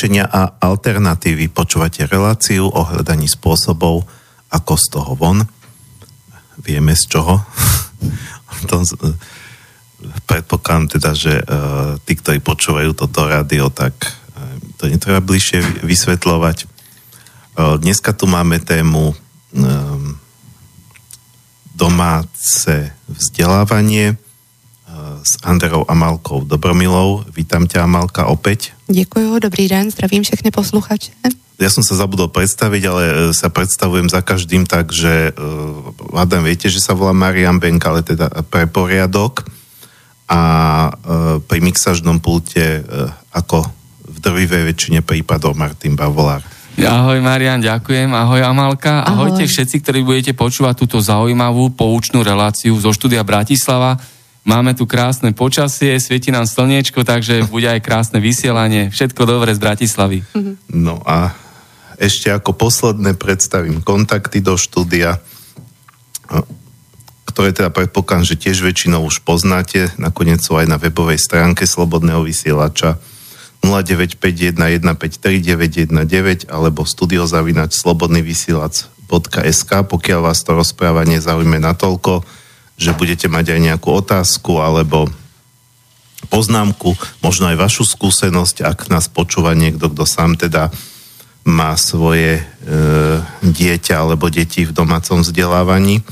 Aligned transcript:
riešenia 0.00 0.32
a 0.32 0.56
alternatívy. 0.64 1.52
Počúvate 1.52 2.08
reláciu 2.08 2.72
o 2.72 2.88
hľadaní 2.88 3.28
spôsobov, 3.28 4.08
ako 4.48 4.72
z 4.80 4.86
toho 4.96 5.12
von. 5.12 5.44
Vieme 6.56 6.96
z 6.96 7.04
čoho. 7.04 7.44
to, 8.72 8.80
predpokladám 10.24 10.96
teda, 10.96 11.12
že 11.12 11.44
uh, 11.44 12.00
tí, 12.08 12.16
ktorí 12.16 12.40
počúvajú 12.40 12.96
toto 12.96 13.28
rádio, 13.28 13.68
tak 13.68 13.92
uh, 13.92 14.56
to 14.80 14.88
netreba 14.88 15.20
bližšie 15.20 15.84
vysvetľovať. 15.84 16.64
Uh, 16.64 17.76
dneska 17.76 18.16
tu 18.16 18.24
máme 18.24 18.56
tému 18.56 19.12
um, 19.12 20.16
domáce 21.76 22.88
vzdelávanie 23.04 24.16
s 25.22 25.38
Anderou 25.44 25.84
Amalkou 25.88 26.44
Dobromilou. 26.44 27.24
Vítam 27.32 27.68
ťa, 27.68 27.84
Amalka, 27.84 28.26
opäť. 28.26 28.72
Děkuji, 28.88 29.40
dobrý 29.40 29.68
den, 29.68 29.90
zdravím 29.90 30.22
všechny 30.22 30.50
posluchače. 30.50 31.12
Ja 31.60 31.68
som 31.68 31.84
sa 31.84 31.92
zabudol 31.92 32.32
predstaviť, 32.32 32.82
ale 32.88 33.02
e, 33.04 33.14
sa 33.36 33.52
predstavujem 33.52 34.08
za 34.08 34.24
každým 34.24 34.64
tak, 34.64 34.96
že 34.96 35.36
uh, 35.36 36.16
Adam, 36.16 36.40
viete, 36.40 36.72
že 36.72 36.80
sa 36.80 36.96
volá 36.96 37.12
Marian 37.12 37.60
Benk, 37.60 37.84
ale 37.84 38.00
teda 38.00 38.32
pre 38.48 38.64
poriadok 38.64 39.44
a 40.24 40.40
uh, 40.88 41.36
pri 41.44 41.60
mixažnom 41.60 42.16
pulte 42.16 42.80
uh, 42.80 43.12
ako 43.36 43.68
v 44.08 44.16
drvivej 44.24 44.72
väčšine 44.72 45.00
prípadov 45.04 45.52
Martin 45.52 46.00
Bavolár. 46.00 46.40
Ahoj 46.80 47.20
Marian, 47.20 47.60
ďakujem. 47.60 48.08
Ahoj 48.08 48.40
Amalka. 48.40 49.04
Ahoj. 49.04 49.36
Ahojte 49.36 49.44
všetci, 49.44 49.84
ktorí 49.84 50.00
budete 50.00 50.32
počúvať 50.32 50.80
túto 50.80 50.96
zaujímavú 50.96 51.76
poučnú 51.76 52.24
reláciu 52.24 52.72
zo 52.80 52.88
štúdia 52.96 53.20
Bratislava. 53.20 54.00
Máme 54.40 54.72
tu 54.72 54.88
krásne 54.88 55.36
počasie, 55.36 56.00
svieti 56.00 56.32
nám 56.32 56.48
slniečko, 56.48 57.04
takže 57.04 57.44
bude 57.52 57.68
aj 57.68 57.84
krásne 57.84 58.24
vysielanie. 58.24 58.88
Všetko 58.88 59.28
dobré 59.28 59.52
z 59.52 59.60
Bratislavy. 59.60 60.24
No 60.72 61.04
a 61.04 61.36
ešte 62.00 62.32
ako 62.32 62.56
posledné 62.56 63.20
predstavím 63.20 63.84
kontakty 63.84 64.40
do 64.40 64.56
štúdia, 64.56 65.20
ktoré 67.28 67.52
teda 67.52 67.68
predpokladám, 67.68 68.24
že 68.24 68.40
tiež 68.40 68.64
väčšinou 68.64 69.04
už 69.04 69.20
poznáte. 69.28 69.92
Nakoniec 70.00 70.40
sú 70.40 70.56
aj 70.56 70.72
na 70.72 70.80
webovej 70.80 71.20
stránke 71.20 71.68
Slobodného 71.68 72.24
vysielača 72.24 72.96
0951153919 73.60 76.48
alebo 76.48 76.88
studiozavinač 76.88 77.76
slobodnyvysielac.sk 77.76 79.72
pokiaľ 79.84 80.20
vás 80.24 80.40
to 80.40 80.56
rozprávanie 80.56 81.20
zaujme 81.20 81.60
natoľko, 81.60 82.24
že 82.80 82.96
budete 82.96 83.28
mať 83.28 83.52
aj 83.52 83.60
nejakú 83.60 83.92
otázku 83.92 84.56
alebo 84.56 85.04
poznámku, 86.32 86.96
možno 87.20 87.52
aj 87.52 87.60
vašu 87.60 87.84
skúsenosť, 87.84 88.64
ak 88.64 88.88
nás 88.88 89.12
počúva 89.12 89.52
niekto, 89.52 89.92
kto 89.92 90.08
sám 90.08 90.40
teda 90.40 90.72
má 91.44 91.76
svoje 91.76 92.40
e, 92.40 92.42
dieťa 93.44 94.00
alebo 94.00 94.32
deti 94.32 94.64
v 94.64 94.72
domácom 94.72 95.20
vzdelávaní. 95.20 96.00
E, 96.00 96.04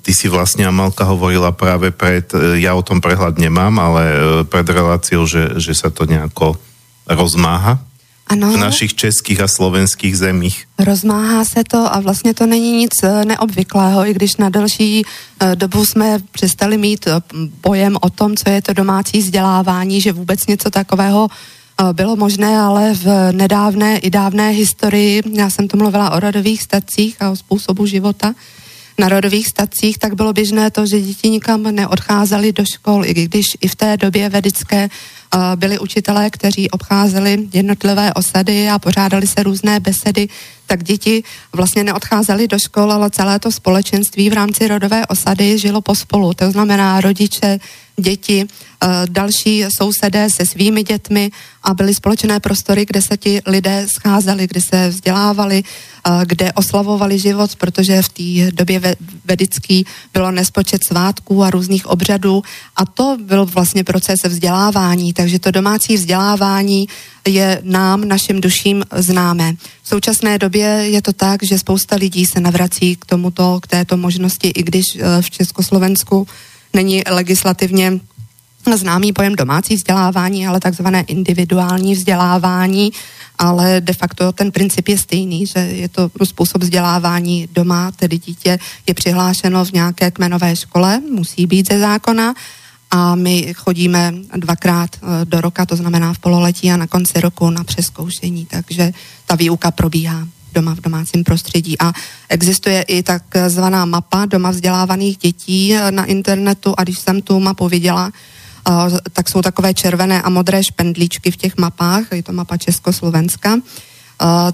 ty 0.00 0.12
si 0.12 0.26
vlastne, 0.28 0.68
Amalka, 0.68 1.08
hovorila 1.08 1.52
práve 1.52 1.92
pred, 1.92 2.24
e, 2.32 2.60
ja 2.60 2.72
o 2.76 2.84
tom 2.84 3.04
prehľad 3.04 3.36
nemám, 3.40 3.72
ale 3.76 4.02
e, 4.04 4.16
pred 4.48 4.64
reláciou, 4.64 5.28
že, 5.28 5.60
že 5.60 5.76
sa 5.76 5.92
to 5.92 6.08
nejako 6.08 6.56
rozmáha 7.06 7.85
ano. 8.26 8.52
v 8.52 8.56
našich 8.56 8.94
českých 8.94 9.40
a 9.40 9.48
slovenských 9.48 10.18
zemích. 10.18 10.66
Rozmáhá 10.78 11.44
se 11.44 11.64
to 11.64 11.94
a 11.94 12.00
vlastně 12.00 12.34
to 12.34 12.46
není 12.46 12.72
nic 12.72 12.92
eh, 13.02 13.24
neobvyklého, 13.24 14.06
i 14.06 14.14
když 14.14 14.36
na 14.36 14.48
další 14.48 15.02
eh, 15.02 15.56
dobu 15.56 15.84
jsme 15.84 16.18
přestali 16.32 16.78
mít 16.78 17.06
eh, 17.06 17.12
pojem 17.60 17.96
o 18.00 18.10
tom, 18.10 18.36
co 18.36 18.50
je 18.50 18.62
to 18.62 18.72
domácí 18.72 19.18
vzdělávání, 19.18 20.00
že 20.00 20.12
vůbec 20.12 20.46
něco 20.46 20.70
takového 20.70 21.28
bylo 21.92 22.16
možné, 22.16 22.58
ale 22.58 22.94
v 22.94 23.32
nedávné 23.32 23.98
i 23.98 24.10
dávné 24.10 24.50
historii, 24.50 25.22
já 25.32 25.50
jsem 25.50 25.68
to 25.68 25.76
mluvila 25.76 26.10
o 26.10 26.20
rodových 26.20 26.62
stacích 26.62 27.22
a 27.22 27.30
o 27.30 27.36
způsobu 27.36 27.86
života, 27.86 28.34
na 28.98 29.08
rodových 29.08 29.48
stacích, 29.48 29.98
tak 29.98 30.14
bylo 30.14 30.32
běžné 30.32 30.70
to, 30.70 30.86
že 30.86 31.00
děti 31.00 31.30
nikam 31.30 31.62
neodcházely 31.62 32.52
do 32.52 32.64
škol, 32.64 33.04
i 33.04 33.14
když 33.14 33.46
i 33.60 33.68
v 33.68 33.74
té 33.74 33.96
době 33.96 34.28
vedické 34.28 34.88
byli 35.56 35.78
učitelé, 35.78 36.30
kteří 36.30 36.70
obcházeli 36.70 37.48
jednotlivé 37.52 38.14
osady 38.14 38.68
a 38.68 38.78
pořádali 38.78 39.26
se 39.26 39.42
různé 39.42 39.80
besedy, 39.80 40.28
tak 40.66 40.84
děti 40.84 41.22
vlastně 41.52 41.84
neodcházely 41.84 42.48
do 42.48 42.58
škol, 42.58 42.92
ale 42.92 43.10
celé 43.10 43.38
to 43.38 43.52
společenství 43.52 44.30
v 44.30 44.32
rámci 44.32 44.68
rodové 44.68 45.06
osady 45.06 45.58
žilo 45.58 45.80
pospolu. 45.80 46.34
To 46.34 46.50
znamená 46.50 47.00
rodiče, 47.00 47.58
děti, 47.96 48.46
eh, 48.46 48.88
další 49.08 49.64
sousedé 49.78 50.30
se 50.30 50.46
svými 50.46 50.82
dětmi 50.82 51.30
a 51.62 51.74
byly 51.74 51.94
společné 51.94 52.40
prostory, 52.40 52.86
kde 52.86 53.02
se 53.02 53.16
ti 53.16 53.42
lidé 53.46 53.86
scházeli, 53.96 54.46
kde 54.46 54.60
se 54.60 54.88
vzdělávali, 54.88 55.62
eh, 55.62 56.10
kde 56.26 56.52
oslavovali 56.52 57.18
život, 57.18 57.56
protože 57.56 58.02
v 58.02 58.08
té 58.08 58.56
době 58.56 58.96
vedický 59.24 59.86
bylo 60.12 60.30
nespočet 60.30 60.84
svátků 60.84 61.44
a 61.44 61.50
různých 61.50 61.86
obřadů 61.86 62.42
a 62.76 62.84
to 62.84 63.16
byl 63.20 63.46
vlastně 63.46 63.84
proces 63.84 64.16
vzdělávání, 64.24 65.12
takže 65.12 65.38
to 65.38 65.50
domácí 65.50 65.94
vzdělávání 65.96 66.88
je 67.28 67.60
nám, 67.64 68.08
našim 68.08 68.40
duším 68.40 68.84
známé. 68.96 69.54
V 69.82 69.88
současné 69.88 70.38
době 70.38 70.66
je 70.66 71.02
to 71.02 71.12
tak, 71.12 71.42
že 71.42 71.58
spousta 71.58 71.96
lidí 71.96 72.26
se 72.26 72.40
navrací 72.40 72.96
k 72.96 73.04
tomuto, 73.06 73.60
k 73.62 73.66
této 73.66 73.96
možnosti, 73.96 74.48
i 74.48 74.62
když 74.62 74.84
eh, 74.96 75.22
v 75.22 75.30
Československu 75.30 76.26
není 76.76 77.02
legislativně 77.08 78.00
známý 78.74 79.12
pojem 79.12 79.34
domácí 79.34 79.76
vzdělávání, 79.76 80.46
ale 80.46 80.60
takzvané 80.60 81.00
individuální 81.06 81.94
vzdělávání, 81.94 82.92
ale 83.38 83.80
de 83.80 83.92
facto 83.92 84.32
ten 84.32 84.52
princip 84.52 84.88
je 84.88 84.98
stejný, 84.98 85.46
že 85.46 85.58
je 85.58 85.88
to 85.88 86.10
způsob 86.24 86.62
vzdělávání 86.62 87.48
doma, 87.52 87.92
tedy 87.92 88.18
dítě 88.18 88.58
je 88.86 88.94
přihlášeno 88.94 89.64
v 89.64 89.72
nějaké 89.72 90.10
kmenové 90.10 90.56
škole, 90.56 91.00
musí 91.12 91.46
být 91.46 91.68
ze 91.72 91.78
zákona 91.78 92.34
a 92.90 93.14
my 93.14 93.54
chodíme 93.56 94.14
dvakrát 94.36 94.90
eh, 94.96 95.24
do 95.24 95.40
roka, 95.40 95.66
to 95.66 95.76
znamená 95.76 96.12
v 96.12 96.18
pololetí 96.18 96.70
a 96.70 96.76
na 96.76 96.86
konci 96.86 97.20
roku 97.20 97.50
na 97.50 97.64
přeskoušení, 97.64 98.46
takže 98.50 98.92
ta 99.26 99.34
výuka 99.34 99.70
probíhá 99.70 100.28
doma 100.56 100.74
v 100.74 100.80
domácím 100.80 101.24
prostředí. 101.24 101.76
A 101.78 101.92
existuje 102.28 102.82
i 102.82 103.02
takzvaná 103.02 103.84
mapa 103.84 104.26
doma 104.26 104.50
vzdělávaných 104.50 105.16
dětí 105.16 105.74
eh, 105.74 105.90
na 105.92 106.04
internetu. 106.04 106.74
A 106.76 106.82
když 106.82 106.98
jsem 106.98 107.22
tu 107.22 107.40
mapu 107.40 107.68
viděla, 107.68 108.08
eh, 108.08 108.72
tak 109.12 109.28
jsou 109.28 109.42
takové 109.42 109.74
červené 109.74 110.22
a 110.22 110.28
modré 110.32 110.64
špendlíčky 110.64 111.30
v 111.30 111.36
těch 111.36 111.54
mapách, 111.56 112.04
je 112.12 112.22
to 112.22 112.32
mapa 112.32 112.56
Československa, 112.56 113.60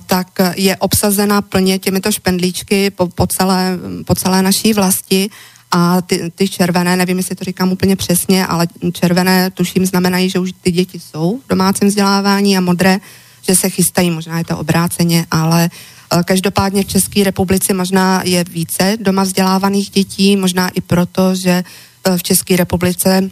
tak 0.06 0.28
je 0.58 0.76
obsazena 0.76 1.38
plně 1.42 1.78
těmito 1.78 2.12
špendlíčky 2.12 2.90
po, 2.90 3.06
po, 3.06 3.26
celé, 3.26 3.78
po 4.04 4.14
celé 4.14 4.42
naší 4.42 4.74
vlasti. 4.74 5.30
A 5.70 6.02
ty, 6.02 6.32
ty 6.34 6.48
červené, 6.48 6.96
nevím, 6.96 7.16
jestli 7.16 7.34
to 7.36 7.44
říkám 7.44 7.72
úplně 7.72 7.96
přesně, 7.96 8.46
ale 8.46 8.66
červené 8.92 9.50
tuším 9.50 9.86
znamenají, 9.86 10.30
že 10.30 10.38
už 10.38 10.52
ty 10.60 10.70
děti 10.70 11.00
jsou 11.00 11.40
v 11.46 11.48
domácím 11.48 11.88
vzdělávání 11.88 12.58
a 12.58 12.60
modré, 12.60 13.00
že 13.48 13.54
se 13.54 13.70
chystají, 13.70 14.10
možná 14.10 14.38
je 14.38 14.44
to 14.44 14.58
obráceně, 14.58 15.26
ale 15.30 15.70
eh, 15.70 16.22
Každopádně 16.24 16.82
v 16.82 16.86
České 16.86 17.24
republice 17.24 17.74
možná 17.74 18.22
je 18.24 18.44
více 18.44 18.96
doma 19.00 19.22
vzdělávaných 19.22 19.90
dětí, 19.90 20.36
možná 20.36 20.68
i 20.68 20.80
proto, 20.80 21.34
že 21.34 21.64
eh, 22.04 22.18
v 22.18 22.22
České 22.22 22.56
republice 22.56 23.30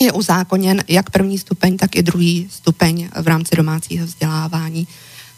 je 0.00 0.12
uzákoněn 0.12 0.84
jak 0.88 1.10
první 1.10 1.38
stupeň, 1.38 1.76
tak 1.76 1.96
i 1.96 2.02
druhý 2.02 2.48
stupeň 2.50 3.08
v 3.22 3.26
rámci 3.28 3.56
domácího 3.56 4.06
vzdělávání. 4.06 4.88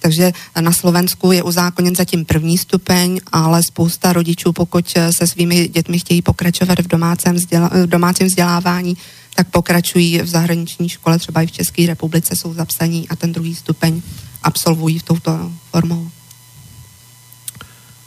Takže 0.01 0.33
na 0.61 0.73
Slovensku 0.73 1.33
je 1.33 1.43
uzákoněn 1.43 1.97
zatím 1.97 2.25
první 2.25 2.59
stupeň, 2.59 3.21
ale 3.33 3.61
spousta 3.63 4.13
rodičů, 4.13 4.53
pokud 4.53 4.85
se 5.19 5.27
svými 5.27 5.69
dětmi 5.69 5.99
chtějí 5.99 6.23
pokračovat 6.23 6.79
v 6.81 7.87
domácím 7.87 8.27
vzdělávání, 8.27 8.97
tak 9.35 9.49
pokračují 9.51 10.21
v 10.21 10.27
zahraniční 10.27 10.89
škole, 10.89 11.19
třeba 11.19 11.43
i 11.43 11.47
v 11.47 11.53
České 11.53 11.87
republice 11.87 12.35
jsou 12.37 12.55
zapsaní 12.55 13.09
a 13.09 13.17
ten 13.17 13.33
druhý 13.33 13.55
stupeň 13.55 14.03
absolvují 14.43 14.99
v 14.99 15.03
touto 15.03 15.53
formou. 15.71 16.11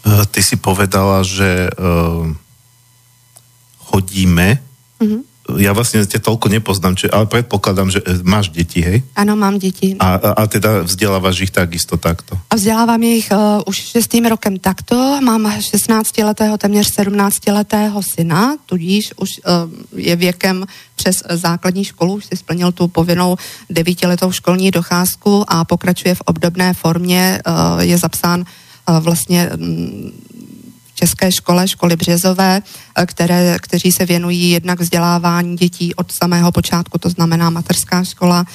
Eh, 0.07 0.25
ty 0.31 0.43
si 0.43 0.55
povedala, 0.55 1.23
že 1.23 1.69
uh, 1.79 2.31
chodíme 3.77 4.63
mm-hmm 5.01 5.21
ja 5.55 5.71
vlastne 5.71 6.03
ťa 6.03 6.19
toľko 6.19 6.51
nepoznám, 6.51 6.99
či, 6.99 7.07
ale 7.07 7.23
predpokladám, 7.23 7.87
že 7.87 8.03
e, 8.03 8.19
máš 8.27 8.51
deti, 8.51 8.83
hej? 8.83 8.99
Ano, 9.15 9.39
mám 9.39 9.55
děti. 9.55 9.95
A, 9.99 10.19
a, 10.19 10.29
a 10.35 10.47
teda 10.47 10.83
vzděláváš 10.83 11.47
ich 11.47 11.51
takisto 11.55 11.95
takto? 11.97 12.35
A 12.49 12.55
vzdělávám 12.55 13.03
jich 13.03 13.31
uh, 13.31 13.63
už 13.65 13.77
šestým 13.95 14.25
rokem 14.25 14.59
takto. 14.59 14.95
Mám 15.23 15.47
16-letého, 15.47 16.57
téměř 16.57 16.87
17-letého 16.91 18.03
syna, 18.03 18.55
tudíž 18.65 19.13
už 19.17 19.29
uh, 19.39 19.99
je 19.99 20.15
věkem 20.15 20.65
přes 20.95 21.23
základní 21.29 21.83
školu, 21.85 22.13
už 22.13 22.25
si 22.25 22.35
splnil 22.35 22.71
tu 22.71 22.87
povinnou 22.87 23.37
devítiletou 23.69 24.31
školní 24.31 24.71
docházku 24.71 25.45
a 25.47 25.65
pokračuje 25.65 26.15
v 26.15 26.21
obdobné 26.25 26.73
formě. 26.73 27.41
Uh, 27.47 27.79
je 27.79 27.97
zapsán 27.97 28.39
uh, 28.39 28.99
vlastně 28.99 29.49
um, 29.49 30.11
České 30.99 31.31
škole, 31.31 31.67
školy 31.67 31.95
Březové, 31.95 32.61
které, 33.05 33.57
kteří 33.61 33.91
se 33.91 34.05
věnují 34.05 34.49
jednak 34.49 34.79
vzdělávání 34.79 35.57
dětí 35.57 35.95
od 35.95 36.11
samého 36.11 36.51
počátku, 36.51 36.97
to 36.97 37.09
znamená 37.09 37.49
mateřská 37.49 38.03
škola, 38.03 38.45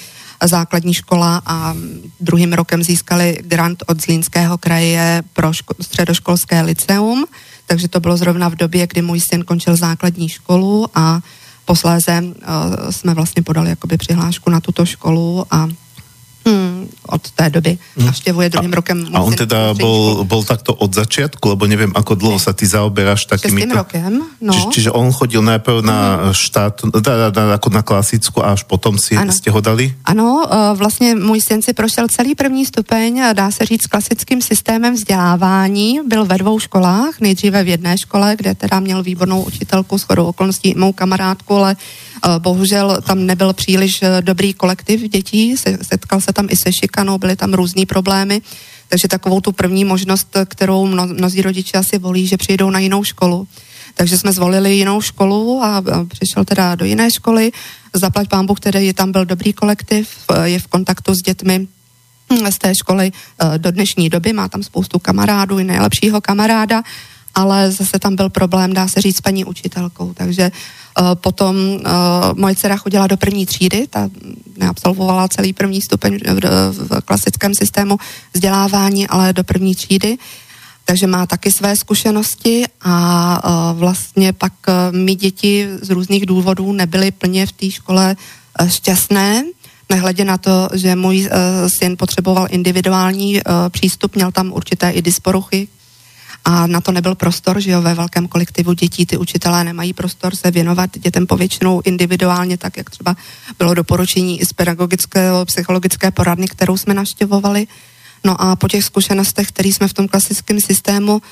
základní 0.47 0.95
škola 0.95 1.43
a 1.47 1.75
druhým 2.21 2.53
rokem 2.53 2.83
získali 2.83 3.39
grant 3.43 3.83
od 3.87 4.03
Zlínského 4.03 4.59
kraje 4.59 5.23
pro 5.33 5.51
ško- 5.51 5.83
středoškolské 5.83 6.63
liceum, 6.63 7.25
takže 7.67 7.89
to 7.89 8.01
bylo 8.01 8.17
zrovna 8.17 8.49
v 8.49 8.57
době, 8.57 8.87
kdy 8.87 9.03
můj 9.03 9.21
syn 9.21 9.45
končil 9.45 9.77
základní 9.77 10.29
školu 10.29 10.87
a 10.95 11.21
posléze 11.65 12.23
uh, 12.23 12.91
jsme 12.91 13.15
vlastně 13.15 13.43
podali 13.43 13.71
jakoby 13.71 13.97
přihlášku 13.97 14.51
na 14.51 14.61
tuto 14.61 14.87
školu 14.87 15.47
a 15.51 15.69
od 17.07 17.31
té 17.31 17.51
doby 17.51 17.79
hmm. 17.97 18.07
navštěvuje 18.07 18.49
druhým 18.49 18.73
rokem. 18.73 19.07
A 19.15 19.21
on 19.21 19.35
teda 19.35 19.75
bol, 19.75 20.25
bol 20.25 20.45
takto 20.45 20.75
od 20.75 20.95
začiatku, 20.95 21.57
lebo 21.57 21.67
neviem, 21.67 21.93
ako 21.95 22.15
dlho 22.15 22.39
sa 22.39 22.53
ty 22.53 22.67
zaoberáš 22.67 23.27
takými... 23.27 23.63
Šestým 23.63 23.77
rokem, 23.77 24.13
no. 24.41 24.53
Či, 24.53 24.61
čiže 24.71 24.91
on 24.91 25.13
chodil 25.13 25.43
najprv 25.43 25.83
na 25.85 25.99
hmm. 25.99 26.35
štát, 26.35 26.75
teda, 27.03 27.31
teda, 27.31 27.55
ako 27.57 27.69
na 27.71 27.83
klasickou 27.83 28.41
a 28.43 28.55
až 28.57 28.63
potom 28.65 28.99
si, 28.99 29.17
ano. 29.17 29.33
ste 29.33 29.51
ho 29.51 29.61
dali? 29.61 29.95
Ano, 30.05 30.47
e, 30.47 30.77
vlastně 30.77 31.15
můj 31.15 31.41
syn 31.41 31.63
si 31.63 31.73
prošel 31.73 32.09
celý 32.09 32.35
první 32.35 32.67
stupeň, 32.67 33.23
dá 33.33 33.51
se 33.51 33.65
říct, 33.65 33.87
klasickým 33.87 34.43
systémem 34.43 34.95
vzdělávání. 34.95 36.01
Byl 36.07 36.25
ve 36.25 36.39
dvou 36.39 36.59
školách, 36.59 37.21
nejdříve 37.21 37.65
v 37.65 37.69
jedné 37.69 37.99
škole, 37.99 38.35
kde 38.37 38.55
teda 38.55 38.81
měl 38.81 39.03
výbornou 39.03 39.43
učitelku, 39.43 39.99
s 39.99 40.03
chodou 40.03 40.27
okolností 40.27 40.75
mou 40.77 40.93
kamarádku, 40.93 41.55
ale 41.55 41.77
Eh, 42.25 42.39
bohužel 42.39 43.03
tam 43.07 43.27
nebyl 43.27 43.53
příliš 43.53 44.03
eh, 44.03 44.23
dobrý 44.23 44.55
kolektiv 44.55 45.01
dětí, 45.11 45.57
setkal 45.83 46.21
se 46.21 46.33
tam 46.33 46.47
i 46.51 46.57
se 46.57 46.72
šikanou, 46.81 47.19
byly 47.19 47.37
tam 47.37 47.55
různý 47.55 47.87
problémy, 47.87 48.43
takže 48.89 49.09
takovou 49.09 49.41
tu 49.41 49.53
první 49.53 49.85
možnost, 49.85 50.37
kterou 50.49 50.87
mno, 50.87 51.07
mnozí 51.07 51.43
rodiče 51.43 51.79
asi 51.79 51.99
volí, 51.99 52.27
že 52.27 52.37
přijdou 52.37 52.71
na 52.71 52.79
jinou 52.79 53.05
školu. 53.05 53.49
Takže 53.95 54.19
jsme 54.19 54.33
zvolili 54.33 54.75
jinou 54.75 55.01
školu 55.01 55.63
a 55.63 55.85
přišel 56.09 56.45
teda 56.45 56.75
do 56.75 56.85
jiné 56.85 57.11
školy. 57.11 57.53
Zaplať 57.93 58.29
pán 58.29 58.47
Bůh, 58.47 58.61
tedy 58.61 58.93
tam 58.93 59.13
byl 59.13 59.25
dobrý 59.25 59.53
kolektiv, 59.53 60.09
eh, 60.35 60.49
je 60.49 60.59
v 60.59 60.67
kontaktu 60.67 61.15
s 61.15 61.19
dětmi 61.19 61.69
z 62.51 62.59
té 62.59 62.73
školy 62.75 63.13
do 63.57 63.71
dnešní 63.71 64.09
doby, 64.09 64.33
má 64.33 64.49
tam 64.49 64.63
spoustu 64.63 64.99
kamarádů, 64.99 65.59
i 65.59 65.65
nejlepšího 65.65 66.21
kamaráda, 66.21 66.83
ale 67.35 67.71
zase 67.71 67.99
tam 67.99 68.17
byl 68.17 68.29
problém, 68.29 68.73
dá 68.73 68.89
se 68.89 69.01
říct, 69.01 69.17
s 69.17 69.21
paní 69.21 69.45
učitelkou, 69.45 70.15
takže 70.15 70.51
Eh, 70.99 71.15
potom 71.15 71.57
uh, 71.57 71.81
moje 72.35 72.55
dcera 72.55 72.77
chodila 72.77 73.07
do 73.07 73.17
první 73.17 73.47
třídy, 73.47 73.87
ta 73.91 74.11
neabsolvovala 74.57 75.29
celý 75.29 75.53
první 75.53 75.81
stupeň 75.81 76.19
v, 76.25 77.01
klasickém 77.05 77.55
systému 77.55 77.99
vzdělávání, 78.33 79.09
ale 79.09 79.33
do 79.33 79.45
první 79.45 79.75
třídy. 79.75 80.19
Takže 80.85 81.07
má 81.07 81.27
taky 81.27 81.53
své 81.53 81.77
zkušenosti 81.77 82.65
a 82.81 82.95
uh, 83.73 83.79
vlastně 83.79 84.33
pak 84.33 84.53
my 84.91 85.15
děti 85.15 85.69
z 85.83 85.91
různých 85.91 86.27
důvodů 86.27 86.73
nebyly 86.73 87.11
plně 87.11 87.47
v 87.47 87.53
té 87.53 87.71
škole 87.71 88.17
šťastné, 88.69 89.45
nehledě 89.91 90.25
na 90.25 90.39
to, 90.39 90.69
že 90.75 90.97
můj 90.97 91.21
uh, 91.21 91.29
syn 91.79 91.97
potřeboval 91.97 92.47
individuální 92.51 93.35
uh, 93.35 93.41
přístup, 93.69 94.15
měl 94.15 94.33
tam 94.33 94.53
určité 94.53 94.91
i 94.91 95.03
disporuchy, 95.03 95.69
a 96.45 96.67
na 96.67 96.81
to 96.81 96.93
nebyl 96.93 97.15
prostor, 97.15 97.61
že 97.61 97.71
jo, 97.71 97.83
ve 97.83 97.95
velkém 97.95 98.29
kolektivu 98.29 98.73
dětí 98.73 99.07
ty 99.07 99.17
učitelé 99.17 99.65
nemají 99.65 99.93
prostor 99.93 100.37
se 100.37 100.51
věnovat 100.51 100.99
dětem 100.99 101.27
povětšinou 101.27 101.83
individuálně, 101.85 102.59
tak 102.59 102.77
jak 102.77 102.91
třeba 102.91 103.17
bylo 103.59 103.75
doporučení 103.75 104.41
i 104.41 104.47
z 104.47 104.53
pedagogického 104.53 105.45
psychologické 105.45 106.11
poradny, 106.11 106.49
kterou 106.49 106.77
jsme 106.77 106.95
naštěvovali. 106.95 107.67
No 108.25 108.43
a 108.43 108.57
po 108.57 108.69
těch 108.69 108.85
zkušenostech, 108.85 109.49
které 109.49 109.69
jsme 109.69 109.89
v 109.89 109.93
tom 109.93 110.09
klasickém 110.09 110.61
systému 110.61 111.23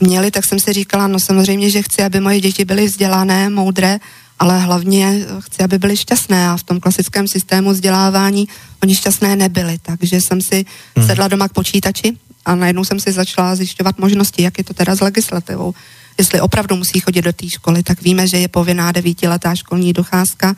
měli, 0.00 0.30
tak 0.30 0.44
jsem 0.44 0.60
si 0.60 0.72
říkala, 0.72 1.06
no 1.06 1.20
samozřejmě, 1.20 1.70
že 1.70 1.82
chci, 1.82 2.02
aby 2.02 2.20
moje 2.20 2.40
děti 2.40 2.64
byly 2.64 2.86
vzdělané, 2.86 3.50
moudré, 3.50 3.98
ale 4.38 4.58
hlavně 4.58 5.26
chci, 5.40 5.62
aby 5.62 5.78
byly 5.78 5.96
šťastné 5.96 6.48
a 6.48 6.56
v 6.56 6.62
tom 6.62 6.80
klasickém 6.80 7.28
systému 7.28 7.70
vzdělávání 7.70 8.48
oni 8.82 8.94
šťastné 8.94 9.36
nebyli, 9.36 9.78
takže 9.82 10.16
jsem 10.16 10.40
si 10.40 10.64
hmm. 10.96 11.06
sedla 11.06 11.28
doma 11.28 11.48
k 11.48 11.52
počítači 11.52 12.16
a 12.50 12.54
najednou 12.54 12.84
jsem 12.84 13.00
si 13.00 13.12
začala 13.12 13.54
zjišťovat 13.54 13.98
možnosti, 13.98 14.42
jak 14.42 14.58
je 14.58 14.64
to 14.64 14.74
teda 14.74 14.94
s 14.94 15.00
legislativou. 15.00 15.74
Jestli 16.18 16.40
opravdu 16.40 16.76
musí 16.76 17.00
chodit 17.00 17.22
do 17.22 17.32
té 17.32 17.46
školy, 17.46 17.82
tak 17.82 18.02
víme, 18.02 18.26
že 18.26 18.42
je 18.42 18.48
povinná 18.48 18.92
devítiletá 18.92 19.54
školní 19.54 19.92
docházka, 19.92 20.56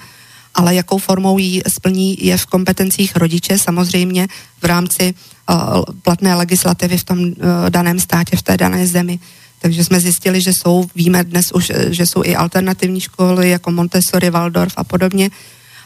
ale 0.54 0.74
jakou 0.74 0.98
formou 0.98 1.38
ji 1.38 1.62
splní 1.68 2.16
je 2.16 2.36
v 2.36 2.46
kompetencích 2.46 3.16
rodiče, 3.16 3.58
samozřejmě 3.58 4.28
v 4.62 4.64
rámci 4.64 5.14
uh, 5.14 5.84
platné 6.02 6.34
legislativy 6.34 6.96
v 6.98 7.04
tom 7.04 7.18
uh, 7.20 7.32
daném 7.68 8.00
státě, 8.00 8.36
v 8.36 8.42
té 8.42 8.56
dané 8.56 8.86
zemi. 8.86 9.20
Takže 9.60 9.84
jsme 9.84 10.00
zjistili, 10.00 10.40
že 10.40 10.50
jsou, 10.50 10.88
víme 10.96 11.24
dnes 11.24 11.52
už, 11.52 11.72
že 11.90 12.06
jsou 12.06 12.24
i 12.24 12.36
alternativní 12.36 13.00
školy 13.00 13.50
jako 13.50 13.70
Montessori, 13.70 14.30
Waldorf 14.30 14.72
a 14.76 14.84
podobně, 14.84 15.30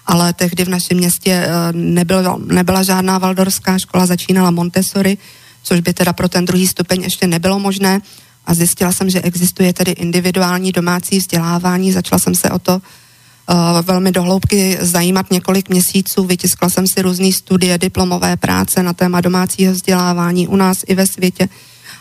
ale 0.07 0.33
tehdy 0.33 0.65
v 0.65 0.69
našem 0.69 0.97
městě 0.97 1.47
nebyla, 1.73 2.39
nebyla 2.47 2.83
žádná 2.83 3.19
Waldorská 3.19 3.79
škola, 3.79 4.07
začínala 4.07 4.51
Montessori, 4.51 5.19
což 5.67 5.81
by 5.81 5.93
teda 5.93 6.13
pro 6.13 6.29
ten 6.29 6.45
druhý 6.45 6.67
stupeň 6.67 7.03
ještě 7.03 7.27
nebylo 7.27 7.59
možné. 7.59 8.01
A 8.47 8.55
zjistila 8.55 8.93
jsem, 8.93 9.11
že 9.11 9.21
existuje 9.21 9.73
tedy 9.73 9.91
individuální 9.91 10.73
domácí 10.73 11.19
vzdělávání. 11.19 11.93
Začala 11.93 12.19
jsem 12.19 12.35
se 12.35 12.51
o 12.51 12.59
to 12.59 12.75
uh, 12.79 13.83
velmi 13.83 14.13
dohloubky 14.13 14.79
zajímat 14.81 15.31
několik 15.31 15.69
měsíců. 15.69 16.25
Vytiskla 16.25 16.71
jsem 16.71 16.85
si 16.87 17.03
různé 17.03 17.33
studie, 17.33 17.79
diplomové 17.79 18.37
práce 18.37 18.83
na 18.83 18.93
téma 18.93 19.21
domácího 19.21 19.73
vzdělávání 19.73 20.49
u 20.49 20.57
nás 20.57 20.79
i 20.87 20.95
ve 20.95 21.07
světě 21.07 21.49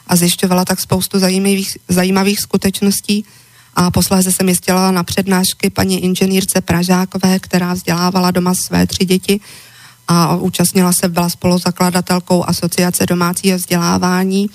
a 0.08 0.16
zjišťovala 0.16 0.66
tak 0.66 0.80
spoustu 0.80 1.20
zajímavých, 1.20 1.78
zajímavých 1.90 2.40
skutečností. 2.40 3.26
A 3.76 3.92
posléze 3.92 4.32
jsem 4.32 4.50
jezdila 4.50 4.92
na 4.92 5.04
přednášky 5.04 5.70
paní 5.70 6.04
inženýrce 6.04 6.62
Pražákové, 6.62 7.40
která 7.40 7.74
vzdělávala 7.74 8.32
doma 8.32 8.54
své 8.54 8.88
tři 8.88 9.06
děti 9.06 9.40
a 10.08 10.36
účastnila 10.36 10.92
se, 10.94 11.10
byla 11.10 11.30
spoluzakladatelkou 11.30 12.46
Asociace 12.50 13.06
domácího 13.06 13.58
vzdělávání 13.58 14.50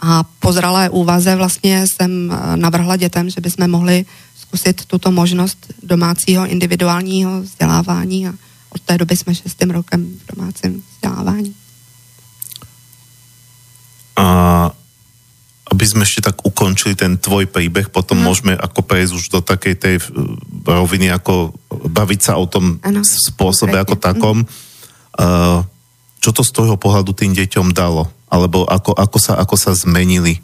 a 0.00 0.24
po 0.38 0.52
zralé 0.52 0.90
úvaze 0.90 1.36
vlastně 1.36 1.84
jsem 1.86 2.32
eh, 2.32 2.56
navrhla 2.56 2.96
dětem, 2.96 3.30
že 3.30 3.40
bychom 3.40 3.70
mohli 3.70 4.04
zkusit 4.36 4.84
tuto 4.84 5.10
možnost 5.10 5.66
domácího 5.82 6.46
individuálního 6.46 7.42
vzdělávání 7.42 8.28
a 8.28 8.32
od 8.70 8.80
té 8.80 8.98
doby 8.98 9.16
jsme 9.16 9.34
šestým 9.34 9.70
rokem 9.70 10.06
v 10.06 10.36
domácím 10.36 10.82
vzdělávání. 10.94 11.54
A 14.16 14.26
aby 15.66 15.82
sme 15.82 16.06
ešte 16.06 16.30
tak 16.30 16.46
ukončili 16.46 16.94
ten 16.94 17.18
tvoj 17.18 17.50
príbeh, 17.50 17.90
potom 17.90 18.16
mm. 18.16 18.24
môžeme 18.24 18.52
ako 18.54 18.86
prejsť 18.86 19.12
už 19.12 19.24
do 19.34 19.40
takej 19.42 19.74
tej 19.74 19.96
eh, 19.98 20.04
roviny, 20.62 21.10
ako 21.10 21.52
baviť 21.90 22.20
sa 22.22 22.32
o 22.38 22.46
tom 22.46 22.78
ano, 22.86 23.02
spôsobe 23.02 23.74
konkrétne. 23.74 23.84
ako 23.84 23.94
takom. 23.96 24.36
Mm 24.44 24.48
Eh, 24.48 24.65
čo 26.20 26.30
to 26.34 26.42
z 26.42 26.50
toho 26.50 26.74
pohľadu 26.74 27.14
tým 27.14 27.32
deťom 27.32 27.70
dalo? 27.70 28.10
Alebo 28.26 28.66
ako, 28.66 28.98
ako, 28.98 29.18
sa, 29.22 29.32
ako 29.38 29.54
sa 29.54 29.72
zmenili? 29.78 30.42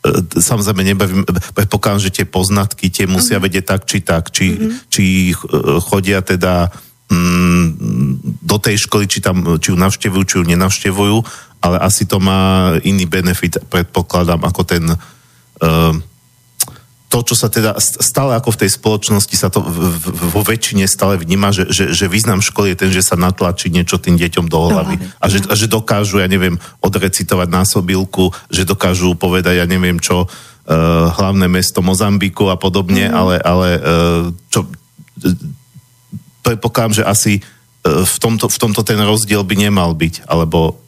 Eh, 0.00 0.22
samozrejme, 0.40 0.82
nebavím, 0.82 1.22
predpokladám, 1.54 2.02
že 2.08 2.14
tie 2.14 2.26
poznatky 2.26 2.88
tie 2.88 3.04
musia 3.04 3.36
uh-huh. 3.36 3.44
vedieť 3.44 3.64
tak, 3.68 3.82
či 3.84 3.98
tak, 4.00 4.32
či, 4.32 4.56
uh-huh. 4.56 4.72
či 4.88 5.04
eh, 5.30 5.36
chodia 5.84 6.24
teda 6.24 6.72
mm, 7.12 7.64
do 8.40 8.56
tej 8.56 8.80
školy, 8.88 9.04
či, 9.04 9.20
tam, 9.20 9.44
či 9.60 9.70
ju 9.70 9.76
navštevujú, 9.76 10.22
či 10.24 10.34
ju 10.40 10.44
nenavštevujú, 10.48 11.16
ale 11.60 11.76
asi 11.84 12.08
to 12.08 12.16
má 12.16 12.72
iný 12.80 13.04
benefit, 13.04 13.60
predpokladám, 13.68 14.40
ako 14.40 14.62
ten 14.64 14.84
uh, 14.88 15.92
to, 17.10 17.26
čo 17.26 17.34
sa 17.34 17.50
teda 17.50 17.74
stále 17.82 18.38
ako 18.38 18.54
v 18.54 18.60
tej 18.64 18.70
spoločnosti 18.78 19.34
sa 19.34 19.50
to 19.50 19.58
vo 20.30 20.42
väčšine 20.46 20.86
stále 20.86 21.18
vníma, 21.18 21.50
že, 21.50 21.66
že, 21.66 21.90
že 21.90 22.06
význam 22.06 22.38
školy 22.38 22.72
je 22.72 22.86
ten, 22.86 22.90
že 22.94 23.02
sa 23.02 23.18
natlačí 23.18 23.66
niečo 23.66 23.98
tým 23.98 24.14
deťom 24.14 24.46
do 24.46 24.70
hlavy. 24.70 24.94
A 25.18 25.26
že, 25.26 25.42
a 25.50 25.58
že 25.58 25.66
dokážu, 25.66 26.22
ja 26.22 26.30
neviem, 26.30 26.54
odrecitovať 26.78 27.50
násobilku, 27.50 28.30
že 28.46 28.62
dokážu 28.62 29.18
povedať, 29.18 29.58
ja 29.58 29.66
neviem 29.66 29.98
čo, 29.98 30.30
uh, 30.70 31.10
hlavné 31.18 31.50
mesto 31.50 31.82
Mozambiku 31.82 32.46
a 32.46 32.54
podobne, 32.54 33.10
mm. 33.10 33.14
ale, 33.18 33.34
ale 33.42 33.68
uh, 33.82 34.24
čo, 34.46 34.70
predpokladám, 36.46 37.02
že 37.02 37.02
asi 37.02 37.32
uh, 37.42 38.06
v, 38.06 38.16
tomto, 38.22 38.46
v 38.46 38.58
tomto 38.62 38.86
ten 38.86 39.02
rozdiel 39.02 39.42
by 39.42 39.58
nemal 39.58 39.98
byť, 39.98 40.30
alebo 40.30 40.78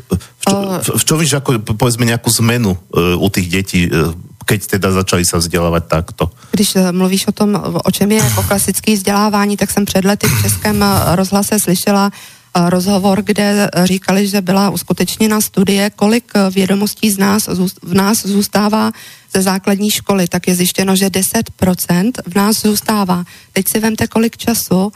v 0.00 0.44
čo, 0.48 0.56
v, 0.80 0.88
v 0.96 1.04
čo 1.04 1.14
víš, 1.20 1.32
ako 1.36 1.60
povedzme 1.76 2.08
nejakú 2.08 2.32
zmenu 2.40 2.72
uh, 2.72 3.20
u 3.20 3.28
tých 3.28 3.48
detí 3.52 3.84
uh, 3.92 4.16
keď 4.46 4.66
teda 4.66 4.92
začali 4.92 5.24
se 5.24 5.38
vzdělávat 5.38 5.86
takto. 5.86 6.30
Když 6.50 6.76
eh, 6.76 6.92
mluvíš 6.92 7.26
o 7.26 7.32
tom, 7.32 7.62
o 7.84 7.90
čem 7.90 8.12
je 8.12 8.18
jako 8.18 8.42
klasický 8.42 8.94
vzdělávání, 8.94 9.56
tak 9.56 9.70
jsem 9.70 9.84
před 9.84 10.04
lety 10.04 10.26
v 10.26 10.42
Českém 10.42 10.82
eh, 10.82 11.16
rozhlase 11.16 11.58
slyšela 11.58 12.10
rozhovor, 12.56 13.22
kde 13.22 13.70
říkali, 13.84 14.28
že 14.28 14.40
byla 14.40 14.70
uskutečněna 14.70 15.40
studie, 15.40 15.90
kolik 15.90 16.32
vědomostí 16.50 17.10
z 17.10 17.18
nás, 17.18 17.48
v 17.82 17.94
nás 17.94 18.26
zůstává 18.26 18.92
ze 19.34 19.42
základní 19.42 19.90
školy, 19.90 20.28
tak 20.28 20.48
je 20.48 20.54
zjištěno, 20.54 20.96
že 20.96 21.06
10% 21.06 22.12
v 22.26 22.34
nás 22.34 22.62
zůstává. 22.62 23.24
Teď 23.52 23.64
si 23.72 23.80
vemte, 23.80 24.06
kolik 24.06 24.36
času 24.36 24.92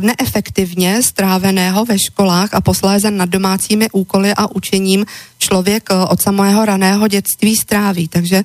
neefektivně 0.00 1.02
stráveného 1.02 1.84
ve 1.84 1.98
školách 1.98 2.54
a 2.54 2.60
posléze 2.60 3.10
nad 3.10 3.28
domácími 3.28 3.88
úkoly 3.92 4.32
a 4.36 4.46
učením 4.54 5.06
člověk 5.38 5.88
od 6.08 6.22
samého 6.22 6.64
raného 6.64 7.08
dětství 7.08 7.56
stráví. 7.56 8.08
Takže 8.08 8.44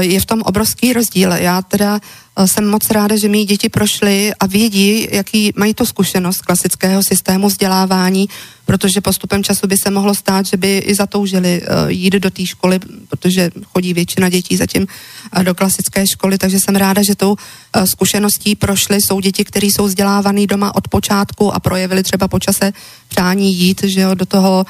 je 0.00 0.20
v 0.20 0.26
tom 0.26 0.42
obrovský 0.42 0.92
rozdíl. 0.92 1.32
Já 1.32 1.62
teda 1.62 2.00
jsem 2.44 2.66
moc 2.68 2.90
ráda, 2.90 3.16
že 3.16 3.28
mý 3.28 3.44
děti 3.44 3.68
prošly 3.68 4.32
a 4.40 4.46
vědí, 4.46 5.08
jaký 5.10 5.52
mají 5.56 5.74
to 5.74 5.86
zkušenost 5.86 6.40
klasického 6.40 7.02
systému 7.02 7.48
vzdělávání, 7.48 8.28
protože 8.64 9.00
postupem 9.00 9.44
času 9.44 9.66
by 9.66 9.76
se 9.76 9.90
mohlo 9.90 10.14
stát, 10.14 10.46
že 10.46 10.56
by 10.56 10.78
i 10.78 10.94
zatoužili 10.94 11.62
jít 11.88 12.12
do 12.12 12.30
té 12.30 12.46
školy, 12.46 12.78
protože 13.08 13.50
chodí 13.72 13.94
většina 13.94 14.28
dětí 14.28 14.56
zatím 14.56 14.86
do 15.42 15.54
klasické 15.54 16.04
školy, 16.12 16.38
takže 16.38 16.60
jsem 16.60 16.76
ráda, 16.76 17.02
že 17.02 17.14
tou 17.14 17.36
zkušeností 17.84 18.54
prošly. 18.54 18.96
Jsou 19.00 19.20
děti, 19.20 19.44
které 19.44 19.66
jsou 19.66 19.84
vzdělávané 19.84 20.46
doma 20.46 20.74
od 20.74 20.88
počátku 20.88 21.54
a 21.54 21.60
projevili 21.60 22.02
třeba 22.02 22.28
počase 22.28 22.72
přání 23.08 23.54
jít 23.54 23.80
že 23.84 24.00
jo, 24.00 24.14
do 24.14 24.26
toho 24.26 24.66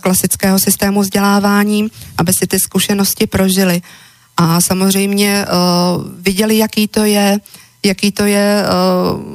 klasického 0.00 0.58
systému 0.58 1.00
vzdělávání, 1.00 1.90
aby 2.18 2.32
si 2.32 2.46
ty 2.46 2.60
zkušenosti 2.60 3.26
prožili 3.26 3.82
a 4.38 4.60
samozřejmě 4.60 5.46
uh, 5.46 6.04
viděli, 6.22 6.58
jaký 6.58 6.88
to 6.88 7.04
je, 7.04 7.38
jaký 7.84 8.12
to 8.12 8.24
je 8.24 8.64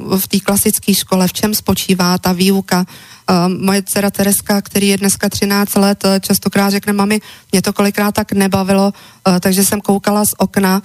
uh, 0.08 0.18
v 0.18 0.28
té 0.28 0.40
klasické 0.40 0.94
škole, 0.94 1.28
v 1.28 1.32
čem 1.32 1.54
spočívá 1.54 2.18
ta 2.18 2.32
výuka. 2.32 2.84
Uh, 3.30 3.48
moje 3.48 3.82
dcera 3.82 4.10
Tereska, 4.10 4.62
který 4.62 4.88
je 4.88 4.96
dneska 4.96 5.28
13 5.28 5.74
let, 5.76 6.04
častokrát 6.20 6.70
řekne, 6.70 6.92
mami, 6.92 7.20
mě 7.52 7.62
to 7.62 7.72
kolikrát 7.72 8.14
tak 8.14 8.32
nebavilo, 8.32 8.92
uh, 9.28 9.38
takže 9.40 9.64
jsem 9.64 9.80
koukala 9.80 10.24
z 10.24 10.32
okna, 10.38 10.82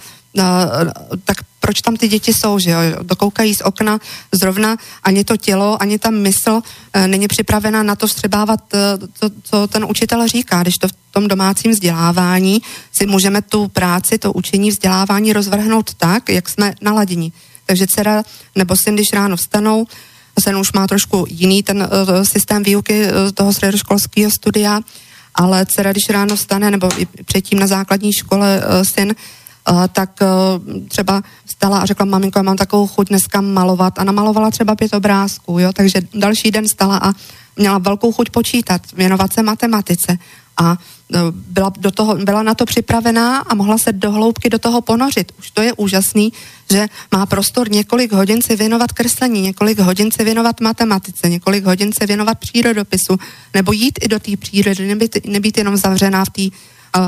tak 1.24 1.36
proč 1.60 1.80
tam 1.80 1.96
ty 1.96 2.08
děti 2.08 2.34
jsou, 2.34 2.58
že 2.58 2.70
jo, 2.70 2.78
dokoukají 3.02 3.54
z 3.54 3.60
okna 3.60 3.98
zrovna, 4.32 4.76
ani 5.02 5.24
to 5.24 5.36
tělo, 5.36 5.82
ani 5.82 5.98
ta 5.98 6.10
mysl 6.10 6.60
e, 6.92 7.08
není 7.08 7.28
připravena 7.28 7.82
na 7.82 7.96
to 7.96 8.08
střebávat 8.08 8.74
e, 8.74 8.78
to, 9.18 9.30
co 9.42 9.66
ten 9.66 9.84
učitel 9.84 10.28
říká, 10.28 10.62
když 10.62 10.78
to 10.78 10.88
v 10.88 10.92
tom 11.10 11.28
domácím 11.28 11.70
vzdělávání 11.70 12.62
si 12.92 13.06
můžeme 13.06 13.42
tu 13.42 13.68
práci, 13.68 14.18
to 14.18 14.32
učení 14.32 14.70
vzdělávání 14.70 15.32
rozvrhnout 15.32 15.94
tak, 15.94 16.28
jak 16.28 16.48
jsme 16.48 16.74
naladěni. 16.80 17.32
Takže 17.66 17.86
dcera 17.86 18.22
nebo 18.56 18.76
syn, 18.76 18.94
když 18.94 19.12
ráno 19.12 19.36
vstanou, 19.36 19.86
sen 20.40 20.56
už 20.56 20.72
má 20.72 20.86
trošku 20.86 21.26
jiný 21.28 21.62
ten 21.62 21.78
uh, 21.78 22.22
systém 22.22 22.62
výuky 22.62 23.04
uh, 23.04 23.30
toho 23.34 23.52
středoškolského 23.52 24.30
studia, 24.30 24.80
ale 25.34 25.66
dcera, 25.66 25.92
když 25.92 26.08
ráno 26.08 26.36
vstane, 26.36 26.70
nebo 26.70 26.88
i 26.98 27.06
předtím 27.24 27.58
na 27.58 27.66
základní 27.66 28.12
škole 28.12 28.58
uh, 28.58 28.82
syn, 28.82 29.14
tak 29.92 30.10
uh, 30.22 30.88
třeba 30.88 31.22
stala 31.46 31.78
a 31.78 31.86
řekla, 31.86 32.06
maminko, 32.06 32.38
já 32.38 32.42
mám 32.42 32.56
takovou 32.56 32.86
chuť 32.86 33.08
dneska 33.08 33.40
malovat. 33.40 33.98
A 33.98 34.04
namalovala 34.04 34.50
třeba 34.50 34.74
pět 34.74 34.94
obrázků, 34.94 35.58
jo, 35.58 35.72
takže 35.72 36.00
další 36.14 36.50
den 36.50 36.68
stala 36.68 36.96
a 37.02 37.12
měla 37.56 37.78
velkou 37.78 38.12
chuť 38.12 38.30
počítat, 38.30 38.92
věnovat 38.92 39.32
se 39.32 39.42
matematice. 39.42 40.18
A 40.56 40.76
byla, 41.32 41.72
do 41.78 41.90
toho, 41.90 42.16
byla 42.16 42.42
na 42.42 42.54
to 42.54 42.64
připravená 42.64 43.38
a 43.38 43.54
mohla 43.54 43.78
se 43.78 43.92
do 43.92 44.10
hloubky 44.10 44.50
do 44.50 44.58
toho 44.58 44.80
ponořit. 44.80 45.32
Už 45.38 45.50
to 45.50 45.62
je 45.62 45.72
úžasný, 45.72 46.32
že 46.70 46.86
má 47.12 47.26
prostor 47.26 47.70
několik 47.70 48.12
hodin 48.12 48.42
se 48.42 48.56
věnovat 48.56 48.92
kreslení, 48.92 49.40
několik 49.40 49.78
hodin 49.78 50.10
se 50.10 50.24
věnovat 50.24 50.60
matematice, 50.60 51.28
několik 51.28 51.64
hodin 51.64 51.92
se 51.92 52.06
věnovat 52.06 52.38
přírodopisu, 52.38 53.16
nebo 53.54 53.72
jít 53.72 53.98
i 54.02 54.08
do 54.08 54.18
té 54.18 54.36
přírody, 54.36 54.88
nebýt, 54.88 55.26
nebýt 55.26 55.58
jenom 55.58 55.76
zavřená 55.76 56.24
v 56.24 56.30
té 56.30 56.56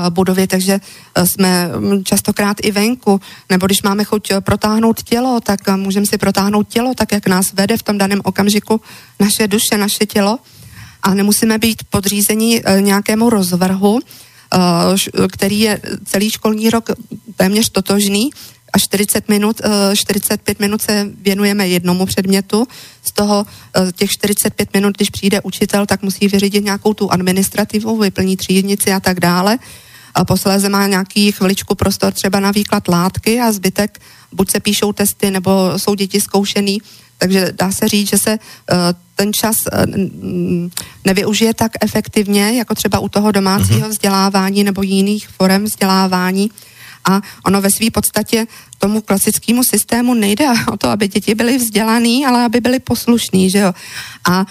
budově, 0.09 0.47
takže 0.47 0.79
uh, 1.17 1.23
jsme 1.25 1.67
mm, 1.67 2.03
častokrát 2.03 2.57
i 2.61 2.71
venku, 2.71 3.21
nebo 3.49 3.65
když 3.65 3.81
máme 3.81 4.03
chuť 4.03 4.31
uh, 4.31 4.39
protáhnout 4.39 5.03
tělo, 5.03 5.39
tak 5.39 5.67
můžeme 5.75 6.05
si 6.05 6.17
protáhnout 6.17 6.67
tělo 6.67 6.93
tak, 6.95 7.11
jak 7.11 7.27
nás 7.27 7.53
vede 7.53 7.77
v 7.77 7.83
tom 7.83 7.97
daném 7.97 8.21
okamžiku 8.23 8.81
naše 9.19 9.47
duše, 9.47 9.77
naše 9.77 10.05
tělo. 10.05 10.39
A 11.03 11.13
nemusíme 11.13 11.57
být 11.57 11.83
podřízení 11.89 12.63
uh, 12.63 12.81
nějakému 12.81 13.29
rozvrhu, 13.29 13.99
který 15.31 15.59
je 15.59 15.81
celý 16.05 16.29
školní 16.29 16.69
rok 16.69 16.89
téměř 17.35 17.69
totožný, 17.69 18.29
a 18.73 18.79
40 18.79 19.29
minut, 19.29 19.61
45 19.95 20.59
minut 20.59 20.81
se 20.81 21.09
věnujeme 21.21 21.67
jednomu 21.67 22.05
předmětu. 22.05 22.67
Z 23.03 23.11
toho 23.11 23.45
těch 23.95 24.11
45 24.11 24.73
minut, 24.73 24.97
když 24.97 25.09
přijde 25.09 25.41
učitel, 25.41 25.85
tak 25.85 26.01
musí 26.01 26.27
vyřídit 26.27 26.63
nějakou 26.63 26.93
tu 26.93 27.11
administrativu, 27.11 27.97
vyplní 27.97 28.37
třídnici 28.37 28.91
a 28.93 28.99
tak 28.99 29.19
dále. 29.19 29.57
A 30.15 30.25
posléze 30.25 30.69
má 30.69 30.87
nějaký 30.87 31.31
chviličku 31.31 31.75
prostor 31.75 32.13
třeba 32.13 32.39
na 32.39 32.51
výklad 32.51 32.87
látky 32.87 33.39
a 33.39 33.51
zbytek 33.51 34.01
buď 34.31 34.51
se 34.51 34.59
píšou 34.59 34.93
testy, 34.93 35.31
nebo 35.31 35.79
jsou 35.79 35.95
děti 35.95 36.21
zkoušený. 36.21 36.81
Takže 37.17 37.53
dá 37.59 37.71
se 37.71 37.87
říct, 37.87 38.09
že 38.09 38.17
se 38.17 38.39
ten 39.15 39.33
čas 39.33 39.55
nevyužije 41.05 41.53
tak 41.53 41.71
efektivně, 41.81 42.57
jako 42.57 42.75
třeba 42.75 42.99
u 42.99 43.09
toho 43.09 43.31
domácího 43.31 43.79
mhm. 43.79 43.89
vzdělávání 43.89 44.63
nebo 44.63 44.81
jiných 44.81 45.27
forem 45.27 45.63
vzdělávání 45.63 46.51
a 47.09 47.21
ono 47.45 47.61
ve 47.61 47.69
své 47.71 47.91
podstatě 47.91 48.47
tomu 48.79 49.01
klasickému 49.01 49.63
systému 49.63 50.13
nejde 50.13 50.45
o 50.71 50.77
to, 50.77 50.89
aby 50.89 51.07
děti 51.07 51.35
byly 51.35 51.57
vzdělaný, 51.57 52.25
ale 52.25 52.45
aby 52.45 52.61
byly 52.61 52.79
poslušní, 52.79 53.49
že 53.49 53.59
jo. 53.59 53.73
A 54.29 54.39
uh, 54.39 54.45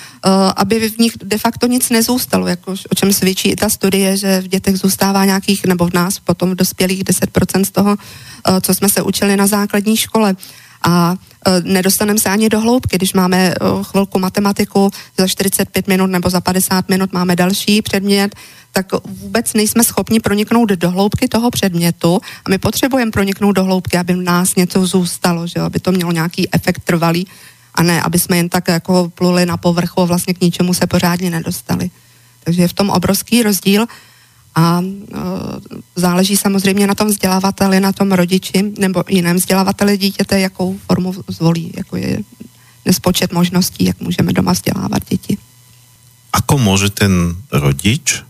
aby 0.56 0.90
v 0.90 0.98
nich 0.98 1.12
de 1.24 1.38
facto 1.38 1.66
nic 1.66 1.90
nezůstalo, 1.90 2.46
jako 2.46 2.72
o 2.72 2.94
čem 2.94 3.12
svědčí 3.12 3.48
i 3.50 3.56
ta 3.56 3.68
studie, 3.68 4.16
že 4.16 4.40
v 4.40 4.48
dětech 4.48 4.76
zůstává 4.76 5.24
nějakých, 5.24 5.64
nebo 5.64 5.86
v 5.86 5.94
nás 5.94 6.18
potom 6.18 6.50
v 6.50 6.54
dospělých 6.54 7.04
10% 7.04 7.64
z 7.64 7.70
toho, 7.70 7.90
uh, 7.90 8.60
co 8.60 8.74
jsme 8.74 8.88
se 8.88 9.02
učili 9.02 9.36
na 9.36 9.46
základní 9.46 9.96
škole. 9.96 10.36
A 10.82 11.16
nedostaneme 11.62 12.18
se 12.18 12.28
ani 12.28 12.48
do 12.48 12.60
hloubky, 12.60 12.96
když 12.96 13.12
máme 13.12 13.54
uh, 13.54 13.82
chvilku 13.82 14.18
matematiku 14.18 14.90
za 15.18 15.28
45 15.28 15.88
minut 15.88 16.06
nebo 16.06 16.30
za 16.30 16.40
50 16.40 16.88
minut 16.88 17.12
máme 17.12 17.36
další 17.36 17.82
předmět, 17.82 18.34
tak 18.72 18.86
vůbec 19.04 19.52
nejsme 19.52 19.84
schopni 19.84 20.20
proniknout 20.20 20.68
do 20.68 20.90
hloubky 20.90 21.28
toho 21.28 21.50
předmětu 21.50 22.20
a 22.44 22.50
my 22.50 22.58
potřebujeme 22.58 23.10
proniknout 23.10 23.52
do 23.52 23.64
hloubky, 23.64 23.98
aby 23.98 24.12
v 24.12 24.22
nás 24.22 24.54
něco 24.54 24.86
zůstalo, 24.86 25.46
že 25.46 25.60
aby 25.60 25.80
to 25.80 25.92
mělo 25.92 26.12
nějaký 26.12 26.54
efekt 26.54 26.82
trvalý 26.84 27.26
a 27.74 27.82
ne, 27.82 28.02
aby 28.02 28.18
jsme 28.18 28.36
jen 28.36 28.48
tak 28.48 28.68
jako 28.68 29.12
pluli 29.14 29.46
na 29.46 29.56
povrchu 29.56 30.00
a 30.00 30.04
vlastně 30.04 30.34
k 30.34 30.40
ničemu 30.40 30.74
se 30.74 30.86
pořádně 30.86 31.30
nedostali. 31.30 31.90
Takže 32.44 32.62
je 32.62 32.68
v 32.68 32.72
tom 32.72 32.90
obrovský 32.90 33.42
rozdíl 33.42 33.86
a 34.54 34.80
e, 34.80 34.86
záleží 35.96 36.36
samozřejmě 36.36 36.86
na 36.86 36.94
tom 36.94 37.08
vzdělávateli, 37.08 37.80
na 37.80 37.92
tom 37.92 38.12
rodiči 38.12 38.72
nebo 38.78 39.04
jiném 39.08 39.36
vzdělávateli 39.36 39.98
dítěte, 39.98 40.40
jakou 40.40 40.78
formu 40.86 41.14
zvolí, 41.28 41.72
jako 41.76 41.96
je 41.96 42.18
nespočet 42.84 43.32
možností, 43.32 43.84
jak 43.84 44.00
můžeme 44.00 44.32
doma 44.32 44.52
vzdělávat 44.52 45.02
děti. 45.08 45.38
Ako 46.32 46.56
môže 46.56 46.88
ten 46.88 47.36
rodič 47.52 48.24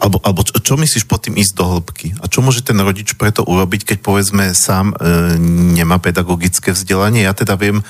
alebo, 0.00 0.20
alebo 0.24 0.40
čo, 0.40 0.56
čo 0.56 0.74
myslíš 0.76 1.04
pod 1.04 1.24
tým 1.24 1.36
ísť 1.36 1.52
do 1.56 1.64
hĺbky? 1.64 2.16
A 2.20 2.28
čo 2.28 2.40
môže 2.40 2.64
ten 2.64 2.80
rodič 2.80 3.12
preto 3.16 3.44
urobiť, 3.44 3.92
keď 3.92 3.98
povedzme 4.00 4.56
sám 4.56 4.92
e, 4.92 5.36
nemá 5.76 6.00
pedagogické 6.00 6.72
vzdelanie? 6.72 7.28
Ja 7.28 7.36
teda 7.36 7.60
viem 7.60 7.80
e, 7.80 7.84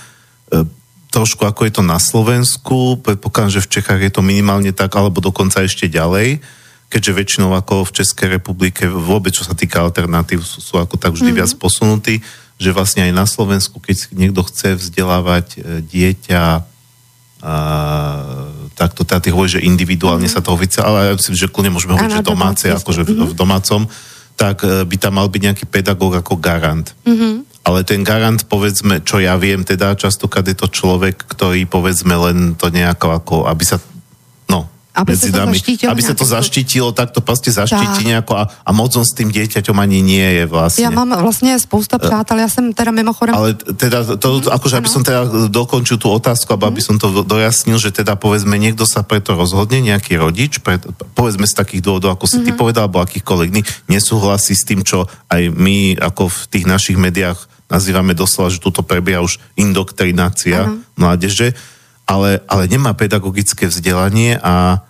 trošku, 1.11 1.47
ako 1.47 1.67
je 1.67 1.73
to 1.79 1.83
na 1.83 1.99
Slovensku, 1.99 3.03
predpokladám, 3.03 3.59
že 3.59 3.65
v 3.65 3.73
Čechách 3.79 4.01
je 4.03 4.13
to 4.15 4.23
minimálne 4.23 4.71
tak, 4.75 4.95
alebo 4.95 5.23
dokonca 5.23 5.63
ešte 5.63 5.91
ďalej, 5.91 6.43
keďže 6.89 7.13
väčšinou 7.13 7.53
ako 7.53 7.85
v 7.85 7.95
Českej 8.01 8.29
republike 8.41 8.89
vôbec, 8.89 9.37
čo 9.37 9.45
sa 9.45 9.53
týka 9.53 9.85
alternatív, 9.85 10.41
sú, 10.41 10.65
sú 10.65 10.75
ako 10.81 10.97
tak 10.97 11.13
vždy 11.13 11.33
mm-hmm. 11.33 11.39
viac 11.45 11.53
posunutí, 11.61 12.25
že 12.59 12.75
vlastne 12.75 13.07
aj 13.07 13.13
na 13.15 13.29
Slovensku, 13.29 13.79
keď 13.79 14.11
niekto 14.17 14.43
chce 14.49 14.75
vzdelávať 14.75 15.47
e, 15.55 15.59
dieťa 15.85 16.45
a, 17.39 17.55
tak 18.75 18.99
to 18.99 19.07
teda 19.07 19.23
ty 19.23 19.31
hovoríš, 19.31 19.63
že 19.63 19.67
individuálne 19.69 20.27
mm-hmm. 20.27 20.43
sa 20.43 20.43
to 20.43 20.51
oficiálne, 20.51 20.91
ale 20.91 21.07
ja 21.13 21.19
myslím, 21.21 21.37
že 21.39 21.53
kľudne 21.53 21.71
môžeme 21.71 21.95
hovoriť, 21.95 22.19
že 22.19 22.27
domáce, 22.27 22.67
akože 22.67 23.03
mm-hmm. 23.07 23.31
v 23.31 23.35
domácom, 23.37 23.83
tak 24.35 24.65
e, 24.65 24.83
by 24.89 24.97
tam 24.97 25.21
mal 25.21 25.29
byť 25.29 25.43
nejaký 25.45 25.65
pedagóg 25.69 26.19
ako 26.19 26.41
garant. 26.41 26.97
Mm-hmm. 27.05 27.47
Ale 27.69 27.85
ten 27.85 28.01
garant, 28.01 28.41
povedzme, 28.49 29.05
čo 29.05 29.21
ja 29.21 29.37
viem, 29.37 29.61
teda 29.61 29.93
častokrát 29.93 30.47
je 30.49 30.57
to 30.57 30.73
človek, 30.73 31.21
ktorý 31.21 31.69
povedzme 31.69 32.17
len 32.17 32.57
to 32.57 32.73
nejako 32.73 33.13
ako, 33.13 33.37
aby 33.45 33.61
sa 33.61 33.77
aby 34.99 35.15
medzi 35.15 35.31
nami, 35.31 35.59
aby 35.63 36.03
sa 36.03 36.11
to 36.19 36.27
zaštítilo, 36.27 36.91
tak 36.91 37.15
to 37.15 37.23
proste 37.23 37.55
zaštítí 37.55 38.03
tak. 38.03 38.11
nejako 38.11 38.33
a, 38.35 38.51
a 38.51 38.71
moc 38.75 38.91
on 38.99 39.07
s 39.07 39.15
tým 39.15 39.31
dieťaťom 39.31 39.79
ani 39.79 40.03
nie 40.03 40.43
je 40.43 40.45
vlastne. 40.51 40.83
Ja 40.83 40.91
mám 40.91 41.15
vlastne 41.23 41.55
spousta 41.63 42.03
přátel, 42.03 42.43
ja 42.43 42.51
som 42.51 42.75
teda 42.75 42.91
mimochodem... 42.91 43.31
Ale 43.31 43.55
teda, 43.55 44.19
to, 44.19 44.43
mm, 44.43 44.51
akože 44.51 44.75
aby 44.75 44.91
som 44.91 45.07
teda 45.07 45.47
dokončil 45.47 46.03
tú 46.03 46.11
otázku, 46.11 46.51
mm. 46.51 46.67
aby 46.67 46.81
som 46.83 46.99
to 46.99 47.23
dojasnil, 47.23 47.79
že 47.79 47.95
teda 47.95 48.19
povedzme, 48.19 48.59
niekto 48.59 48.83
sa 48.83 49.07
preto 49.07 49.39
rozhodne, 49.39 49.79
nejaký 49.79 50.19
rodič, 50.19 50.59
pre, 50.59 50.83
povedzme 51.15 51.47
z 51.47 51.55
takých 51.55 51.87
dôvodov, 51.87 52.19
ako 52.19 52.27
si 52.27 52.43
mm. 52.43 52.45
ty 52.45 52.51
mhm. 52.51 52.59
povedal, 52.59 52.83
alebo 52.91 52.99
akýchkoľvek 52.99 53.51
nesúhlasí 53.87 54.59
s 54.59 54.67
tým, 54.67 54.83
čo 54.83 55.07
aj 55.31 55.55
my 55.55 55.95
ako 56.03 56.27
v 56.27 56.39
tých 56.51 56.67
našich 56.67 56.99
médiách 56.99 57.39
nazývame 57.71 58.19
doslova, 58.19 58.51
že 58.51 58.65
tuto 58.65 58.83
prebieha 58.83 59.23
už 59.23 59.39
indoktrinácia 59.55 60.67
mládeže 60.99 61.55
ale, 62.09 62.41
ale 62.49 62.65
nemá 62.73 62.97
pedagogické 62.97 63.69
vzdelanie 63.69 64.41
a 64.41 64.81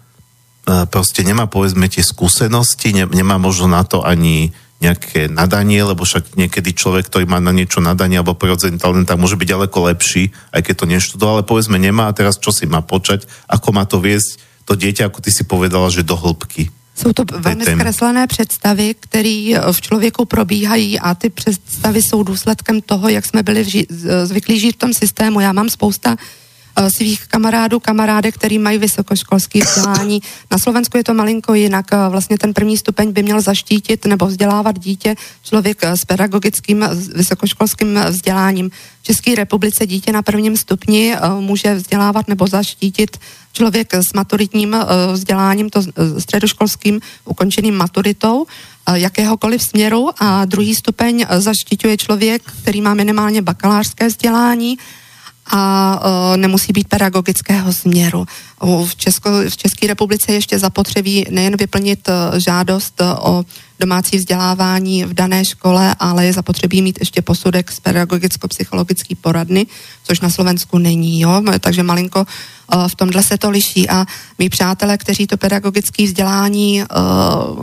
proste 0.93 1.25
nemá 1.25 1.49
povedzme 1.49 1.89
tie 1.89 2.05
skúsenosti, 2.05 2.93
ne, 2.93 3.09
nemá 3.09 3.41
možno 3.41 3.73
na 3.73 3.85
to 3.89 4.05
ani 4.05 4.53
nejaké 4.79 5.27
nadanie, 5.27 5.83
lebo 5.83 6.07
však 6.07 6.39
niekedy 6.39 6.71
človek, 6.71 7.11
ktorý 7.11 7.27
má 7.27 7.43
na 7.43 7.51
niečo 7.51 7.83
nadanie 7.83 8.23
alebo 8.23 8.39
prirodzený 8.39 8.79
talent, 8.79 9.11
tak 9.11 9.19
môže 9.19 9.35
byť 9.35 9.49
ďaleko 9.49 9.79
lepší, 9.91 10.31
aj 10.55 10.61
keď 10.63 10.75
to 10.79 10.87
neštudoval, 10.87 11.35
ale 11.41 11.49
povedzme 11.51 11.83
nemá 11.83 12.07
a 12.07 12.15
teraz 12.15 12.39
čo 12.39 12.55
si 12.55 12.63
má 12.71 12.79
počať, 12.79 13.27
ako 13.51 13.69
má 13.75 13.83
to 13.91 13.99
viesť 13.99 14.39
to 14.69 14.79
dieťa, 14.79 15.11
ako 15.11 15.19
ty 15.25 15.35
si 15.35 15.43
povedala, 15.43 15.91
že 15.91 16.07
do 16.07 16.15
hĺbky. 16.15 16.71
Jsou 16.95 17.13
to 17.13 17.25
velmi 17.25 17.65
zkreslené 17.65 18.27
představy, 18.27 18.95
které 19.01 19.55
v 19.73 19.81
člověku 19.81 20.25
probíhají 20.25 20.99
a 20.99 21.15
ty 21.15 21.31
představy 21.31 22.03
jsou 22.03 22.23
důsledkem 22.23 22.81
toho, 22.83 23.09
jak 23.09 23.27
jsme 23.27 23.43
byli 23.43 23.63
vži- 23.63 23.87
zvyklí 24.25 24.61
žít 24.61 24.73
v 24.73 24.79
tom 24.79 24.93
systému. 24.95 25.41
Já 25.41 25.53
mám 25.53 25.69
spousta 25.69 26.17
svých 26.89 27.27
kamarádů, 27.27 27.81
kamarádek, 27.81 28.35
který 28.35 28.59
mají 28.59 28.79
vysokoškolské 28.79 29.59
vzdělání. 29.65 30.23
Na 30.51 30.59
Slovensku 30.59 30.97
je 30.97 31.05
to 31.05 31.15
malinko 31.15 31.55
jinak. 31.55 31.87
Eh, 31.93 32.09
vlastně 32.09 32.39
ten 32.39 32.55
první 32.55 32.77
stupeň 32.77 33.13
by 33.13 33.23
měl 33.23 33.41
zaštítit 33.41 34.07
nebo 34.07 34.27
vzdělávat 34.27 34.79
dítě 34.79 35.15
člověk 35.43 35.79
eh, 35.83 35.97
s 35.97 36.05
pedagogickým 36.05 36.85
vysokoškolským 37.15 38.01
vzděláním. 38.09 38.71
V 39.01 39.03
České 39.03 39.35
republice 39.35 39.87
dítě 39.87 40.13
na 40.13 40.23
prvním 40.23 40.57
stupni 40.57 41.17
může 41.41 41.75
vzdělávat 41.75 42.29
nebo 42.29 42.47
zaštítit 42.47 43.17
člověk 43.53 43.95
s 43.95 44.13
maturitním 44.13 44.77
vzděláním, 45.13 45.71
to 45.71 45.83
středoškolským 46.19 47.01
ukončeným 47.25 47.75
maturitou, 47.75 48.47
jakéhokoliv 48.93 49.63
směru 49.63 50.11
a 50.19 50.45
druhý 50.45 50.75
stupeň 50.75 51.27
zaštiťuje 51.39 51.97
člověk, 51.97 52.43
který 52.63 52.81
má 52.81 52.95
minimálně 52.95 53.43
bakalářské 53.43 54.09
vzdělání 54.09 54.79
a 55.51 56.01
nemusí 56.37 56.73
být 56.73 56.89
pedagogického 56.89 57.73
směru. 57.73 58.27
V, 58.63 58.97
Česko, 58.97 59.31
v 59.49 59.57
České 59.57 59.87
republice 59.87 60.33
ještě 60.33 60.59
zapotřebí 60.59 61.25
nejen 61.31 61.57
vyplnit 61.57 62.09
uh, 62.09 62.39
žádost 62.39 63.01
uh, 63.01 63.07
o 63.31 63.45
domácí 63.81 64.17
vzdělávání 64.17 65.05
v 65.05 65.15
dané 65.15 65.45
škole, 65.45 65.95
ale 65.99 66.27
je 66.27 66.33
zapotřebí 66.33 66.83
mít 66.83 66.99
ještě 67.01 67.23
posudek 67.23 67.73
z 67.73 67.81
pedagogicko-psychologické 67.81 69.15
poradny, 69.21 69.67
což 70.05 70.21
na 70.21 70.31
Slovensku 70.31 70.79
není, 70.79 71.21
jo? 71.21 71.43
takže 71.61 71.83
malinko 71.83 72.27
v 72.89 72.95
tomhle 72.95 73.23
se 73.23 73.39
to 73.39 73.51
liší 73.51 73.89
a 73.89 74.07
mý 74.39 74.49
přátelé, 74.49 74.99
kteří 74.99 75.27
to 75.27 75.37
pedagogické 75.37 76.05
vzdělání 76.05 76.85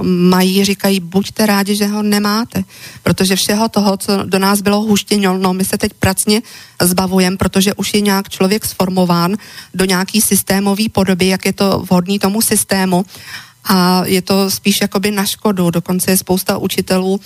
mají, 0.01 0.65
říkají, 0.65 0.99
buďte 0.99 1.45
rádi, 1.45 1.75
že 1.75 1.87
ho 1.87 2.03
nemáte, 2.03 2.63
protože 3.03 3.35
všeho 3.35 3.69
toho, 3.69 3.97
co 3.97 4.23
do 4.23 4.39
nás 4.39 4.61
bylo 4.61 4.81
huštěňolno, 4.81 5.53
my 5.53 5.65
se 5.65 5.77
teď 5.77 5.93
pracně 5.93 6.41
zbavujeme, 6.81 7.37
protože 7.37 7.73
už 7.73 7.93
je 7.93 8.01
nějak 8.01 8.29
člověk 8.29 8.65
sformován 8.65 9.37
do 9.73 9.85
nějaký 9.85 10.21
systémový 10.21 10.84
podoby, 10.89 11.27
jak 11.27 11.45
je 11.45 11.53
to 11.53 11.79
vhodný 11.79 12.19
tomu 12.19 12.41
systému 12.41 13.05
a 13.63 14.05
je 14.05 14.21
to 14.21 14.51
spíš 14.51 14.75
jakoby 14.81 15.11
na 15.11 15.25
škodu. 15.25 15.69
Dokonce 15.69 16.11
je 16.11 16.17
spousta 16.17 16.57
učitelů, 16.57 17.21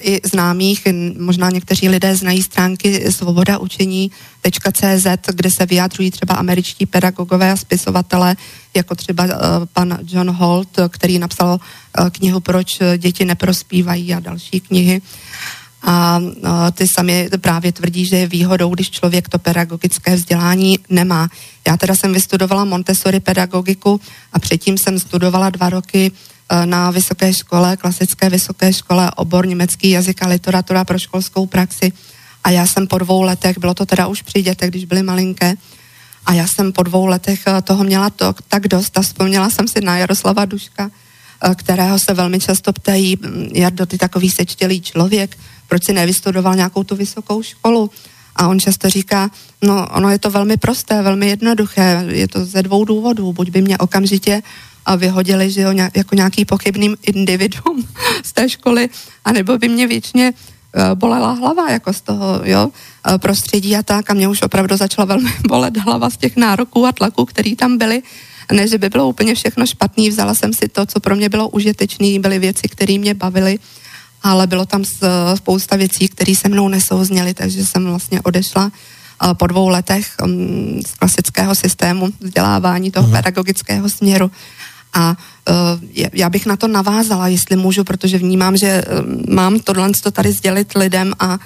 i 0.00 0.20
známých, 0.24 0.88
možná 1.18 1.50
někteří 1.50 1.88
lidé 1.88 2.16
znají 2.16 2.42
stránky 2.42 3.12
svoboda 3.12 3.58
učení.cz, 3.58 5.06
kde 5.32 5.50
se 5.50 5.66
vyjádřují 5.66 6.10
třeba 6.10 6.34
američtí 6.34 6.86
pedagogové 6.86 7.52
a 7.52 7.56
spisovatelé, 7.56 8.36
jako 8.74 8.94
třeba 8.94 9.24
uh, 9.24 9.30
pan 9.72 9.98
John 10.06 10.30
Holt, 10.30 10.78
který 10.88 11.18
napsal 11.18 11.60
uh, 11.98 12.08
knihu 12.10 12.40
Proč 12.40 12.78
děti 12.98 13.24
neprospívají 13.24 14.14
a 14.14 14.20
další 14.20 14.60
knihy. 14.60 15.02
A 15.82 16.20
ty 16.72 16.86
sami 16.94 17.28
právě 17.40 17.72
tvrdí, 17.72 18.06
že 18.06 18.16
je 18.16 18.26
výhodou, 18.26 18.74
když 18.74 18.90
člověk 18.90 19.28
to 19.28 19.38
pedagogické 19.38 20.16
vzdělání 20.16 20.78
nemá. 20.88 21.28
Já 21.66 21.76
teda 21.76 21.94
jsem 21.94 22.12
vystudovala 22.12 22.64
Montessori 22.64 23.20
pedagogiku 23.20 24.00
a 24.32 24.38
předtím 24.38 24.78
jsem 24.78 24.98
studovala 24.98 25.50
dva 25.50 25.70
roky 25.70 26.12
Eh, 26.52 26.66
na 26.66 26.90
vysoké 26.90 27.32
škole, 27.32 27.76
klasické 27.76 28.30
vysoké 28.30 28.72
škole, 28.72 29.10
obor 29.16 29.46
německý 29.46 29.90
jazyk 29.90 30.22
a 30.22 30.28
literatura 30.28 30.84
pro 30.84 30.98
školskou 30.98 31.46
praxi. 31.46 31.92
A 32.44 32.50
já 32.50 32.66
jsem 32.66 32.86
po 32.86 32.98
dvou 32.98 33.22
letech, 33.22 33.58
bylo 33.58 33.74
to 33.74 33.86
teda 33.86 34.06
už 34.06 34.22
při 34.22 34.42
dětech, 34.42 34.70
když 34.70 34.84
byly 34.84 35.02
malinké, 35.02 35.54
a 36.26 36.32
já 36.32 36.46
jsem 36.46 36.72
po 36.72 36.82
dvou 36.82 37.06
letech 37.06 37.40
eh, 37.46 37.62
toho 37.62 37.84
měla 37.84 38.10
to, 38.10 38.34
tak 38.48 38.68
dost 38.68 38.98
a 38.98 39.02
vzpomněla 39.02 39.50
jsem 39.50 39.68
si 39.68 39.80
na 39.80 39.98
Jaroslava 39.98 40.44
Duška, 40.44 40.90
eh, 40.90 41.54
kterého 41.54 41.98
se 41.98 42.14
velmi 42.14 42.40
často 42.40 42.72
ptají, 42.72 43.18
jak 43.52 43.74
do 43.74 43.86
ty 43.86 43.98
takový 43.98 44.30
sečtělý 44.30 44.80
člověk, 44.80 45.38
proč 45.72 45.84
si 45.84 45.92
nevystudoval 45.92 46.54
nějakou 46.54 46.84
tu 46.84 46.96
vysokou 46.96 47.42
školu. 47.42 47.90
A 48.36 48.48
on 48.48 48.60
často 48.60 48.90
říká, 48.90 49.30
no 49.64 49.88
ono 49.88 50.10
je 50.10 50.18
to 50.18 50.30
velmi 50.30 50.56
prosté, 50.56 51.02
velmi 51.02 51.28
jednoduché, 51.28 52.04
je 52.08 52.28
to 52.28 52.44
ze 52.44 52.62
dvou 52.62 52.84
důvodů. 52.84 53.32
Buď 53.32 53.50
by 53.50 53.62
mě 53.62 53.78
okamžitě 53.78 54.42
a 54.86 54.96
vyhodili, 54.96 55.50
že 55.50 55.60
jo, 55.60 55.72
jako 55.72 56.14
nějaký 56.14 56.44
pochybný 56.44 56.94
individuum 57.02 57.88
z 58.22 58.32
té 58.32 58.48
školy, 58.48 58.88
anebo 59.24 59.58
by 59.58 59.68
mě 59.68 59.86
většině 59.86 60.32
eh, 60.32 60.94
bolela 60.94 61.32
hlava 61.32 61.70
jako 61.70 61.92
z 61.92 62.00
toho, 62.00 62.40
jo, 62.44 62.68
eh, 62.68 63.18
prostředí 63.18 63.76
a 63.76 63.82
tak 63.82 64.10
a 64.10 64.14
mě 64.14 64.28
už 64.28 64.42
opravdu 64.42 64.76
začala 64.76 65.04
velmi 65.06 65.32
bolet 65.48 65.76
hlava 65.76 66.10
z 66.10 66.16
těch 66.16 66.36
nároků 66.36 66.86
a 66.86 66.92
tlaků, 66.92 67.24
který 67.24 67.56
tam 67.56 67.78
byly. 67.78 68.02
Ne, 68.52 68.68
že 68.68 68.78
by 68.78 68.88
bylo 68.88 69.08
úplně 69.08 69.34
všechno 69.34 69.66
špatný, 69.66 70.08
vzala 70.08 70.34
jsem 70.34 70.52
si 70.52 70.68
to, 70.68 70.86
co 70.86 71.00
pro 71.00 71.16
mě 71.16 71.28
bylo 71.28 71.48
užitečné, 71.48 72.18
byly 72.18 72.38
věci, 72.38 72.68
které 72.68 72.98
mě 72.98 73.14
bavily, 73.14 73.58
ale 74.22 74.46
bylo 74.46 74.66
tam 74.66 74.84
spousta 75.34 75.76
věcí, 75.76 76.08
které 76.08 76.34
se 76.34 76.48
mnou 76.48 76.68
nesouzněly, 76.68 77.34
takže 77.34 77.66
jsem 77.66 77.84
vlastně 77.86 78.20
odešla 78.20 78.70
eh, 78.70 79.34
po 79.34 79.46
dvou 79.46 79.68
letech 79.68 80.14
mm, 80.24 80.80
z 80.86 80.94
klasického 80.98 81.54
systému 81.54 82.08
vzdělávání 82.20 82.90
toho 82.90 83.08
uh-huh. 83.08 83.12
pedagogického 83.12 83.90
směru 83.90 84.30
a 84.94 85.16
uh, 85.48 85.56
já 86.12 86.30
bych 86.30 86.46
na 86.46 86.56
to 86.56 86.68
navázala, 86.68 87.28
jestli 87.28 87.56
můžu, 87.56 87.84
protože 87.84 88.18
vnímám, 88.18 88.56
že 88.56 88.84
mám 89.28 89.60
tohle 89.60 89.90
to 90.02 90.10
tady 90.10 90.32
sdělit 90.32 90.72
lidem 90.74 91.12
a 91.18 91.38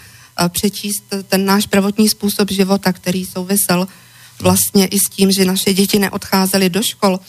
přečíst 0.48 1.14
ten 1.28 1.44
náš 1.44 1.66
prvotní 1.66 2.08
způsob 2.08 2.50
života, 2.50 2.92
který 2.92 3.24
souvisel 3.24 3.88
vlastně 4.40 4.86
i 4.86 4.98
s 4.98 5.10
tím, 5.10 5.32
že 5.32 5.44
naše 5.44 5.74
děti 5.74 5.98
neodcházely 5.98 6.70
do 6.70 6.82
škol 6.82 7.20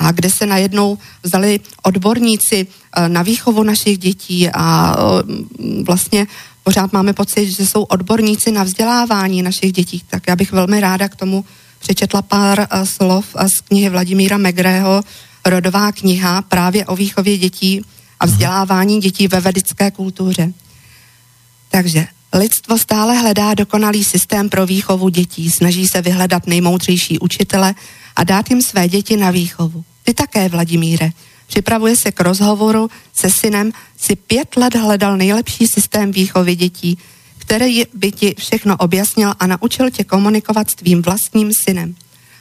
a 0.00 0.12
kde 0.12 0.30
se 0.30 0.46
najednou 0.46 0.98
vzali 1.22 1.60
odborníci 1.82 2.66
uh, 2.66 3.08
na 3.08 3.22
výchovu 3.22 3.62
našich 3.62 3.98
dětí 3.98 4.48
a 4.48 4.96
uh, 4.96 5.84
vlastně 5.84 6.26
pořád 6.62 6.92
máme 6.92 7.12
pocit, 7.12 7.50
že 7.50 7.66
jsou 7.66 7.82
odborníci 7.82 8.52
na 8.52 8.64
vzdělávání 8.64 9.42
našich 9.42 9.72
dětí, 9.72 10.02
tak 10.10 10.22
já 10.28 10.36
bych 10.36 10.52
velmi 10.52 10.80
ráda 10.80 11.08
k 11.08 11.16
tomu 11.16 11.44
přečetla 11.78 12.22
pár 12.22 12.58
uh, 12.58 12.84
slov 12.84 13.26
z 13.46 13.60
knihy 13.60 13.88
Vladimíra 13.88 14.38
Megrého, 14.38 15.02
rodová 15.44 15.92
kniha 15.92 16.42
právě 16.42 16.86
o 16.86 16.96
výchově 16.96 17.38
dětí 17.38 17.84
a 18.20 18.26
vzdělávání 18.26 19.00
dětí 19.00 19.28
ve 19.28 19.40
vedické 19.40 19.90
kultuře. 19.90 20.52
Takže 21.70 22.06
lidstvo 22.32 22.78
stále 22.78 23.14
hledá 23.14 23.54
dokonalý 23.54 24.04
systém 24.04 24.48
pro 24.48 24.66
výchovu 24.66 25.08
dětí, 25.08 25.50
snaží 25.50 25.86
se 25.86 26.02
vyhledat 26.02 26.46
nejmoudřejší 26.46 27.18
učitele 27.18 27.74
a 28.16 28.24
dát 28.24 28.50
jim 28.50 28.62
své 28.62 28.88
děti 28.88 29.16
na 29.16 29.30
výchovu. 29.30 29.84
Ty 30.02 30.14
také, 30.14 30.48
Vladimíre. 30.48 31.10
Připravuje 31.46 31.96
se 31.96 32.12
k 32.12 32.20
rozhovoru 32.20 32.90
se 33.14 33.30
synem, 33.30 33.72
si 33.96 34.16
pět 34.16 34.56
let 34.56 34.74
hledal 34.74 35.16
nejlepší 35.16 35.66
systém 35.66 36.12
výchovy 36.12 36.56
dětí, 36.56 36.98
který 37.38 37.82
by 37.94 38.12
ti 38.12 38.34
všechno 38.38 38.76
objasnil 38.76 39.34
a 39.38 39.46
naučil 39.46 39.90
tě 39.90 40.04
komunikovat 40.04 40.70
s 40.70 40.74
tvým 40.74 41.02
vlastním 41.02 41.52
synem 41.64 41.94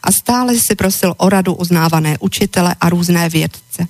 a 0.04 0.12
stále 0.12 0.56
si 0.56 0.76
prosil 0.76 1.14
o 1.18 1.30
radu 1.30 1.54
uznávané 1.54 2.18
učitele 2.20 2.76
a 2.82 2.90
různé 2.90 3.30
vědce. 3.30 3.88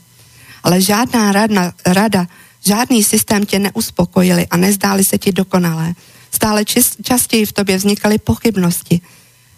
Ale 0.64 0.82
žádná 0.82 1.32
rada, 1.32 1.74
rada 1.86 2.28
žádný 2.68 3.04
systém 3.04 3.46
tě 3.46 3.60
neuspokojili 3.60 4.48
a 4.48 4.58
nezdáli 4.58 5.04
se 5.10 5.18
ti 5.18 5.32
dokonalé. 5.32 5.94
Stále 6.32 6.66
čist, 6.66 6.96
častěji 7.04 7.46
v 7.46 7.54
tobě 7.54 7.78
vznikaly 7.78 8.18
pochybnosti. 8.18 9.02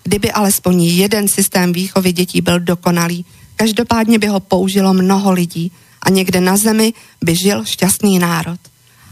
Kdyby 0.04 0.32
alespoň 0.32 0.84
jeden 0.84 1.28
systém 1.28 1.74
výchovy 1.74 2.13
dětí 2.13 2.41
byl 2.41 2.60
dokonalý, 2.60 3.26
každopádně 3.56 4.20
by 4.20 4.28
ho 4.28 4.40
použilo 4.40 4.94
mnoho 4.94 5.32
lidí 5.32 5.72
a 6.02 6.10
někde 6.10 6.42
na 6.42 6.58
zemi 6.58 6.94
by 7.24 7.36
žil 7.36 7.66
šťastný 7.66 8.20
národ. 8.20 8.60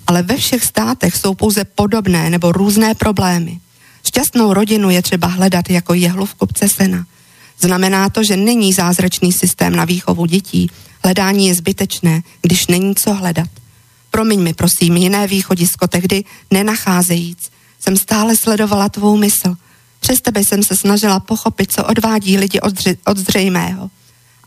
Ale 0.08 0.24
ve 0.24 0.38
všech 0.38 0.64
státech 0.64 1.16
jsou 1.16 1.34
pouze 1.34 1.64
podobné 1.64 2.30
nebo 2.30 2.52
různé 2.52 2.96
problémy. 2.96 3.60
Šťastnou 4.08 4.54
rodinu 4.54 4.90
je 4.90 5.02
třeba 5.02 5.28
hledat 5.28 5.70
jako 5.70 5.94
jehlu 5.94 6.26
v 6.26 6.36
kupce 6.36 6.70
sena– 6.70 7.06
Znamená 7.60 8.10
to, 8.10 8.24
že 8.24 8.38
není 8.38 8.74
zázračný 8.74 9.32
systém 9.32 9.76
na 9.76 9.86
výchovu 9.86 10.26
dětí. 10.26 10.72
Hledání 11.04 11.48
je 11.48 11.56
zbytečné, 11.56 12.22
když 12.42 12.68
není 12.68 12.96
co 12.96 13.14
hledat. 13.14 13.50
Promiň 14.12 14.42
mi, 14.42 14.54
prosím, 14.54 14.98
jiné 14.98 15.28
východisko 15.28 15.88
tehdy 15.88 16.24
nenacházejíc. 16.52 17.50
Jsem 17.80 17.98
stále 17.98 18.36
sledovala 18.36 18.90
tvou 18.90 19.18
mysl. 19.18 19.56
Přes 20.00 20.22
tebe 20.22 20.44
jsem 20.44 20.64
se 20.64 20.76
snažila 20.76 21.20
pochopit, 21.20 21.72
co 21.72 21.84
odvádí 21.84 22.38
lidi 22.38 22.60
od, 22.60 22.74
zři- 22.74 22.98
od 23.06 23.18
zřejmého. 23.18 23.90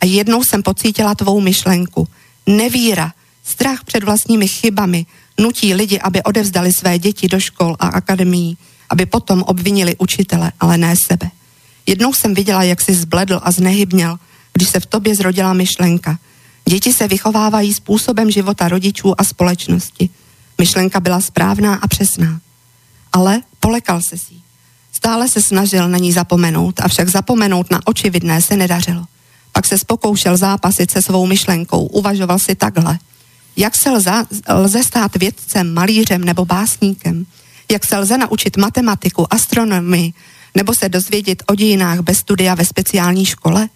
A 0.02 0.06
jednou 0.06 0.44
jsem 0.44 0.62
pocítila 0.62 1.14
tvou 1.14 1.40
myšlenku. 1.40 2.08
Nevíra, 2.46 3.12
strach 3.44 3.84
před 3.84 4.04
vlastními 4.04 4.48
chybami 4.48 5.06
nutí 5.40 5.74
lidi, 5.74 6.00
aby 6.00 6.22
odevzdali 6.22 6.70
své 6.78 6.98
děti 6.98 7.28
do 7.28 7.40
škol 7.40 7.76
a 7.78 7.86
akademií, 7.86 8.58
aby 8.90 9.06
potom 9.06 9.42
obvinili 9.42 9.96
učitele, 9.98 10.52
ale 10.60 10.78
ne 10.78 10.94
sebe. 11.06 11.30
Jednou 11.86 12.14
jsem 12.14 12.34
viděla, 12.34 12.62
jak 12.62 12.80
si 12.80 12.94
zbledl 12.94 13.40
a 13.42 13.50
znehybněl, 13.50 14.18
když 14.52 14.68
se 14.68 14.80
v 14.80 14.86
tobě 14.86 15.14
zrodila 15.14 15.52
myšlenka. 15.52 16.18
Děti 16.68 16.92
se 16.92 17.08
vychovávají 17.08 17.74
způsobem 17.74 18.30
života 18.30 18.68
rodičů 18.68 19.20
a 19.20 19.24
společnosti. 19.24 20.10
Myšlenka 20.58 21.00
byla 21.00 21.20
správná 21.20 21.74
a 21.74 21.86
přesná. 21.86 22.40
Ale 23.12 23.42
polekal 23.60 24.00
se 24.08 24.18
si. 24.18 24.34
Stále 24.92 25.28
se 25.28 25.42
snažil 25.42 25.88
na 25.88 25.98
ní 25.98 26.12
zapomenout, 26.12 26.80
avšak 26.80 27.08
zapomenout 27.08 27.70
na 27.70 27.80
očividné 27.86 28.42
se 28.42 28.56
nedařilo. 28.56 29.04
Pak 29.52 29.66
se 29.66 29.78
spokoušel 29.78 30.36
zápasit 30.36 30.90
se 30.90 31.02
svou 31.02 31.26
myšlenkou, 31.26 31.86
uvažoval 31.86 32.38
si 32.38 32.54
takhle. 32.54 32.98
Jak 33.56 33.76
se 33.76 33.90
lze, 33.90 34.24
lze 34.48 34.84
stát 34.84 35.16
vědcem, 35.16 35.74
malířem 35.74 36.24
nebo 36.24 36.44
básníkem? 36.44 37.26
Jak 37.70 37.86
se 37.86 37.98
lze 37.98 38.18
naučit 38.18 38.56
matematiku, 38.56 39.34
astronomii, 39.34 40.12
nebo 40.54 40.74
se 40.74 40.88
dozvědět 40.88 41.42
o 41.46 41.54
dějinách 41.54 42.00
bez 42.00 42.18
studia 42.18 42.54
ve 42.54 42.64
speciální 42.64 43.26
škole? 43.26 43.68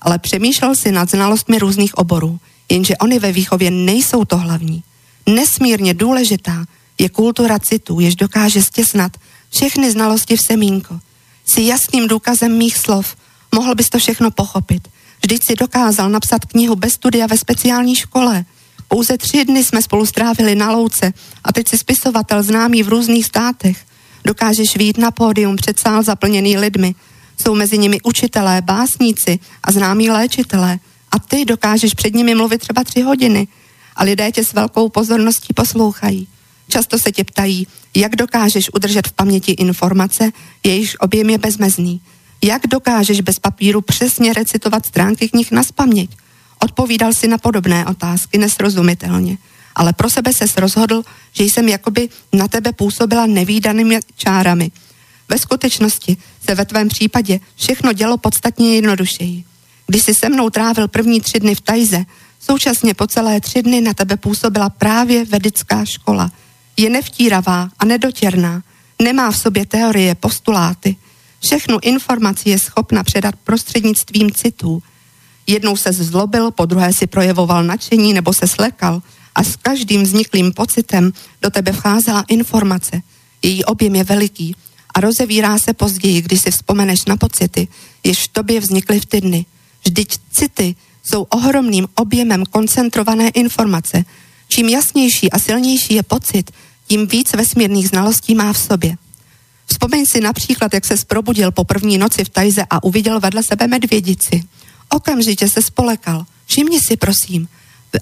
Ale 0.00 0.18
přemýšlel 0.18 0.74
si 0.74 0.92
nad 0.92 1.10
znalostmi 1.10 1.58
různých 1.58 1.98
oborů, 1.98 2.40
jenže 2.68 2.96
oni 2.96 3.18
ve 3.18 3.32
výchově 3.32 3.70
nejsou 3.70 4.24
to 4.24 4.36
hlavní. 4.36 4.82
Nesmírně 5.26 5.94
důležitá 5.94 6.64
je 6.98 7.08
kultura 7.08 7.58
citu, 7.58 8.00
jež 8.00 8.16
dokáže 8.16 8.62
stěsnat 8.62 9.16
všechny 9.50 9.90
znalosti 9.90 10.36
v 10.36 10.42
semínko. 10.42 11.00
Jsi 11.46 11.62
jasným 11.62 12.08
důkazem 12.08 12.58
mých 12.58 12.76
slov. 12.76 13.16
Mohl 13.54 13.74
bys 13.74 13.90
to 13.90 13.98
všechno 13.98 14.30
pochopit. 14.30 14.88
Vždyť 15.22 15.42
si 15.46 15.54
dokázal 15.54 16.10
napsat 16.10 16.44
knihu 16.44 16.76
bez 16.76 16.92
studia 16.92 17.26
ve 17.26 17.38
speciální 17.38 17.96
škole. 17.96 18.44
Pouze 18.88 19.18
tři 19.18 19.44
dny 19.44 19.64
jsme 19.64 19.82
spolu 19.82 20.06
strávili 20.06 20.54
na 20.54 20.70
louce 20.70 21.12
a 21.44 21.52
teď 21.52 21.68
si 21.68 21.78
spisovatel 21.78 22.42
známý 22.42 22.82
v 22.82 22.88
různých 22.88 23.26
státech. 23.26 23.78
Dokážeš 24.24 24.76
výjít 24.76 24.98
na 24.98 25.10
pódium 25.10 25.56
před 25.56 25.78
sál 25.78 26.02
zaplněný 26.02 26.58
lidmi. 26.58 26.94
Jsou 27.40 27.54
mezi 27.54 27.78
nimi 27.78 28.00
učitelé, 28.02 28.62
básníci 28.62 29.38
a 29.62 29.72
známí 29.72 30.10
léčitelé. 30.10 30.78
A 31.10 31.18
ty 31.18 31.44
dokážeš 31.44 31.94
před 31.94 32.14
nimi 32.14 32.34
mluvit 32.34 32.58
třeba 32.58 32.84
tři 32.84 33.00
hodiny. 33.00 33.48
A 33.96 34.04
lidé 34.04 34.32
tě 34.32 34.44
s 34.44 34.52
velkou 34.52 34.88
pozorností 34.88 35.54
poslouchají. 35.54 36.28
Často 36.68 36.98
se 36.98 37.12
tě 37.12 37.24
ptají, 37.24 37.66
jak 37.94 38.16
dokážeš 38.16 38.70
udržet 38.74 39.08
v 39.08 39.12
paměti 39.12 39.52
informace, 39.52 40.32
jejichž 40.64 40.96
objem 41.00 41.30
je 41.30 41.38
bezmezný. 41.38 42.00
Jak 42.42 42.66
dokážeš 42.66 43.20
bez 43.20 43.38
papíru 43.38 43.80
přesně 43.80 44.32
recitovat 44.32 44.86
stránky 44.86 45.28
knih 45.28 45.52
na 45.52 45.62
spaměť? 45.62 46.10
Odpovídal 46.58 47.12
si 47.12 47.28
na 47.28 47.38
podobné 47.38 47.86
otázky 47.86 48.38
nesrozumitelně, 48.38 49.38
ale 49.74 49.92
pro 49.92 50.10
sebe 50.10 50.32
se 50.32 50.44
rozhodl, 50.56 51.02
že 51.32 51.44
jsem 51.44 51.68
jakoby 51.68 52.08
na 52.32 52.48
tebe 52.48 52.72
působila 52.72 53.26
nevýdanými 53.26 54.00
čárami. 54.16 54.70
Ve 55.28 55.38
skutečnosti 55.38 56.16
se 56.48 56.54
ve 56.54 56.64
tvém 56.64 56.88
případě 56.88 57.40
všechno 57.56 57.92
dělo 57.92 58.18
podstatně 58.18 58.74
jednodušeji. 58.74 59.44
Když 59.86 60.02
jsi 60.02 60.14
se 60.14 60.28
mnou 60.28 60.50
trávil 60.50 60.88
první 60.88 61.20
tři 61.20 61.40
dny 61.40 61.54
v 61.54 61.60
Tajze, 61.60 62.04
současně 62.40 62.94
po 62.94 63.06
celé 63.06 63.40
tři 63.40 63.62
dny 63.62 63.80
na 63.80 63.94
tebe 63.94 64.16
působila 64.16 64.70
právě 64.70 65.24
vedická 65.24 65.84
škola. 65.84 66.32
Je 66.76 66.90
nevtíravá 66.90 67.68
a 67.78 67.84
nedotěrná, 67.84 68.62
nemá 69.02 69.30
v 69.30 69.38
sobě 69.38 69.66
teorie, 69.66 70.14
postuláty. 70.14 70.96
Všechnu 71.44 71.78
informaci 71.82 72.50
je 72.50 72.58
schopna 72.58 73.04
předat 73.04 73.34
prostřednictvím 73.36 74.30
citů, 74.30 74.82
Jednou 75.46 75.76
se 75.76 75.92
zlobil, 75.92 76.50
po 76.50 76.66
druhé 76.66 76.92
si 76.92 77.06
projevoval 77.06 77.64
nadšení 77.64 78.12
nebo 78.12 78.32
se 78.32 78.46
slekal 78.46 79.02
a 79.34 79.44
s 79.44 79.56
každým 79.56 80.02
vzniklým 80.02 80.52
pocitem 80.52 81.12
do 81.42 81.50
tebe 81.50 81.72
vcházela 81.72 82.24
informace. 82.28 83.02
Její 83.42 83.64
objem 83.64 83.94
je 83.94 84.04
veliký 84.04 84.56
a 84.94 85.00
rozevírá 85.00 85.58
se 85.58 85.72
později, 85.72 86.22
když 86.22 86.40
si 86.40 86.50
vzpomeneš 86.50 87.04
na 87.04 87.16
pocity, 87.16 87.68
jež 88.04 88.18
v 88.18 88.28
tobě 88.28 88.60
vznikly 88.60 89.00
v 89.00 89.06
ty 89.06 89.20
dny. 89.20 89.46
Vždyť 89.84 90.18
city 90.30 90.74
jsou 91.04 91.22
ohromným 91.22 91.88
objemem 91.94 92.44
koncentrované 92.50 93.28
informace. 93.28 94.04
Čím 94.48 94.68
jasnější 94.68 95.32
a 95.32 95.38
silnější 95.38 95.94
je 95.94 96.02
pocit, 96.02 96.50
tím 96.86 97.06
víc 97.06 97.32
vesmírných 97.32 97.88
znalostí 97.88 98.34
má 98.34 98.52
v 98.52 98.58
sobě. 98.58 98.96
Vzpomeň 99.72 100.04
si 100.12 100.20
například, 100.20 100.74
jak 100.74 100.84
se 100.84 100.94
probudil 101.06 101.50
po 101.52 101.64
první 101.64 101.98
noci 101.98 102.24
v 102.24 102.28
Tajze 102.28 102.62
a 102.70 102.84
uviděl 102.84 103.20
vedle 103.20 103.42
sebe 103.42 103.66
medvědici– 103.66 104.42
okamžitě 104.92 105.48
se 105.48 105.62
spolekal. 105.62 106.24
Všimni 106.46 106.78
si, 106.86 106.96
prosím. 106.96 107.48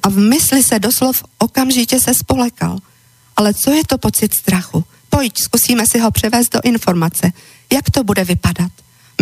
A 0.02 0.08
v 0.08 0.16
mysli 0.16 0.62
se 0.62 0.78
doslov 0.78 1.24
okamžitě 1.38 2.00
se 2.00 2.14
spolekal. 2.14 2.78
Ale 3.36 3.54
co 3.54 3.70
je 3.70 3.82
to 3.86 3.98
pocit 3.98 4.34
strachu? 4.34 4.84
Pojď, 5.08 5.38
zkusíme 5.38 5.84
si 5.86 5.98
ho 5.98 6.10
převést 6.10 6.52
do 6.52 6.60
informace. 6.64 7.32
Jak 7.72 7.90
to 7.90 8.04
bude 8.04 8.24
vypadat? 8.24 8.72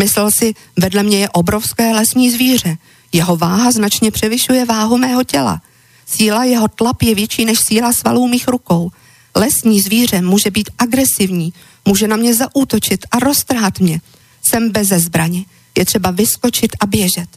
Myslel 0.00 0.30
si, 0.38 0.54
vedle 0.76 1.02
mě 1.02 1.18
je 1.18 1.28
obrovské 1.28 1.92
lesní 1.92 2.30
zvíře. 2.30 2.76
Jeho 3.12 3.36
váha 3.36 3.70
značně 3.70 4.10
převyšuje 4.10 4.64
váhu 4.64 4.98
mého 4.98 5.24
těla. 5.24 5.62
Síla 6.06 6.44
jeho 6.44 6.68
tlap 6.68 7.02
je 7.02 7.14
větší 7.14 7.44
než 7.44 7.58
síla 7.60 7.92
svalů 7.92 8.28
mých 8.28 8.48
rukou. 8.48 8.90
Lesní 9.36 9.80
zvíře 9.80 10.22
může 10.22 10.50
být 10.50 10.70
agresivní, 10.78 11.52
může 11.84 12.08
na 12.08 12.16
mě 12.16 12.34
zaútočit 12.34 13.06
a 13.10 13.18
roztrhat 13.18 13.80
mě. 13.80 14.00
Jsem 14.50 14.70
beze 14.70 14.98
zbraně. 14.98 15.44
Je 15.78 15.84
třeba 15.84 16.10
vyskočit 16.10 16.76
a 16.80 16.86
běžet. 16.86 17.28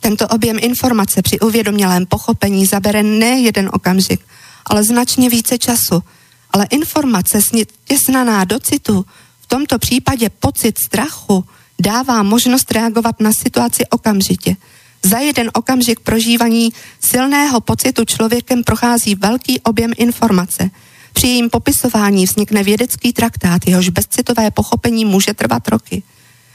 Tento 0.00 0.28
objem 0.28 0.56
informace 0.60 1.22
při 1.22 1.40
uvědomělém 1.40 2.06
pochopení 2.06 2.66
zabere 2.66 3.02
ne 3.02 3.40
jeden 3.40 3.70
okamžik, 3.72 4.20
ale 4.66 4.84
značně 4.84 5.28
více 5.28 5.58
času. 5.58 6.02
Ale 6.50 6.66
informace 6.70 7.40
stěsnaná 7.42 8.44
do 8.44 8.58
citu, 8.58 9.06
v 9.40 9.46
tomto 9.46 9.78
případě 9.78 10.30
pocit 10.30 10.78
strachu, 10.86 11.44
dává 11.80 12.22
možnost 12.22 12.70
reagovat 12.70 13.20
na 13.20 13.32
situaci 13.32 13.86
okamžitě. 13.86 14.56
Za 15.02 15.18
jeden 15.18 15.50
okamžik 15.54 16.00
prožívaní 16.00 16.72
silného 17.00 17.60
pocitu 17.60 18.04
člověkem 18.04 18.64
prochází 18.64 19.14
velký 19.14 19.60
objem 19.60 19.92
informace. 19.96 20.70
Při 21.12 21.26
jejím 21.26 21.50
popisování 21.50 22.24
vznikne 22.24 22.62
vědecký 22.62 23.12
traktát, 23.12 23.66
jehož 23.66 23.88
bezcitové 23.88 24.50
pochopení 24.50 25.04
může 25.04 25.34
trvat 25.34 25.68
roky. 25.68 26.02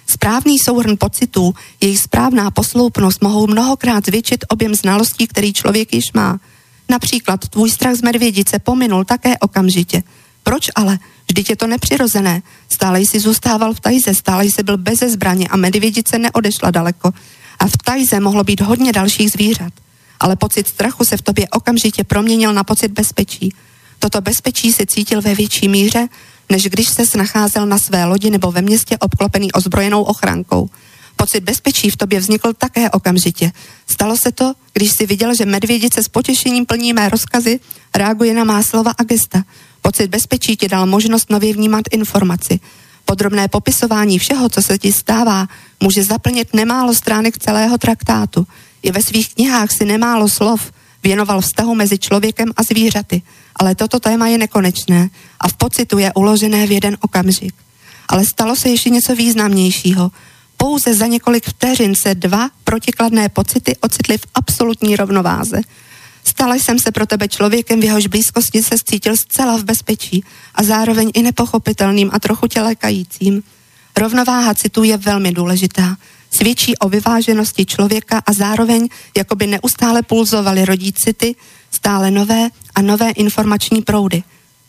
Správný 0.08 0.60
souhrn 0.60 0.98
pocitů, 0.98 1.54
jejich 1.82 2.00
správná 2.00 2.52
posloupnost 2.52 3.22
mohou 3.22 3.48
mnohokrát 3.48 4.06
zvětšit 4.06 4.46
objem 4.50 4.76
znalostí, 4.76 5.28
který 5.28 5.54
člověk 5.54 5.94
již 5.94 6.13
má. 6.13 6.39
Například 6.89 7.48
tvůj 7.48 7.70
strach 7.70 7.96
z 7.96 8.02
medvědice 8.02 8.60
pominul 8.60 9.04
také 9.04 9.38
okamžitě. 9.38 10.04
Proč 10.44 10.70
ale? 10.76 11.00
Vždyť 11.28 11.50
je 11.50 11.56
to 11.56 11.68
nepřirozené. 11.68 12.41
Stále 12.74 13.02
jsi 13.02 13.20
zůstával 13.20 13.74
v 13.74 13.80
tajze, 13.80 14.13
stále 14.13 14.46
jsi 14.46 14.63
byl 14.63 14.78
beze 14.78 15.10
zbraně 15.10 15.48
a 15.48 15.58
medvědice 15.58 16.20
neodešla 16.20 16.72
daleko. 16.72 17.12
A 17.60 17.68
v 17.68 17.78
tajze 17.78 18.20
mohlo 18.20 18.44
být 18.44 18.62
hodně 18.62 18.91
dalších 18.91 19.32
zvířat. 19.32 19.74
Ale 20.20 20.36
pocit 20.36 20.68
strachu 20.68 21.06
se 21.06 21.18
v 21.18 21.22
tobě 21.22 21.48
okamžitě 21.50 22.04
proměnil 22.04 22.54
na 22.54 22.63
pocit 22.63 22.91
bezpečí. 22.91 23.54
Toto 24.06 24.22
bezpečí 24.22 24.74
se 24.74 24.86
cítil 24.86 25.22
ve 25.22 25.36
větší 25.36 25.68
míře, 25.68 26.08
než 26.50 26.63
když 26.63 26.89
se 26.89 27.18
nacházel 27.18 27.65
na 27.65 27.78
své 27.78 28.06
lodi 28.06 28.30
nebo 28.30 28.52
ve 28.52 28.62
městě 28.62 28.98
obklopený 28.98 29.52
ozbrojenou 29.52 30.04
ochrankou. 30.04 30.70
Pocit 31.15 31.44
bezpečí 31.44 31.89
v 31.89 31.98
tobě 31.98 32.20
vznikl 32.20 32.54
také 32.54 32.89
okamžitě. 32.89 33.52
Stalo 33.88 34.18
se 34.18 34.32
to, 34.32 34.54
když 34.74 34.91
si 34.91 35.06
viděl, 35.06 35.36
že 35.36 35.46
medvědice 35.46 36.04
s 36.04 36.08
potěšením 36.08 36.65
plní 36.65 36.94
mé 36.94 37.10
rozkazy, 37.10 37.60
reaguje 37.96 38.34
na 38.34 38.44
má 38.44 38.63
slova 38.63 38.91
a 38.98 39.04
gesta. 39.04 39.44
Pocit 39.82 40.08
bezpečí 40.08 40.58
ti 40.58 40.68
dal 40.68 40.86
možnost 40.86 41.30
nově 41.30 41.54
vnímat 41.54 41.84
informaci. 41.91 42.60
Podrobné 43.06 43.48
popisování 43.48 44.20
všeho, 44.20 44.50
co 44.50 44.62
se 44.62 44.78
ti 44.78 44.94
stává, 44.94 45.48
může 45.80 46.04
zaplnit 46.04 46.54
nemálo 46.54 46.94
stránek 46.94 47.38
celého 47.38 47.78
traktátu. 47.78 48.48
I 48.84 48.91
ve 48.91 49.02
svých 49.02 49.34
knihách 49.34 49.72
si 49.72 49.86
nemálo 49.86 50.30
slov 50.30 50.72
věnoval 51.06 51.41
vztahu 51.41 51.76
mezi 51.76 51.98
člověkem 51.98 52.50
a 52.58 52.63
zvířaty 52.63 53.22
ale 53.56 53.76
toto 53.76 54.00
téma 54.00 54.28
je 54.28 54.38
nekonečné 54.38 55.10
a 55.39 55.48
v 55.48 55.54
pocitu 55.54 55.98
je 55.98 56.13
uložené 56.13 56.68
v 56.68 56.72
jeden 56.72 56.98
okamžik. 57.02 57.56
Ale 58.08 58.26
stalo 58.26 58.56
se 58.56 58.70
ještě 58.70 58.89
něco 58.89 59.15
významnějšího. 59.15 60.12
Pouze 60.58 60.94
za 60.94 61.08
několik 61.08 61.46
vteřin 61.46 61.96
se 61.96 62.15
dva 62.15 62.50
protikladné 62.63 63.30
pocity 63.30 63.76
ocitly 63.82 64.18
v 64.18 64.26
absolutní 64.34 64.96
rovnováze. 64.96 65.62
Stala 66.24 66.56
jsem 66.56 66.80
se 66.80 66.91
pro 66.91 67.06
tebe 67.06 67.28
člověkem, 67.28 67.80
v 67.80 67.84
jehož 67.84 68.08
blízkosti 68.08 68.63
se 68.63 68.76
cítil 68.86 69.18
zcela 69.18 69.58
v 69.58 69.63
bezpečí 69.63 70.24
a 70.56 70.63
zároveň 70.63 71.12
i 71.13 71.24
nepochopitelným 71.24 72.10
a 72.13 72.20
trochu 72.20 72.48
tě 72.48 72.62
lékajícím. 72.62 73.44
Rovnováha 73.98 74.54
citů 74.54 74.84
je 74.84 74.98
velmi 74.98 75.32
důležitá. 75.32 75.98
Svědčí 76.32 76.78
o 76.78 76.90
vyváženosti 76.90 77.66
člověka 77.66 78.22
a 78.26 78.34
zároveň 78.34 78.90
jakoby 79.18 79.48
neustále 79.48 80.02
pulzovaly 80.02 80.66
rodí 80.66 80.94
city, 80.94 81.36
stále 81.72 82.12
nové 82.12 82.50
a 82.76 82.82
nové 82.82 83.10
informační 83.10 83.82
proudy. 83.82 84.24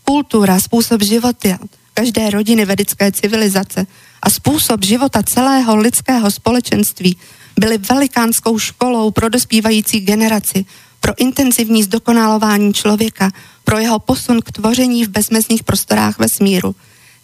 Kultura, 0.05 0.61
způsob 0.61 1.03
života 1.03 1.59
každé 1.95 2.31
rodiny 2.31 2.65
vedické 2.65 3.13
civilizace 3.13 3.87
a 4.23 4.31
způsob 4.31 4.85
života 4.85 5.23
celého 5.23 5.77
lidského 5.77 6.31
společenství 6.31 7.17
byly 7.59 7.79
velikánskou 7.79 8.59
školou 8.59 9.11
pro 9.11 9.29
dospívající 9.29 10.01
generaci, 10.01 10.65
pro 11.01 11.13
intenzivní 11.17 11.83
zdokonalování 11.83 12.75
člověka, 12.75 13.33
pro 13.65 13.79
jeho 13.79 13.99
posun 13.99 14.41
k 14.43 14.53
tvoření 14.53 15.05
v 15.05 15.09
bezmezných 15.09 15.65
prostorách 15.65 16.19
vesmíru. 16.19 16.75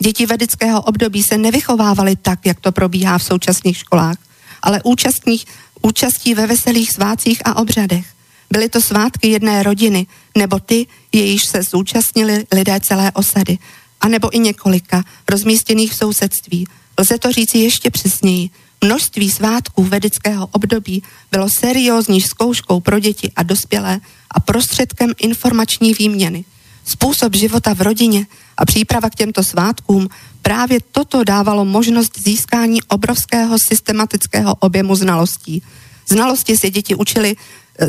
Děti 0.03 0.27
vedického 0.27 0.83
období 0.83 1.23
se 1.23 1.39
nevychovávaly 1.39 2.17
tak, 2.17 2.47
jak 2.47 2.61
to 2.61 2.73
probíhá 2.73 3.19
v 3.19 3.25
současných 3.25 3.77
školách, 3.77 4.17
ale 4.63 4.81
účastních, 4.85 5.45
účastí 5.83 6.35
ve 6.35 6.47
veselých 6.47 6.91
svácích 6.91 7.43
a 7.45 7.57
obřadech. 7.57 8.07
Byly 8.51 8.69
to 8.69 8.81
svátky 8.81 9.29
jedné 9.29 9.63
rodiny, 9.63 10.07
nebo 10.37 10.59
ty, 10.59 10.87
jejíž 11.13 11.45
se 11.45 11.63
zúčastnili 11.63 12.47
lidé 12.53 12.81
celé 12.81 13.13
osady, 13.13 13.59
anebo 14.01 14.37
i 14.37 14.39
několika, 14.39 15.05
rozmístěných 15.29 15.93
v 15.93 15.97
sousedství. 15.97 16.67
Lze 16.99 17.19
to 17.19 17.33
říci 17.33 17.59
ještě 17.59 17.91
přesněji. 17.91 18.51
Množství 18.85 19.31
svátků 19.31 19.85
vedického 19.85 20.47
období 20.47 21.03
bylo 21.31 21.49
seriózní 21.49 22.21
zkouškou 22.21 22.81
pro 22.81 22.99
děti 22.99 23.33
a 23.37 23.43
dospělé 23.43 24.01
a 24.31 24.41
prostředkem 24.41 25.13
informační 25.19 25.95
výměny. 25.95 26.45
Způsob 26.85 27.35
života 27.35 27.75
v 27.75 27.81
rodině 27.81 28.27
a 28.57 28.65
příprava 28.65 29.11
k 29.11 29.15
těmto 29.15 29.45
svátkům 29.45 30.09
právě 30.43 30.79
toto 30.93 31.25
dávalo 31.25 31.65
možnost 31.65 32.19
získání 32.19 32.83
obrovského 32.83 33.57
systematického 33.59 34.55
objemu 34.55 34.95
znalostí. 34.95 35.63
Znalosti 36.09 36.57
se 36.57 36.71
děti 36.71 36.95
učili 36.95 37.37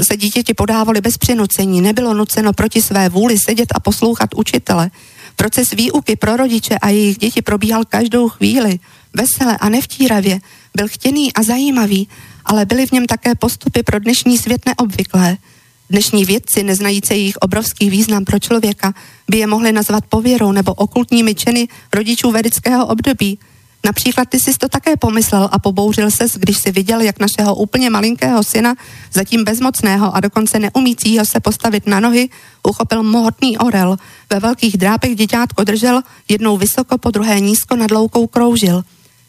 se 0.01 0.17
dítěti 0.17 0.53
podávali 0.53 1.01
bez 1.01 1.17
přinucení, 1.17 1.81
nebylo 1.81 2.13
nuceno 2.13 2.53
proti 2.53 2.81
své 2.81 3.09
vůli 3.09 3.37
sedět 3.37 3.69
a 3.75 3.79
poslouchat 3.79 4.29
učitele. 4.35 4.91
Proces 5.35 5.71
výuky 5.71 6.15
pro 6.15 6.37
rodiče 6.37 6.77
a 6.77 6.89
jejich 6.89 7.17
děti 7.17 7.41
probíhal 7.41 7.83
každou 7.85 8.29
chvíli, 8.29 8.79
vesele 9.13 9.57
a 9.57 9.69
nevtíravě, 9.69 10.41
byl 10.77 10.87
chtěný 10.87 11.33
a 11.33 11.43
zajímavý, 11.43 12.07
ale 12.45 12.65
byly 12.65 12.85
v 12.85 12.91
něm 12.91 13.05
také 13.05 13.35
postupy 13.35 13.83
pro 13.83 13.99
dnešní 13.99 14.37
svět 14.37 14.61
neobvyklé. 14.65 15.37
Dnešní 15.93 16.25
vědci, 16.25 16.63
neznající 16.63 17.13
jejich 17.13 17.37
obrovský 17.37 17.89
význam 17.89 18.25
pro 18.25 18.39
člověka, 18.39 18.93
by 19.29 19.37
je 19.37 19.47
mohli 19.47 19.71
nazvat 19.71 20.03
pověrou 20.09 20.51
nebo 20.51 20.73
okultními 20.73 21.35
činy 21.35 21.67
rodičů 21.93 22.31
vedického 22.31 22.85
období. 22.85 23.39
Například 23.85 24.29
ty 24.29 24.39
jsi 24.39 24.53
to 24.53 24.69
také 24.69 24.97
pomyslel 24.97 25.49
a 25.51 25.59
pobouřil 25.59 26.11
ses, 26.11 26.37
když 26.37 26.57
si 26.57 26.71
viděl, 26.71 27.01
jak 27.01 27.19
našeho 27.19 27.55
úplně 27.55 27.89
malinkého 27.89 28.43
syna, 28.43 28.75
zatím 29.13 29.43
bezmocného 29.43 30.15
a 30.15 30.19
dokonce 30.19 30.59
neumícího 30.59 31.25
se 31.25 31.39
postavit 31.39 31.87
na 31.87 31.99
nohy, 31.99 32.29
uchopil 32.67 33.03
mohutný 33.03 33.57
orel. 33.57 33.97
Ve 34.29 34.39
velkých 34.39 34.77
drápech 34.77 35.15
děťátko 35.15 35.63
držel, 35.63 36.01
jednou 36.29 36.57
vysoko, 36.57 36.97
po 36.97 37.11
druhé 37.11 37.39
nízko 37.39 37.75
nad 37.75 37.91
loukou 37.91 38.27
kroužil. 38.27 38.83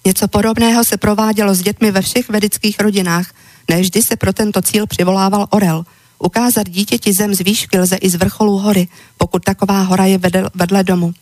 Něco 0.06 0.28
podobného 0.28 0.84
se 0.84 0.96
provádělo 0.96 1.54
s 1.54 1.62
dětmi 1.62 1.90
ve 1.90 2.02
všech 2.02 2.28
vedických 2.28 2.80
rodinách. 2.80 3.26
Nevždy 3.68 4.00
se 4.02 4.16
pro 4.16 4.32
tento 4.32 4.62
cíl 4.62 4.86
přivolával 4.86 5.46
orel. 5.50 5.84
Ukázat 6.18 6.68
dítěti 6.68 7.12
zem 7.12 7.34
z 7.34 7.40
výšky 7.40 7.78
lze 7.78 7.96
i 7.96 8.10
z 8.10 8.14
vrcholu 8.14 8.58
hory, 8.58 8.88
pokud 9.18 9.44
taková 9.44 9.82
hora 9.82 10.04
je 10.04 10.18
vedle 10.54 10.84
domu 10.84 11.14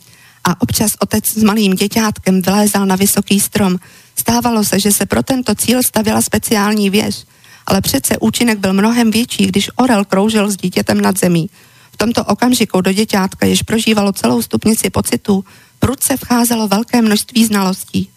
a 0.44 0.62
občas 0.62 0.90
otec 1.00 1.26
s 1.26 1.42
malým 1.42 1.74
děťátkem 1.74 2.42
vylézal 2.42 2.86
na 2.86 2.96
vysoký 2.96 3.40
strom. 3.40 3.78
Stávalo 4.16 4.64
se, 4.64 4.80
že 4.80 4.92
se 4.92 5.06
pro 5.06 5.22
tento 5.22 5.54
cíl 5.54 5.82
stavila 5.82 6.22
speciální 6.22 6.90
věž, 6.90 7.24
ale 7.66 7.80
přece 7.80 8.18
účinek 8.18 8.58
byl 8.58 8.72
mnohem 8.72 9.10
větší, 9.10 9.46
když 9.46 9.70
orel 9.76 10.04
kroužil 10.04 10.50
s 10.50 10.56
dítětem 10.56 11.00
nad 11.00 11.18
zemí. 11.18 11.50
V 11.92 11.96
tomto 11.96 12.24
okamžiku 12.24 12.80
do 12.80 12.92
děťátka, 12.92 13.46
jež 13.46 13.62
prožívalo 13.62 14.12
celou 14.12 14.42
stupnici 14.42 14.90
pocitů, 14.90 15.44
prudce 15.78 16.16
vcházelo 16.16 16.68
velké 16.68 17.02
množství 17.02 17.44
znalostí. 17.44 18.08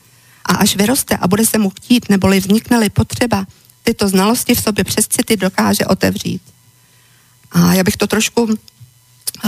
A 0.46 0.56
až 0.56 0.76
vyroste 0.76 1.18
a 1.18 1.28
bude 1.28 1.46
se 1.46 1.58
mu 1.58 1.70
chtít, 1.70 2.10
neboli 2.10 2.40
vznikne 2.40 2.90
potřeba, 2.90 3.46
tyto 3.84 4.08
znalosti 4.08 4.56
v 4.56 4.62
sobě 4.62 4.84
přes 4.84 5.08
city 5.08 5.38
dokáže 5.38 5.86
otevřít. 5.86 6.42
A 7.56 7.74
já 7.74 7.84
bych 7.84 7.98
to 7.98 8.08
trošku 8.08 8.58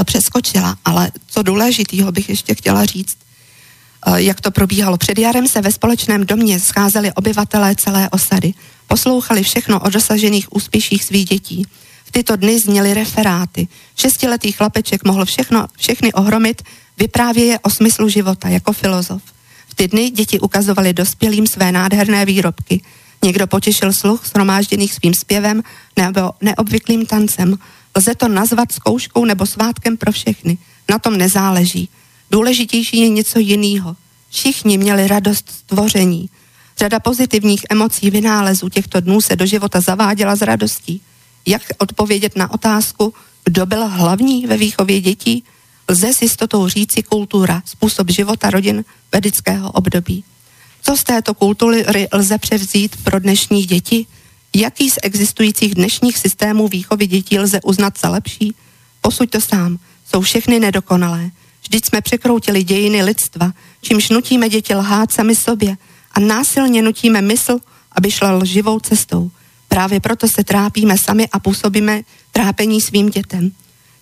přeskočila, 0.04 0.78
ale 0.86 1.12
co 1.28 1.44
důležitého 1.44 2.12
bych 2.12 2.30
ještě 2.30 2.56
chtěla 2.56 2.86
říct, 2.86 3.18
eh, 4.08 4.22
jak 4.22 4.42
to 4.42 4.52
probíhalo. 4.52 4.98
Před 4.98 5.20
jarem 5.20 5.48
se 5.48 5.62
ve 5.62 5.72
společném 5.72 6.26
domě 6.26 6.60
scházeli 6.60 7.12
obyvatelé 7.14 7.76
celé 7.76 8.10
osady. 8.10 8.54
Poslouchali 8.88 9.44
všechno 9.44 9.80
o 9.80 9.90
dosažených 9.90 10.56
úspěších 10.56 11.04
svých 11.04 11.26
dětí. 11.26 11.68
V 12.06 12.12
tyto 12.12 12.36
dny 12.36 12.60
zněly 12.60 12.94
referáty. 12.94 13.68
Šestiletý 13.96 14.52
chlapeček 14.52 15.04
mohl 15.04 15.26
všechno, 15.26 15.68
všechny 15.78 16.14
ohromit, 16.14 16.62
vyprávěje 16.98 17.60
o 17.60 17.70
smyslu 17.70 18.10
života 18.10 18.50
jako 18.50 18.74
filozof. 18.74 19.22
V 19.68 19.76
ty 19.76 19.88
dny 19.88 20.10
děti 20.10 20.40
ukazovali 20.40 20.94
dospělým 20.94 21.48
své 21.48 21.72
nádherné 21.72 22.26
výrobky. 22.26 22.82
Někdo 23.24 23.48
potěšil 23.48 23.94
sluch 23.94 24.26
shromážděných 24.26 24.94
svým 24.94 25.14
zpěvem 25.14 25.64
nebo 25.98 26.32
neobvyklým 26.42 27.06
tancem. 27.06 27.58
Lze 27.98 28.16
to 28.16 28.28
nazvat 28.28 28.72
zkouškou 28.72 29.26
nebo 29.26 29.46
svátkem 29.46 29.98
pro 29.98 30.12
všechny. 30.12 30.58
Na 30.90 31.00
tom 31.00 31.18
nezáleží. 31.18 31.90
Důležitější 32.32 33.00
je 33.00 33.10
něco 33.10 33.40
jiného. 33.40 33.96
Všichni 34.30 34.78
měli 34.78 35.08
radost 35.08 35.50
stvoření. 35.50 36.30
Řada 36.78 37.00
pozitivních 37.00 37.66
emocí 37.70 38.10
vynálezů 38.10 38.70
těchto 38.70 39.00
dnů 39.00 39.22
se 39.22 39.36
do 39.36 39.46
života 39.46 39.82
zaváděla 39.82 40.36
s 40.36 40.42
radostí. 40.42 41.02
Jak 41.46 41.62
odpovědět 41.78 42.36
na 42.36 42.54
otázku, 42.54 43.14
kdo 43.46 43.66
byl 43.66 43.88
hlavní 43.88 44.46
ve 44.46 44.58
výchově 44.58 45.02
dětí? 45.02 45.44
Lze 45.90 46.14
s 46.14 46.22
jistotou 46.22 46.68
říci 46.68 47.04
kultura, 47.04 47.62
způsob 47.66 48.12
života 48.12 48.50
rodin 48.50 48.86
vedického 49.12 49.72
období. 49.72 50.24
Co 50.84 50.98
z 50.98 51.04
této 51.04 51.34
kultury 51.34 51.86
lze 52.14 52.38
převzít 52.38 53.04
pro 53.04 53.20
dnešní 53.20 53.66
děti? 53.66 54.06
Jaký 54.60 54.90
z 54.90 54.98
existujících 55.04 55.76
dnešních 55.76 56.18
systémů 56.18 56.68
výchovy 56.68 57.08
dětí 57.08 57.40
lze 57.40 57.62
uznat 57.62 58.00
za 58.00 58.10
lepší? 58.10 58.56
Posuď 59.02 59.30
to 59.30 59.42
sám, 59.42 59.78
jsou 60.06 60.22
všechny 60.22 60.60
nedokonalé. 60.60 61.32
Vždyť 61.62 61.86
jsme 61.86 62.02
překroutili 62.02 62.64
dějiny 62.64 63.04
lidstva, 63.04 63.52
čímž 63.82 64.10
nutíme 64.10 64.50
děti 64.50 64.76
lhát 64.76 65.12
sami 65.12 65.36
sobě 65.36 65.78
a 66.12 66.20
násilně 66.20 66.82
nutíme 66.82 67.22
mysl, 67.22 67.60
aby 67.92 68.12
šla 68.12 68.32
lživou 68.32 68.80
cestou. 68.80 69.32
Právě 69.68 70.00
proto 70.00 70.28
se 70.28 70.44
trápíme 70.44 70.98
sami 70.98 71.28
a 71.32 71.40
působíme 71.40 72.02
trápení 72.32 72.82
svým 72.82 73.10
dětem. 73.10 73.52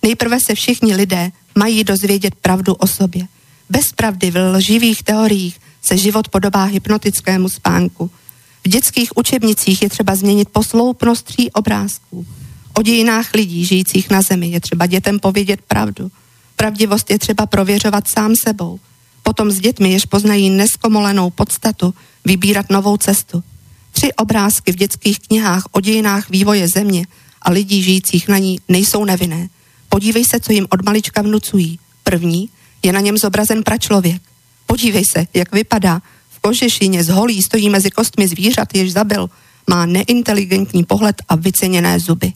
Nejprve 0.01 0.37
se 0.45 0.55
všichni 0.55 0.95
lidé 0.95 1.31
mají 1.55 1.83
dozvědět 1.83 2.35
pravdu 2.35 2.73
o 2.73 2.87
sobě. 2.87 3.27
Bez 3.69 3.85
pravdy 3.95 4.31
v 4.31 4.51
lživých 4.51 5.03
teoriích 5.03 5.59
se 5.81 5.97
život 5.97 6.29
podobá 6.29 6.63
hypnotickému 6.63 7.49
spánku– 7.49 8.11
v 8.65 8.67
dětských 8.67 9.17
učebnicích 9.17 9.81
je 9.81 9.89
třeba 9.89 10.15
změnit 10.15 10.49
posloupnost 10.49 11.25
tří 11.25 11.51
obrázků. 11.51 12.25
O 12.73 12.81
dějinách 12.81 13.33
lidí 13.33 13.65
žijících 13.65 14.09
na 14.09 14.21
zemi 14.21 14.47
je 14.47 14.59
třeba 14.59 14.85
dětem 14.85 15.19
povědět 15.19 15.59
pravdu. 15.67 16.11
Pravdivost 16.55 17.11
je 17.11 17.19
třeba 17.19 17.45
prověřovat 17.45 18.07
sám 18.07 18.33
sebou. 18.43 18.79
Potom 19.23 19.51
s 19.51 19.59
dětmi, 19.59 19.91
jež 19.91 20.05
poznají 20.05 20.49
neskomolenou 20.49 21.29
podstatu, 21.29 21.93
vybírat 22.25 22.69
novou 22.69 22.97
cestu. 22.97 23.43
Tři 23.91 24.13
obrázky 24.13 24.71
v 24.71 24.75
dětských 24.75 25.19
knihách 25.19 25.63
o 25.71 25.81
dějinách 25.81 26.29
vývoje 26.29 26.67
země 26.67 27.07
a 27.41 27.51
lidí 27.51 27.83
žijících 27.83 28.27
na 28.27 28.37
ní 28.37 28.59
nejsou 28.67 29.05
nevinné. 29.05 29.49
Podívej 29.89 30.25
se, 30.25 30.39
co 30.39 30.51
jim 30.51 30.67
od 30.69 30.85
malička 30.85 31.21
vnucují. 31.21 31.79
První 32.03 32.49
je 32.83 32.93
na 32.93 32.99
něm 32.99 33.17
zobrazen 33.17 33.63
pračlověk. 33.63 34.21
Podívej 34.65 35.03
se, 35.11 35.27
jak 35.33 35.51
vypadá 35.51 36.01
kožešině 36.45 37.03
z 37.03 37.09
holí 37.09 37.41
stojí 37.41 37.69
mezi 37.69 37.91
kostmi 37.91 38.27
zvířat, 38.27 38.75
jež 38.75 38.93
zabil, 38.93 39.29
má 39.69 39.85
neinteligentní 39.85 40.83
pohled 40.83 41.15
a 41.29 41.35
vyceněné 41.35 41.99
zuby. 41.99 42.33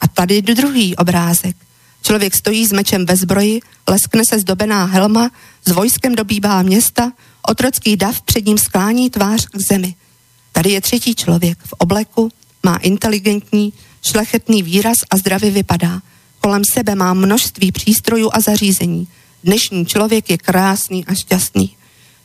A 0.00 0.08
tady 0.08 0.42
druhý 0.42 0.96
obrázek. 0.96 1.56
Člověk 2.02 2.34
stojí 2.34 2.66
s 2.66 2.72
mečem 2.72 3.06
ve 3.06 3.16
zbroji, 3.16 3.60
leskne 3.88 4.22
se 4.28 4.38
zdobená 4.38 4.84
helma, 4.84 5.30
s 5.66 5.72
vojskem 5.72 6.14
dobývá 6.14 6.62
města, 6.62 7.12
otrocký 7.42 7.96
dav 7.96 8.20
před 8.20 8.46
ním 8.46 8.58
sklání 8.58 9.10
tvář 9.10 9.46
k 9.46 9.58
zemi. 9.70 9.94
Tady 10.52 10.70
je 10.70 10.80
třetí 10.80 11.14
člověk 11.14 11.58
v 11.58 11.72
obleku, 11.78 12.30
má 12.62 12.76
inteligentní, 12.76 13.72
šlechetný 14.02 14.62
výraz 14.62 14.96
a 15.10 15.16
zdravě 15.16 15.50
vypadá. 15.50 16.00
Kolem 16.40 16.62
sebe 16.74 16.94
má 16.94 17.14
množství 17.14 17.72
přístrojů 17.72 18.30
a 18.32 18.40
zařízení. 18.40 19.08
Dnešní 19.44 19.86
člověk 19.86 20.30
je 20.30 20.38
krásný 20.38 21.06
a 21.06 21.14
šťastný. 21.14 21.77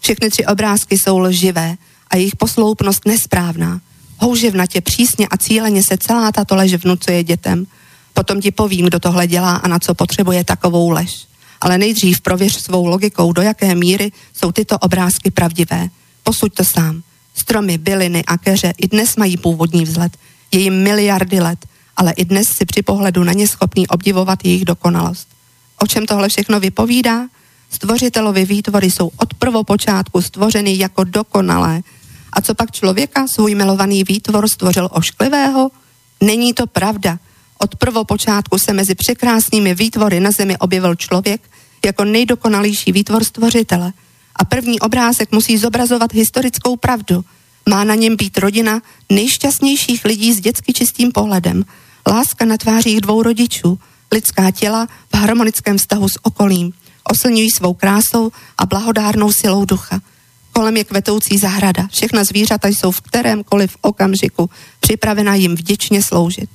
Všechny 0.04 0.30
tři 0.30 0.46
obrázky 0.46 0.98
jsou 0.98 1.18
lživé 1.18 1.76
a 2.08 2.18
jejich 2.18 2.36
posloupnost 2.36 3.06
nesprávná. 3.06 3.82
Houževnatě, 4.18 4.82
přísně 4.82 5.28
a 5.28 5.38
cíleně 5.38 5.82
se 5.88 5.98
celá 5.98 6.32
tato 6.32 6.56
lež 6.56 6.74
vnucuje 6.74 7.24
dětem. 7.24 7.66
Potom 8.14 8.42
ti 8.42 8.52
povím, 8.52 8.86
kdo 8.86 9.00
tohle 9.00 9.28
dělá 9.28 9.56
a 9.56 9.68
na 9.68 9.80
co 9.80 9.94
potřebuje 9.94 10.44
takovou 10.44 10.90
lež. 10.90 11.28
Ale 11.62 11.78
nejdřív 11.78 12.22
prověř 12.22 12.62
svou 12.62 12.86
logikou, 12.86 13.34
do 13.34 13.42
jaké 13.42 13.76
míry 13.76 14.12
jsou 14.34 14.52
tyto 14.52 14.78
obrázky 14.78 15.32
pravdivé. 15.32 15.90
Posuď 16.24 16.54
to 16.54 16.64
sám. 16.64 17.04
Stromy, 17.36 17.78
byliny 17.78 18.26
a 18.26 18.38
keře 18.38 18.74
i 18.78 18.88
dnes 18.88 19.16
mají 19.16 19.38
původní 19.38 19.84
vzhled. 19.84 20.18
Je 20.52 20.60
jim 20.60 20.84
miliardy 20.84 21.40
let, 21.40 21.66
ale 21.98 22.12
i 22.12 22.26
dnes 22.26 22.48
si 22.48 22.66
při 22.66 22.82
pohledu 22.82 23.24
na 23.24 23.34
ně 23.34 23.48
schopný 23.48 23.88
obdivovat 23.88 24.40
jejich 24.44 24.66
dokonalost. 24.66 25.28
O 25.80 25.88
čem 25.88 26.06
tohle 26.06 26.30
všechno 26.30 26.60
vypovídá? 26.60 27.28
Stvořitelovi 27.76 28.46
výtvory 28.46 28.92
jsou 28.92 29.12
od 29.18 29.34
prvopočátku 29.34 30.22
stvořeny 30.22 30.78
jako 30.78 31.04
dokonalé. 31.04 31.82
A 32.34 32.42
co 32.42 32.56
pak 32.56 32.72
člověka, 32.72 33.28
svůj 33.28 33.56
milovaný 33.56 34.04
výtvor, 34.04 34.48
stvořil 34.48 34.90
ošklivého? 34.92 35.72
Není 36.22 36.54
to 36.54 36.68
pravda. 36.68 37.20
Od 37.58 37.76
prvopočátku 37.76 38.58
se 38.58 38.74
mezi 38.74 38.96
překrásnými 38.96 39.76
výtvory 39.76 40.20
na 40.20 40.32
zemi 40.32 40.58
objevil 40.58 40.96
člověk 40.96 41.42
jako 41.86 42.04
nejdokonalější 42.04 42.92
výtvor 42.92 43.24
stvořitele. 43.24 43.94
A 44.36 44.46
první 44.46 44.80
obrázek 44.80 45.32
musí 45.32 45.58
zobrazovat 45.58 46.14
historickou 46.14 46.76
pravdu. 46.76 47.26
Má 47.70 47.84
na 47.84 47.96
něm 47.96 48.16
být 48.16 48.38
rodina 48.38 48.82
nejšťastnějších 49.10 50.06
lidí 50.06 50.34
s 50.34 50.40
dětsky 50.40 50.74
čistým 50.74 51.12
pohledem. 51.12 51.66
Láska 52.08 52.46
na 52.46 52.58
tvářích 52.58 53.02
dvou 53.02 53.24
rodičů, 53.24 53.80
lidská 54.12 54.52
těla 54.52 54.88
v 55.14 55.18
harmonickém 55.18 55.78
vztahu 55.78 56.10
s 56.10 56.20
okolím. 56.22 56.74
Oslňují 57.12 57.50
svou 57.52 57.74
krásou 57.74 58.32
a 58.58 58.66
blahodárnou 58.66 59.32
silou 59.32 59.66
ducha. 59.66 60.00
Kolem 60.52 60.78
je 60.78 60.84
kvetoucí 60.84 61.38
zahrada. 61.38 61.88
Všechna 61.92 62.24
zvířata 62.24 62.68
jsou 62.68 62.92
v 62.92 63.02
kterémkoliv 63.02 63.78
okamžiku 63.82 64.50
připravena 64.80 65.36
jim 65.36 65.56
vděčně 65.56 66.04
sloužit. 66.04 66.50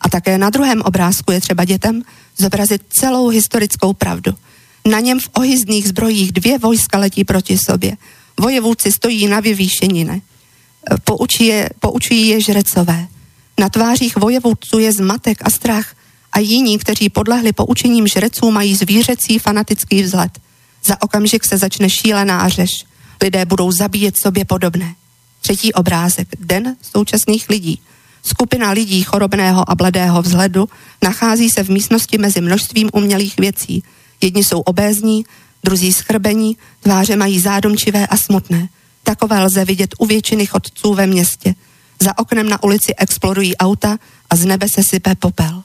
A 0.00 0.08
také 0.08 0.38
na 0.38 0.50
druhém 0.50 0.82
obrázku 0.82 1.32
je 1.32 1.40
třeba 1.40 1.64
dětem 1.64 2.02
zobrazit 2.38 2.82
celou 2.88 3.28
historickou 3.28 3.92
pravdu. 3.92 4.32
Na 4.90 5.00
něm 5.00 5.20
v 5.20 5.28
ohyzdných 5.32 5.88
zbrojích 5.88 6.32
dvě 6.32 6.58
vojska 6.58 6.98
letí 6.98 7.24
proti 7.24 7.58
sobě. 7.58 7.96
Vojevůdci 8.40 8.92
stojí 8.92 9.26
na 9.26 9.40
vyvýšenine. 9.40 10.20
Poučí 11.04 11.46
je, 11.46 11.68
poučují 11.80 12.28
je 12.28 12.40
žrecové. 12.40 13.06
Na 13.60 13.68
tvářích 13.68 14.16
vojevůdců 14.16 14.78
je 14.78 14.92
zmatek 14.92 15.38
a 15.44 15.50
strach 15.50 15.94
a 16.32 16.38
jiní, 16.38 16.78
kteří 16.78 17.08
podlehli 17.08 17.52
poučením 17.52 18.06
žreců, 18.06 18.50
mají 18.50 18.74
zvířecí 18.74 19.38
fanatický 19.38 20.02
vzhled. 20.02 20.38
Za 20.84 21.02
okamžik 21.02 21.44
se 21.44 21.58
začne 21.58 21.90
šílená 21.90 22.48
řeš. 22.48 22.70
Lidé 23.22 23.44
budou 23.44 23.72
zabíjet 23.72 24.14
sobě 24.22 24.44
podobné. 24.44 24.94
Třetí 25.40 25.72
obrázek. 25.72 26.28
Den 26.40 26.76
současných 26.82 27.48
lidí. 27.48 27.80
Skupina 28.26 28.70
lidí 28.70 29.02
chorobného 29.02 29.70
a 29.70 29.74
bledého 29.74 30.22
vzhledu 30.22 30.68
nachází 31.02 31.50
se 31.50 31.64
v 31.64 31.68
místnosti 31.68 32.18
mezi 32.18 32.40
množstvím 32.40 32.90
umělých 32.92 33.36
věcí. 33.36 33.82
Jedni 34.20 34.44
jsou 34.44 34.60
obézní, 34.60 35.24
druzí 35.64 35.92
schrbení, 35.92 36.56
tváře 36.80 37.16
mají 37.16 37.40
zádomčivé 37.40 38.06
a 38.06 38.16
smutné. 38.16 38.68
Takové 39.02 39.42
lze 39.42 39.64
vidět 39.64 39.94
u 39.98 40.06
většiny 40.06 40.46
chodců 40.46 40.94
ve 40.94 41.06
městě. 41.06 41.54
Za 42.00 42.18
oknem 42.18 42.48
na 42.48 42.62
ulici 42.62 42.94
explodují 42.96 43.56
auta 43.56 43.98
a 44.30 44.36
z 44.36 44.44
nebe 44.44 44.66
se 44.74 44.82
sype 44.90 45.14
popel. 45.14 45.62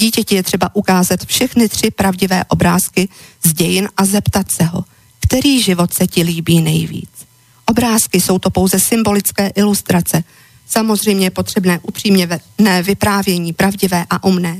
Dítěti 0.00 0.34
je 0.34 0.42
třeba 0.42 0.74
ukázat 0.74 1.24
všechny 1.24 1.68
tři 1.68 1.90
pravdivé 1.90 2.44
obrázky 2.48 3.08
z 3.46 3.52
dějin 3.52 3.88
a 3.96 4.04
zeptat 4.04 4.46
se 4.56 4.64
ho, 4.64 4.84
který 5.20 5.62
život 5.62 5.94
se 5.94 6.06
ti 6.06 6.22
líbí 6.22 6.60
nejvíc. 6.60 7.10
Obrázky 7.66 8.20
jsou 8.20 8.38
to 8.38 8.50
pouze 8.50 8.80
symbolické 8.80 9.48
ilustrace, 9.48 10.24
Samozřejmě 10.70 11.30
potřebné 11.30 11.78
upřímně 11.82 12.28
ne 12.58 12.82
vyprávění, 12.82 13.52
pravdivé 13.52 14.06
a 14.10 14.24
umné. 14.24 14.58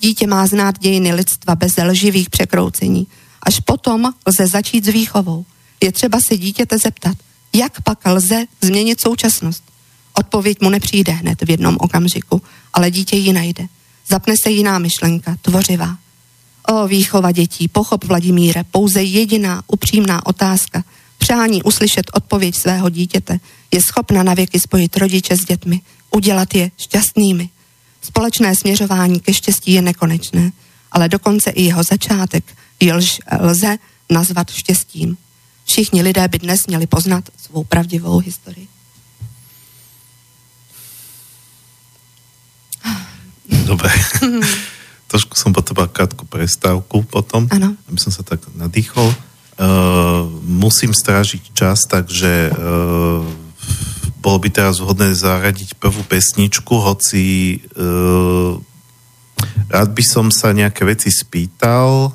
Dítě 0.00 0.26
má 0.26 0.46
znát 0.46 0.78
dějiny 0.78 1.14
lidstva 1.14 1.54
bez 1.54 1.72
lživých 1.76 2.30
překroucení. 2.30 3.06
Až 3.42 3.60
potom 3.60 4.12
lze 4.26 4.46
začít 4.46 4.84
s 4.84 4.88
výchovou. 4.88 5.44
Je 5.82 5.92
třeba 5.92 6.18
se 6.28 6.36
dítěte 6.36 6.78
zeptat, 6.78 7.16
jak 7.52 7.80
pak 7.82 7.98
lze 8.06 8.44
změnit 8.60 9.00
současnost. 9.00 9.62
Odpověď 10.14 10.60
mu 10.60 10.70
nepřijde 10.70 11.12
hned 11.12 11.42
v 11.42 11.50
jednom 11.50 11.76
okamžiku, 11.80 12.42
ale 12.72 12.90
dítě 12.90 13.16
ji 13.16 13.32
najde. 13.32 13.66
Zapne 14.10 14.34
se 14.42 14.50
jiná 14.50 14.78
myšlenka, 14.78 15.36
tvořivá. 15.42 15.96
O 16.68 16.88
výchova 16.88 17.32
dětí, 17.32 17.68
pochop 17.68 18.04
Vladimíre, 18.04 18.64
pouze 18.64 19.02
jediná 19.02 19.62
upřímná 19.66 20.26
otázka– 20.26 20.84
přání 21.20 21.62
uslyšet 21.62 22.10
odpověď 22.14 22.54
svého 22.54 22.90
dítěte 22.90 23.40
je 23.72 23.80
schopna 23.82 24.22
navěky 24.22 24.60
spojit 24.60 24.96
rodiče 24.96 25.36
s 25.36 25.44
dětmi, 25.44 25.80
udělat 26.10 26.54
je 26.54 26.70
šťastnými. 26.76 27.48
Společné 28.02 28.56
směřování 28.56 29.20
ke 29.20 29.34
štěstí 29.34 29.72
je 29.72 29.82
nekonečné, 29.82 30.52
ale 30.92 31.08
dokonce 31.08 31.50
i 31.50 31.62
jeho 31.62 31.82
začátek 31.82 32.44
lž, 32.92 33.18
lze 33.40 33.76
nazvat 34.10 34.50
štěstím. 34.50 35.16
Všichni 35.64 36.02
lidé 36.02 36.28
by 36.28 36.38
dnes 36.38 36.60
měli 36.66 36.86
poznat 36.86 37.24
svou 37.36 37.64
pravdivou 37.64 38.18
historii. 38.18 38.68
Dobre. 43.66 43.90
Trošku 45.10 45.34
som 45.34 45.50
potreboval 45.50 45.90
krátku 45.90 46.22
prestávku 46.22 47.02
potom, 47.02 47.50
ano. 47.50 47.74
aby 47.90 47.98
som 47.98 48.14
sa 48.14 48.22
tak 48.22 48.38
nadýchol. 48.54 49.10
Uh, 49.60 50.24
musím 50.46 50.94
strážiť 50.94 51.52
čas, 51.52 51.84
takže 51.84 52.54
uh, 52.54 53.20
bolo 54.22 54.38
by 54.40 54.48
teraz 54.48 54.78
vhodné 54.78 55.12
zaradiť 55.12 55.76
prvú 55.76 56.00
pesničku, 56.06 56.70
hoci 56.80 57.58
uh, 57.76 58.56
rád 59.68 59.90
by 59.92 60.04
som 60.06 60.30
sa 60.30 60.54
nejaké 60.54 60.86
veci 60.86 61.10
spýtal, 61.10 62.14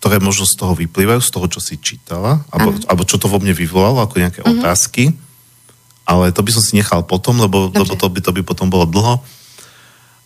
ktoré 0.00 0.16
možno 0.16 0.48
z 0.48 0.56
toho 0.56 0.72
vyplývajú, 0.72 1.20
z 1.20 1.30
toho, 1.32 1.46
čo 1.50 1.60
si 1.60 1.76
čítala, 1.76 2.40
alebo, 2.48 2.72
alebo 2.88 3.02
čo 3.04 3.20
to 3.20 3.28
vo 3.28 3.36
mne 3.36 3.52
vyvolalo, 3.52 4.00
ako 4.00 4.16
nejaké 4.16 4.40
uh-huh. 4.40 4.56
otázky. 4.56 5.12
Ale 6.08 6.32
to 6.32 6.40
by 6.40 6.50
som 6.56 6.64
si 6.64 6.72
nechal 6.74 7.04
potom, 7.04 7.36
lebo, 7.36 7.68
lebo 7.68 7.92
to, 7.94 8.08
by, 8.08 8.18
to 8.24 8.32
by 8.32 8.40
potom 8.40 8.72
bolo 8.72 8.88
dlho. 8.88 9.20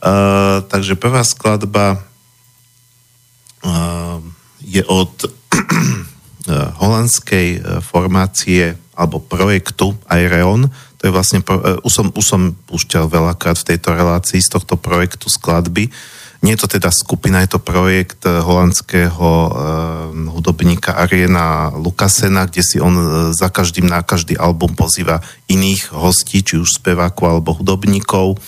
Uh, 0.05 0.61
takže 0.69 1.01
prvá 1.01 1.25
skladba 1.25 2.05
uh, 3.65 4.21
je 4.61 4.85
od 4.85 5.13
Eh, 6.45 6.53
holandskej 6.53 7.49
eh, 7.57 7.61
formácie 7.81 8.77
alebo 8.93 9.17
projektu 9.17 9.97
Aireon. 10.05 10.69
To 11.01 11.03
je 11.03 11.11
vlastne, 11.11 11.41
uh, 11.41 11.81
už, 11.83 11.93
som, 11.93 12.07
už 12.15 12.25
som 12.25 12.41
púšťal 12.71 13.11
veľakrát 13.11 13.59
v 13.59 13.75
tejto 13.75 13.97
relácii 13.97 14.39
z 14.39 14.53
tohto 14.53 14.79
projektu 14.79 15.27
skladby. 15.27 15.91
Nie 16.45 16.55
je 16.55 16.63
to 16.63 16.79
teda 16.79 16.95
skupina, 16.95 17.43
je 17.43 17.57
to 17.57 17.65
projekt 17.65 18.23
holandského 18.23 19.11
uh, 19.19 19.51
hudobníka 20.31 20.95
Ariena 20.95 21.75
Lukasena, 21.75 22.47
kde 22.47 22.63
si 22.63 22.77
on 22.79 22.95
za 23.35 23.51
každým 23.51 23.89
na 23.89 24.05
každý 24.07 24.39
album 24.39 24.79
pozýva 24.79 25.25
iných 25.51 25.91
hostí, 25.91 26.47
či 26.47 26.61
už 26.61 26.79
spevákov 26.79 27.25
alebo 27.35 27.57
hudobníkov. 27.57 28.39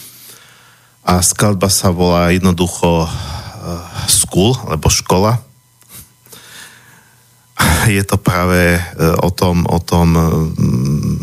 A 1.06 1.22
skladba 1.22 1.70
sa 1.70 1.94
volá 1.94 2.34
jednoducho 2.34 3.06
uh, 3.06 3.10
School, 4.10 4.58
alebo 4.66 4.90
škola, 4.90 5.46
je 7.96 8.02
to 8.04 8.16
práve 8.20 8.76
e, 8.76 8.80
o 9.22 9.30
tom, 9.32 9.64
o 9.68 9.78
tom 9.80 10.08
mm, 10.12 11.16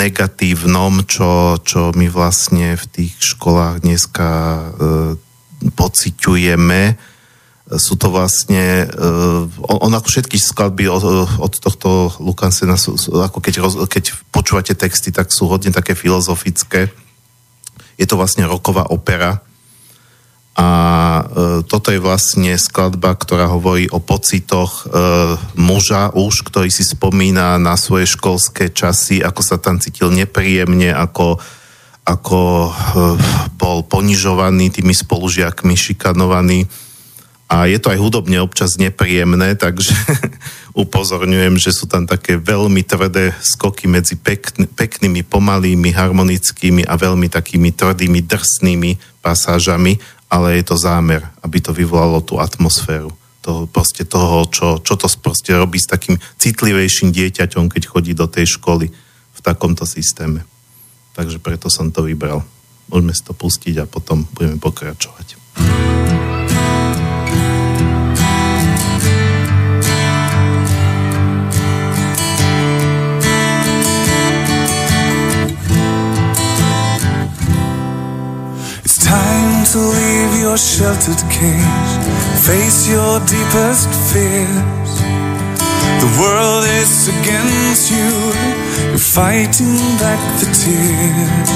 negatívnom, 0.00 1.06
čo, 1.06 1.60
čo 1.62 1.94
my 1.94 2.10
vlastne 2.10 2.74
v 2.74 2.84
tých 2.90 3.14
školách 3.36 3.86
dneska 3.86 4.28
e, 4.28 4.62
pociťujeme. 5.70 6.82
Sú 7.70 7.94
to 7.94 8.10
vlastne, 8.10 8.90
on 9.62 9.94
ako 9.94 10.10
všetky 10.10 10.42
skladby 10.42 10.90
od, 10.90 11.06
od 11.38 11.52
tohto 11.54 12.10
Lukansena, 12.18 12.74
ako 12.74 13.38
keď, 13.38 13.62
keď 13.86 14.10
počúvate 14.34 14.74
texty, 14.74 15.14
tak 15.14 15.30
sú 15.30 15.46
hodne 15.46 15.70
také 15.70 15.94
filozofické. 15.94 16.90
Je 18.00 18.08
to 18.08 18.16
vlastne 18.16 18.48
roková 18.48 18.88
opera, 18.88 19.44
a 20.60 20.68
e, 20.68 21.22
toto 21.64 21.88
je 21.88 22.02
vlastne 22.02 22.58
skladba, 22.60 23.16
ktorá 23.16 23.48
hovorí 23.48 23.86
o 23.88 24.02
pocitoch 24.02 24.84
e, 24.84 24.92
muža 25.56 26.10
už, 26.12 26.44
ktorý 26.44 26.68
si 26.68 26.84
spomína 26.84 27.56
na 27.56 27.78
svoje 27.80 28.10
školské 28.10 28.68
časy, 28.74 29.22
ako 29.22 29.40
sa 29.40 29.56
tam 29.62 29.78
cítil 29.78 30.10
nepríjemne, 30.10 30.92
ako, 30.92 31.40
ako 32.02 32.40
e, 32.66 32.70
bol 33.56 33.86
ponižovaný 33.88 34.74
tými 34.74 34.92
spolužiakmi, 34.92 35.72
šikanovaný. 35.78 36.68
A 37.50 37.66
je 37.66 37.82
to 37.82 37.90
aj 37.90 37.98
hudobne 37.98 38.38
občas 38.38 38.78
nepríjemné, 38.78 39.58
takže 39.58 39.90
upozorňujem, 40.86 41.58
že 41.58 41.74
sú 41.74 41.90
tam 41.90 42.06
také 42.06 42.38
veľmi 42.38 42.86
tvrdé 42.86 43.34
skoky 43.42 43.90
medzi 43.90 44.14
pekn- 44.14 44.70
peknými, 44.70 45.26
pomalými, 45.26 45.90
harmonickými 45.90 46.86
a 46.86 46.94
veľmi 46.94 47.26
takými 47.26 47.74
tvrdými, 47.74 48.22
drsnými 48.22 49.18
pasážami 49.18 49.98
ale 50.30 50.62
je 50.62 50.64
to 50.70 50.78
zámer, 50.78 51.26
aby 51.42 51.58
to 51.58 51.74
vyvolalo 51.74 52.22
tú 52.22 52.38
atmosféru 52.38 53.10
toho, 53.42 53.66
proste 53.66 54.06
toho, 54.06 54.46
čo, 54.46 54.78
čo 54.78 54.94
to 54.94 55.10
proste 55.18 55.50
robí 55.50 55.82
s 55.82 55.90
takým 55.90 56.14
citlivejším 56.38 57.10
dieťaťom, 57.10 57.66
keď 57.66 57.82
chodí 57.90 58.14
do 58.14 58.30
tej 58.30 58.46
školy 58.46 58.86
v 59.34 59.40
takomto 59.42 59.82
systéme. 59.82 60.46
Takže 61.18 61.42
preto 61.42 61.66
som 61.66 61.90
to 61.90 62.06
vybral. 62.06 62.46
Môžeme 62.86 63.10
si 63.10 63.26
to 63.26 63.34
pustiť 63.34 63.82
a 63.82 63.90
potom 63.90 64.22
budeme 64.38 64.62
pokračovať. 64.62 65.40
Time 79.60 79.72
to 79.72 79.78
leave 79.78 80.40
your 80.40 80.56
sheltered 80.56 81.22
cage, 81.30 81.92
face 82.46 82.88
your 82.88 83.20
deepest 83.20 83.88
fears. 84.10 85.00
The 86.00 86.10
world 86.20 86.64
is 86.80 87.08
against 87.08 87.90
you, 87.90 88.10
you're 88.88 88.98
fighting 88.98 89.76
back 89.98 90.20
the 90.40 90.48
tears. 90.62 91.50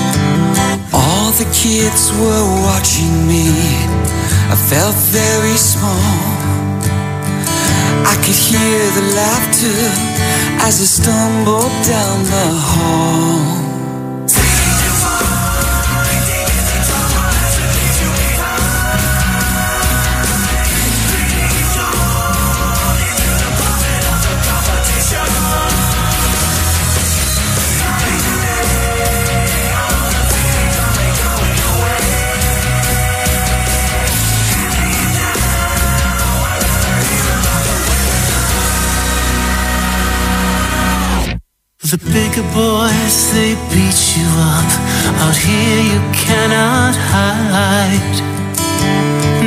All 0.93 1.31
the 1.33 1.49
kids 1.53 2.13
were 2.21 2.47
watching 2.69 3.27
me, 3.27 3.49
I 4.53 4.57
felt 4.57 4.97
very 5.11 5.57
small. 5.57 6.25
I 8.05 8.15
could 8.23 8.37
hear 8.37 8.81
the 8.99 9.07
laughter 9.17 9.79
as 10.67 10.81
I 10.81 10.87
stumbled 10.99 11.73
down 11.85 12.25
the 12.25 12.49
hall. 12.71 13.64
The 41.95 42.11
bigger 42.11 42.43
boys, 42.51 43.31
they 43.31 43.55
beat 43.71 44.01
you 44.19 44.27
up. 44.51 44.71
Out 45.23 45.37
here, 45.37 45.79
you 45.79 46.01
cannot 46.11 46.91
hide. 46.99 48.19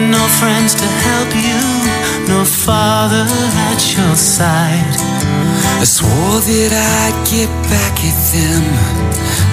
No 0.08 0.24
friends 0.39 0.74
to 0.76 0.88
help 0.88 1.28
you, 1.36 1.60
no 2.32 2.45
father 2.45 3.28
at 3.68 3.82
your 3.91 4.16
side. 4.16 4.95
I 5.76 5.84
swore 5.84 6.39
that 6.39 6.72
I'd 6.72 7.20
get 7.28 7.52
back 7.68 8.00
at 8.00 8.16
them, 8.32 8.64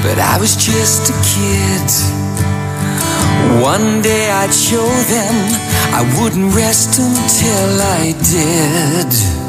but 0.07 0.23
I 0.23 0.39
was 0.39 0.55
just 0.55 1.11
a 1.11 1.17
kid. 1.35 1.91
One 3.61 4.03
day 4.03 4.31
I'd 4.31 4.55
show 4.55 4.87
them 5.11 5.35
I 5.91 6.03
wouldn't 6.23 6.55
rest 6.55 7.01
until 7.01 7.83
I 7.83 8.15
did. 8.23 9.44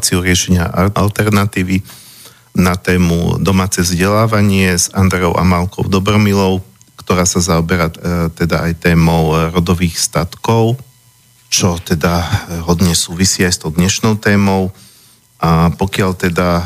Reláciu 0.00 0.24
riešenia 0.24 0.64
alternatívy 0.96 1.84
na 2.56 2.72
tému 2.72 3.36
domáce 3.36 3.84
vzdelávanie 3.84 4.72
s 4.72 4.88
Andreou 4.96 5.36
Amalkou 5.36 5.84
Dobromilou, 5.84 6.64
ktorá 6.96 7.28
sa 7.28 7.44
zaoberá 7.44 7.92
e, 7.92 8.32
teda 8.32 8.64
aj 8.64 8.80
témou 8.80 9.36
rodových 9.52 10.00
statkov, 10.00 10.80
čo 11.52 11.76
teda 11.84 12.24
hodne 12.64 12.96
súvisí 12.96 13.44
aj 13.44 13.52
s 13.52 13.60
tou 13.60 13.68
dnešnou 13.68 14.16
témou. 14.16 14.72
A 15.36 15.68
pokiaľ 15.68 16.16
teda 16.16 16.48
e, 16.48 16.64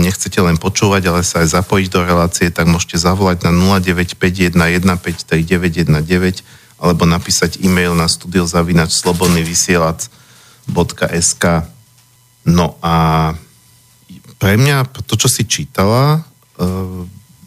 nechcete 0.00 0.40
len 0.40 0.56
počúvať, 0.56 1.04
ale 1.04 1.28
sa 1.28 1.44
aj 1.44 1.60
zapojiť 1.60 1.92
do 1.92 2.08
relácie, 2.08 2.48
tak 2.48 2.72
môžete 2.72 3.04
zavolať 3.04 3.44
na 3.44 3.52
0951153919 3.84 6.40
alebo 6.80 7.04
napísať 7.04 7.60
e-mail 7.60 7.92
na 7.92 8.08
studiozavinač 8.08 8.96
slobodný 8.96 9.44
vysielač 9.44 10.08
www.sk. 10.64 11.73
No 12.44 12.76
a 12.84 13.32
pre 14.36 14.60
mňa 14.60 14.84
to, 15.08 15.16
čo 15.16 15.28
si 15.32 15.48
čítala, 15.48 16.20
uh, 16.20 17.04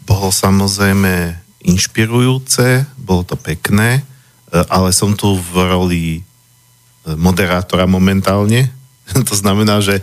bolo 0.10 0.30
samozrejme 0.34 1.38
inšpirujúce, 1.62 2.90
bolo 2.98 3.22
to 3.22 3.38
pekné, 3.38 4.02
uh, 4.02 4.66
ale 4.74 4.90
som 4.90 5.14
tu 5.14 5.38
v 5.38 5.54
roli 5.62 6.06
uh, 6.18 7.14
moderátora 7.14 7.86
momentálne. 7.86 8.74
to 9.30 9.34
znamená, 9.38 9.80
že 9.80 10.02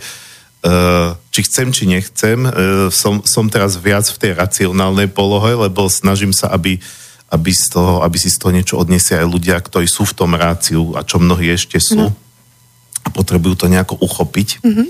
či 1.29 1.45
chcem, 1.45 1.69
či 1.69 1.85
nechcem, 1.85 2.41
som, 2.89 3.21
som 3.21 3.45
teraz 3.45 3.77
viac 3.77 4.09
v 4.09 4.17
tej 4.17 4.31
racionálnej 4.33 5.13
polohe, 5.13 5.53
lebo 5.53 5.85
snažím 5.85 6.33
sa, 6.33 6.49
aby, 6.49 6.81
aby, 7.29 7.51
z 7.53 7.69
toho, 7.69 8.01
aby 8.01 8.17
si 8.17 8.33
z 8.33 8.41
toho 8.41 8.49
niečo 8.49 8.81
odniesie 8.81 9.13
aj 9.13 9.29
ľudia, 9.29 9.61
ktorí 9.61 9.85
sú 9.85 10.09
v 10.09 10.17
tom 10.17 10.33
ráciu 10.33 10.97
a 10.97 11.05
čo 11.05 11.21
mnohí 11.21 11.53
ešte 11.53 11.77
sú. 11.77 12.09
No 12.09 12.24
a 13.05 13.07
potrebujú 13.13 13.65
to 13.65 13.67
nejako 13.69 14.01
uchopiť. 14.01 14.65
Mm-hmm. 14.65 14.87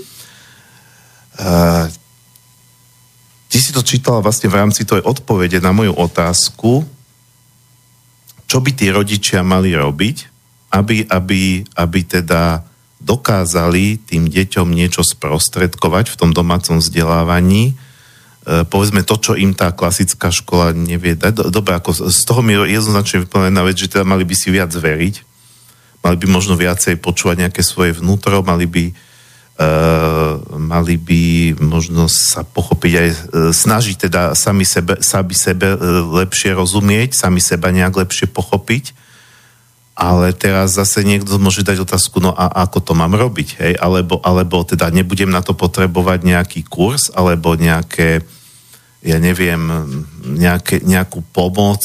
Uh, 1.36 1.84
ty 3.52 3.58
si 3.60 3.70
to 3.70 3.84
čítala 3.84 4.24
vlastne 4.24 4.48
v 4.48 4.56
rámci 4.56 4.88
tej 4.88 5.04
odpovede 5.04 5.60
na 5.60 5.76
moju 5.76 5.92
otázku, 5.92 6.88
čo 8.46 8.58
by 8.62 8.70
tí 8.72 8.88
rodičia 8.88 9.44
mali 9.44 9.76
robiť, 9.76 10.16
aby, 10.72 11.04
aby, 11.12 11.66
aby 11.76 12.00
teda 12.06 12.64
dokázali 13.02 14.00
tým 14.08 14.26
deťom 14.32 14.72
niečo 14.72 15.04
sprostredkovať 15.04 16.14
v 16.14 16.18
tom 16.18 16.30
domácom 16.32 16.80
vzdelávaní, 16.80 17.74
e, 17.74 18.64
povedzme 18.64 19.04
to, 19.04 19.20
čo 19.20 19.32
im 19.36 19.52
tá 19.52 19.74
klasická 19.74 20.32
škola 20.32 20.72
nevie 20.72 21.18
dať. 21.18 21.52
Dobre, 21.52 21.76
ako 21.76 22.08
z 22.08 22.20
toho 22.24 22.40
mi 22.40 22.56
jednoznačne 22.56 23.26
vyplnená 23.26 23.60
vec, 23.66 23.76
že 23.76 23.92
teda 23.92 24.06
mali 24.06 24.24
by 24.24 24.34
si 24.34 24.48
viac 24.48 24.72
veriť, 24.72 25.25
mali 26.06 26.16
by 26.22 26.26
možno 26.30 26.54
viacej 26.54 27.02
počúvať 27.02 27.42
nejaké 27.42 27.66
svoje 27.66 27.98
vnútro, 27.98 28.46
mali 28.46 28.70
by 28.70 28.84
Uh, 29.56 30.36
mali 30.60 31.00
by 31.00 31.56
možno 31.64 32.12
sa 32.12 32.44
pochopiť 32.44 32.92
aj, 32.92 33.08
uh, 33.08 33.16
snažiť 33.56 34.04
teda 34.04 34.36
sami 34.36 34.68
sebe, 34.68 35.00
sami 35.00 35.32
sebe 35.32 35.72
uh, 35.72 36.04
lepšie 36.12 36.52
rozumieť, 36.52 37.16
sami 37.16 37.40
seba 37.40 37.72
nejak 37.72 38.04
lepšie 38.04 38.28
pochopiť 38.28 38.92
ale 39.96 40.36
teraz 40.36 40.76
zase 40.76 41.08
niekto 41.08 41.40
môže 41.40 41.64
dať 41.64 41.80
otázku, 41.80 42.20
no 42.20 42.36
a 42.36 42.68
ako 42.68 42.84
to 42.84 42.92
mám 42.92 43.16
robiť, 43.16 43.48
hej? 43.64 43.72
Alebo, 43.80 44.20
alebo 44.20 44.60
teda 44.60 44.92
nebudem 44.92 45.32
na 45.32 45.40
to 45.40 45.56
potrebovať 45.56 46.20
nejaký 46.20 46.68
kurz, 46.68 47.08
alebo 47.16 47.56
nejaké, 47.56 48.20
ja 49.00 49.16
neviem, 49.16 49.56
nejaké, 50.20 50.84
nejakú 50.84 51.24
pomoc, 51.32 51.80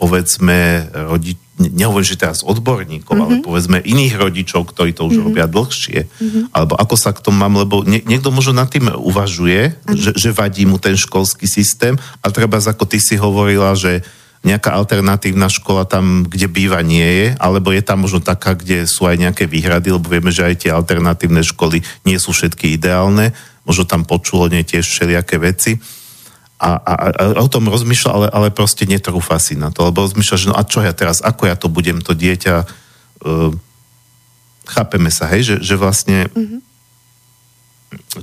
povedzme, 0.00 0.88
rodič, 1.12 1.36
nehovorím, 1.60 2.08
že 2.08 2.16
teraz 2.16 2.40
odborníkov, 2.40 3.12
mm-hmm. 3.12 3.24
ale 3.28 3.34
mhm. 3.38 3.44
povedzme 3.44 3.78
iných 3.84 4.14
rodičov, 4.16 4.72
ktorí 4.72 4.96
to 4.96 5.04
už 5.04 5.20
mm-hmm. 5.20 5.28
robia 5.28 5.46
dlhšie. 5.46 5.98
Mm-hmm. 6.08 6.42
Alebo 6.56 6.74
ako 6.80 6.96
sa 6.96 7.12
k 7.12 7.20
tomu 7.20 7.36
mám, 7.44 7.60
lebo 7.60 7.84
nie, 7.84 8.00
niekto 8.08 8.32
možno 8.32 8.56
nad 8.56 8.72
tým 8.72 8.88
uvažuje, 8.88 9.76
mm-hmm. 9.76 10.00
že, 10.00 10.10
že 10.16 10.30
vadí 10.32 10.64
mu 10.64 10.80
ten 10.80 10.96
školský 10.96 11.44
systém, 11.44 12.00
a 12.24 12.26
treba, 12.32 12.56
ako 12.56 12.88
ty 12.88 12.96
si 12.96 13.20
hovorila, 13.20 13.76
že 13.76 14.00
nejaká 14.40 14.72
alternatívna 14.72 15.52
škola 15.52 15.84
tam, 15.84 16.24
kde 16.24 16.48
býva, 16.48 16.80
nie 16.80 17.04
je, 17.04 17.26
alebo 17.36 17.76
je 17.76 17.84
tam 17.84 18.08
možno 18.08 18.24
taká, 18.24 18.56
kde 18.56 18.88
sú 18.88 19.04
aj 19.04 19.20
nejaké 19.20 19.44
výhrady, 19.44 19.92
lebo 19.92 20.08
vieme, 20.08 20.32
že 20.32 20.48
aj 20.48 20.64
tie 20.64 20.70
alternatívne 20.72 21.44
školy 21.44 21.84
nie 22.08 22.16
sú 22.16 22.32
všetky 22.32 22.72
ideálne, 22.80 23.36
možno 23.68 23.84
tam 23.84 24.08
počulo 24.08 24.48
nie 24.48 24.64
tiež 24.64 24.88
všelijaké 24.88 25.36
veci. 25.36 25.76
A, 26.60 26.76
a, 26.76 26.92
a 27.08 27.40
o 27.40 27.48
tom 27.48 27.72
rozmýšľa, 27.72 28.10
ale, 28.12 28.26
ale 28.28 28.48
proste 28.52 28.84
netrúfa 28.84 29.40
si 29.40 29.56
na 29.56 29.72
to, 29.72 29.88
lebo 29.88 30.04
rozmýšľa, 30.04 30.36
že 30.36 30.48
no 30.52 30.56
a 30.60 30.62
čo 30.68 30.84
ja 30.84 30.92
teraz, 30.92 31.24
ako 31.24 31.48
ja 31.48 31.56
to 31.56 31.72
budem, 31.72 32.04
to 32.04 32.12
dieťa, 32.12 32.54
uh, 33.24 33.48
chápeme 34.68 35.08
sa, 35.08 35.24
hej, 35.32 35.42
že, 35.42 35.54
že 35.64 35.74
vlastne 35.80 36.28
mm-hmm. 36.28 36.60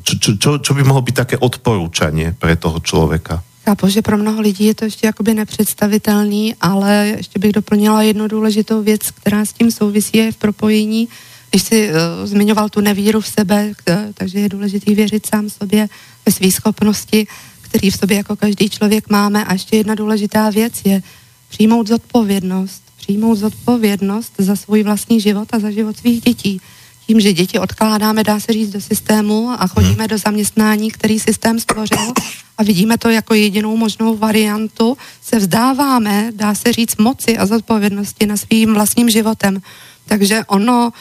čo, 0.06 0.14
čo, 0.22 0.30
čo, 0.38 0.50
čo 0.62 0.72
by 0.78 0.86
mohlo 0.86 1.02
byť 1.02 1.16
také 1.18 1.36
odporúčanie 1.42 2.38
pre 2.38 2.54
toho 2.56 2.78
človeka? 2.78 3.42
Chápu, 3.68 3.90
že 3.90 4.06
pro 4.06 4.18
mnoho 4.18 4.42
lidí 4.42 4.66
je 4.66 4.76
to 4.76 4.86
ještě 4.86 5.08
jakoby 5.08 5.34
nepředstavitelný, 5.34 6.56
ale 6.62 7.14
ještě 7.18 7.40
bych 7.40 7.52
doplnila 7.52 8.02
jednu 8.02 8.28
důležitou 8.28 8.84
věc, 8.84 9.12
která 9.12 9.46
s 9.46 9.54
tím 9.54 9.72
souvisí 9.72 10.18
je 10.18 10.32
v 10.32 10.38
propojení. 10.38 11.08
Když 11.50 11.64
jsi 11.64 11.90
uh, 11.90 11.96
zmiňoval 12.24 12.70
tu 12.70 12.82
nevíru 12.82 13.22
v 13.22 13.28
sebe, 13.28 13.72
k, 13.76 14.14
takže 14.14 14.40
je 14.40 14.50
důležitý 14.50 14.96
věřit 14.96 15.26
sám 15.26 15.50
sobě 15.50 15.88
ve 16.26 16.32
své 16.32 16.52
schopnosti, 16.52 17.28
který 17.70 17.90
v 17.90 17.98
sobě 17.98 18.18
jako 18.18 18.36
každý 18.36 18.70
člověk 18.70 19.10
máme. 19.10 19.46
A 19.46 19.54
ještě 19.54 19.78
jedna 19.78 19.96
důležitá 19.96 20.50
věc 20.50 20.74
je 20.86 21.02
přijmout 21.50 21.88
zodpovědnost. 21.88 22.84
Přijmout 22.98 23.36
zodpovědnost 23.36 24.34
za 24.38 24.56
svůj 24.56 24.84
vlastní 24.84 25.22
život 25.22 25.48
a 25.52 25.60
za 25.60 25.72
život 25.72 25.98
svých 25.98 26.22
dětí 26.22 26.62
tím, 27.08 27.20
že 27.20 27.34
děti 27.34 27.60
odkládáme, 27.60 28.24
dá 28.24 28.40
se 28.40 28.54
říct, 28.54 28.70
do 28.70 28.82
systému 28.82 29.50
a 29.58 29.68
chodíme 29.68 30.04
hmm. 30.04 30.08
do 30.08 30.18
zaměstnání, 30.18 30.92
který 30.92 31.20
systém 31.20 31.60
stvořil 31.60 32.14
a 32.58 32.64
vidíme 32.64 32.98
to 32.98 33.10
jako 33.10 33.34
jedinou 33.34 33.78
možnou 33.78 34.18
variantu, 34.18 34.98
se 35.22 35.40
vzdáváme, 35.40 36.32
dá 36.36 36.56
se 36.56 36.74
říct, 36.74 36.98
moci 36.98 37.38
a 37.38 37.46
zodpovědnosti 37.46 38.26
na 38.26 38.38
svým 38.38 38.74
vlastním 38.74 39.10
životem. 39.10 39.62
Takže 40.08 40.44
ono 40.48 40.92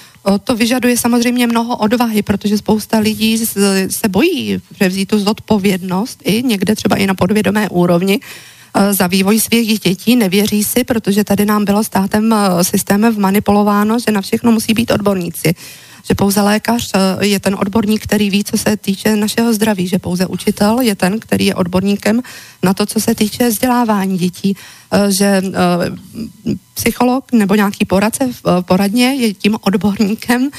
to 0.45 0.57
vyžaduje 0.57 0.99
samozřejmě 0.99 1.47
mnoho 1.47 1.77
odvahy, 1.77 2.23
protože 2.23 2.59
spousta 2.59 2.99
lidí 2.99 3.39
se 3.91 4.09
bojí 4.09 4.63
převzít 4.75 5.09
tu 5.09 5.19
zodpovědnost 5.19 6.21
i 6.25 6.43
někde 6.43 6.75
třeba 6.75 6.97
i 6.97 7.07
na 7.07 7.15
podvědomé 7.15 7.69
úrovni, 7.69 8.21
za 8.91 9.07
vývoj 9.07 9.41
svých 9.41 9.81
dětí, 9.81 10.17
nevěří 10.17 10.65
si, 10.65 10.85
protože 10.85 11.25
tady 11.25 11.47
nám 11.47 11.65
bylo 11.65 11.85
státem 11.85 12.35
systémem 12.63 13.15
vmanipulováno, 13.15 13.99
že 13.99 14.13
na 14.13 14.21
všechno 14.21 14.53
musí 14.53 14.75
být 14.75 14.91
odborníci 14.91 15.55
že 16.09 16.15
pouze 16.15 16.41
lékař 16.41 16.91
eh, 16.95 17.27
je 17.27 17.41
ten 17.41 17.57
odborník, 17.59 18.03
který 18.03 18.31
ví, 18.31 18.45
co 18.45 18.59
se 18.59 18.77
týče 18.77 19.17
našeho 19.17 19.53
zdraví, 19.53 19.89
že 19.89 19.99
pouze 19.99 20.27
učitel 20.27 20.81
je 20.81 20.95
ten, 20.95 21.19
který 21.21 21.47
je 21.47 21.55
odborníkem 21.55 22.23
na 22.63 22.75
to, 22.75 22.87
co 22.87 23.01
se 23.01 23.15
týče 23.15 23.49
vzdělávání 23.49 24.19
dětí, 24.19 24.57
eh, 24.93 25.13
že 25.13 25.43
eh, 25.43 26.55
psycholog 26.75 27.33
nebo 27.33 27.55
nějaký 27.55 27.85
poradce 27.85 28.29
v 28.33 28.63
poradně 28.63 29.15
je 29.15 29.35
tím 29.35 29.57
odborníkem 29.61 30.51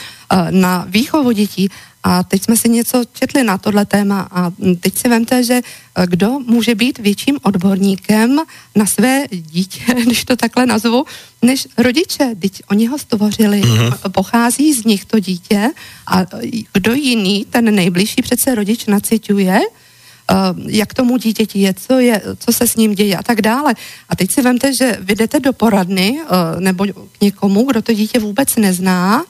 na 0.50 0.86
výchovu 0.90 1.32
dětí 1.32 1.70
a 2.08 2.24
teď 2.24 2.44
jsme 2.44 2.58
si 2.58 2.70
něco 2.70 3.04
četli 3.14 3.44
na 3.44 3.58
tohle 3.58 3.86
téma 3.86 4.28
a 4.32 4.52
teď 4.80 4.98
si 4.98 5.10
vemte, 5.10 5.44
že 5.44 5.62
eh, 5.96 6.08
kdo 6.08 6.40
může 6.40 6.76
být 6.76 7.00
větším 7.00 7.38
odborníkem 7.44 8.40
na 8.76 8.86
své 8.86 9.24
dítě, 9.32 9.84
když 10.06 10.26
to 10.26 10.36
takhle 10.36 10.66
nazvu, 10.66 11.06
než 11.42 11.68
rodiče. 11.78 12.36
Teď 12.40 12.62
oni 12.72 12.88
ho 12.88 12.98
stvořili, 12.98 13.62
mm-hmm. 13.62 14.12
pochází 14.12 14.74
z 14.74 14.86
nich 14.86 15.06
to 15.06 15.20
dítě 15.20 15.72
a 16.08 16.26
kdo 16.74 16.94
jiný, 16.94 17.46
ten 17.50 17.76
nejbližší 17.76 18.22
přece 18.22 18.56
rodič 18.56 18.86
naciťuje, 18.86 19.60
eh, 19.60 20.36
jak 20.68 20.94
tomu 20.94 21.18
dítěti 21.18 21.60
je, 21.60 21.74
co, 21.74 22.00
je, 22.00 22.22
co 22.40 22.54
se 22.54 22.68
s 22.68 22.76
ním 22.76 22.96
děje 22.96 23.18
a 23.18 23.24
tak 23.24 23.42
dále. 23.42 23.76
A 24.10 24.16
teď 24.16 24.32
si 24.32 24.42
vemte, 24.42 24.72
že 24.80 24.98
vy 25.00 25.16
jdete 25.16 25.40
do 25.40 25.54
poradny 25.54 26.20
eh, 26.24 26.60
nebo 26.60 26.86
k 26.88 27.22
někomu, 27.22 27.64
kdo 27.64 27.82
to 27.82 27.94
dítě 27.94 28.20
vůbec 28.20 28.56
nezná 28.56 29.24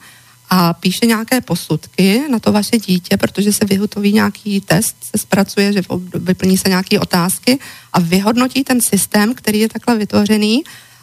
a 0.50 0.74
píše 0.74 1.06
nějaké 1.06 1.40
posudky 1.40 2.22
na 2.30 2.38
to 2.38 2.52
vaše 2.52 2.78
dítě, 2.78 3.16
protože 3.16 3.52
se 3.52 3.64
vyhotoví 3.64 4.12
nějaký 4.12 4.60
test, 4.60 4.96
se 5.02 5.18
zpracuje, 5.18 5.72
že 5.72 5.82
vyplní 6.14 6.58
se 6.58 6.68
nějaké 6.68 7.00
otázky 7.00 7.58
a 7.92 8.00
vyhodnotí 8.00 8.64
ten 8.64 8.80
systém, 8.80 9.34
který 9.34 9.60
je 9.60 9.68
takhle 9.68 9.96
vytvořený, 9.98 10.62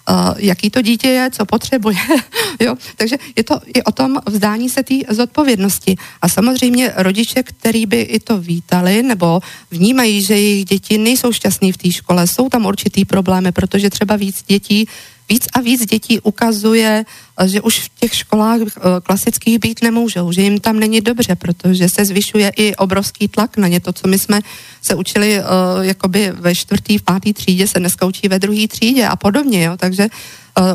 uh, 0.10 0.34
jaký 0.38 0.70
to 0.70 0.82
dítě 0.82 1.08
je, 1.08 1.30
co 1.32 1.46
potřebuje. 1.46 1.98
jo? 2.60 2.76
Takže 2.96 3.18
je 3.36 3.44
to 3.44 3.62
i 3.74 3.84
o 3.84 3.92
tom 3.92 4.18
vzdání 4.26 4.70
se 4.70 4.84
té 4.84 4.96
zodpovědnosti. 5.10 5.96
A 6.22 6.30
samozřejmě 6.30 6.94
rodiče, 6.96 7.44
který 7.44 7.86
by 7.86 8.02
i 8.02 8.20
to 8.20 8.38
vítali, 8.38 9.04
nebo 9.04 9.40
vnímají, 9.72 10.26
že 10.26 10.34
jejich 10.34 10.66
děti 10.66 10.98
nejsou 10.98 11.32
šťastní 11.32 11.72
v 11.72 11.78
té 11.78 11.92
škole, 11.92 12.28
jsou 12.28 12.50
tam 12.50 12.66
určitý 12.66 13.06
problémy, 13.06 13.52
protože 13.52 13.90
třeba 13.90 14.16
víc 14.16 14.44
dětí 14.48 14.88
víc 15.30 15.46
a 15.54 15.62
víc 15.62 15.86
dětí 15.86 16.20
ukazuje, 16.20 17.06
že 17.46 17.62
už 17.62 17.80
v 17.80 17.90
těch 18.00 18.16
školách 18.16 18.60
eh, 18.62 18.82
klasických 19.04 19.60
být 19.60 19.82
nemůžou, 19.84 20.32
že 20.32 20.42
jim 20.42 20.60
tam 20.60 20.80
není 20.80 21.02
dobře, 21.02 21.36
protože 21.36 21.90
se 21.90 22.06
zvyšuje 22.06 22.52
i 22.56 22.76
obrovský 22.76 23.28
tlak 23.28 23.58
na 23.58 23.68
ně. 23.68 23.80
To, 23.80 23.94
co 23.94 24.08
my 24.08 24.20
jsme 24.20 24.40
se 24.88 24.96
učili 24.96 25.40
uh, 25.40 25.46
jakoby 25.82 26.32
ve 26.32 26.56
čtvrtý, 26.56 26.98
v 26.98 27.02
pátý 27.04 27.34
třídě, 27.34 27.68
se 27.68 27.80
dneska 27.80 28.06
učí 28.06 28.28
ve 28.28 28.40
druhé 28.40 28.68
třídě 28.68 29.08
a 29.08 29.16
podobně. 29.16 29.64
Jo? 29.64 29.78
Takže 29.78 30.08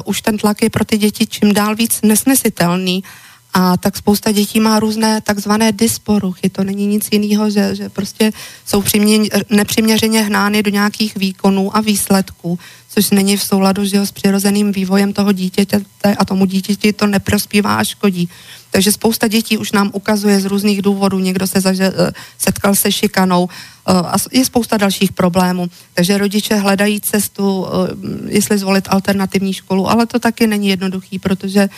už 0.04 0.22
ten 0.22 0.36
tlak 0.36 0.62
je 0.62 0.70
pro 0.70 0.84
ty 0.84 0.98
děti 0.98 1.26
čím 1.26 1.54
dál 1.54 1.74
víc 1.74 2.02
nesnesitelný. 2.02 3.02
A 3.52 3.76
tak 3.76 3.96
spousta 3.96 4.32
dětí 4.32 4.60
má 4.60 4.80
různé 4.80 5.20
takzvané 5.20 5.72
dysporuchy. 5.72 6.50
To 6.50 6.64
není 6.64 6.86
nic 6.86 7.08
jiného, 7.12 7.50
že, 7.50 7.74
že 7.74 7.88
prostě 7.88 8.32
jsou 8.66 8.82
přimě, 8.82 9.28
nepřiměřeně 9.50 10.22
hnány 10.22 10.62
do 10.62 10.70
nějakých 10.70 11.16
výkonů 11.16 11.76
a 11.76 11.80
výsledků 11.80 12.58
což 12.90 13.10
není 13.10 13.36
v 13.36 13.42
souladu 13.42 13.84
že 13.84 13.96
jo, 13.96 14.06
s 14.06 14.12
přirozeným 14.12 14.72
vývojem 14.72 15.12
toho 15.12 15.32
dítěte 15.32 15.82
a 16.18 16.24
tomu 16.24 16.44
dítěti 16.44 16.92
to 16.92 17.06
neprospívá 17.06 17.76
a 17.76 17.84
škodí. 17.84 18.28
Takže 18.70 18.92
spousta 18.92 19.28
dětí 19.28 19.58
už 19.58 19.72
nám 19.72 19.90
ukazuje 19.92 20.40
z 20.40 20.44
různých 20.44 20.82
důvodů, 20.82 21.18
někdo 21.18 21.46
se 21.46 21.60
zaže, 21.60 21.84
eh, 21.84 22.12
setkal 22.38 22.74
se 22.74 22.92
šikanou 22.92 23.48
eh, 23.48 23.92
a 23.92 24.14
je 24.32 24.44
spousta 24.44 24.76
dalších 24.76 25.12
problémů. 25.12 25.70
Takže 25.94 26.18
rodiče 26.18 26.54
hledají 26.54 27.00
cestu, 27.00 27.66
eh, 27.66 28.34
jestli 28.34 28.58
zvolit 28.58 28.88
alternativní 28.90 29.52
školu, 29.52 29.90
ale 29.90 30.06
to 30.06 30.18
taky 30.18 30.46
není 30.46 30.68
jednoduchý, 30.68 31.18
protože 31.18 31.68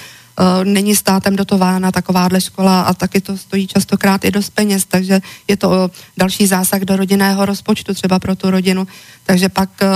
není 0.65 0.97
státem 0.97 1.37
dotována 1.37 1.93
takováhle 1.93 2.41
škola 2.41 2.83
a 2.83 2.95
taky 2.95 3.21
to 3.21 3.37
stojí 3.37 3.67
častokrát 3.67 4.25
i 4.25 4.31
dost 4.31 4.51
peněz, 4.51 4.85
takže 4.89 5.21
je 5.49 5.57
to 5.57 5.85
eh, 5.85 5.91
další 6.17 6.47
zásah 6.47 6.81
do 6.81 6.97
rodinného 6.97 7.47
rozpočtu 7.47 7.95
třeba 7.95 8.19
pro 8.19 8.37
tu 8.37 8.51
rodinu. 8.51 8.87
Takže 9.27 9.49
pak 9.49 9.71
eh, 9.83 9.87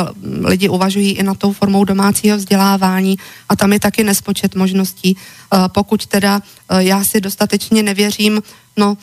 lidi 0.45 0.69
uvažují 0.69 1.13
i 1.13 1.23
na 1.23 1.35
tou 1.35 1.53
formou 1.53 1.85
domácího 1.85 2.37
vzdělávání 2.37 3.17
a 3.49 3.57
tam 3.57 3.73
je 3.73 3.81
taky 3.81 4.05
nespočet 4.05 4.55
možností. 4.55 5.17
Pokud 5.69 6.07
teda 6.07 6.41
já 6.79 7.03
si 7.11 7.21
dostatečně 7.21 7.83
nevěřím, 7.83 8.43
no 8.77 8.97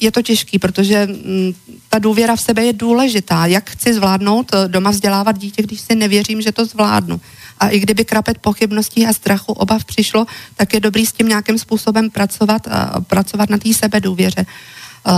je 0.00 0.12
to 0.12 0.22
těžký, 0.22 0.58
protože 0.58 1.06
mm, 1.06 1.52
ta 1.88 1.98
důvěra 1.98 2.36
v 2.36 2.40
sebe 2.40 2.64
je 2.64 2.72
důležitá. 2.72 3.46
Jak 3.46 3.70
chci 3.70 3.94
zvládnout 3.94 4.52
doma 4.66 4.90
vzdělávat 4.90 5.38
dítě, 5.38 5.62
když 5.62 5.80
si 5.80 5.94
nevěřím, 5.94 6.42
že 6.42 6.52
to 6.52 6.64
zvládnu? 6.64 7.20
A 7.58 7.68
i 7.68 7.78
kdyby 7.80 8.04
krapet 8.04 8.38
pochybností 8.38 9.06
a 9.06 9.12
strachu, 9.12 9.52
obav 9.52 9.84
přišlo, 9.84 10.26
tak 10.56 10.74
je 10.74 10.80
dobrý 10.80 11.06
s 11.06 11.12
tím 11.12 11.28
nějakým 11.28 11.58
způsobem 11.58 12.10
pracovat, 12.10 12.68
a 12.68 13.00
pracovat 13.00 13.50
na 13.50 13.58
té 13.58 13.74
sebedůvěře. 13.74 14.46
Uh, 15.06 15.12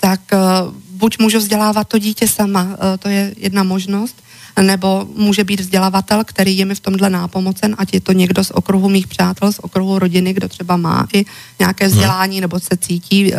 tak 0.00 0.20
uh, 0.32 0.74
buď 0.90 1.18
můžu 1.18 1.38
vzdělávat 1.38 1.88
to 1.88 1.98
dítě 1.98 2.28
sama, 2.28 2.62
uh, 2.62 2.70
to 2.98 3.08
je 3.08 3.34
jedna 3.36 3.62
možnost, 3.62 4.22
nebo 4.60 5.08
může 5.16 5.44
být 5.44 5.60
vzdělavatel, 5.60 6.24
který 6.24 6.58
je 6.58 6.64
mi 6.64 6.74
v 6.74 6.80
tomhle 6.80 7.10
nápomocen, 7.10 7.74
ať 7.78 7.94
je 7.94 8.00
to 8.00 8.12
někdo 8.12 8.44
z 8.44 8.50
okruhu 8.50 8.88
mých 8.88 9.06
přátel, 9.06 9.52
z 9.52 9.58
okruhu 9.58 9.98
rodiny, 9.98 10.32
kdo 10.32 10.48
třeba 10.48 10.76
má 10.76 11.06
i 11.12 11.24
nějaké 11.58 11.88
vzdělání 11.88 12.40
nebo 12.40 12.60
se 12.60 12.76
cítí 12.76 13.32
uh, 13.32 13.38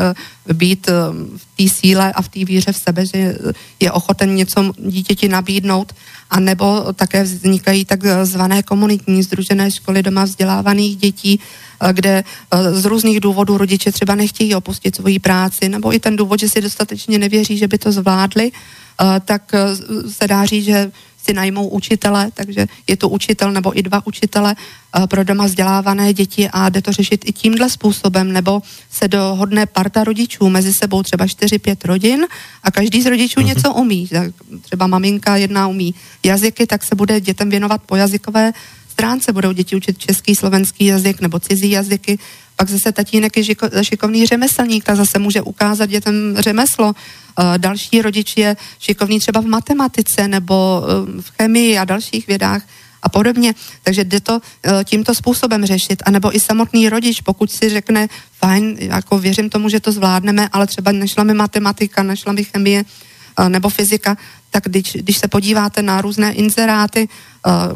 být 0.56 0.88
uh, 0.90 0.94
v 1.38 1.46
té 1.58 1.76
síle 1.76 2.14
a 2.14 2.22
v 2.22 2.28
té 2.30 2.46
víře 2.46 2.72
v 2.72 2.78
sebe, 2.78 3.06
že 3.06 3.38
je 3.80 3.92
ochoten 3.92 4.36
něco 4.36 4.74
dítěti 4.78 5.28
nabídnout, 5.28 5.94
a 6.34 6.40
nebo 6.40 6.94
také 6.94 7.24
vznikají 7.24 7.86
takzvané 7.86 8.64
komunitní 8.64 9.24
združené 9.24 9.72
školy 9.72 10.04
doma 10.04 10.24
vzdělávaných 10.24 10.98
dětí, 10.98 11.40
kde 11.92 12.24
z 12.72 12.86
různých 12.86 13.20
důvodů 13.20 13.58
rodiče 13.58 13.92
třeba 13.92 14.16
nechtějí 14.16 14.56
opustit 14.56 14.96
svoji 14.96 15.20
práci, 15.20 15.70
nebo 15.70 15.94
i 15.94 16.00
ten 16.00 16.16
důvod, 16.16 16.40
že 16.40 16.50
si 16.50 16.62
dostatečně 16.62 17.20
nevěří, 17.20 17.58
že 17.58 17.68
by 17.68 17.78
to 17.78 17.92
zvládli, 17.92 18.52
tak 19.26 19.52
se 20.08 20.28
dá 20.28 20.46
říct, 20.46 20.66
že 20.66 20.92
si 21.26 21.34
najmou 21.34 21.68
učitele, 21.68 22.32
takže 22.34 22.68
je 22.88 22.98
to 22.98 23.10
učitel 23.10 23.52
nebo 23.52 23.80
i 23.80 23.84
dva 23.84 24.08
učitele 24.08 24.56
pro 25.10 25.24
doma 25.24 25.46
vzdělávané 25.46 26.14
děti 26.14 26.50
a 26.50 26.70
jde 26.70 26.82
to 26.82 26.92
řešit 26.92 27.26
i 27.26 27.32
tímhle 27.32 27.70
způsobem, 27.70 28.32
nebo 28.32 28.62
se 28.92 29.08
dohodne 29.08 29.66
parta 29.66 30.04
rodičů 30.04 30.50
mezi 30.50 30.74
sebou 30.74 31.04
třeba 31.04 31.26
4-5 31.26 31.78
rodin 31.86 32.26
a 32.64 32.72
každý 32.72 33.02
z 33.02 33.06
rodičů 33.06 33.40
mm-hmm. 33.40 33.46
něco 33.46 33.74
umí. 33.74 34.10
Třeba 34.62 34.88
maminka 34.88 35.36
jedna 35.38 35.68
umí 35.68 35.96
jazyky, 36.24 36.68
tak 36.68 36.84
se 36.84 36.96
bude 36.96 37.22
dětem 37.22 37.50
věnovat 37.50 37.82
po 37.86 37.96
jazykové 37.96 38.54
stránce, 38.90 39.34
budou 39.34 39.52
děti 39.52 39.76
učit 39.76 39.98
český, 39.98 40.36
slovenský 40.36 40.86
jazyk 40.86 41.22
nebo 41.22 41.40
cizí 41.40 41.72
jazyky, 41.72 42.20
pak 42.56 42.70
zase 42.70 42.92
tatínek 42.92 43.38
je 43.38 43.44
šikovný 43.82 44.26
řemeslník, 44.26 44.84
tak 44.84 44.96
zase 44.96 45.20
může 45.20 45.42
ukázat 45.42 45.86
dětem 45.86 46.36
řemeslo. 46.40 46.94
Eh, 47.40 47.58
další 47.58 48.02
rodič 48.02 48.38
je 48.38 48.58
šikovný 48.80 49.20
třeba 49.20 49.42
v 49.42 49.46
matematice 49.46 50.28
nebo 50.28 50.84
eh, 50.84 51.22
v 51.22 51.30
chemii 51.38 51.78
a 51.78 51.86
dalších 51.86 52.28
vědách 52.28 52.62
a 53.04 53.10
podobně. 53.10 53.54
Takže 53.84 54.04
jde 54.04 54.20
to 54.20 54.40
eh, 54.64 54.84
tímto 54.84 55.16
způsobem 55.16 55.66
řešit. 55.66 56.04
A 56.06 56.12
nebo 56.12 56.36
i 56.36 56.40
samotný 56.40 56.90
rodič, 56.90 57.22
pokud 57.22 57.52
si 57.52 57.70
řekne, 57.70 58.08
fajn, 58.38 58.78
jako 58.80 59.20
věřím 59.20 59.50
tomu, 59.50 59.70
že 59.70 59.80
to 59.80 59.92
zvládneme, 59.92 60.50
ale 60.54 60.68
třeba 60.68 60.92
nešla 60.92 61.24
mi 61.24 61.34
matematika, 61.34 62.04
nešla 62.04 62.34
mi 62.34 62.44
chemie, 62.44 62.84
nebo 63.48 63.70
fyzika, 63.70 64.18
tak 64.54 64.64
když, 64.64 64.94
když 65.02 65.18
se 65.18 65.28
podíváte 65.28 65.82
na 65.82 66.02
různé 66.02 66.34
inzeráty, 66.34 67.10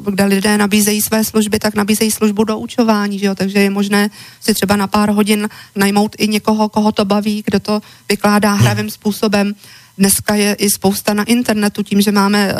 kde 0.05 0.25
lidé 0.25 0.57
nabízejí 0.57 1.01
své 1.01 1.23
služby, 1.23 1.59
tak 1.59 1.75
nabízejí 1.75 2.11
službu 2.11 2.43
do 2.43 2.57
učování, 2.57 3.19
že 3.19 3.25
jo? 3.25 3.35
takže 3.35 3.59
je 3.59 3.69
možné 3.69 4.09
si 4.41 4.53
třeba 4.53 4.75
na 4.75 4.87
pár 4.87 5.09
hodin 5.09 5.49
najmout 5.75 6.15
i 6.17 6.27
někoho, 6.27 6.69
koho 6.69 6.91
to 6.91 7.05
baví, 7.05 7.43
kdo 7.45 7.59
to 7.59 7.81
vykládá 8.09 8.53
hmm. 8.53 8.61
hravým 8.61 8.89
způsobem. 8.89 9.55
Dneska 9.97 10.35
je 10.35 10.53
i 10.53 10.69
spousta 10.69 11.13
na 11.13 11.23
internetu, 11.23 11.83
tím, 11.83 12.01
že 12.01 12.11
máme 12.11 12.53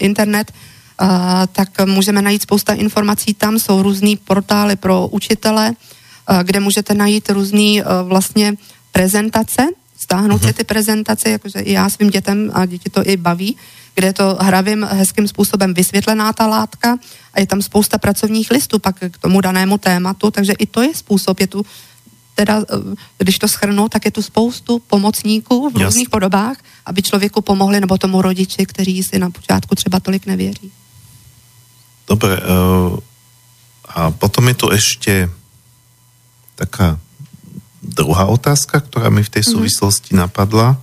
internet, 0.00 0.52
tak 1.52 1.68
můžeme 1.84 2.22
najít 2.22 2.42
spousta 2.42 2.72
informací 2.72 3.34
tam, 3.34 3.58
jsou 3.58 3.82
různý 3.82 4.16
portály 4.16 4.76
pro 4.76 5.08
učitele, 5.08 5.76
kde 6.42 6.60
můžete 6.60 6.94
najít 6.94 7.30
různý 7.30 7.82
vlastně 8.08 8.56
prezentace 8.92 9.81
stáhnout 10.02 10.42
si 10.42 10.52
ty 10.52 10.64
prezentace, 10.64 11.30
jakože 11.30 11.58
i 11.60 11.72
já 11.72 11.90
svým 11.90 12.10
dětem 12.10 12.50
a 12.54 12.66
děti 12.66 12.90
to 12.90 13.06
i 13.06 13.16
baví, 13.16 13.56
kde 13.94 14.06
je 14.06 14.12
to 14.12 14.38
hravým, 14.40 14.82
hezkým 14.82 15.28
způsobem 15.28 15.74
vysvětlená 15.74 16.32
ta 16.32 16.46
látka 16.46 16.98
a 17.34 17.40
je 17.40 17.46
tam 17.46 17.62
spousta 17.62 17.98
pracovních 17.98 18.50
listů 18.50 18.78
pak 18.78 18.96
k 19.10 19.18
tomu 19.18 19.40
danému 19.40 19.78
tématu, 19.78 20.30
takže 20.30 20.52
i 20.58 20.66
to 20.66 20.82
je 20.82 20.94
způsob, 20.94 21.40
je 21.40 21.46
tu 21.46 21.66
teda, 22.34 22.64
eh, 22.64 22.96
když 23.18 23.38
to 23.38 23.48
schrnu, 23.48 23.88
tak 23.88 24.04
je 24.04 24.10
tu 24.10 24.22
spoustu 24.22 24.78
pomocníků 24.78 25.70
v 25.70 25.76
různých 25.76 26.08
podobách, 26.08 26.56
aby 26.86 27.02
člověku 27.02 27.40
pomohli, 27.40 27.80
nebo 27.80 27.98
tomu 27.98 28.22
rodiči, 28.22 28.66
kteří 28.66 29.02
si 29.02 29.18
na 29.18 29.30
počátku 29.30 29.74
třeba 29.74 30.00
tolik 30.00 30.26
nevěří. 30.26 30.72
Dobre, 32.08 32.40
uh, 32.40 32.98
a 33.86 34.10
potom 34.10 34.48
je 34.48 34.54
tu 34.54 34.66
ešte 34.72 35.28
taká 36.56 36.98
druhá 37.82 38.30
otázka, 38.30 38.78
ktorá 38.78 39.10
mi 39.10 39.26
v 39.26 39.34
tej 39.34 39.44
mhm. 39.44 39.50
súvislosti 39.58 40.14
mm-hmm. 40.14 40.22
napadla, 40.22 40.78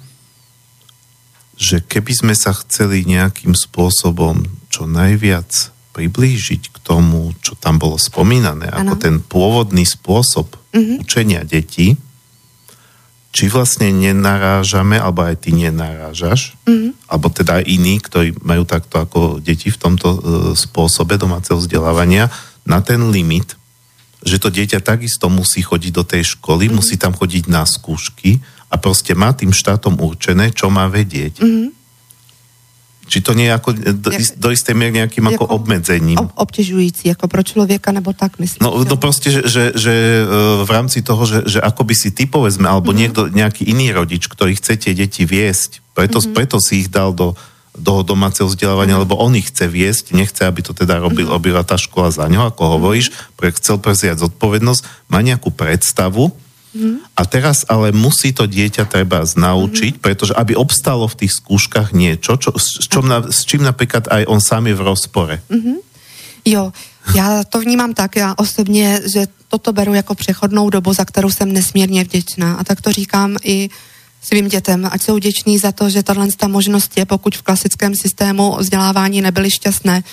že 1.60 1.84
keby 1.84 2.12
sme 2.16 2.36
sa 2.36 2.56
chceli 2.56 3.04
nejakým 3.04 3.52
spôsobom 3.52 4.48
čo 4.72 4.88
najviac 4.88 5.76
priblížiť 5.92 6.72
k 6.72 6.78
tomu, 6.80 7.36
čo 7.44 7.60
tam 7.60 7.76
bolo 7.76 8.00
spomínané, 8.00 8.72
ano. 8.72 8.94
ako 8.94 8.94
ten 8.96 9.16
pôvodný 9.20 9.84
spôsob 9.84 10.56
mm-hmm. 10.72 11.04
učenia 11.04 11.44
detí, 11.44 12.00
či 13.30 13.46
vlastne 13.52 13.92
nenarážame, 13.92 14.96
alebo 14.96 15.28
aj 15.28 15.44
ty 15.44 15.52
nenarážaš, 15.52 16.56
mm-hmm. 16.64 17.12
alebo 17.12 17.28
teda 17.28 17.60
aj 17.60 17.64
iní, 17.68 18.00
ktorí 18.00 18.40
majú 18.40 18.64
takto 18.64 19.04
ako 19.04 19.20
deti 19.44 19.68
v 19.68 19.78
tomto 19.78 20.08
uh, 20.08 20.20
spôsobe 20.56 21.20
domáceho 21.20 21.60
vzdelávania, 21.60 22.32
na 22.64 22.80
ten 22.80 23.04
limit, 23.12 23.59
že 24.20 24.38
to 24.38 24.52
dieťa 24.52 24.84
takisto 24.84 25.32
musí 25.32 25.64
chodiť 25.64 25.92
do 25.96 26.04
tej 26.04 26.36
školy, 26.36 26.68
mm-hmm. 26.68 26.78
musí 26.78 26.96
tam 27.00 27.16
chodiť 27.16 27.48
na 27.48 27.64
skúšky 27.64 28.44
a 28.70 28.76
proste 28.76 29.16
má 29.16 29.32
tým 29.32 29.56
štátom 29.56 29.96
určené, 29.98 30.52
čo 30.52 30.68
má 30.68 30.92
vedieť. 30.92 31.40
Mm-hmm. 31.40 31.70
Či 33.10 33.26
to 33.26 33.34
nie 33.34 33.50
je 33.50 33.58
ako 33.58 33.70
do, 33.74 34.10
Jak, 34.14 34.38
do 34.38 34.50
istej 34.54 34.76
miery 34.78 35.02
nejakým 35.02 35.26
ako, 35.34 35.50
ako 35.50 35.56
obmedzením? 35.58 36.22
Ob, 36.22 36.30
obťažující, 36.46 37.10
ako 37.10 37.26
pro 37.26 37.42
človeka, 37.42 37.90
nebo 37.90 38.14
tak 38.14 38.38
myslím. 38.38 38.62
No, 38.62 38.86
no 38.86 38.96
proste, 39.02 39.34
že, 39.34 39.50
že, 39.50 39.64
že 39.74 39.94
e, 40.22 40.24
v 40.62 40.70
rámci 40.70 41.02
toho, 41.02 41.26
že, 41.26 41.42
že 41.50 41.58
ako 41.58 41.90
by 41.90 41.96
si 41.98 42.14
ty 42.14 42.30
povedzme, 42.30 42.70
alebo 42.70 42.94
mm-hmm. 42.94 43.02
niekto, 43.02 43.22
nejaký 43.34 43.66
iný 43.66 43.98
rodič, 43.98 44.30
ktorý 44.30 44.54
chce 44.62 44.78
tie 44.78 44.94
deti 44.94 45.26
viesť, 45.26 45.82
preto, 45.98 46.22
mm-hmm. 46.22 46.36
preto 46.38 46.62
si 46.62 46.86
ich 46.86 46.94
dal 46.94 47.10
do, 47.18 47.34
do 47.80 48.04
domáceho 48.04 48.52
vzdelávania, 48.52 49.00
lebo 49.00 49.16
on 49.16 49.34
ich 49.40 49.50
chce 49.50 49.66
viesť, 49.72 50.12
nechce, 50.12 50.44
aby 50.44 50.62
to 50.62 50.76
teda 50.76 51.00
robil, 51.00 51.26
mhm. 51.26 51.34
robila 51.34 51.64
tá 51.64 51.80
škola 51.80 52.12
za 52.12 52.28
ňo, 52.28 52.52
ako 52.52 52.80
hovoríš, 52.80 53.16
pre 53.40 53.50
chcel 53.56 53.80
prevziať 53.80 54.22
zodpovednosť, 54.28 55.10
má 55.10 55.24
nejakú 55.24 55.50
predstavu. 55.50 56.36
A 57.18 57.26
teraz 57.26 57.66
ale 57.66 57.90
musí 57.90 58.30
to 58.30 58.46
dieťa 58.46 58.86
treba 58.86 59.26
naučiť, 59.26 59.98
pretože 59.98 60.38
aby 60.38 60.54
obstalo 60.54 61.10
v 61.10 61.26
tých 61.26 61.42
skúškach 61.42 61.98
niečo, 61.98 62.38
čo, 62.38 62.54
s, 62.54 62.86
čom 62.86 63.10
na, 63.10 63.26
s 63.26 63.42
čím 63.50 63.66
napríklad 63.66 64.06
aj 64.06 64.30
on 64.30 64.38
sám 64.38 64.70
je 64.70 64.78
v 64.78 64.86
rozpore. 64.86 65.36
Jo, 66.46 66.72
já 67.16 67.44
to 67.44 67.60
vnímám 67.60 67.94
tak, 67.94 68.16
já 68.16 68.34
osobně, 68.38 69.02
že 69.14 69.28
toto 69.48 69.74
beru 69.74 69.94
jako 69.94 70.16
přechodnou 70.16 70.70
dobu, 70.70 70.94
za 70.94 71.06
kterou 71.06 71.30
jsem 71.30 71.54
nesmírně 71.54 72.04
vděčná. 72.04 72.56
A 72.56 72.64
tak 72.64 72.82
to 72.82 72.92
říkám 72.92 73.38
i 73.44 73.70
svým 74.22 74.48
dětem, 74.48 74.90
ať 74.92 75.02
jsou 75.02 75.16
vděční 75.16 75.58
za 75.58 75.72
to, 75.72 75.90
že 75.90 76.04
tahle 76.04 76.28
možnost 76.48 76.98
je, 76.98 77.06
pokud 77.06 77.36
v 77.36 77.42
klasickém 77.42 77.96
systému 77.96 78.56
vzdělávání 78.60 79.22
nebyly 79.22 79.52
šťastné. 79.52 80.04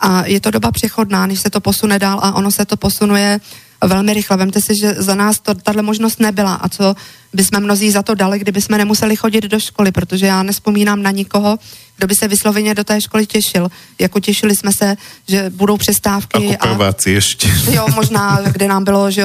A 0.00 0.26
je 0.26 0.40
to 0.40 0.50
doba 0.50 0.70
přechodná, 0.70 1.26
než 1.26 1.40
se 1.40 1.50
to 1.50 1.60
posune 1.60 1.98
dál 1.98 2.20
a 2.22 2.34
ono 2.34 2.50
se 2.50 2.64
to 2.64 2.76
posunuje 2.76 3.40
velmi 3.84 4.14
rychle. 4.14 4.36
Vemte 4.36 4.60
si, 4.60 4.76
že 4.76 4.94
za 4.94 5.14
nás 5.14 5.40
to, 5.40 5.54
tahle 5.54 5.82
možnost 5.82 6.20
nebyla 6.20 6.54
a 6.54 6.68
co 6.68 6.94
bychom 7.32 7.60
mnozí 7.60 7.90
za 7.90 8.02
to 8.02 8.14
dali, 8.14 8.38
kdyby 8.38 8.60
jsme 8.60 8.78
nemuseli 8.78 9.16
chodit 9.16 9.44
do 9.44 9.60
školy, 9.60 9.92
protože 9.92 10.26
já 10.26 10.42
nespomínám 10.42 11.02
na 11.02 11.10
nikoho, 11.10 11.58
kdo 11.96 12.06
by 12.06 12.14
se 12.14 12.28
vysloveně 12.28 12.74
do 12.74 12.84
té 12.84 13.00
školy 13.00 13.26
těšil. 13.26 13.68
Jako 13.98 14.20
těšili 14.20 14.56
jsme 14.56 14.70
se, 14.78 14.96
že 15.28 15.50
budou 15.50 15.76
přestávky. 15.76 16.46
Jako 16.46 16.68
a 16.82 16.94
ještě. 17.06 17.50
Jo, 17.70 17.86
možná, 17.94 18.40
kde 18.52 18.68
nám 18.68 18.84
bylo, 18.84 19.10
že 19.10 19.24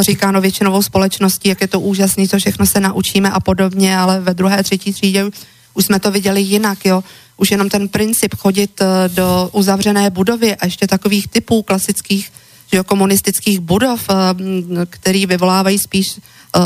říkáno 0.00 0.40
většinovou 0.40 0.82
společností, 0.82 1.48
jak 1.48 1.60
je 1.60 1.68
to 1.68 1.80
úžasný, 1.80 2.28
co 2.28 2.38
všechno 2.38 2.66
se 2.66 2.80
naučíme 2.80 3.30
a 3.30 3.40
podobně, 3.40 3.98
ale 3.98 4.20
ve 4.20 4.34
druhé, 4.34 4.62
třetí 4.62 4.92
třídě 4.92 5.24
už 5.74 5.84
jsme 5.84 6.00
to 6.00 6.10
viděli 6.10 6.40
jinak, 6.40 6.84
jo. 6.84 7.04
Už 7.36 7.50
jenom 7.50 7.68
ten 7.68 7.88
princip 7.88 8.34
chodit 8.34 8.80
eh, 8.80 9.08
do 9.08 9.50
uzavřené 9.52 10.10
budovy 10.10 10.56
a 10.56 10.64
ještě 10.64 10.86
takových 10.86 11.28
typů 11.28 11.62
klasických 11.62 12.32
jo, 12.72 12.84
komunistických 12.84 13.60
budov, 13.60 14.00
eh, 14.10 14.14
který 14.90 15.26
vyvolávají 15.26 15.78
spíš 15.78 16.06
eh, 16.18 16.60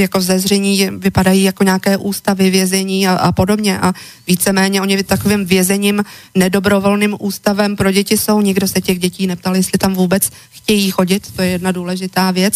jako 0.00 0.20
zezření, 0.20 0.90
vypadají 0.96 1.42
jako 1.42 1.64
nějaké 1.64 1.96
ústavy 1.96 2.50
vězení 2.50 3.08
a, 3.08 3.14
a 3.14 3.32
podobně. 3.32 3.80
A 3.80 3.92
víceméně 4.26 4.80
oni 4.80 5.02
takovým 5.02 5.44
vězením 5.44 6.04
nedobrovolným 6.34 7.16
ústavem 7.20 7.76
pro 7.76 7.92
děti 7.92 8.18
jsou, 8.18 8.40
nikdo 8.40 8.68
se 8.68 8.80
těch 8.80 8.98
dětí 8.98 9.26
neptal, 9.26 9.56
jestli 9.56 9.78
tam 9.78 9.94
vůbec 9.94 10.22
chtějí 10.50 10.90
chodit, 10.90 11.32
to 11.36 11.42
je 11.42 11.48
jedna 11.48 11.72
důležitá 11.72 12.30
věc. 12.30 12.54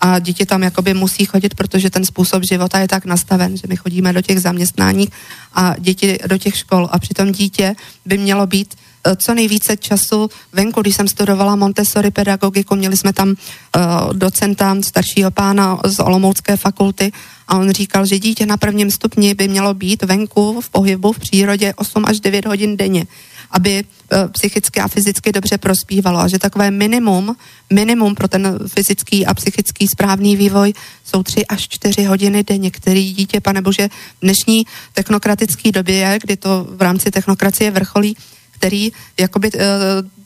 A 0.00 0.18
děti 0.18 0.46
tam 0.46 0.62
jakoby 0.62 0.94
musí 0.94 1.24
chodit, 1.24 1.54
protože 1.54 1.90
ten 1.90 2.04
způsob 2.04 2.42
života 2.44 2.78
je 2.78 2.88
tak 2.88 3.04
nastaven, 3.04 3.56
že 3.56 3.62
my 3.68 3.76
chodíme 3.76 4.12
do 4.12 4.22
těch 4.22 4.40
zaměstnání 4.40 5.08
a 5.54 5.74
děti 5.78 6.18
do 6.26 6.38
těch 6.38 6.56
škol. 6.56 6.88
A 6.92 6.98
přitom 6.98 7.32
dítě 7.32 7.74
by 8.04 8.18
mělo 8.18 8.46
být 8.46 8.74
co 9.16 9.34
nejvíce 9.34 9.76
času 9.76 10.30
venku, 10.52 10.80
když 10.82 10.96
jsem 10.96 11.08
studovala 11.08 11.56
Montessori 11.56 12.10
pedagogiku, 12.10 12.76
měli 12.76 12.96
jsme 12.96 13.12
tam 13.12 13.28
uh, 13.28 13.34
docenta, 14.12 14.76
staršího 14.84 15.30
pána 15.30 15.78
z 15.84 15.98
Olomoucké 15.98 16.56
fakulty 16.56 17.12
a 17.48 17.58
on 17.58 17.70
říkal, 17.70 18.06
že 18.06 18.18
dítě 18.18 18.46
na 18.46 18.56
prvním 18.56 18.90
stupni 18.90 19.34
by 19.34 19.48
mělo 19.48 19.74
být 19.74 20.02
venku 20.02 20.60
v 20.60 20.68
pohybu 20.68 21.12
v 21.12 21.18
přírodě 21.18 21.74
8 21.76 22.04
až 22.04 22.20
9 22.20 22.46
hodin 22.46 22.76
denně 22.76 23.06
aby 23.50 23.84
uh, 23.84 24.28
psychicky 24.28 24.80
a 24.80 24.88
fyzicky 24.88 25.32
dobře 25.32 25.58
prospívalo. 25.58 26.18
A 26.18 26.28
že 26.28 26.38
takové 26.38 26.70
minimum, 26.70 27.36
minimum 27.72 28.14
pro 28.14 28.28
ten 28.28 28.58
fyzický 28.66 29.26
a 29.26 29.34
psychický 29.34 29.88
správný 29.88 30.36
vývoj 30.36 30.72
jsou 31.04 31.22
3 31.22 31.46
až 31.46 31.68
4 31.68 32.04
hodiny 32.04 32.44
denně, 32.44 32.70
který 32.70 33.12
dítě, 33.14 33.40
pane 33.40 33.62
bože, 33.62 33.88
v 33.88 34.20
dnešní 34.22 34.66
technokratické 34.92 35.72
době, 35.72 36.18
kdy 36.22 36.36
to 36.36 36.66
v 36.70 36.82
rámci 36.82 37.10
technokracie 37.10 37.70
vrcholí, 37.70 38.16
který 38.58 38.92
jakoby 39.20 39.50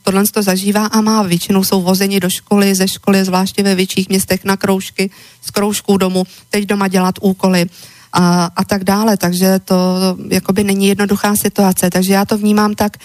tohle 0.03 0.23
to 0.33 0.43
zažívá 0.43 0.85
a 0.85 1.01
má. 1.01 1.23
Většinou 1.23 1.63
jsou 1.63 1.81
vozeni 1.81 2.19
do 2.19 2.29
školy, 2.29 2.75
ze 2.75 2.87
školy, 2.87 3.25
zvláště 3.25 3.63
ve 3.63 3.75
větších 3.75 4.09
městech 4.09 4.45
na 4.45 4.57
kroužky, 4.57 5.09
z 5.41 5.49
kroužků 5.51 5.97
domů, 5.97 6.23
teď 6.49 6.65
doma 6.65 6.87
dělat 6.87 7.15
úkoly 7.21 7.65
a, 8.13 8.49
a 8.55 8.63
tak 8.63 8.83
dále. 8.83 9.17
Takže 9.17 9.59
to 9.59 9.75
jakoby 10.29 10.63
není 10.63 10.87
jednoduchá 10.87 11.35
situace. 11.35 11.89
Takže 11.89 12.13
já 12.13 12.25
to 12.25 12.37
vnímám 12.37 12.75
tak, 12.75 12.97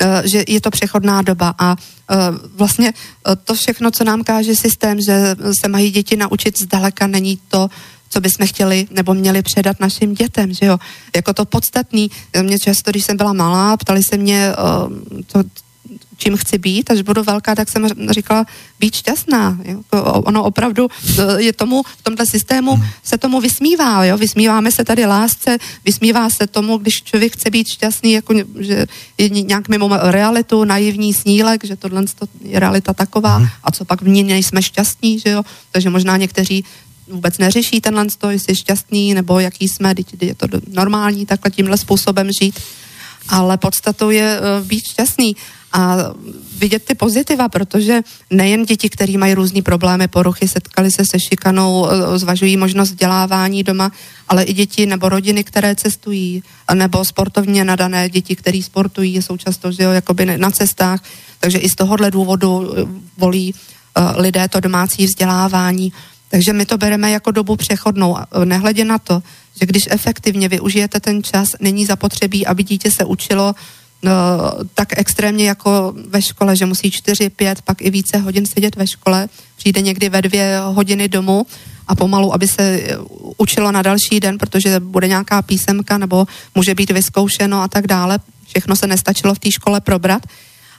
eh, 0.00 0.22
že 0.24 0.44
je 0.48 0.60
to 0.60 0.70
přechodná 0.70 1.22
doba 1.22 1.54
a 1.58 1.76
eh, 1.76 2.16
vlastně 2.56 2.92
eh, 2.92 3.36
to 3.36 3.54
všechno, 3.54 3.90
co 3.90 4.04
nám 4.04 4.24
káže 4.24 4.56
systém, 4.56 5.00
že 5.00 5.36
se 5.60 5.68
mají 5.68 5.90
děti 5.90 6.16
naučit 6.16 6.58
zdaleka, 6.58 7.06
není 7.06 7.38
to, 7.48 7.68
co 8.16 8.20
bychom 8.20 8.46
chtěli 8.46 8.88
nebo 8.90 9.14
měli 9.14 9.42
předat 9.42 9.80
našim 9.80 10.14
dětem, 10.14 10.54
že 10.54 10.66
jo. 10.66 10.78
Jako 11.16 11.32
to 11.32 11.44
podstatný, 11.44 12.10
mě 12.42 12.58
často, 12.58 12.90
když 12.90 13.04
jsem 13.04 13.16
byla 13.16 13.32
malá, 13.32 13.76
ptali 13.76 14.00
se 14.02 14.16
mě, 14.16 14.52
co, 15.26 15.44
čím 16.16 16.36
chci 16.36 16.58
být, 16.58 16.90
až 16.90 17.00
budu 17.00 17.22
velká, 17.22 17.54
tak 17.54 17.68
jsem 17.68 17.88
říkala, 18.10 18.46
být 18.80 18.94
šťastná. 18.94 19.58
Jo? 19.64 19.80
Ono 20.02 20.44
opravdu 20.44 20.88
e, 20.88 21.42
je 21.42 21.52
tomu, 21.52 21.82
v 21.82 22.02
tomto 22.02 22.24
systému 22.26 22.82
se 23.04 23.18
tomu 23.18 23.40
vysmívá, 23.40 24.04
jo? 24.04 24.16
vysmíváme 24.16 24.72
se 24.72 24.84
tady 24.84 25.06
lásce, 25.06 25.58
vysmívá 25.84 26.30
se 26.30 26.46
tomu, 26.46 26.78
když 26.78 27.02
člověk 27.02 27.32
chce 27.32 27.50
být 27.50 27.68
šťastný, 27.68 28.12
jako, 28.12 28.34
že 28.58 28.86
je 29.18 29.28
nějak 29.28 29.68
mimo 29.68 29.90
realitu, 29.92 30.64
naivní 30.64 31.14
snílek, 31.14 31.64
že 31.64 31.76
tohle 31.76 32.04
je 32.42 32.60
realita 32.60 32.92
taková 32.92 33.38
mhm. 33.38 33.48
a 33.64 33.70
co 33.70 33.84
pak 33.84 34.02
v 34.02 34.08
ní 34.08 34.24
nejsme 34.24 34.62
šťastní, 34.62 35.18
že 35.18 35.30
jo? 35.30 35.42
takže 35.70 35.90
možná 35.90 36.16
někteří 36.16 36.64
vůbec 37.08 37.38
neřeší 37.38 37.80
tenhle 37.80 38.06
to, 38.18 38.30
jestli 38.30 38.50
je 38.50 38.56
šťastný, 38.56 39.14
nebo 39.14 39.40
jaký 39.40 39.68
jsme, 39.68 39.94
je 40.20 40.34
to 40.34 40.46
normální 40.68 41.26
takhle 41.26 41.50
tímhle 41.50 41.76
způsobem 41.76 42.28
žít 42.42 42.54
ale 43.28 43.56
podstatou 43.56 44.10
je 44.10 44.40
uh, 44.40 44.66
být 44.66 44.84
šťastný 44.86 45.36
a 45.72 45.96
vidět 46.58 46.84
ty 46.84 46.94
pozitiva, 46.94 47.48
protože 47.48 48.00
nejen 48.30 48.64
děti, 48.64 48.88
které 48.88 49.18
mají 49.18 49.34
různé 49.34 49.62
problémy, 49.62 50.08
poruchy, 50.08 50.48
setkali 50.48 50.90
se 50.90 51.02
se 51.10 51.20
šikanou, 51.20 51.80
uh, 51.80 51.88
zvažují 52.16 52.56
možnost 52.56 52.90
vzdělávání 52.90 53.62
doma, 53.62 53.92
ale 54.28 54.42
i 54.42 54.52
děti 54.52 54.86
nebo 54.86 55.08
rodiny, 55.08 55.44
které 55.44 55.74
cestují, 55.74 56.42
nebo 56.74 57.04
sportovně 57.04 57.64
nadané 57.64 58.10
děti, 58.10 58.36
které 58.36 58.62
sportují, 58.62 59.22
jsou 59.22 59.36
často 59.36 59.72
že 59.72 59.82
jo, 59.82 59.90
jakoby 59.90 60.38
na 60.38 60.50
cestách, 60.50 61.00
takže 61.40 61.58
i 61.58 61.68
z 61.68 61.74
tohohle 61.74 62.10
důvodu 62.10 62.58
uh, 62.58 62.90
volí 63.18 63.54
lidé 64.16 64.48
to 64.48 64.60
domácí 64.60 65.06
vzdělávání. 65.06 65.92
Takže 66.30 66.52
my 66.52 66.66
to 66.66 66.78
bereme 66.78 67.10
jako 67.10 67.30
dobu 67.30 67.56
přechodnou, 67.56 68.16
nehledě 68.44 68.84
na 68.84 68.98
to, 68.98 69.22
že 69.60 69.66
když 69.66 69.82
efektivně 69.90 70.48
využijete 70.48 71.00
ten 71.00 71.22
čas, 71.22 71.48
není 71.60 71.86
zapotřebí, 71.86 72.46
aby 72.46 72.62
dítě 72.62 72.90
se 72.90 73.04
učilo 73.04 73.54
no, 74.02 74.12
tak 74.74 74.98
extrémně 74.98 75.48
jako 75.48 75.94
ve 76.08 76.22
škole, 76.22 76.56
že 76.56 76.66
musí 76.66 76.90
4, 76.90 77.30
5, 77.30 77.62
pak 77.62 77.82
i 77.82 77.90
více 77.90 78.18
hodin 78.18 78.46
sedět 78.46 78.76
ve 78.76 78.86
škole, 78.86 79.28
přijde 79.56 79.80
někdy 79.80 80.08
ve 80.08 80.22
dvě 80.22 80.58
hodiny 80.64 81.08
domů 81.08 81.46
a 81.88 81.94
pomalu, 81.94 82.34
aby 82.34 82.48
se 82.48 82.80
učilo 83.36 83.72
na 83.72 83.82
další 83.82 84.20
den, 84.20 84.38
protože 84.38 84.80
bude 84.80 85.08
nějaká 85.08 85.42
písemka 85.42 85.98
nebo 85.98 86.26
může 86.54 86.74
být 86.74 86.90
vyzkoušeno 86.90 87.62
a 87.62 87.68
tak 87.68 87.86
dále. 87.86 88.18
Všechno 88.48 88.76
se 88.76 88.86
nestačilo 88.86 89.34
v 89.34 89.38
té 89.38 89.50
škole 89.50 89.80
probrat 89.80 90.22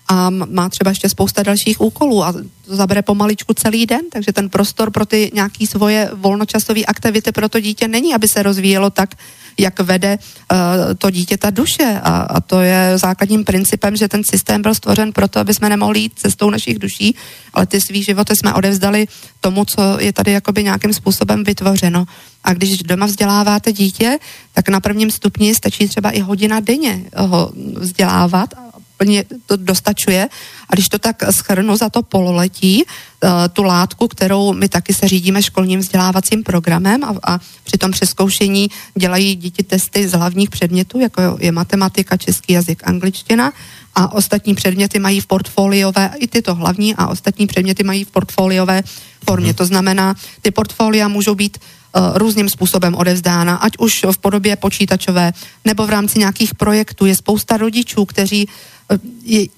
a 0.08 0.30
má 0.30 0.70
třeba 0.70 0.92
ještě 0.92 1.10
spousta 1.10 1.44
dalších 1.44 1.82
úkolů 1.82 2.24
a 2.24 2.32
to 2.32 2.76
zabere 2.76 3.02
pomaličku 3.02 3.54
celý 3.54 3.86
den, 3.86 4.02
takže 4.12 4.32
ten 4.32 4.50
prostor 4.50 4.92
pro 4.92 5.06
ty 5.06 5.32
nějaký 5.34 5.68
svoje 5.68 6.12
volnočasové 6.14 6.84
aktivity 6.84 7.32
pro 7.32 7.50
to 7.50 7.60
dítě 7.60 7.88
není, 7.88 8.14
aby 8.14 8.28
se 8.28 8.44
rozvíjelo 8.44 8.90
tak, 8.90 9.16
jak 9.60 9.80
vede 9.80 10.18
uh, 10.18 10.58
to 10.98 11.10
dítě 11.10 11.38
ta 11.38 11.50
duše 11.50 12.00
a, 12.04 12.18
a 12.20 12.42
to 12.42 12.62
je 12.62 12.94
základním 12.96 13.44
principem, 13.44 13.96
že 13.96 14.08
ten 14.08 14.22
systém 14.30 14.62
byl 14.62 14.76
stvořen 14.76 15.14
proto, 15.14 15.40
aby 15.40 15.54
jsme 15.54 15.70
nemohli 15.70 16.00
jít 16.00 16.14
cestou 16.16 16.50
našich 16.50 16.80
duší, 16.80 17.16
ale 17.54 17.66
ty 17.66 17.82
svý 17.82 18.04
životy 18.04 18.34
jsme 18.36 18.54
odevzdali 18.54 19.08
tomu, 19.42 19.66
co 19.66 19.98
je 20.00 20.14
tady 20.14 20.32
jakoby 20.32 20.64
nějakým 20.64 20.94
způsobem 20.94 21.44
vytvořeno. 21.44 22.06
A 22.44 22.54
když 22.54 22.78
doma 22.78 23.06
vzděláváte 23.06 23.72
dítě, 23.72 24.20
tak 24.54 24.70
na 24.70 24.80
prvním 24.80 25.12
stupni 25.12 25.56
stačí 25.56 25.88
třeba 25.88 26.10
i 26.12 26.20
hodina 26.20 26.60
denně 26.60 27.04
ho 27.18 27.52
vzdělávat 27.76 28.67
úplně 28.98 29.26
to 29.46 29.58
dostačuje. 29.58 30.28
A 30.70 30.72
když 30.74 30.90
to 30.90 31.00
tak 31.00 31.24
schrnu 31.30 31.78
za 31.78 31.90
to 31.90 32.02
pololetí, 32.02 32.82
eh, 32.82 33.30
tu 33.54 33.64
látku, 33.64 34.08
kterou 34.08 34.54
my 34.54 34.70
taky 34.70 34.94
se 34.94 35.08
řídíme 35.08 35.44
školním 35.44 35.80
vzdělávacím 35.80 36.44
programem 36.44 37.04
a, 37.04 37.14
a 37.24 37.40
při 37.64 37.78
tom 37.78 37.92
přeskoušení 37.92 38.70
dělají 38.98 39.36
děti 39.36 39.64
testy 39.64 40.08
z 40.08 40.14
hlavních 40.18 40.50
předmětů, 40.50 41.00
jako 41.00 41.22
je 41.40 41.52
matematika, 41.52 42.18
český 42.18 42.54
jazyk, 42.54 42.82
angličtina 42.90 43.54
a 43.98 44.14
ostatní 44.14 44.56
předměty 44.56 45.00
mají 45.00 45.22
v 45.22 45.26
portfoliové, 45.26 46.12
i 46.18 46.28
tyto 46.28 46.56
hlavní 46.56 46.96
a 46.96 47.08
ostatní 47.08 47.48
předměty 47.48 47.84
mají 47.84 48.04
v 48.04 48.12
portfoliové 48.12 48.84
formě. 49.26 49.54
To 49.54 49.66
znamená, 49.66 50.16
ty 50.42 50.52
portfolia 50.52 51.08
můžou 51.08 51.36
být 51.36 51.58
uh, 51.58 52.18
různým 52.18 52.50
způsobem 52.50 52.96
odevzdána, 52.96 53.56
ať 53.56 53.74
už 53.80 54.06
v 54.12 54.18
podobě 54.18 54.56
počítačové 54.56 55.34
nebo 55.66 55.88
v 55.88 55.90
rámci 55.90 56.20
nějakých 56.20 56.56
projektů. 56.56 57.06
Je 57.06 57.16
spousta 57.16 57.58
rodičů, 57.58 58.06
kteří 58.06 58.50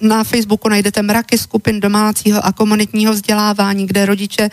na 0.02 0.24
Facebooku 0.24 0.70
najdete 0.70 1.02
mraky 1.02 1.38
skupin 1.38 1.80
domácího 1.80 2.46
a 2.46 2.52
komunitního 2.52 3.14
vzdělávání, 3.14 3.88
kde 3.88 4.06
rodiče 4.06 4.50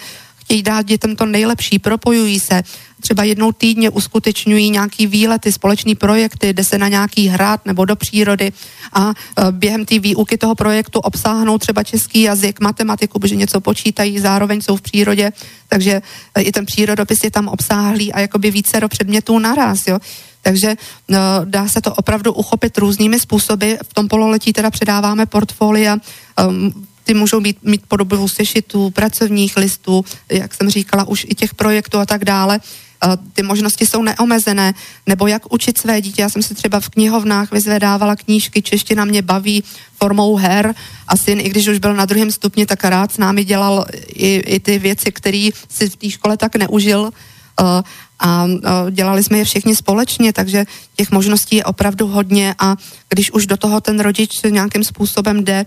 chtějí 0.47 0.63
dát 0.63 0.87
dětem 0.87 1.17
to 1.17 1.27
nejlepší, 1.27 1.79
propojují 1.79 2.41
se, 2.41 2.63
třeba 3.01 3.23
jednou 3.23 3.53
týdně 3.53 3.91
uskutečňují 3.91 4.71
nějaký 4.71 5.07
výlety, 5.07 5.53
společný 5.53 5.95
projekty, 5.95 6.53
jde 6.53 6.65
se 6.65 6.79
na 6.79 6.89
nějaký 6.89 7.29
hrad 7.29 7.67
nebo 7.67 7.85
do 7.85 7.97
přírody 7.97 8.53
a 8.93 9.11
e, 9.11 9.53
během 9.53 9.85
té 9.85 9.99
výuky 9.99 10.39
toho 10.39 10.55
projektu 10.55 11.01
obsáhnou 11.01 11.59
třeba 11.59 11.83
český 11.83 12.23
jazyk, 12.23 12.61
matematiku, 12.61 13.19
protože 13.19 13.37
něco 13.37 13.61
počítají, 13.61 14.19
zároveň 14.19 14.61
jsou 14.63 14.77
v 14.77 14.81
přírodě, 14.81 15.33
takže 15.69 16.03
e, 16.35 16.43
i 16.43 16.53
ten 16.53 16.67
přírodopis 16.67 17.19
je 17.25 17.31
tam 17.31 17.49
obsáhlý 17.49 18.13
a 18.13 18.21
jakoby 18.21 18.51
více 18.51 18.81
předmětů 18.89 19.39
naraz, 19.39 19.79
jo. 19.89 19.99
Takže 20.43 20.77
no, 21.09 21.19
dá 21.45 21.69
se 21.69 21.81
to 21.83 21.95
opravdu 21.95 22.33
uchopit 22.33 22.79
různými 22.79 23.21
způsoby. 23.21 23.73
V 23.83 23.95
tom 23.95 24.09
pololetí 24.09 24.53
teda 24.53 24.71
předáváme 24.71 25.27
portfolia, 25.27 25.99
um, 26.39 26.87
ty 27.07 27.15
můžou 27.15 27.41
mít, 27.41 27.59
mít 27.63 27.87
podobu 27.89 28.29
sešitů, 28.29 28.91
pracovních 28.91 29.57
listů, 29.57 30.05
jak 30.29 30.55
jsem 30.55 30.71
říkala, 30.71 31.09
už 31.09 31.27
i 31.29 31.35
těch 31.35 31.55
projektů 31.55 31.99
a 31.99 32.07
tak 32.07 32.25
dále. 32.25 32.59
Uh, 32.59 33.15
ty 33.33 33.43
možnosti 33.43 33.87
jsou 33.87 34.03
neomezené, 34.03 34.75
nebo 35.07 35.27
jak 35.27 35.53
učit 35.53 35.79
své 35.79 36.01
dítě. 36.01 36.23
Já 36.23 36.29
jsem 36.29 36.43
si 36.43 36.55
třeba 36.55 36.81
v 36.81 36.89
knihovnách 36.89 37.53
vyzvedávala 37.53 38.17
knížky, 38.17 38.63
čeština 38.63 39.05
mě 39.05 39.23
baví 39.23 39.65
formou 39.95 40.37
her 40.37 40.75
a 41.09 41.17
syn, 41.17 41.41
i 41.41 41.49
když 41.49 41.69
už 41.69 41.79
byl 41.79 41.95
na 41.95 42.05
druhém 42.05 42.31
stupni, 42.31 42.67
tak 42.67 42.85
rád 42.85 43.13
s 43.13 43.19
námi 43.19 43.45
dělal 43.45 43.87
i, 44.09 44.35
i 44.35 44.61
ty 44.61 44.79
věci, 44.79 45.13
které 45.13 45.49
si 45.69 45.89
v 45.89 45.97
té 45.97 46.11
škole 46.11 46.37
tak 46.37 46.57
neužil. 46.57 47.01
Uh, 47.01 47.83
a 48.19 48.47
dělali 48.91 49.25
jsme 49.25 49.39
je 49.39 49.45
všichni 49.45 49.77
společně, 49.77 50.33
takže 50.33 50.65
těch 50.97 51.11
možností 51.11 51.57
je 51.57 51.65
opravdu 51.65 52.07
hodně 52.07 52.55
a 52.59 52.77
když 53.09 53.31
už 53.31 53.47
do 53.47 53.57
toho 53.57 53.81
ten 53.81 54.01
rodič 54.01 54.31
nějakým 54.43 54.85
způsobem 54.85 55.45
jde, 55.45 55.67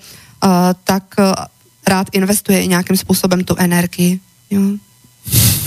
tak 0.83 1.03
rád 1.87 2.07
investuje 2.11 2.63
i 2.63 2.67
nějakým 2.67 2.97
způsobem 2.97 3.43
tu 3.43 3.55
energii. 3.57 4.19
Jo. 4.51 4.61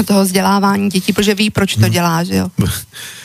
toho 0.06 0.24
vzdělávání 0.24 0.88
dětí, 0.88 1.12
protože 1.12 1.34
ví, 1.34 1.50
proč 1.50 1.76
to 1.76 1.88
dělá, 1.88 2.24
že 2.24 2.36
jo. 2.36 2.48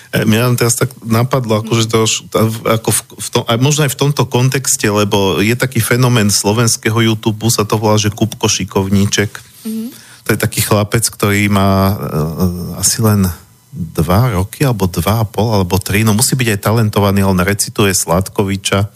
Mňa 0.08 0.41
len 0.48 0.56
teraz 0.56 0.80
tak 0.80 0.95
napadlo, 1.04 1.60
akože 1.60 1.91
to 1.91 2.08
už, 2.08 2.32
ako 2.64 2.89
v, 2.95 3.00
v 3.20 3.28
tom, 3.28 3.43
aj 3.43 3.58
možno 3.60 3.82
aj 3.84 3.91
v 3.91 4.00
tomto 4.08 4.24
kontexte, 4.24 4.88
lebo 4.88 5.43
je 5.43 5.52
taký 5.52 5.84
fenomén 5.84 6.32
slovenského 6.32 6.95
YouTube, 7.04 7.43
sa 7.52 7.68
to 7.68 7.76
volá, 7.76 8.00
že 8.00 8.16
Kupko 8.16 8.48
Šikovníček. 8.48 9.36
Mm-hmm. 9.68 9.88
To 10.24 10.30
je 10.32 10.39
taký 10.39 10.64
chlapec, 10.64 11.04
ktorý 11.12 11.52
má 11.52 11.91
uh, 11.91 12.80
asi 12.80 13.04
len 13.04 13.28
dva 13.76 14.32
roky, 14.32 14.64
alebo 14.64 14.88
dva 14.88 15.22
a 15.22 15.26
pol, 15.28 15.52
alebo 15.52 15.76
tri, 15.76 16.08
no 16.08 16.16
musí 16.16 16.39
byť 16.39 16.56
aj 16.56 16.64
talentovaný, 16.64 17.28
on 17.28 17.43
recituje 17.43 17.91
Sládkoviča 17.91 18.88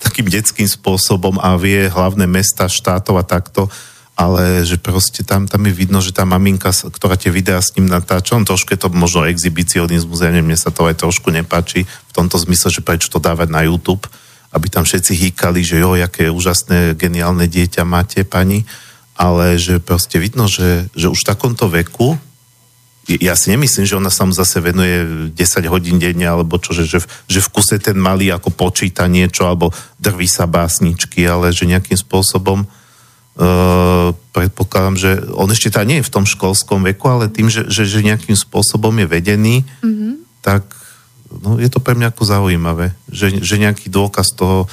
takým 0.00 0.26
detským 0.32 0.66
spôsobom 0.66 1.36
a 1.38 1.54
vie 1.60 1.86
hlavné 1.86 2.24
mesta 2.24 2.66
štátov 2.66 3.20
a 3.20 3.24
takto, 3.24 3.68
ale 4.16 4.64
že 4.68 4.76
proste 4.76 5.24
tam, 5.24 5.48
tam 5.48 5.64
je 5.64 5.72
vidno, 5.72 6.00
že 6.00 6.12
tá 6.12 6.28
maminka, 6.28 6.72
ktorá 6.72 7.16
tie 7.16 7.32
videá 7.32 7.60
s 7.60 7.72
ním 7.76 7.88
natáča, 7.88 8.36
on 8.36 8.44
trošku 8.44 8.72
je 8.72 8.80
to 8.80 8.88
možno 8.92 9.28
exhibicionizmus, 9.28 10.24
ja 10.24 10.32
neviem, 10.32 10.52
mne 10.52 10.60
sa 10.60 10.72
to 10.72 10.88
aj 10.88 11.00
trošku 11.00 11.32
nepáči 11.32 11.84
v 11.84 12.12
tomto 12.12 12.36
zmysle, 12.36 12.68
že 12.68 12.84
prečo 12.84 13.12
to 13.12 13.20
dávať 13.20 13.48
na 13.48 13.64
YouTube, 13.64 14.04
aby 14.52 14.66
tam 14.68 14.84
všetci 14.84 15.12
hýkali, 15.14 15.60
že 15.64 15.80
jo, 15.80 15.96
aké 15.96 16.28
úžasné, 16.28 16.98
geniálne 16.98 17.48
dieťa 17.48 17.86
máte, 17.86 18.24
pani, 18.26 18.68
ale 19.16 19.60
že 19.60 19.80
proste 19.80 20.16
vidno, 20.16 20.48
že, 20.48 20.88
že 20.96 21.12
už 21.12 21.24
v 21.24 21.28
takomto 21.28 21.68
veku 21.68 22.16
ja 23.18 23.34
si 23.34 23.50
nemyslím, 23.50 23.88
že 23.88 23.98
ona 23.98 24.12
sa 24.12 24.22
mu 24.22 24.30
zase 24.30 24.62
venuje 24.62 25.30
10 25.34 25.66
hodín 25.66 25.98
denne, 25.98 26.28
alebo 26.28 26.60
čo, 26.62 26.70
že, 26.70 26.86
že, 26.86 27.02
v, 27.02 27.06
že 27.26 27.40
v 27.42 27.50
kuse 27.50 27.82
ten 27.82 27.98
malý 27.98 28.30
ako 28.30 28.54
počíta 28.54 29.10
niečo, 29.10 29.48
alebo 29.48 29.74
drví 29.98 30.30
sa 30.30 30.46
básničky, 30.46 31.26
ale 31.26 31.50
že 31.50 31.66
nejakým 31.66 31.98
spôsobom 31.98 32.62
uh, 32.62 34.08
predpokladám, 34.30 34.96
že 35.00 35.10
on 35.34 35.50
ešte 35.50 35.74
tá 35.74 35.82
nie 35.82 35.98
je 35.98 36.06
v 36.06 36.14
tom 36.14 36.28
školskom 36.28 36.86
veku, 36.86 37.10
ale 37.10 37.32
tým, 37.32 37.50
že, 37.50 37.66
že, 37.66 37.88
že 37.88 38.06
nejakým 38.06 38.38
spôsobom 38.38 38.94
je 39.02 39.06
vedený, 39.10 39.66
mm-hmm. 39.82 40.12
tak 40.44 40.68
no, 41.42 41.58
je 41.58 41.66
to 41.66 41.82
pre 41.82 41.98
mňa 41.98 42.14
ako 42.14 42.22
zaujímavé, 42.22 42.94
že, 43.10 43.42
že 43.42 43.58
nejaký 43.58 43.90
dôkaz 43.90 44.38
toho, 44.38 44.70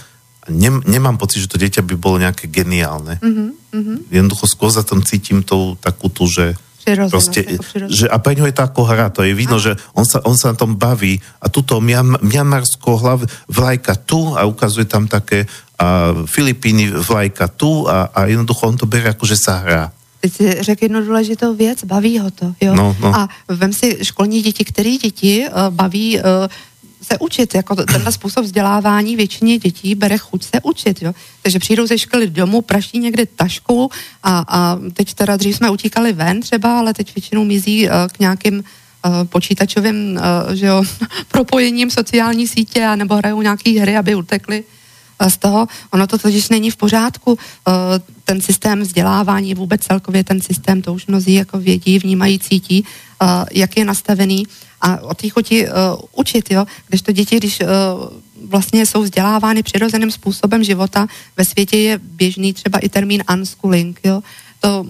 Nem, 0.47 0.79
nemám 0.87 1.19
pocit, 1.19 1.43
že 1.43 1.51
to 1.51 1.59
dieťa 1.59 1.83
by 1.83 1.95
bolo 1.99 2.23
nejaké 2.23 2.47
geniálne. 2.47 3.19
Mm-hmm. 3.19 4.13
Jednoducho 4.13 4.47
skôr 4.47 4.71
za 4.71 4.83
tom 4.85 5.03
cítim 5.03 5.43
tou 5.43 5.75
takú 5.75 6.07
tu, 6.07 6.23
že 6.23 6.55
Proste, 7.11 7.43
že, 7.91 8.07
a 8.07 8.15
pre 8.21 8.39
ňo 8.39 8.47
je 8.47 8.55
to 8.55 8.63
ako 8.63 8.87
hra, 8.87 9.11
to 9.11 9.27
je 9.27 9.35
vidno, 9.35 9.59
že 9.59 9.75
on 9.91 10.07
sa, 10.07 10.23
on 10.23 10.39
sa 10.39 10.55
na 10.55 10.57
tom 10.57 10.79
baví 10.79 11.19
a 11.43 11.51
tuto 11.51 11.83
Mian, 11.83 12.15
Mianmarsko 12.23 12.95
hlav, 12.95 13.27
vlajka 13.51 13.99
tu 13.99 14.39
a 14.39 14.47
ukazuje 14.47 14.87
tam 14.87 15.11
také 15.11 15.43
a 15.77 16.15
Filipíny 16.25 16.89
vlajka 16.89 17.47
tu 17.53 17.85
a, 17.85 18.09
a 18.09 18.25
jednoducho 18.25 18.65
on 18.65 18.77
to 18.77 18.89
berie 18.89 19.13
ako, 19.13 19.29
že 19.29 19.37
sa 19.37 19.61
hrá. 19.61 19.83
Teď 20.21 20.33
si 20.33 20.63
řekl 20.63 20.83
jednu 20.83 21.05
důležitou 21.05 21.55
věc, 21.55 21.83
baví 21.83 22.19
ho 22.19 22.31
to. 22.31 22.53
Jo? 22.61 22.75
No, 22.75 22.95
no. 22.99 23.15
A 23.15 23.29
vem 23.47 23.73
si 23.73 23.97
školní 24.01 24.41
děti, 24.41 24.65
který 24.65 24.97
děti 24.97 25.45
uh, 25.45 25.69
baví 25.69 26.17
uh, 26.17 26.23
se 27.01 27.17
učit, 27.19 27.55
jako 27.55 27.75
tenhle 27.75 28.11
způsob 28.11 28.45
vzdělávání 28.45 29.15
většině 29.15 29.57
dětí 29.57 29.95
bere 29.95 30.17
chuť 30.17 30.43
se 30.43 30.61
učit, 30.63 31.01
jo. 31.01 31.13
Takže 31.43 31.59
přijdou 31.59 31.87
ze 31.87 31.97
školy 31.97 32.27
domů, 32.27 32.61
praší 32.61 32.99
někde 32.99 33.25
tašku 33.25 33.91
a, 34.23 34.45
a 34.47 34.79
teď 34.93 35.13
teda 35.13 35.37
dřív 35.37 35.55
jsme 35.55 35.69
utíkali 35.69 36.13
ven 36.13 36.41
třeba, 36.41 36.79
ale 36.79 36.93
teď 36.93 37.15
většinou 37.15 37.43
mizí 37.45 37.87
uh, 37.87 37.93
k 38.11 38.19
nějakým 38.19 38.55
uh, 38.55 38.63
počítačovým 39.23 39.95
uh, 39.95 40.53
že 40.53 40.65
jo, 40.65 40.83
propojením 41.27 41.91
sociální 41.91 42.47
sítě 42.47 42.85
a 42.85 42.95
nebo 42.95 43.15
hrajou 43.15 43.41
nějaký 43.41 43.77
hry, 43.77 43.97
aby 43.97 44.15
utekli 44.15 44.63
z 45.27 45.37
toho. 45.37 45.67
Ono 45.91 46.07
to 46.07 46.17
totiž 46.17 46.49
není 46.49 46.71
v 46.71 46.75
pořádku. 46.75 47.37
Ten 48.23 48.41
systém 48.41 48.81
vzdělávání, 48.81 49.55
vůbec 49.55 49.81
celkově 49.81 50.23
ten 50.23 50.41
systém, 50.41 50.81
to 50.81 50.93
už 50.93 51.07
mnozí 51.07 51.33
jako 51.33 51.59
vědí, 51.59 51.99
vnímají, 51.99 52.39
cítí, 52.39 52.85
jak 53.51 53.77
je 53.77 53.85
nastavený 53.85 54.45
a 54.81 55.01
o 55.01 55.13
té 55.13 55.29
choti 55.29 55.67
uh, 55.67 55.73
učit, 56.11 56.51
jo, 56.51 56.65
když 56.87 57.01
to 57.01 57.11
děti, 57.11 57.37
když 57.37 57.59
uh, 57.59 57.67
vlastně 58.49 58.85
jsou 58.85 59.01
vzdělávány 59.01 59.63
přirozeným 59.63 60.11
způsobem 60.11 60.63
života, 60.63 61.07
ve 61.37 61.45
světě 61.45 61.77
je 61.77 61.99
běžný 62.03 62.53
třeba 62.53 62.79
i 62.79 62.89
termín 62.89 63.23
unschooling, 63.33 63.99
jo, 64.03 64.21
to 64.21 64.21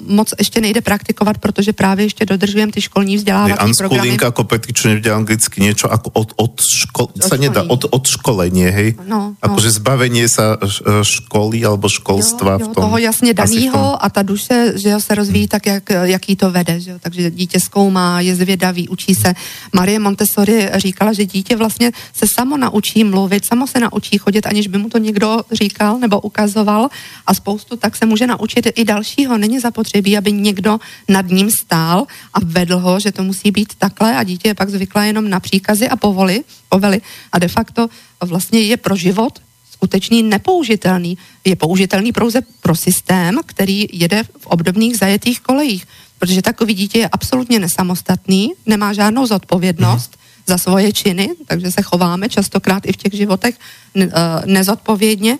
moc 0.08 0.34
ještě 0.40 0.62
nejde 0.62 0.82
praktikovat, 0.82 1.38
protože 1.38 1.74
právě 1.74 2.06
ještě 2.06 2.26
dodržujeme 2.26 2.72
ty 2.72 2.82
školní 2.82 3.18
vzdělávací 3.18 3.72
programy. 3.78 4.10
Unschooling 4.10 4.24
ako 4.24 4.44
petične 4.44 4.92
v 4.98 5.08
anglicky 5.12 5.62
niečo 5.62 5.92
ako 5.92 6.08
od, 6.14 6.30
od, 6.40 6.54
ško- 6.64 7.12
od 7.14 7.24
sa 7.24 7.36
nedá, 7.36 7.68
od, 7.68 7.86
od 7.92 8.04
školenie, 8.08 8.70
hej? 8.72 8.90
No, 9.06 9.36
no. 9.38 9.44
Akože 9.44 9.70
zbavenie 9.76 10.26
sa 10.32 10.56
e, 10.56 11.04
školy 11.04 11.62
alebo 11.68 11.92
školstva 11.92 12.58
jo, 12.58 12.60
jo, 12.60 12.66
v 12.66 12.68
tom. 12.74 12.82
toho 12.84 12.98
jasně 12.98 13.34
daného 13.34 14.04
a 14.04 14.10
ta 14.10 14.22
duše, 14.24 14.74
že 14.76 14.90
jo, 14.90 15.00
se 15.00 15.16
rozvíjí 15.16 15.46
hmm. 15.46 15.54
tak, 15.54 15.66
jak, 15.66 15.86
jaký 15.90 16.36
to 16.36 16.52
vede, 16.52 16.80
že 16.80 16.92
jo? 16.92 16.98
takže 17.00 17.32
dítě 17.32 17.60
zkoumá, 17.60 18.22
je 18.22 18.36
zvědavý, 18.36 18.90
učí 18.90 19.16
se. 19.16 19.34
Marie 19.74 20.00
Montessori 20.00 20.70
říkala, 20.76 21.14
že 21.14 21.26
dítě 21.26 21.56
vlastně 21.56 21.92
se 22.14 22.26
samo 22.28 22.58
naučí 22.58 23.04
mluvit, 23.04 23.46
samo 23.46 23.68
se 23.68 23.80
naučí 23.80 24.18
chodit, 24.18 24.46
aniž 24.46 24.68
by 24.68 24.78
mu 24.78 24.90
to 24.90 24.98
někdo 24.98 25.42
říkal 25.52 26.00
nebo 26.00 26.22
ukazoval 26.22 26.90
a 27.28 27.34
spoustu 27.34 27.76
tak 27.76 27.96
se 27.96 28.06
může 28.06 28.28
naučit 28.28 28.68
i 28.76 28.84
dalšího. 28.86 29.38
Není 29.38 29.57
zapotřebí, 29.60 30.18
aby 30.18 30.32
někdo 30.32 30.80
nad 31.08 31.28
ním 31.28 31.52
stál 31.52 32.06
a 32.34 32.38
vedl 32.44 32.80
ho, 32.80 33.00
že 33.00 33.12
to 33.12 33.24
musí 33.24 33.52
být 33.52 33.76
takhle 33.78 34.18
a 34.18 34.24
dítě 34.24 34.48
je 34.48 34.56
pak 34.56 34.70
zvyklé 34.70 35.08
jenom 35.08 35.30
na 35.30 35.40
příkazy 35.40 35.90
a 35.90 35.96
povoli, 35.96 36.44
povely 36.70 37.02
a 37.32 37.40
de 37.40 37.48
facto 37.48 37.88
vlastně 38.22 38.62
je 38.62 38.78
pro 38.78 38.96
život 38.96 39.40
skutečný 39.78 40.24
nepoužitelný. 40.24 41.18
Je 41.46 41.56
použitelný 41.56 42.12
pouze 42.12 42.42
pro 42.62 42.76
systém, 42.76 43.40
který 43.46 43.86
jede 43.94 44.24
v 44.24 44.46
obdobných 44.46 44.98
zajetých 44.98 45.42
kolejích, 45.42 45.88
protože 46.20 46.42
takový 46.42 46.74
dítě 46.74 47.00
je 47.00 47.10
absolutně 47.10 47.60
nesamostatný, 47.60 48.54
nemá 48.66 48.94
žádnou 48.94 49.26
zodpovědnost 49.26 50.12
mm-hmm. 50.12 50.44
za 50.48 50.58
svoje 50.58 50.94
činy, 50.94 51.30
takže 51.48 51.72
se 51.72 51.82
chováme 51.82 52.30
častokrát 52.30 52.86
i 52.86 52.94
v 52.94 52.98
těch 52.98 53.14
životech 53.14 53.56
eh, 53.96 54.10
nezodpovědně 54.46 55.38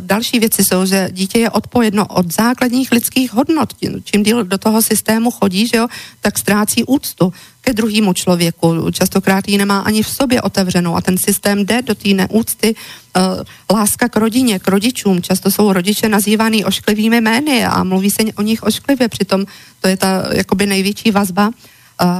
další 0.00 0.38
věci 0.38 0.64
jsou, 0.64 0.86
že 0.86 1.08
dítě 1.12 1.38
je 1.38 1.50
odpojedno 1.50 2.06
od 2.06 2.32
základních 2.32 2.92
lidských 2.92 3.32
hodnot. 3.32 3.74
Čím 4.04 4.22
díl 4.22 4.44
do 4.44 4.58
toho 4.58 4.82
systému 4.82 5.30
chodí, 5.30 5.66
že 5.66 5.76
jo, 5.76 5.86
tak 6.20 6.38
ztrácí 6.38 6.84
úctu 6.84 7.32
ke 7.60 7.72
druhému 7.72 8.12
člověku. 8.12 8.90
Častokrát 8.90 9.48
ji 9.48 9.58
nemá 9.58 9.78
ani 9.80 10.02
v 10.02 10.08
sobě 10.08 10.42
otevřenou 10.42 10.96
a 10.96 11.00
ten 11.00 11.16
systém 11.24 11.64
jde 11.64 11.82
do 11.82 11.94
té 11.94 12.08
neúcty. 12.08 12.74
Uh, 13.16 13.76
láska 13.76 14.08
k 14.08 14.16
rodině, 14.16 14.58
k 14.58 14.68
rodičům. 14.68 15.22
Často 15.22 15.50
jsou 15.50 15.72
rodiče 15.72 16.08
nazývaný 16.08 16.64
ošklivými 16.64 17.20
jmény 17.20 17.64
a 17.64 17.84
mluví 17.84 18.10
se 18.10 18.22
o 18.36 18.42
nich 18.42 18.62
ošklivě. 18.62 19.08
Přitom 19.08 19.44
to 19.80 19.88
je 19.88 19.96
ta 19.96 20.28
jakoby 20.32 20.66
největší 20.66 21.10
vazba 21.10 21.48
uh, 21.48 21.52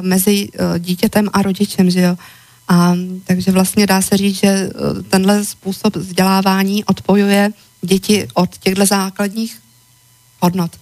mezi 0.01 0.49
dítětem 0.79 1.29
a 1.33 1.43
rodičem, 1.43 1.91
že 1.91 2.01
jo. 2.01 2.17
A, 2.73 2.97
takže 3.25 3.53
vlastně 3.53 3.87
dá 3.87 4.03
se 4.03 4.17
říct, 4.17 4.37
že 4.37 4.49
e, 4.49 4.71
tenhle 5.09 5.45
způsob 5.45 5.97
vzdělávání 5.97 6.85
odpojuje 6.85 7.51
děti 7.83 8.29
od 8.35 8.57
těchto 8.59 8.87
základních 8.87 9.59
hodnot. 10.41 10.73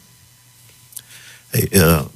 Hej, 1.51 1.67
ja, 1.75 2.07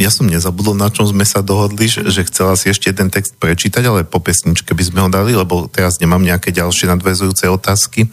ja 0.00 0.08
som 0.08 0.32
nezabudol, 0.32 0.72
na 0.72 0.88
čom 0.88 1.04
sme 1.04 1.28
sa 1.28 1.44
dohodli, 1.44 1.84
že, 1.84 2.08
že 2.08 2.24
chcela 2.24 2.56
si 2.56 2.72
ešte 2.72 2.88
jeden 2.88 3.12
text 3.12 3.36
prečítať, 3.36 3.84
ale 3.84 4.08
po 4.08 4.16
pesničke 4.16 4.72
by 4.72 4.80
sme 4.80 5.04
ho 5.04 5.12
dali, 5.12 5.36
lebo 5.36 5.68
teraz 5.68 6.00
nemám 6.00 6.24
nejaké 6.24 6.48
ďalšie 6.48 6.88
nadväzujúce 6.88 7.52
otázky. 7.52 8.08
E, 8.08 8.10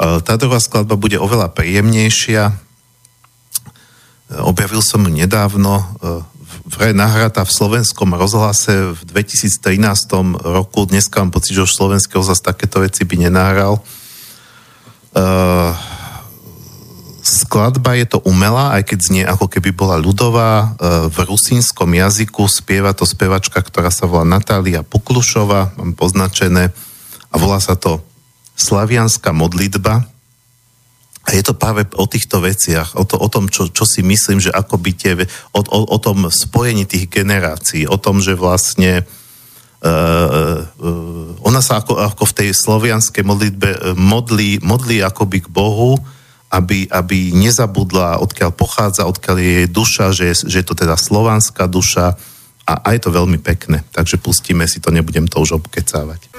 tá 0.00 0.40
druhá 0.40 0.56
skladba 0.64 0.96
bude 0.96 1.20
oveľa 1.20 1.52
príjemnejšia. 1.52 2.42
E, 2.48 2.54
objavil 4.40 4.80
som 4.80 5.04
ju 5.04 5.12
nedávno 5.12 5.92
vraj 6.72 6.96
nahratá 6.96 7.44
v 7.44 7.52
slovenskom 7.52 8.16
rozhlase 8.16 8.96
v 8.96 9.00
2013 9.04 9.76
roku. 10.40 10.88
Dneska 10.88 11.20
mám 11.20 11.32
pocit, 11.32 11.52
že 11.52 11.68
už 11.68 11.76
slovenský 11.76 12.16
rozhlas 12.16 12.40
takéto 12.40 12.80
veci 12.80 13.04
by 13.04 13.28
nenahral. 13.28 13.84
Uh, 15.12 15.76
skladba 17.20 17.92
je 18.00 18.16
to 18.16 18.18
umelá, 18.24 18.72
aj 18.80 18.88
keď 18.88 18.98
znie 19.04 19.24
ako 19.28 19.52
keby 19.52 19.76
bola 19.76 20.00
ľudová. 20.00 20.76
Uh, 20.80 21.12
v 21.12 21.28
rusínskom 21.28 21.92
jazyku 21.92 22.48
spieva 22.48 22.96
to 22.96 23.04
spevačka, 23.04 23.60
ktorá 23.60 23.92
sa 23.92 24.08
volá 24.08 24.24
Natália 24.24 24.80
Puklušova, 24.80 25.76
mám 25.76 25.92
poznačené, 25.92 26.72
a 27.32 27.34
volá 27.36 27.60
sa 27.60 27.76
to 27.76 28.00
Slavianská 28.52 29.32
modlitba 29.32 30.11
a 31.22 31.38
je 31.38 31.42
to 31.46 31.54
práve 31.54 31.86
o 31.94 32.06
týchto 32.10 32.42
veciach, 32.42 32.98
o, 32.98 33.06
to, 33.06 33.14
o 33.14 33.28
tom, 33.30 33.46
čo, 33.46 33.70
čo 33.70 33.86
si 33.86 34.02
myslím, 34.02 34.42
že 34.42 34.50
ako 34.50 34.74
by 34.74 34.90
tie, 34.90 35.14
o, 35.54 35.60
o, 35.62 35.78
o 35.94 35.98
tom 36.02 36.26
spojení 36.26 36.82
tých 36.82 37.06
generácií, 37.06 37.86
o 37.86 37.94
tom, 37.94 38.18
že 38.18 38.34
vlastne 38.34 39.06
uh, 39.06 40.58
uh, 40.66 41.46
ona 41.46 41.62
sa 41.62 41.78
ako, 41.78 41.94
ako 41.94 42.24
v 42.26 42.36
tej 42.42 42.48
slovianskej 42.50 43.22
modlitbe 43.22 43.68
uh, 43.70 43.78
modlí, 43.94 44.66
modlí 44.66 44.98
akoby 45.06 45.46
k 45.46 45.48
Bohu, 45.48 45.94
aby, 46.50 46.90
aby 46.90 47.30
nezabudla, 47.32 48.18
odkiaľ 48.20 48.50
pochádza, 48.52 49.08
odkiaľ 49.08 49.36
je 49.38 49.50
jej 49.62 49.68
duša, 49.70 50.04
že 50.10 50.24
je, 50.26 50.34
že 50.50 50.56
je 50.60 50.66
to 50.66 50.74
teda 50.74 50.98
slovanská 50.98 51.70
duša 51.70 52.18
a, 52.66 52.72
a 52.82 52.88
je 52.92 53.00
to 53.00 53.14
veľmi 53.14 53.38
pekné. 53.38 53.86
Takže 53.94 54.18
pustíme 54.18 54.66
si 54.66 54.82
to, 54.82 54.90
nebudem 54.90 55.30
to 55.30 55.38
už 55.38 55.62
obkecávať. 55.62 56.34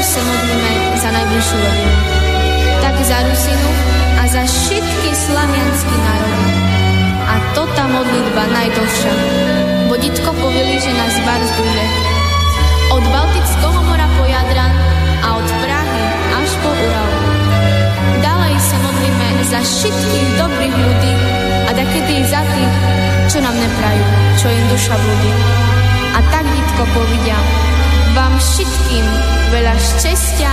Se 0.00 0.16
modlíme 0.16 0.96
za 0.96 1.12
najbližšiu 1.12 1.60
rodinu. 1.60 1.94
Tak 2.80 2.96
za 3.04 3.20
Rusinu 3.20 3.70
a 4.16 4.22
za 4.26 4.42
všetky 4.48 5.10
slavianský 5.12 5.92
národ. 5.92 6.40
A 7.28 7.34
to 7.52 7.62
ta 7.76 7.84
modlitba 7.84 8.48
najdlhšia. 8.48 9.14
Boditko 9.92 10.32
povili, 10.40 10.80
že 10.80 10.90
nás 10.96 11.14
bar 11.20 11.38
zduže. 11.52 11.84
Od 12.96 13.04
Baltického 13.12 13.80
mora 13.86 14.08
po 14.16 14.24
Jadran 14.24 14.72
a 15.20 15.36
od 15.36 15.48
Prahy 15.62 16.04
až 16.32 16.50
po 16.64 16.70
Ural. 16.72 17.10
Dalej 18.24 18.56
se 18.56 18.76
modlíme 18.80 19.28
za 19.52 19.60
všetkých 19.60 20.28
dobrých 20.40 20.74
ľudí 20.80 21.14
a 21.68 21.70
takedy 21.76 22.24
za 22.24 22.40
tých, 22.56 22.74
čo 23.30 23.38
nám 23.44 23.54
neprajú, 23.54 24.04
čo 24.40 24.48
jim 24.48 24.64
duša 24.72 24.96
blúdi. 24.96 25.32
A 26.16 26.24
tak, 26.32 26.48
Ditko, 26.50 26.82
povedia, 26.96 27.36
vám 28.14 28.34
všetkým 28.38 29.06
veľa 29.54 29.74
šťastia, 29.78 30.52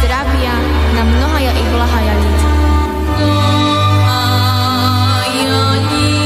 zdravia, 0.00 0.54
na 0.94 1.02
mnoha 1.06 1.38
ja 1.38 1.52
i 1.54 1.64
blaha 1.70 2.00
jalit. 2.02 2.40
No, 3.20 3.30
a 4.06 5.24
ja 5.30 5.62
nie. 5.90 6.25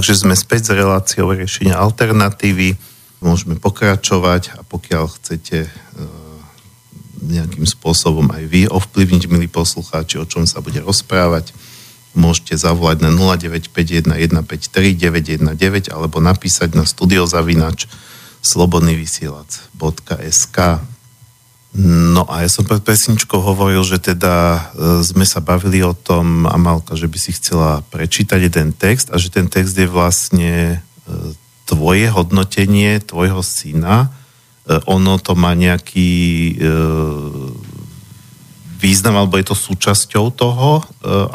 Takže 0.00 0.24
sme 0.24 0.32
späť 0.32 0.72
s 0.72 0.80
reláciou 0.80 1.28
riešenia 1.28 1.76
alternatívy. 1.76 2.72
Môžeme 3.20 3.60
pokračovať 3.60 4.56
a 4.56 4.64
pokiaľ 4.64 5.12
chcete 5.12 5.68
e, 5.68 5.70
nejakým 7.20 7.68
spôsobom 7.68 8.32
aj 8.32 8.48
vy 8.48 8.64
ovplyvniť, 8.64 9.28
milí 9.28 9.44
poslucháči, 9.44 10.16
o 10.16 10.24
čom 10.24 10.48
sa 10.48 10.64
bude 10.64 10.80
rozprávať, 10.80 11.52
môžete 12.16 12.56
zavolať 12.56 13.04
na 13.04 13.12
0951 13.12 14.08
alebo 15.92 16.16
napísať 16.16 16.72
na 16.72 16.88
studiozavinač 16.88 17.84
slobodnyvysielac.sk 18.40 20.56
No 21.70 22.26
a 22.26 22.42
ja 22.42 22.50
som 22.50 22.66
pred 22.66 22.82
pesničkou 22.82 23.38
hovoril, 23.38 23.86
že 23.86 24.02
teda 24.02 24.34
e, 24.34 24.60
sme 25.06 25.22
sa 25.22 25.38
bavili 25.38 25.86
o 25.86 25.94
tom, 25.94 26.42
Amalka, 26.50 26.98
že 26.98 27.06
by 27.06 27.14
si 27.14 27.30
chcela 27.30 27.86
prečítať 27.94 28.50
jeden 28.50 28.74
text 28.74 29.14
a 29.14 29.22
že 29.22 29.30
ten 29.30 29.46
text 29.46 29.78
je 29.78 29.86
vlastne 29.86 30.82
e, 30.82 31.16
tvoje 31.70 32.10
hodnotenie 32.10 32.98
tvojho 32.98 33.38
syna. 33.46 34.10
E, 34.66 34.82
ono 34.90 35.22
to 35.22 35.38
má 35.38 35.54
nejaký 35.54 36.58
význam, 38.82 39.14
alebo 39.14 39.38
je 39.38 39.46
to 39.46 39.54
súčasťou 39.54 40.32
toho, 40.34 40.80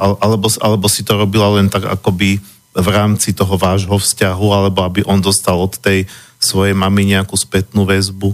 alebo, 0.02 0.50
alebo 0.60 0.90
si 0.90 1.06
to 1.06 1.14
robila 1.14 1.54
len 1.62 1.70
tak 1.70 1.86
akoby 1.86 2.42
v 2.74 2.88
rámci 2.90 3.38
toho 3.38 3.54
vášho 3.56 3.96
vzťahu, 3.96 4.48
alebo 4.50 4.82
aby 4.82 5.06
on 5.06 5.22
dostal 5.22 5.62
od 5.62 5.78
tej 5.78 6.10
svojej 6.42 6.74
mamy 6.74 7.06
nejakú 7.06 7.38
spätnú 7.38 7.86
väzbu 7.86 8.34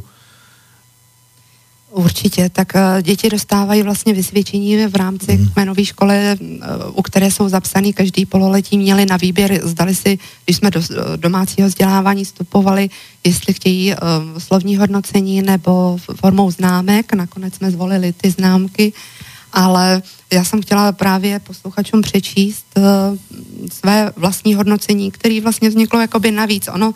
Určitě, 1.91 2.49
tak 2.49 2.73
uh, 2.75 3.01
děti 3.01 3.29
dostávají 3.29 3.83
vlastně 3.83 4.13
vysvědčení 4.13 4.85
v 4.85 4.95
rámci 4.95 5.37
mm. 5.37 5.49
kmenové 5.49 5.85
školy, 5.85 6.15
uh, 6.39 6.57
u 6.93 7.01
které 7.01 7.31
jsou 7.31 7.49
zapsaný 7.49 7.93
každý 7.93 8.25
pololetí, 8.25 8.77
měli 8.77 9.05
na 9.05 9.17
výběr, 9.17 9.59
zdali 9.63 9.95
si, 9.95 10.19
když 10.45 10.57
jsme 10.57 10.71
do 10.71 10.79
uh, 10.79 10.85
domácího 11.15 11.67
vzdělávání 11.67 12.25
vstupovali, 12.25 12.89
jestli 13.23 13.53
chtějí 13.53 13.95
slovní 14.37 14.77
hodnocení 14.77 15.41
nebo 15.41 15.97
formou 16.15 16.51
známek, 16.51 17.13
nakonec 17.13 17.55
jsme 17.55 17.71
zvolili 17.71 18.13
ty 18.13 18.31
známky, 18.31 18.93
ale 19.53 20.01
já 20.33 20.43
jsem 20.43 20.61
chtěla 20.61 20.91
právě 20.91 21.39
posluchačům 21.39 22.01
přečíst 22.01 22.65
své 23.71 24.11
vlastní 24.15 24.55
hodnocení, 24.55 25.11
který 25.11 25.41
vlastně 25.41 25.69
vzniklo 25.69 26.01
jakoby 26.01 26.31
navíc. 26.31 26.67
Ono 26.67 26.93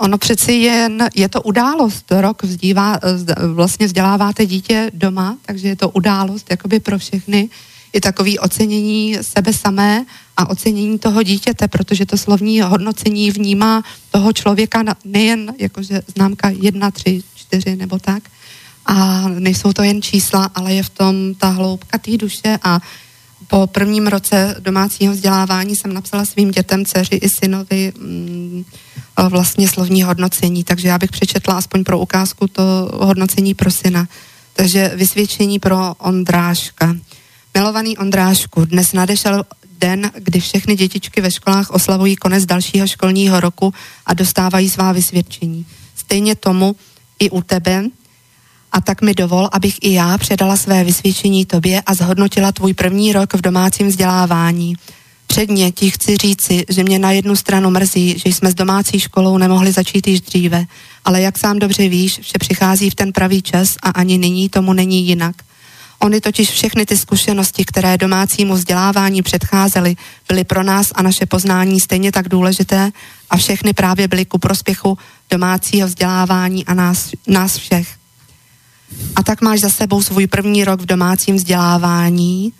ono 0.00 0.18
přeci 0.18 0.52
jen, 0.52 1.08
je 1.14 1.28
to 1.28 1.42
událost, 1.42 2.04
rok 2.10 2.42
vzdívá, 2.42 2.98
vlastně 3.54 3.86
vzděláváte 3.86 4.46
dítě 4.46 4.90
doma, 4.94 5.36
takže 5.46 5.68
je 5.68 5.76
to 5.76 5.88
událost 5.88 6.46
jakoby 6.50 6.80
pro 6.80 6.98
všechny, 6.98 7.48
i 7.92 8.00
takový 8.00 8.38
ocenění 8.38 9.18
sebe 9.20 9.52
samé 9.52 10.04
a 10.36 10.50
ocenění 10.50 10.98
toho 10.98 11.22
dítěte, 11.22 11.68
protože 11.68 12.06
to 12.06 12.16
slovní 12.16 12.60
hodnocení 12.60 13.30
vnímá 13.30 13.82
toho 14.10 14.32
člověka 14.32 14.84
nejen 15.04 15.54
jakože 15.58 16.02
známka 16.16 16.48
jedna, 16.48 16.90
tři, 16.90 17.22
čtyři 17.34 17.76
nebo 17.76 17.98
tak, 17.98 18.22
a 18.86 19.28
nejsou 19.28 19.72
to 19.72 19.82
jen 19.82 20.02
čísla, 20.02 20.50
ale 20.54 20.74
je 20.74 20.82
v 20.82 20.90
tom 20.90 21.34
ta 21.34 21.48
hloubka 21.48 21.98
té 21.98 22.16
duše 22.16 22.58
a 22.62 22.80
po 23.50 23.66
prvním 23.66 24.06
roce 24.06 24.56
domácího 24.58 25.12
vzdělávání 25.12 25.76
jsem 25.76 25.92
napsala 25.92 26.24
svým 26.24 26.50
dětem, 26.50 26.84
dceři 26.84 27.14
i 27.14 27.28
synovi 27.28 27.92
mm, 27.98 28.64
vlastně 29.28 29.68
slovní 29.68 30.02
hodnocení, 30.02 30.64
takže 30.64 30.88
já 30.88 30.98
bych 30.98 31.10
přečetla 31.10 31.54
aspoň 31.54 31.84
pro 31.84 31.98
ukázku 31.98 32.48
to 32.48 32.62
hodnocení 32.94 33.54
pro 33.54 33.70
syna. 33.70 34.08
Takže 34.52 34.92
vysvědčení 34.94 35.58
pro 35.58 35.94
Ondráška. 35.98 36.96
Milovaný 37.54 37.98
Ondrášku, 37.98 38.64
dnes 38.64 38.92
nadešel 38.92 39.44
den, 39.78 40.10
kdy 40.14 40.40
všechny 40.40 40.76
dětičky 40.76 41.20
ve 41.20 41.30
školách 41.30 41.70
oslavují 41.70 42.16
konec 42.16 42.44
dalšího 42.46 42.86
školního 42.86 43.40
roku 43.40 43.74
a 44.06 44.14
dostávají 44.14 44.70
svá 44.70 44.92
vysvědčení. 44.92 45.66
Stejně 45.96 46.34
tomu 46.34 46.76
i 47.18 47.30
u 47.30 47.42
tebe 47.42 47.84
a 48.72 48.80
tak 48.80 49.02
mi 49.02 49.14
dovol, 49.14 49.48
abych 49.52 49.78
i 49.80 49.92
já 49.92 50.18
předala 50.18 50.56
své 50.56 50.84
vysvědčení 50.84 51.46
tobě 51.46 51.82
a 51.86 51.94
zhodnotila 51.94 52.52
tvůj 52.52 52.74
první 52.74 53.12
rok 53.12 53.34
v 53.34 53.40
domácím 53.40 53.88
vzdělávání. 53.88 54.74
Předně 55.26 55.72
ti 55.72 55.90
chci 55.90 56.16
říci, 56.16 56.64
že 56.68 56.84
mě 56.84 56.98
na 56.98 57.10
jednu 57.10 57.36
stranu 57.36 57.70
mrzí, 57.70 58.18
že 58.18 58.28
jsme 58.28 58.50
s 58.50 58.54
domácí 58.54 59.00
školou 59.00 59.38
nemohli 59.38 59.72
začít 59.72 60.06
již 60.06 60.20
dříve, 60.20 60.64
ale 61.04 61.20
jak 61.20 61.38
sám 61.38 61.58
dobře 61.58 61.88
víš, 61.88 62.18
vše 62.22 62.38
přichází 62.38 62.90
v 62.90 62.94
ten 62.94 63.12
pravý 63.12 63.42
čas 63.42 63.68
a 63.82 63.90
ani 63.90 64.18
nyní 64.18 64.48
tomu 64.48 64.72
není 64.72 65.06
jinak. 65.06 65.36
Ony 65.98 66.20
totiž 66.20 66.50
všechny 66.50 66.86
ty 66.86 66.96
zkušenosti, 66.96 67.64
které 67.64 67.98
domácímu 67.98 68.54
vzdělávání 68.54 69.22
předcházely, 69.22 69.96
byly 70.28 70.44
pro 70.44 70.62
nás 70.62 70.92
a 70.94 71.02
naše 71.02 71.26
poznání 71.26 71.80
stejně 71.80 72.12
tak 72.12 72.28
důležité 72.28 72.90
a 73.30 73.36
všechny 73.36 73.72
právě 73.72 74.08
byly 74.08 74.24
ku 74.24 74.38
prospěchu 74.38 74.98
domácího 75.30 75.88
vzdělávání 75.88 76.66
a 76.66 76.74
nás, 76.74 77.10
nás 77.26 77.56
všech. 77.56 77.99
A 79.16 79.22
tak 79.22 79.40
máš 79.40 79.60
za 79.60 79.68
sebou 79.68 80.02
svůj 80.02 80.26
první 80.26 80.64
rok 80.64 80.80
v 80.80 80.86
domácím 80.86 81.36
vzdělávání, 81.36 82.52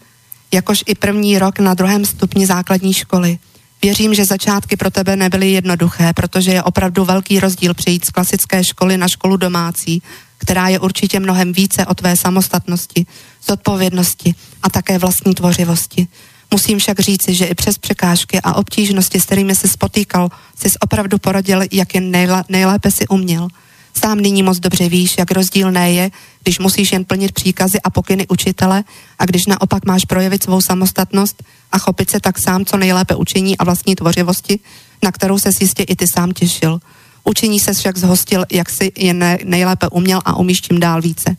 jakož 0.55 0.85
i 0.87 0.95
první 0.95 1.39
rok 1.39 1.59
na 1.59 1.75
druhém 1.75 2.05
stupni 2.05 2.47
základní 2.47 2.93
školy. 2.95 3.39
Věřím, 3.83 4.15
že 4.15 4.25
začátky 4.25 4.77
pro 4.77 4.91
tebe 4.91 5.17
nebyly 5.17 5.51
jednoduché, 5.51 6.13
protože 6.13 6.51
je 6.51 6.63
opravdu 6.63 7.05
velký 7.05 7.41
rozdíl 7.41 7.75
přejít 7.75 8.05
z 8.05 8.11
klasické 8.11 8.65
školy 8.65 8.97
na 8.97 9.09
školu 9.09 9.37
domácí, 9.37 10.03
která 10.39 10.69
je 10.69 10.79
určitě 10.79 11.21
mnohem 11.21 11.53
více 11.53 11.87
o 11.87 11.95
tvé 11.95 12.17
samostatnosti, 12.17 13.07
zodpovědnosti 13.49 14.35
a 14.63 14.71
také 14.71 14.99
vlastní 14.99 15.35
tvořivosti. 15.35 16.09
Musím 16.51 16.79
však 16.79 17.01
říci, 17.01 17.35
že 17.35 17.47
i 17.47 17.55
přes 17.55 17.79
překážky 17.79 18.41
a 18.41 18.55
obtížnosti, 18.55 19.21
s 19.21 19.25
kterými 19.25 19.55
se 19.55 19.69
spotýkal, 19.69 20.31
jsi 20.57 20.69
opravdu 20.81 21.19
poradil, 21.19 21.63
jak 21.73 21.95
jen 21.95 22.11
nejlépe 22.49 22.91
si 22.91 23.09
uměl– 23.09 23.49
Sám 23.95 24.21
nyní 24.21 24.43
moc 24.43 24.59
dobře 24.59 24.89
víš, 24.89 25.15
jak 25.19 25.31
rozdílné 25.31 25.93
je, 25.93 26.11
když 26.43 26.59
musíš 26.59 26.93
jen 26.93 27.05
plnit 27.05 27.33
příkazy 27.33 27.81
a 27.81 27.91
pokyny 27.91 28.27
učitele 28.29 28.85
a 29.19 29.27
když 29.27 29.47
naopak 29.47 29.85
máš 29.85 30.05
projevit 30.05 30.43
svou 30.43 30.61
samostatnost 30.61 31.43
a 31.73 31.79
chopit 31.79 32.11
se 32.11 32.21
tak 32.21 32.39
sám 32.39 32.65
co 32.65 32.77
nejlépe 32.77 33.15
učení 33.15 33.59
a 33.59 33.65
vlastní 33.65 33.97
tvořivosti, 33.97 34.61
na 35.03 35.13
kterou 35.13 35.39
se 35.39 35.51
jistě 35.61 35.83
i 35.83 35.97
ty 35.97 36.05
sám 36.15 36.33
těšil. 36.33 36.81
Učení 37.25 37.61
se 37.61 37.73
však 37.73 37.99
zhostil, 37.99 38.45
jak 38.53 38.71
si 38.71 38.93
je 38.97 39.15
nejlépe 39.45 39.89
uměl 39.89 40.21
a 40.25 40.37
umíš 40.37 40.61
čím 40.61 40.81
dál 40.81 41.03
více. 41.03 41.37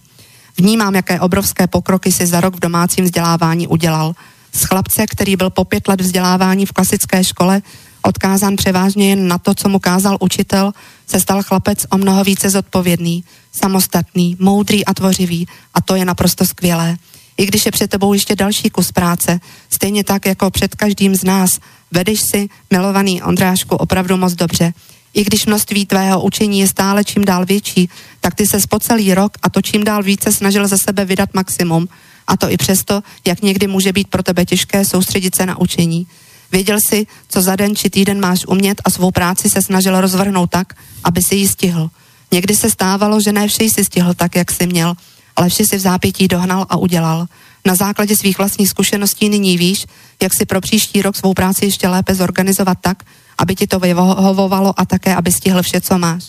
Vnímám, 0.57 0.95
jaké 0.95 1.19
obrovské 1.19 1.67
pokroky 1.67 2.11
si 2.11 2.27
za 2.27 2.41
rok 2.41 2.55
v 2.55 2.59
domácím 2.59 3.05
vzdělávání 3.05 3.67
udělal. 3.67 4.13
Z 4.53 4.63
chlapce, 4.63 5.07
který 5.07 5.35
byl 5.35 5.49
po 5.49 5.63
pět 5.63 5.87
let 5.87 6.01
vzdělávání 6.01 6.65
v 6.65 6.71
klasické 6.71 7.23
škole, 7.23 7.61
odkázán 8.01 8.55
převážně 8.55 9.09
jen 9.09 9.27
na 9.27 9.37
to, 9.37 9.53
co 9.53 9.69
mu 9.69 9.79
kázal 9.79 10.17
učitel, 10.19 10.71
se 11.07 11.19
stal 11.19 11.43
chlapec 11.43 11.85
o 11.89 11.97
mnoho 11.97 12.23
více 12.23 12.49
zodpovědný, 12.49 13.23
samostatný, 13.51 14.37
moudrý 14.39 14.85
a 14.85 14.93
tvořivý 14.93 15.47
a 15.73 15.81
to 15.81 15.95
je 15.95 16.05
naprosto 16.05 16.45
skvělé. 16.45 16.97
I 17.37 17.45
když 17.45 17.65
je 17.65 17.71
před 17.71 17.89
tebou 17.89 18.13
ještě 18.13 18.35
další 18.35 18.69
kus 18.69 18.91
práce, 18.91 19.39
stejně 19.69 20.03
tak 20.03 20.25
jako 20.25 20.49
před 20.49 20.75
každým 20.75 21.15
z 21.15 21.23
nás, 21.23 21.49
vedeš 21.91 22.21
si, 22.31 22.49
milovaný 22.71 23.23
Ondrášku, 23.23 23.75
opravdu 23.75 24.17
moc 24.17 24.33
dobře. 24.33 24.73
I 25.13 25.23
když 25.23 25.45
množství 25.45 25.85
tvého 25.85 26.21
učení 26.21 26.59
je 26.59 26.67
stále 26.67 27.03
čím 27.03 27.25
dál 27.25 27.45
větší, 27.45 27.89
tak 28.19 28.35
ty 28.35 28.47
se 28.47 28.57
po 28.69 28.79
celý 28.79 29.13
rok 29.13 29.37
a 29.41 29.49
to 29.49 29.61
čím 29.61 29.83
dál 29.83 30.03
více 30.03 30.31
snažil 30.31 30.67
ze 30.67 30.75
sebe 30.85 31.05
vydat 31.05 31.33
maximum. 31.33 31.87
A 32.27 32.37
to 32.37 32.51
i 32.51 32.57
přesto, 32.57 33.03
jak 33.27 33.41
někdy 33.41 33.67
může 33.67 33.93
být 33.93 34.07
pro 34.07 34.23
tebe 34.23 34.45
těžké 34.45 34.85
soustředit 34.85 35.35
se 35.35 35.45
na 35.45 35.59
učení. 35.59 36.07
Věděl 36.51 36.77
si, 36.89 37.07
co 37.29 37.41
za 37.41 37.55
den 37.55 37.75
či 37.75 37.89
týden 37.89 38.19
máš 38.19 38.45
umět 38.47 38.81
a 38.83 38.89
svou 38.89 39.11
práci 39.11 39.49
se 39.49 39.61
snažil 39.61 40.01
rozvrhnout 40.01 40.49
tak, 40.49 40.73
aby 41.03 41.21
si 41.21 41.35
ji 41.35 41.47
stihl. 41.47 41.89
Někdy 42.31 42.55
se 42.55 42.69
stávalo, 42.69 43.21
že 43.21 43.31
ne 43.31 43.47
vše 43.47 43.69
si 43.69 43.85
stihl 43.85 44.13
tak, 44.13 44.35
jak 44.35 44.51
si 44.51 44.67
měl, 44.67 44.93
ale 45.35 45.49
vše 45.49 45.63
si 45.65 45.77
v 45.77 45.79
zápětí 45.79 46.27
dohnal 46.27 46.65
a 46.69 46.77
udělal. 46.77 47.25
Na 47.65 47.75
základě 47.75 48.15
svých 48.15 48.37
vlastních 48.37 48.69
zkušeností 48.69 49.29
nyní 49.29 49.57
víš, 49.57 49.85
jak 50.21 50.33
si 50.33 50.45
pro 50.45 50.61
příští 50.61 51.01
rok 51.01 51.15
svou 51.15 51.33
práci 51.33 51.65
ještě 51.65 51.87
lépe 51.87 52.15
zorganizovat 52.15 52.77
tak, 52.81 53.03
aby 53.37 53.55
ti 53.55 53.67
to 53.67 53.79
vyhovovalo 53.79 54.79
a 54.79 54.85
také, 54.85 55.15
aby 55.15 55.31
stihl 55.31 55.63
vše, 55.63 55.81
co 55.81 55.97
máš. 55.97 56.23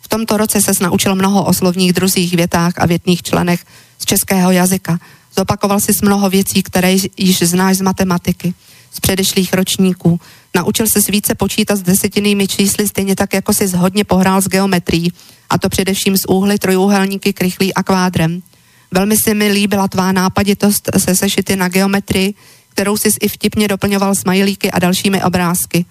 V 0.00 0.08
tomto 0.08 0.36
roce 0.36 0.62
se 0.62 0.72
naučil 0.80 1.14
mnoho 1.14 1.44
o 1.44 1.52
slovních 1.54 1.92
druzích, 1.92 2.34
větách 2.34 2.72
a 2.76 2.86
větných 2.86 3.22
členech 3.22 3.64
z 3.98 4.04
českého 4.04 4.50
jazyka. 4.50 4.98
Zopakoval 5.36 5.80
si 5.80 5.92
mnoho 6.02 6.30
věcí, 6.30 6.62
které 6.62 6.96
již 7.16 7.38
znáš 7.42 7.76
z 7.76 7.80
matematiky 7.80 8.54
z 8.92 9.00
předešlých 9.00 9.52
ročníků. 9.52 10.20
Naučil 10.56 10.86
se 10.92 11.10
více 11.10 11.34
počítat 11.34 11.76
s 11.76 11.82
desetinými 11.82 12.48
čísly, 12.48 12.88
stejně 12.88 13.16
tak, 13.16 13.34
jako 13.34 13.52
si 13.52 13.66
hodně 13.76 14.04
pohrál 14.04 14.40
s 14.40 14.48
geometrií, 14.48 15.12
a 15.50 15.58
to 15.58 15.68
především 15.68 16.16
s 16.16 16.28
úhly, 16.28 16.58
trojúhelníky, 16.58 17.32
krychlí 17.32 17.74
a 17.74 17.82
kvádrem. 17.82 18.42
Velmi 18.90 19.16
se 19.16 19.34
mi 19.34 19.48
líbila 19.48 19.88
tvá 19.88 20.12
nápaditost 20.12 20.90
se 20.98 21.16
sešity 21.16 21.56
na 21.56 21.68
geometrii, 21.68 22.34
kterou 22.68 22.96
si 22.96 23.08
i 23.20 23.28
vtipně 23.28 23.68
doplňoval 23.68 24.14
smajlíky 24.14 24.70
a 24.70 24.78
dalšími 24.78 25.22
obrázky. 25.22 25.84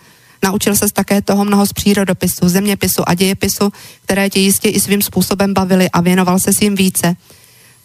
Naučil 0.43 0.75
se 0.75 0.85
také 0.93 1.21
toho 1.21 1.45
mnoho 1.45 1.65
z 1.65 1.73
přírodopisu, 1.73 2.49
zeměpisu 2.49 3.09
a 3.09 3.13
dějepisu, 3.13 3.71
které 4.03 4.29
tě 4.29 4.39
jistě 4.39 4.69
i 4.69 4.79
svým 4.79 5.01
způsobem 5.01 5.53
bavily 5.53 5.89
a 5.89 6.01
věnoval 6.01 6.39
se 6.39 6.53
s 6.53 6.61
jim 6.61 6.75
více. 6.75 7.15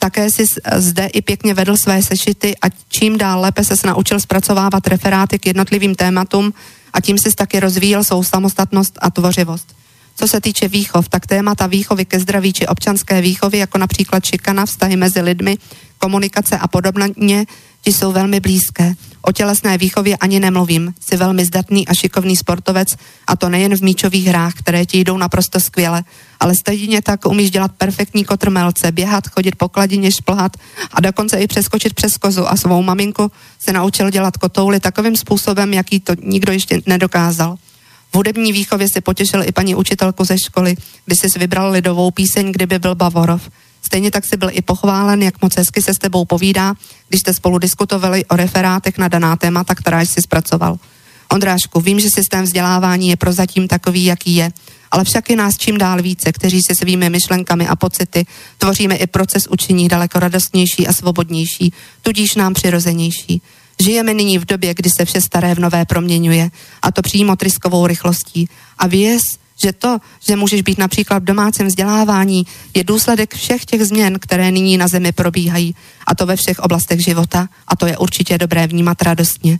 Také 0.03 0.31
si 0.31 0.45
zde 0.77 1.07
i 1.07 1.23
pěkně 1.23 1.55
vedl 1.55 1.77
své 1.77 2.03
sešity 2.03 2.55
a 2.63 2.67
čím 2.89 3.19
dál 3.19 3.41
lépe 3.41 3.65
se 3.65 3.87
naučil 3.87 4.21
zpracovávat 4.21 4.87
referáty 4.87 5.39
k 5.39 5.47
jednotlivým 5.47 5.95
tématům 5.95 6.55
a 6.93 7.01
tím 7.01 7.19
si 7.19 7.31
taky 7.31 7.61
rozvíjel 7.61 8.05
svou 8.05 8.25
samostatnost 8.25 8.99
a 8.99 9.11
tvořivost. 9.11 9.82
Co 10.23 10.29
se 10.29 10.41
týče 10.41 10.69
výchov, 10.69 11.09
tak 11.09 11.27
témata 11.27 11.67
výchovy 11.67 12.05
ke 12.05 12.21
zdraví 12.21 12.53
či 12.53 12.67
občanské 12.67 13.21
výchovy, 13.21 13.59
jako 13.59 13.79
například 13.79 14.25
šikana, 14.25 14.67
vztahy 14.67 14.97
mezi 14.97 15.21
lidmi, 15.21 15.59
komunikace 15.99 16.59
a 16.59 16.69
podobně, 16.69 17.47
ti 17.81 17.93
jsou 17.93 18.13
velmi 18.13 18.41
blízké. 18.41 18.95
O 19.23 19.33
tělesné 19.33 19.79
výchově 19.79 20.17
ani 20.17 20.41
nemluvím. 20.41 20.95
Jsi 21.01 21.17
velmi 21.17 21.45
zdatný 21.45 21.89
a 21.89 21.95
šikovný 21.95 22.37
sportovec 22.37 22.89
a 23.27 23.37
to 23.37 23.49
nejen 23.49 23.77
v 23.77 23.83
míčových 23.83 24.27
hrách, 24.27 24.55
které 24.55 24.87
ti 24.87 25.01
jdou 25.01 25.17
naprosto 25.17 25.61
skvěle, 25.61 26.05
ale 26.41 26.55
stejně 26.55 27.03
tak 27.03 27.27
umíš 27.27 27.51
dělat 27.51 27.73
perfektní 27.79 28.25
kotrmelce, 28.25 28.93
běhat, 28.93 29.29
chodit 29.29 29.57
po 29.57 29.69
kladině, 29.69 30.13
šplhat 30.13 30.57
a 30.93 31.01
dokonce 31.01 31.39
i 31.39 31.47
přeskočit 31.47 31.95
přes 31.95 32.17
kozu 32.17 32.49
a 32.49 32.57
svou 32.57 32.83
maminku 32.83 33.31
se 33.59 33.73
naučil 33.73 34.11
dělat 34.11 34.37
kotouly 34.37 34.81
takovým 34.81 35.17
způsobem, 35.17 35.75
jaký 35.75 36.01
to 36.01 36.15
nikdo 36.23 36.53
ještě 36.53 36.81
nedokázal. 36.87 37.59
V 38.13 38.17
hudební 38.17 38.53
výchově 38.53 38.87
si 38.89 39.01
potěšil 39.01 39.43
i 39.43 39.53
paní 39.53 39.75
učitelku 39.75 40.25
ze 40.25 40.39
školy, 40.39 40.75
kdy 41.07 41.17
jsi 41.17 41.39
vybral 41.39 41.71
lidovou 41.71 42.11
píseň, 42.11 42.53
kdyby 42.53 42.79
byl 42.79 42.95
Bavorov. 42.95 43.51
Stejně 43.83 44.11
tak 44.11 44.25
si 44.25 44.37
byl 44.37 44.51
i 44.53 44.63
pochválen, 44.63 45.23
jak 45.23 45.43
moc 45.43 45.57
hezky 45.57 45.83
se 45.83 45.95
s 45.95 45.99
tebou 45.99 46.25
povídá, 46.25 46.75
když 47.09 47.21
jste 47.21 47.35
spolu 47.35 47.59
diskutovali 47.59 48.25
o 48.25 48.37
referátech 48.37 48.99
na 48.99 49.09
daná 49.09 49.37
témata, 49.37 49.75
která 49.75 50.01
jsi 50.01 50.23
zpracoval. 50.23 50.79
Ondrášku, 51.33 51.81
vím, 51.81 52.01
že 52.01 52.09
systém 52.11 52.45
vzdělávání 52.45 53.09
je 53.09 53.17
prozatím 53.17 53.69
takový, 53.69 54.05
jaký 54.05 54.35
je, 54.35 54.53
ale 54.91 55.05
však 55.05 55.31
je 55.31 55.37
nás 55.37 55.57
čím 55.57 55.79
dál 55.79 56.03
více, 56.03 56.33
kteří 56.33 56.61
se 56.69 56.75
svými 56.75 57.11
myšlenkami 57.11 57.69
a 57.69 57.77
pocity 57.77 58.27
tvoříme 58.59 58.97
i 58.97 59.07
proces 59.07 59.47
učení 59.47 59.89
daleko 59.89 60.19
radostnější 60.19 60.87
a 60.87 60.93
svobodnější, 60.93 61.73
tudíž 62.03 62.35
nám 62.35 62.55
přirozenější. 62.55 63.43
Žijeme 63.83 64.15
nyní 64.15 64.39
v 64.39 64.45
době, 64.45 64.75
kdy 64.75 64.91
se 64.91 65.05
vše 65.05 65.21
staré 65.21 65.55
v 65.55 65.59
nové 65.59 65.85
proměňuje, 65.85 66.51
a 66.83 66.93
to 66.93 67.03
přímo 67.03 67.37
tryskovou 67.37 67.87
rychlostí. 67.87 68.49
A 68.79 68.87
věz, 68.87 69.23
že 69.63 69.73
to, 69.73 69.99
že 70.29 70.37
můžeš 70.37 70.63
být 70.63 70.79
například 70.79 71.19
v 71.19 71.27
domácím 71.27 71.67
vzdělávání, 71.67 72.47
je 72.75 72.85
důsledek 72.85 73.35
všech 73.35 73.65
těch 73.65 73.85
změn, 73.85 74.19
které 74.19 74.51
nyní 74.51 74.77
na 74.77 74.89
zemi 74.89 75.13
probíhají, 75.13 75.75
a 76.07 76.15
to 76.15 76.27
ve 76.27 76.37
všech 76.37 76.59
oblastech 76.59 77.01
života, 77.01 77.49
a 77.69 77.77
to 77.77 77.87
je 77.87 77.99
určitě 77.99 78.39
dobré 78.39 78.67
vnímat 78.67 79.03
radostně. 79.03 79.59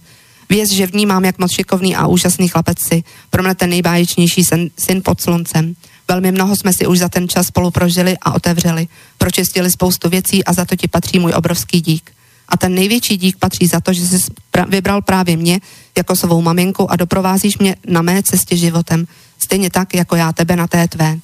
Věz, 0.49 0.71
že 0.71 0.87
vnímám, 0.87 1.25
jak 1.25 1.39
moc 1.39 1.53
šikovný 1.53 1.97
a 1.97 2.07
úžasný 2.07 2.49
chlapec 2.49 2.79
si. 2.89 3.05
Pro 3.31 3.43
mě 3.43 3.55
ten 3.55 3.71
nejbáječnější 3.71 4.45
syn, 4.45 4.71
syn 4.79 5.03
pod 5.05 5.21
sluncem. 5.21 5.75
Velmi 6.09 6.33
mnoho 6.33 6.57
jsme 6.57 6.73
si 6.73 6.87
už 6.87 6.99
za 6.99 7.09
ten 7.09 7.29
čas 7.29 7.47
spolu 7.47 7.71
prožili 7.71 8.17
a 8.23 8.35
otevřeli. 8.35 8.89
Pročistili 9.19 9.71
spoustu 9.71 10.09
věcí 10.09 10.45
a 10.45 10.53
za 10.53 10.65
to 10.65 10.77
ti 10.77 10.89
patří 10.89 11.19
můj 11.19 11.33
obrovský 11.37 11.81
dík. 11.81 12.11
A 12.49 12.57
ten 12.57 12.75
největší 12.75 13.17
dík 13.17 13.37
patří 13.37 13.67
za 13.67 13.81
to, 13.81 13.93
že 13.93 14.07
jsi 14.07 14.19
vybral 14.69 15.03
právě 15.03 15.37
mě 15.37 15.61
jako 15.97 16.17
svou 16.17 16.43
maminku 16.43 16.91
a 16.91 16.97
doprovázíš 16.97 17.59
mě 17.59 17.77
na 17.87 18.03
mé 18.03 18.23
cestě 18.23 18.57
životem. 18.57 19.07
Stejně 19.45 19.71
tak, 19.71 19.95
jako 19.95 20.17
já 20.17 20.33
tebe 20.33 20.57
na 20.57 20.67
té 20.67 20.89
tvé. 20.89 21.19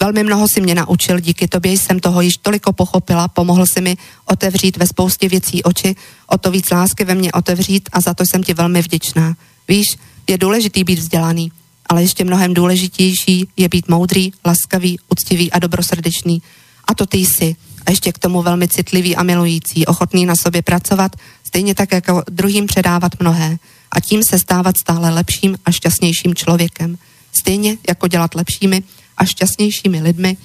Velmi 0.00 0.24
mnoho 0.24 0.46
si 0.54 0.60
mě 0.60 0.74
naučil, 0.74 1.20
díky 1.20 1.48
tobě 1.48 1.72
jsem 1.72 2.00
toho 2.00 2.20
již 2.20 2.34
toliko 2.42 2.72
pochopila, 2.72 3.28
pomohl 3.28 3.64
si 3.66 3.80
mi 3.80 3.96
otevřít 4.24 4.76
ve 4.76 4.86
spoustě 4.86 5.28
věcí 5.28 5.62
oči, 5.62 5.94
o 6.26 6.38
to 6.38 6.50
víc 6.50 6.70
lásky 6.70 7.04
ve 7.04 7.14
mně 7.14 7.32
otevřít 7.32 7.88
a 7.92 8.00
za 8.00 8.14
to 8.14 8.24
jsem 8.26 8.42
ti 8.42 8.54
velmi 8.54 8.82
vděčná. 8.82 9.34
Víš, 9.68 9.86
je 10.28 10.38
důležitý 10.38 10.84
být 10.84 10.98
vzdělaný, 10.98 11.52
ale 11.86 12.02
ještě 12.02 12.24
mnohem 12.24 12.54
důležitější 12.54 13.48
je 13.56 13.68
být 13.68 13.88
moudrý, 13.88 14.32
laskavý, 14.46 14.98
uctivý 15.08 15.52
a 15.52 15.58
dobrosrdečný. 15.58 16.42
A 16.84 16.94
to 16.94 17.06
ty 17.06 17.18
jsi. 17.18 17.56
A 17.86 17.90
ještě 17.90 18.12
k 18.12 18.18
tomu 18.18 18.42
velmi 18.42 18.68
citlivý 18.68 19.16
a 19.16 19.22
milující, 19.22 19.86
ochotný 19.86 20.26
na 20.26 20.36
sobě 20.36 20.62
pracovat, 20.62 21.16
stejně 21.44 21.74
tak 21.74 21.92
jako 21.92 22.22
druhým 22.30 22.66
předávat 22.66 23.12
mnohé. 23.20 23.56
A 23.92 24.00
tím 24.00 24.22
se 24.30 24.38
stávat 24.38 24.74
stále 24.78 25.10
lepším 25.10 25.58
a 25.64 25.70
šťastnějším 25.70 26.34
člověkem. 26.34 26.98
Stejně 27.40 27.76
jako 27.88 28.08
dělat 28.08 28.34
lepšími 28.34 28.82
a 29.16 29.24
šťastnějšími 29.24 30.02
lidmi, 30.02 30.36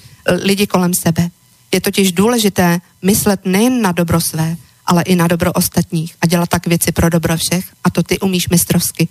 lidi 0.42 0.66
kolem 0.66 0.94
sebe. 0.94 1.30
Je 1.72 1.80
totiž 1.80 2.12
důležité 2.12 2.80
myslet 3.02 3.40
nejen 3.44 3.82
na 3.82 3.92
dobro 3.92 4.20
své, 4.20 4.56
ale 4.86 5.02
i 5.02 5.16
na 5.16 5.28
dobro 5.28 5.52
ostatních 5.52 6.14
a 6.20 6.26
dělat 6.26 6.48
tak 6.48 6.66
věci 6.66 6.92
pro 6.92 7.08
dobro 7.10 7.36
všech 7.36 7.64
a 7.84 7.90
to 7.90 8.02
ty 8.02 8.18
umíš 8.18 8.48
mistrovsky. 8.48 9.08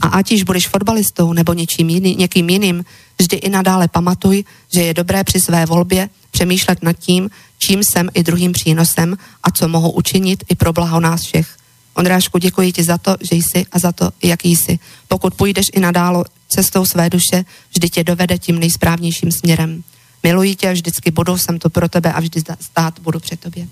A 0.00 0.06
ať 0.08 0.30
již 0.32 0.42
budeš 0.42 0.68
fotbalistou 0.68 1.32
nebo 1.32 1.52
něčím 1.52 1.90
jiný, 1.90 2.16
někým 2.16 2.50
jiným, 2.50 2.84
vždy 3.18 3.36
i 3.36 3.48
nadále 3.48 3.88
pamatuj, 3.88 4.44
že 4.74 4.80
je 4.82 4.94
dobré 4.94 5.24
při 5.24 5.40
své 5.40 5.66
volbě 5.66 6.08
přemýšlet 6.30 6.82
nad 6.82 6.92
tím, 6.92 7.30
čím 7.58 7.84
jsem 7.84 8.08
i 8.14 8.22
druhým 8.22 8.52
přínosem 8.52 9.16
a 9.42 9.50
co 9.50 9.68
mohu 9.68 9.90
učinit 9.90 10.44
i 10.48 10.54
pro 10.54 10.72
blaho 10.72 11.00
nás 11.00 11.22
všech. 11.22 11.56
Ondrášku, 11.94 12.38
děkuji 12.38 12.72
ti 12.72 12.82
za 12.82 12.98
to, 12.98 13.16
že 13.20 13.36
jsi 13.36 13.66
a 13.72 13.78
za 13.78 13.92
to, 13.92 14.10
jaký 14.22 14.56
jsi. 14.56 14.78
Pokud 15.08 15.34
půjdeš 15.34 15.66
i 15.72 15.80
nadálo 15.80 16.24
cestou 16.48 16.84
své 16.84 17.10
duše, 17.10 17.44
vždy 17.70 17.88
tě 17.88 18.04
dovede 18.04 18.38
tím 18.38 18.58
nejsprávnějším 18.58 19.32
směrem. 19.32 19.84
Miluji 20.22 20.54
tě 20.54 20.68
a 20.68 20.72
vždycky 20.72 21.10
budu, 21.10 21.38
jsem 21.38 21.58
to 21.58 21.70
pro 21.70 21.88
tebe 21.88 22.12
a 22.12 22.20
vždy 22.20 22.42
stát 22.60 22.98
budu 22.98 23.20
před 23.20 23.40
tobě. 23.40 23.68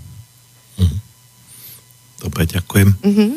Mm. 0.79 0.99
Dobre, 2.23 2.47
ďakujem. 2.47 2.95
Mm-hmm. 3.05 3.31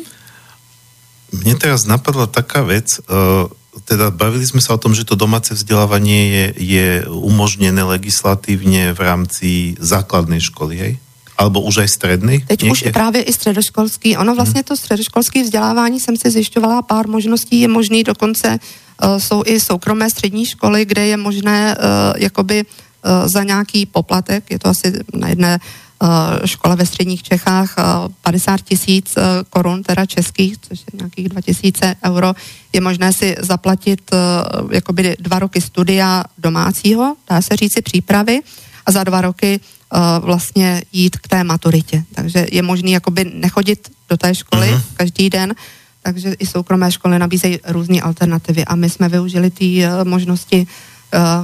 Mne 1.32 1.54
teraz 1.60 1.84
napadla 1.84 2.24
taká 2.24 2.64
vec, 2.64 3.00
uh, 3.04 3.46
teda 3.84 4.10
bavili 4.10 4.42
sme 4.48 4.64
sa 4.64 4.74
o 4.74 4.80
tom, 4.80 4.96
že 4.96 5.04
to 5.04 5.14
domáce 5.14 5.54
vzdelávanie 5.54 6.20
je, 6.28 6.44
je 6.58 6.86
umožnené 7.08 7.84
legislatívne 7.84 8.96
v 8.96 9.00
rámci 9.00 9.48
základnej 9.78 10.40
školy, 10.40 10.74
hej? 10.76 10.94
Alebo 11.38 11.62
už 11.62 11.86
aj 11.86 11.88
středný? 11.88 12.42
Teď 12.50 12.62
Někde? 12.62 12.72
už 12.72 12.82
je 12.82 12.92
právě 12.92 13.22
i 13.22 13.32
středoškolský. 13.32 14.16
Ono 14.16 14.34
vlastně 14.34 14.58
hmm. 14.66 14.68
to 14.68 14.76
středoškolské 14.76 15.42
vzdělávání 15.42 16.00
jsem 16.00 16.16
si 16.16 16.30
zjišťovala 16.30 16.82
pár 16.82 17.06
možností, 17.06 17.60
je 17.60 17.68
možný 17.68 18.04
dokonce 18.04 18.58
uh, 18.58 19.18
jsou 19.18 19.42
i 19.46 19.60
soukromé 19.60 20.10
střední 20.10 20.46
školy, 20.46 20.84
kde 20.84 21.06
je 21.06 21.16
možné 21.16 21.76
uh, 21.76 21.82
jakoby 22.18 22.64
uh, 22.64 23.28
za 23.30 23.42
nějaký 23.44 23.86
poplatek, 23.86 24.50
je 24.50 24.58
to 24.58 24.68
asi 24.68 24.92
na 25.14 25.28
jedné 25.28 25.60
škole 26.44 26.76
ve 26.76 26.86
středních 26.86 27.22
Čechách 27.22 27.74
50 28.22 28.60
tisíc 28.60 29.14
korun, 29.50 29.82
teda 29.82 30.06
českých, 30.06 30.58
což 30.58 30.78
je 30.78 30.98
nějakých 30.98 31.28
2000 31.28 31.96
euro, 32.06 32.34
je 32.72 32.80
možné 32.80 33.12
si 33.12 33.36
zaplatit 33.40 34.10
jakoby 34.70 35.16
dva 35.20 35.38
roky 35.38 35.60
studia 35.60 36.24
domácího, 36.38 37.16
dá 37.30 37.42
se 37.42 37.56
říci 37.56 37.82
přípravy, 37.82 38.40
a 38.86 38.92
za 38.92 39.04
dva 39.04 39.20
roky 39.20 39.60
vlastně 40.20 40.82
jít 40.92 41.16
k 41.16 41.28
té 41.28 41.44
maturitě. 41.44 42.04
Takže 42.14 42.46
je 42.52 42.62
možný 42.62 42.92
jakoby 42.92 43.24
nechodit 43.34 43.92
do 44.08 44.16
té 44.16 44.34
školy 44.34 44.68
uh-huh. 44.68 44.82
každý 44.94 45.30
den, 45.30 45.54
takže 46.02 46.32
i 46.32 46.46
soukromé 46.46 46.92
školy 46.92 47.18
nabízejí 47.18 47.58
různé 47.68 48.00
alternativy 48.00 48.64
a 48.64 48.74
my 48.74 48.90
jsme 48.90 49.08
využili 49.08 49.50
ty 49.50 49.84
možnosti, 50.04 50.66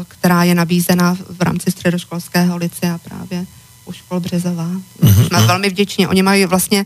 která 0.08 0.44
je 0.44 0.54
nabízena 0.54 1.16
v 1.28 1.42
rámci 1.42 1.70
středoškolského 1.70 2.54
a 2.56 2.98
právě 2.98 3.46
u 3.84 3.92
škol 3.92 4.20
Březová. 4.20 4.70
Uh-huh. 5.02 5.26
Jsme 5.26 5.46
velmi 5.46 5.68
vděční. 5.70 6.06
Oni 6.06 6.22
mají 6.22 6.46
vlastně 6.46 6.84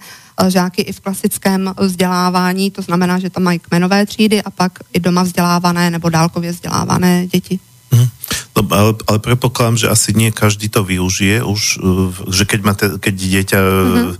žáky 0.49 0.83
i 0.83 0.93
v 0.93 1.01
klasickém 1.01 1.75
vzdělávání, 1.79 2.70
to 2.70 2.83
znamená, 2.83 3.19
že 3.19 3.31
tam 3.31 3.43
mají 3.43 3.59
kmenové 3.59 4.07
třídy 4.07 4.43
a 4.43 4.51
pak 4.51 4.79
i 4.93 5.01
doma 5.01 5.23
vzdělávané 5.23 5.91
nebo 5.91 6.09
dálkově 6.09 6.53
vzdělávané 6.53 7.27
děti. 7.27 7.59
Uh-huh. 7.91 8.09
No, 8.57 8.62
ale, 8.70 8.95
ale 9.07 9.19
predpokladám, 9.19 9.77
že 9.77 9.89
asi 9.89 10.12
nie 10.12 10.35
každý 10.35 10.69
to 10.69 10.85
využije 10.85 11.43
už, 11.43 11.62
uh, 11.79 12.12
že 12.29 12.45
keď, 12.45 12.61
má 12.61 12.75
te, 12.75 12.87
keď 12.99 13.15
dieťa 13.15 13.59
mm-hmm. 13.62 14.12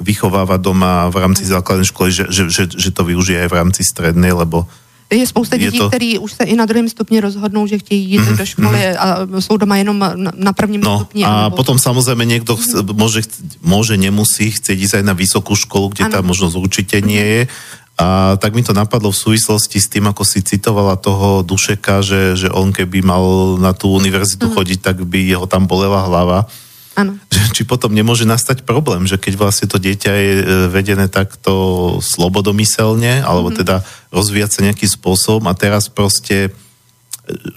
vychováva 0.00 0.56
doma 0.56 1.06
v 1.12 1.20
rámci 1.22 1.44
základnej 1.44 1.86
školy, 1.86 2.10
že, 2.10 2.24
že, 2.32 2.42
že, 2.48 2.64
že 2.72 2.90
to 2.90 3.04
využije 3.04 3.46
aj 3.46 3.50
v 3.52 3.58
rámci 3.62 3.82
strednej, 3.84 4.32
lebo 4.32 4.66
je 5.14 5.26
spousta 5.26 5.56
dětí, 5.56 5.78
to... 5.78 5.88
kteří 5.88 6.18
už 6.18 6.32
se 6.32 6.44
i 6.44 6.56
na 6.56 6.66
druhém 6.66 6.88
stupni 6.88 7.20
rozhodnou, 7.20 7.66
že 7.66 7.78
chtějí 7.78 8.10
jít 8.10 8.24
mm, 8.30 8.36
do 8.36 8.46
školy 8.46 8.78
mm. 8.78 8.96
a 8.98 9.06
jsou 9.40 9.56
doma 9.56 9.76
jenom 9.76 9.98
na, 9.98 10.14
na 10.34 10.52
prvním 10.52 10.80
no, 10.80 10.98
stupni. 10.98 11.24
A 11.24 11.42
nebo... 11.42 11.56
potom 11.56 11.78
samozřejmě 11.78 12.24
někdo 12.24 12.56
mm. 12.56 12.96
může, 12.96 13.20
může, 13.62 13.96
nemusí, 13.96 14.50
chce 14.50 14.72
jít 14.72 14.94
aj 14.94 15.02
na 15.02 15.12
vysokou 15.12 15.56
školu, 15.56 15.88
kde 15.88 16.04
ano. 16.04 16.12
ta 16.12 16.20
možnost 16.20 16.54
určitě 16.54 17.00
mm. 17.00 17.06
nie 17.06 17.24
je 17.24 17.46
a 17.98 18.36
tak 18.40 18.56
mi 18.56 18.64
to 18.64 18.72
napadlo 18.72 19.12
v 19.12 19.20
súvislosti 19.20 19.76
s 19.76 19.86
tým, 19.92 20.08
ako 20.08 20.24
si 20.24 20.40
citovala 20.40 20.96
toho 20.96 21.44
Dušeka, 21.44 22.00
že, 22.00 22.34
že 22.40 22.48
on 22.48 22.72
keby 22.72 23.04
mal 23.04 23.56
na 23.60 23.76
tú 23.76 23.92
univerzitu 23.92 24.48
mm. 24.48 24.52
chodiť, 24.56 24.78
tak 24.80 24.96
by 25.04 25.28
jeho 25.28 25.44
tam 25.44 25.68
bolela 25.68 26.08
hlava. 26.08 26.48
Ano. 26.92 27.16
Či 27.56 27.64
potom 27.64 27.92
nemôže 27.96 28.28
nastať 28.28 28.68
problém, 28.68 29.08
že 29.08 29.16
keď 29.16 29.40
vlastne 29.40 29.66
to 29.68 29.80
dieťa 29.80 30.12
je 30.12 30.32
e, 30.36 30.44
vedené 30.68 31.08
takto 31.08 31.96
slobodomyselne, 32.04 33.24
alebo 33.24 33.48
mm. 33.48 33.56
teda 33.64 33.76
rozvíjať 34.12 34.50
sa 34.52 34.64
nejakým 34.68 34.90
spôsobom 34.92 35.48
a 35.48 35.56
teraz 35.56 35.88
proste 35.88 36.48
e, 36.48 36.50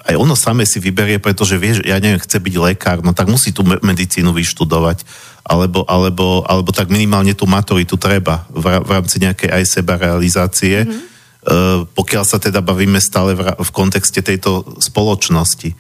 aj 0.08 0.16
ono 0.16 0.40
samé 0.40 0.64
si 0.64 0.80
vyberie, 0.80 1.20
pretože 1.20 1.60
vie, 1.60 1.76
že 1.76 1.84
ja 1.84 2.00
neviem, 2.00 2.24
chce 2.24 2.40
byť 2.40 2.56
lekár, 2.56 3.04
no 3.04 3.12
tak 3.12 3.28
musí 3.28 3.52
tú 3.52 3.68
medicínu 3.68 4.32
vyštudovať 4.32 5.04
alebo, 5.46 5.86
alebo, 5.86 6.42
alebo 6.42 6.74
tak 6.74 6.90
minimálne 6.90 7.38
tú 7.38 7.46
maturitu 7.46 8.02
treba 8.02 8.50
v, 8.50 8.82
v 8.82 8.90
rámci 8.90 9.22
nejakej 9.22 9.54
aj 9.54 9.64
seba 9.70 9.94
realizácie, 9.94 10.82
mm-hmm. 10.82 11.02
uh, 11.46 11.80
pokiaľ 11.94 12.26
sa 12.26 12.42
teda 12.42 12.66
bavíme 12.66 12.98
stále 12.98 13.38
v, 13.38 13.54
v 13.54 13.70
kontexte 13.70 14.26
tejto 14.26 14.66
spoločnosti. 14.82 15.78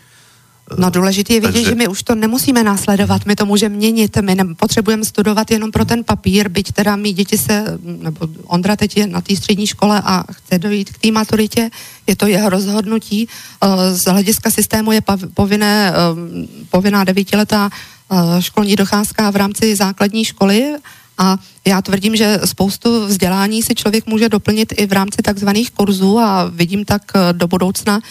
No 0.78 0.90
důležité 0.90 1.34
je 1.34 1.40
vidět, 1.40 1.54
Takže... 1.54 1.70
že 1.70 1.76
my 1.76 1.88
už 1.88 2.04
to 2.04 2.16
nemusíme 2.16 2.64
následovat, 2.64 3.26
my 3.26 3.36
to 3.36 3.46
můžeme 3.46 3.76
měnit, 3.76 4.18
my 4.22 4.36
potřebujeme 4.58 5.06
studovat 5.06 5.52
jenom 5.52 5.72
pro 5.72 5.86
ten 5.86 6.04
papír, 6.04 6.50
byť 6.50 6.72
teda 6.72 6.96
mý 6.96 7.14
děti 7.14 7.38
se, 7.38 7.78
nebo 7.84 8.28
Ondra 8.44 8.76
teď 8.76 8.98
je 8.98 9.08
na 9.08 9.22
té 9.22 9.36
střední 9.36 9.68
škole 9.68 10.02
a 10.06 10.24
chce 10.32 10.60
dojít 10.60 10.90
k 10.90 10.98
té 10.98 11.12
maturitě, 11.12 11.70
je 12.08 12.16
to 12.16 12.28
jeho 12.28 12.50
rozhodnutí. 12.50 13.28
Eh, 13.64 13.96
z 13.96 14.04
hlediska 14.04 14.52
systému 14.52 14.92
je 14.92 15.02
povinné, 15.34 15.94
eh, 15.94 16.48
povinná 16.70 17.04
devítiletá 17.04 17.70
Eh, 18.12 18.42
školní 18.42 18.76
docházka 18.76 19.30
v 19.30 19.36
rámci 19.36 19.76
základní 19.76 20.26
školy 20.26 20.76
a 21.18 21.38
já 21.68 21.82
tvrdím, 21.82 22.16
že 22.16 22.40
spoustu 22.46 23.06
vzdělání 23.06 23.64
si 23.64 23.76
člověk 23.76 24.06
může 24.06 24.30
doplnit 24.30 24.74
i 24.78 24.86
v 24.86 24.94
rámci 24.94 25.22
takzvaných 25.22 25.72
kurzů 25.72 26.20
a 26.20 26.46
vidím 26.54 26.86
tak 26.86 27.02
do 27.32 27.48
budoucna 27.48 28.02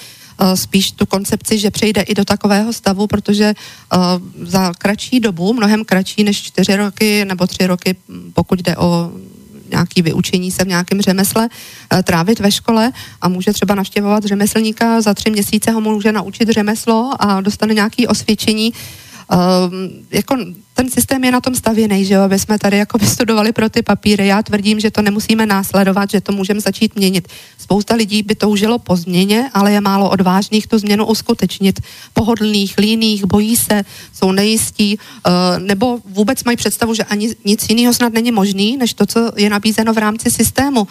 spíš 0.54 0.90
tu 0.90 1.06
koncepci, 1.06 1.58
že 1.58 1.70
přejde 1.70 2.00
i 2.00 2.14
do 2.14 2.24
takového 2.24 2.72
stavu, 2.72 3.06
protože 3.06 3.54
za 4.42 4.72
kratší 4.78 5.20
dobu, 5.20 5.52
mnohem 5.52 5.84
kratší 5.84 6.24
než 6.24 6.42
čtyři 6.42 6.76
roky 6.76 7.24
nebo 7.24 7.46
tři 7.46 7.66
roky, 7.66 7.96
pokud 8.34 8.58
jde 8.62 8.76
o 8.76 9.12
nějaký 9.70 10.02
vyučení 10.02 10.50
se 10.50 10.64
v 10.64 10.68
nějakém 10.68 11.00
řemesle, 11.00 11.48
trávit 12.04 12.40
ve 12.40 12.52
škole 12.52 12.92
a 13.20 13.28
může 13.28 13.52
třeba 13.52 13.74
navštěvovat 13.74 14.24
řemeslníka, 14.24 15.00
za 15.00 15.14
tři 15.14 15.30
měsíce 15.30 15.70
ho 15.70 15.80
může 15.80 16.12
naučit 16.12 16.48
řemeslo 16.48 17.10
a 17.18 17.40
dostane 17.40 17.74
nějaké 17.74 18.08
osvědčení, 18.08 18.72
Um, 19.32 20.06
jako 20.10 20.36
ten 20.74 20.90
systém 20.90 21.24
je 21.24 21.32
na 21.32 21.40
tom 21.40 21.54
stavěný, 21.54 22.04
že 22.04 22.14
jo, 22.14 22.22
aby 22.22 22.38
jsme 22.38 22.58
tady 22.58 22.76
jako 22.76 22.98
vystudovali 23.04 23.52
pro 23.52 23.68
ty 23.68 23.82
papíry. 23.82 24.26
Já 24.26 24.42
tvrdím, 24.42 24.80
že 24.80 24.90
to 24.90 25.02
nemusíme 25.02 25.46
následovat, 25.46 26.10
že 26.10 26.20
to 26.20 26.32
můžeme 26.32 26.60
začít 26.60 26.96
měnit. 26.96 27.28
Spousta 27.58 27.94
lidí 27.94 28.22
by 28.22 28.34
toužilo 28.34 28.78
po 28.78 28.96
změně, 28.96 29.50
ale 29.54 29.72
je 29.72 29.80
málo 29.80 30.10
odvážných 30.10 30.66
tu 30.66 30.78
změnu 30.78 31.06
uskutečnit. 31.06 31.80
Pohodlných, 32.12 32.78
líných, 32.78 33.24
bojí 33.24 33.56
se, 33.56 33.82
jsou 34.12 34.32
nejistí, 34.32 34.98
uh, 34.98 35.32
nebo 35.58 35.98
vůbec 36.04 36.44
mají 36.44 36.56
představu, 36.56 36.94
že 36.94 37.04
ani 37.04 37.34
nic 37.44 37.68
jiného 37.68 37.94
snad 37.94 38.12
není 38.12 38.32
možný, 38.32 38.76
než 38.76 38.94
to, 38.94 39.06
co 39.06 39.32
je 39.36 39.50
nabízeno 39.50 39.92
v 39.92 39.98
rámci 39.98 40.30
systému 40.30 40.86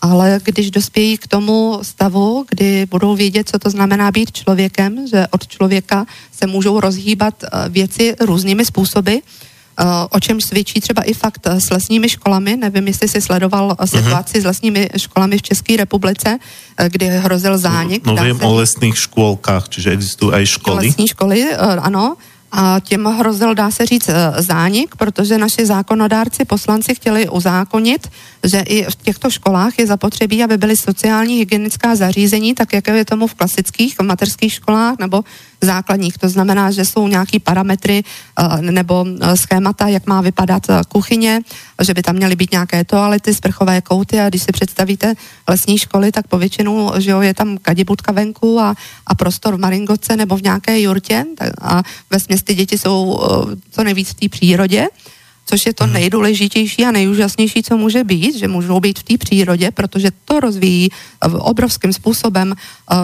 ale 0.00 0.40
když 0.44 0.70
dospějí 0.70 1.18
k 1.18 1.26
tomu 1.26 1.78
stavu, 1.82 2.46
kdy 2.48 2.86
budou 2.86 3.16
vědět, 3.16 3.48
co 3.48 3.58
to 3.58 3.70
znamená 3.70 4.10
být 4.10 4.32
člověkem, 4.32 5.06
že 5.06 5.26
od 5.30 5.46
člověka 5.46 6.06
se 6.32 6.46
můžou 6.46 6.80
rozhýbat 6.80 7.34
eh, 7.44 7.68
věci 7.68 8.16
různými 8.20 8.64
způsoby, 8.64 9.16
o 10.10 10.20
čem 10.20 10.40
svědčí 10.40 10.80
třeba 10.80 11.02
i 11.02 11.14
fakt 11.14 11.46
s 11.46 11.70
lesními 11.70 12.08
školami. 12.08 12.56
Nevím, 12.56 12.86
jestli 12.86 13.08
si 13.08 13.20
sledoval 13.20 13.76
situaci 13.84 14.38
uh-huh. 14.38 14.42
s 14.42 14.44
lesními 14.44 14.90
školami 14.96 15.38
v 15.38 15.42
České 15.42 15.76
republice, 15.76 16.38
kdy 16.88 17.08
hrozil 17.08 17.58
zánik. 17.58 18.06
No, 18.06 18.12
no 18.14 18.24
vím 18.24 18.42
o 18.42 18.54
lesných 18.54 18.98
školkách, 18.98 19.68
čiže 19.68 19.90
existují 19.90 20.42
i 20.42 20.46
školy. 20.46 20.86
Lesní 20.86 21.08
školy, 21.08 21.54
ano. 21.56 22.16
A 22.52 22.80
těm 22.80 23.04
hrozil, 23.04 23.54
dá 23.54 23.70
se 23.70 23.86
říct, 23.86 24.10
zánik, 24.38 24.96
protože 24.96 25.38
naši 25.38 25.66
zákonodárci, 25.66 26.44
poslanci 26.44 26.94
chtěli 26.94 27.28
uzákonit, 27.28 28.08
že 28.44 28.60
i 28.60 28.84
v 28.84 28.96
těchto 28.96 29.30
školách 29.30 29.78
je 29.78 29.86
zapotřebí, 29.86 30.42
aby 30.44 30.56
byly 30.56 30.76
sociální 30.76 31.36
hygienická 31.38 31.96
zařízení, 31.96 32.54
tak 32.54 32.72
jak 32.72 32.88
je 32.88 33.04
tomu 33.04 33.26
v 33.26 33.34
klasických, 33.34 33.94
v 33.98 34.02
mateřských 34.02 34.52
školách 34.52 34.98
nebo 34.98 35.24
základních. 35.60 36.18
To 36.18 36.28
znamená, 36.28 36.70
že 36.70 36.84
jsou 36.84 37.08
nějaký 37.08 37.38
parametry 37.38 38.02
eh, 38.02 38.62
nebo 38.62 39.06
eh, 39.06 39.36
schémata, 39.36 39.88
jak 39.88 40.06
má 40.06 40.20
vypadat 40.20 40.62
kuchyně, 40.88 41.40
že 41.82 41.94
by 41.94 42.02
tam 42.02 42.16
měly 42.16 42.36
být 42.36 42.52
nějaké 42.52 42.84
toalety, 42.84 43.34
sprchové 43.34 43.80
kouty 43.80 44.20
a 44.20 44.28
když 44.28 44.42
si 44.42 44.52
představíte 44.52 45.14
lesní 45.48 45.78
školy, 45.78 46.12
tak 46.12 46.26
povětšinou 46.28 46.92
že 46.98 47.10
jo, 47.10 47.20
je 47.20 47.34
tam 47.34 47.58
kadibudka 47.58 48.12
venku 48.12 48.60
a, 48.60 48.74
a 49.06 49.14
prostor 49.14 49.56
v 49.56 49.60
Maringoce 49.60 50.16
nebo 50.16 50.36
v 50.36 50.42
nějaké 50.42 50.80
jurtě 50.80 51.24
a 51.60 51.82
ve 52.10 52.20
ty 52.42 52.54
děti 52.54 52.78
jsou 52.78 53.20
co 53.70 53.84
nejvíc 53.84 54.10
v 54.10 54.14
té 54.14 54.28
přírodě 54.28 54.88
což 55.50 55.66
je 55.66 55.74
to 55.74 55.84
mhm. 55.84 55.92
nejdůležitější 55.92 56.84
a 56.84 56.90
nejúžasnější, 56.90 57.62
co 57.62 57.76
může 57.76 58.04
být, 58.04 58.38
že 58.38 58.48
můžou 58.48 58.80
být 58.80 58.98
v 58.98 59.02
té 59.02 59.18
přírodě, 59.18 59.70
protože 59.70 60.10
to 60.24 60.40
rozvíjí 60.40 60.88
obrovským 61.38 61.92
způsobem 61.92 62.54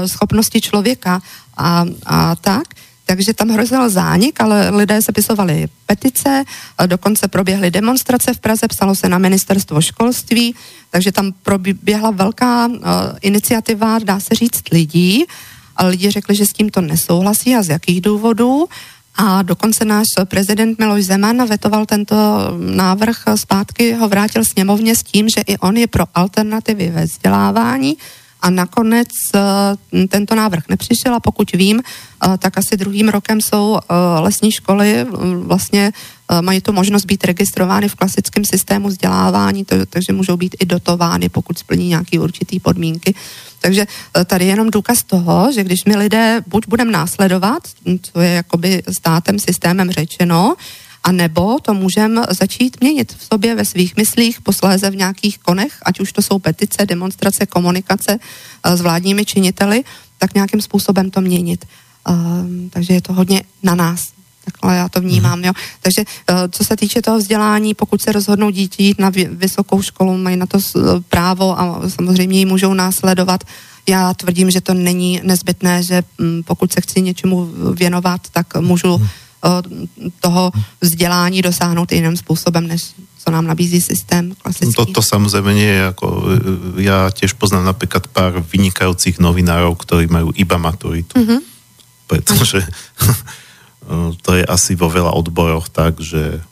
schopnosti 0.06 0.60
člověka 0.60 1.22
a, 1.56 1.84
a 2.06 2.36
tak. 2.36 2.68
Takže 3.06 3.34
tam 3.34 3.48
hrozil 3.48 3.90
zánik, 3.90 4.40
ale 4.40 4.70
lidé 4.70 5.02
sepisovali 5.02 5.66
petice, 5.86 6.44
dokonce 6.86 7.28
proběhly 7.28 7.70
demonstrace 7.70 8.34
v 8.34 8.40
Praze, 8.40 8.68
psalo 8.68 8.94
se 8.94 9.08
na 9.08 9.18
ministerstvo 9.18 9.80
školství, 9.80 10.54
takže 10.90 11.12
tam 11.12 11.32
proběhla 11.42 12.10
velká 12.10 12.70
iniciativa, 13.22 13.98
dá 13.98 14.20
se 14.20 14.34
říct, 14.34 14.62
lidí. 14.72 15.24
A 15.76 15.86
lidi 15.86 16.10
řekli, 16.10 16.34
že 16.34 16.46
s 16.46 16.52
tím 16.52 16.70
to 16.70 16.80
nesouhlasí 16.80 17.54
a 17.54 17.62
z 17.62 17.68
jakých 17.68 18.00
důvodů. 18.00 18.66
A 19.16 19.43
dokonce 19.43 19.84
náš 19.84 20.06
prezident 20.24 20.78
Miloš 20.78 21.05
Zeman 21.05 21.47
vetoval 21.48 21.86
tento 21.86 22.16
návrh 22.59 23.24
zpátky, 23.34 23.93
ho 23.93 24.09
vrátil 24.09 24.44
sněmovně 24.44 24.97
s 24.97 25.02
tím, 25.02 25.28
že 25.28 25.40
i 25.47 25.59
on 25.59 25.76
je 25.76 25.86
pro 25.86 26.05
alternativy 26.14 26.90
ve 26.90 27.05
vzdělávání, 27.05 27.97
a 28.43 28.51
nakonec 28.51 29.09
uh, 29.34 29.40
tento 30.09 30.34
návrh 30.34 30.68
nepřišel 30.68 31.14
a 31.14 31.20
pokud 31.20 31.52
vím, 31.52 31.80
uh, 31.80 32.36
tak 32.36 32.59
asi 32.59 32.76
druhým 32.76 33.09
rokem 33.09 33.40
jsou 33.40 33.70
uh, 33.70 33.78
lesní 34.20 34.52
školy 34.52 35.06
vlastně 35.43 35.93
mají 36.40 36.60
tu 36.60 36.72
možnost 36.72 37.04
být 37.04 37.24
registrovány 37.24 37.88
v 37.88 37.94
klasickém 37.94 38.44
systému 38.44 38.88
vzdělávání, 38.88 39.64
to, 39.64 39.86
takže 39.86 40.12
můžou 40.12 40.36
být 40.36 40.56
i 40.60 40.66
dotovány, 40.66 41.28
pokud 41.28 41.58
splní 41.58 41.88
nějaké 41.88 42.20
určité 42.20 42.56
podmínky. 42.60 43.14
Takže 43.60 43.86
tady 44.24 44.44
je 44.44 44.50
jenom 44.50 44.70
důkaz 44.70 45.02
toho, 45.02 45.52
že 45.52 45.64
když 45.64 45.84
my 45.84 45.96
lidé 45.96 46.40
buď 46.46 46.68
budeme 46.68 46.92
následovat, 46.92 47.62
co 48.02 48.20
je 48.20 48.30
jakoby 48.30 48.82
státem, 48.98 49.38
systémem 49.38 49.90
řečeno, 49.90 50.56
a 51.06 51.12
nebo 51.12 51.58
to 51.62 51.74
můžeme 51.74 52.22
začít 52.30 52.80
měnit 52.80 53.14
v 53.18 53.24
sobě, 53.24 53.54
ve 53.54 53.64
svých 53.64 53.96
myslích, 53.96 54.40
posléze 54.40 54.90
v 54.90 54.96
nějakých 54.96 55.38
konech, 55.38 55.78
ať 55.82 56.00
už 56.00 56.12
to 56.12 56.22
jsou 56.22 56.38
petice, 56.38 56.86
demonstrace, 56.86 57.46
komunikace 57.46 58.18
uh, 58.18 58.72
s 58.72 58.80
vládními 58.80 59.24
činiteli, 59.24 59.84
tak 60.18 60.34
nějakým 60.34 60.60
způsobem 60.60 61.10
to 61.10 61.20
měnit. 61.20 61.64
Uh, 62.08 62.14
takže 62.70 62.94
je 62.94 63.02
to 63.02 63.12
hodně 63.12 63.42
na 63.62 63.74
nás. 63.74 64.15
Takhle 64.47 64.77
já 64.77 64.89
to 64.89 65.01
vnímám, 65.01 65.44
jo. 65.44 65.52
Takže 65.82 66.06
uh, 66.06 66.36
co 66.51 66.64
se 66.64 66.77
týče 66.77 67.02
toho 67.02 67.18
vzdělání, 67.18 67.74
pokud 67.74 68.02
se 68.02 68.12
rozhodnou 68.12 68.51
dítě 68.51 68.82
jít 68.82 68.98
na 68.98 69.10
vysokou 69.31 69.82
školu, 69.82 70.16
mají 70.16 70.36
na 70.36 70.47
to 70.47 70.59
právo 71.09 71.60
a 71.60 71.82
samozřejmě 71.89 72.39
ji 72.39 72.47
můžou 72.47 72.74
následovat. 72.74 73.44
Já 73.89 74.14
tvrdím, 74.14 74.51
že 74.51 74.60
to 74.60 74.74
není 74.74 75.20
nezbytné, 75.23 75.82
že 75.82 76.02
um, 76.18 76.43
pokud 76.43 76.73
se 76.73 76.81
chci 76.81 77.02
něčemu 77.02 77.51
věnovat, 77.74 78.20
tak 78.32 78.55
můžu 78.60 78.97
hmm 78.97 79.09
toho 80.20 80.52
vzdělání 80.81 81.43
dosáhnout 81.43 81.93
jiným 81.93 82.16
způsobem, 82.16 82.66
než 82.66 82.82
co 83.18 83.31
nám 83.31 83.47
nabízí 83.47 83.81
systém 83.81 84.35
klasický. 84.43 84.74
To, 84.74 84.86
to 84.86 85.02
samozřejmě 85.02 85.64
je 85.64 85.86
ako, 85.86 86.24
já 86.77 87.10
těž 87.10 87.32
poznám 87.32 87.64
například 87.64 88.06
pár 88.06 88.44
vynikajúcich 88.52 89.18
novinárov, 89.18 89.74
ktorí 89.78 90.06
majú 90.06 90.31
iba 90.35 90.56
maturitu. 90.59 91.18
Mm-hmm. 91.18 91.40
Pretože 92.06 92.62
to 94.22 94.30
je 94.34 94.44
asi 94.46 94.74
vo 94.74 94.90
veľa 94.90 95.14
odboroch 95.14 95.70
tak, 95.70 96.02
že 96.02 96.42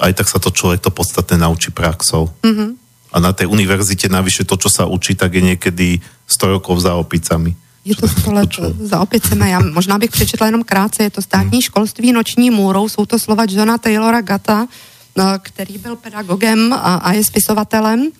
aj 0.00 0.12
tak 0.16 0.26
sa 0.28 0.38
to 0.40 0.50
človek 0.50 0.80
to 0.80 0.90
podstatné 0.90 1.36
naučí 1.38 1.70
praxou. 1.70 2.32
Mm-hmm. 2.42 2.70
A 3.14 3.16
na 3.22 3.30
tej 3.30 3.46
univerzite 3.46 4.10
navyše 4.10 4.42
to, 4.42 4.58
čo 4.58 4.66
sa 4.66 4.90
učí, 4.90 5.14
tak 5.14 5.38
je 5.38 5.42
niekedy 5.54 6.02
100 6.26 6.54
rokov 6.58 6.82
za 6.82 6.98
opicami. 6.98 7.54
Je 7.84 7.94
to 7.94 8.08
100 8.08 8.32
let 8.32 8.50
za 8.80 9.00
opicemi. 9.00 9.50
Já 9.50 9.60
možná 9.60 9.98
bych 9.98 10.10
přečetla 10.10 10.46
jenom 10.46 10.64
krátce. 10.64 11.02
Je 11.02 11.10
to 11.10 11.22
státní 11.22 11.62
školství 11.62 12.12
noční 12.12 12.50
můrou. 12.50 12.88
Jsou 12.88 13.06
to 13.06 13.18
slova 13.18 13.44
Johna 13.48 13.78
Taylora 13.78 14.20
Gata, 14.20 14.66
no, 15.16 15.24
který 15.42 15.78
byl 15.78 15.96
pedagogem 15.96 16.72
a, 16.72 17.12
je 17.12 17.24
spisovatelem. 17.24 18.10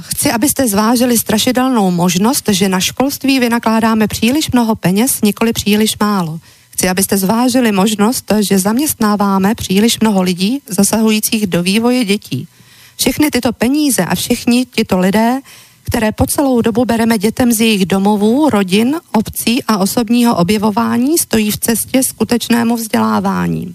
Chci, 0.00 0.32
abyste 0.32 0.68
zvážili 0.68 1.18
strašidelnou 1.18 1.90
možnost, 1.90 2.48
že 2.48 2.68
na 2.68 2.80
školství 2.80 3.40
vynakládáme 3.40 4.08
příliš 4.08 4.50
mnoho 4.52 4.74
peněz, 4.74 5.20
nikoli 5.22 5.52
příliš 5.52 5.98
málo. 6.00 6.40
Chci, 6.80 6.88
abyste 6.88 7.16
zvážili 7.16 7.72
možnost, 7.72 8.32
že 8.48 8.58
zaměstnáváme 8.58 9.54
příliš 9.54 10.00
mnoho 10.00 10.22
lidí 10.22 10.62
zasahujících 10.68 11.46
do 11.46 11.62
vývoje 11.62 12.04
dětí. 12.04 12.48
Všechny 12.96 13.30
tyto 13.30 13.52
peníze 13.52 14.04
a 14.04 14.14
všichni 14.14 14.66
tito 14.66 14.98
lidé 14.98 15.40
které 15.84 16.12
po 16.12 16.26
celou 16.26 16.60
dobu 16.60 16.84
bereme 16.84 17.18
dětem 17.18 17.52
z 17.52 17.60
jejich 17.60 17.86
domovů, 17.86 18.50
rodin, 18.50 18.96
obcí 19.12 19.62
a 19.64 19.78
osobního 19.78 20.36
objevování, 20.36 21.18
stojí 21.18 21.50
v 21.50 21.56
cestě 21.56 22.02
skutečnému 22.02 22.76
vzdělávání. 22.76 23.74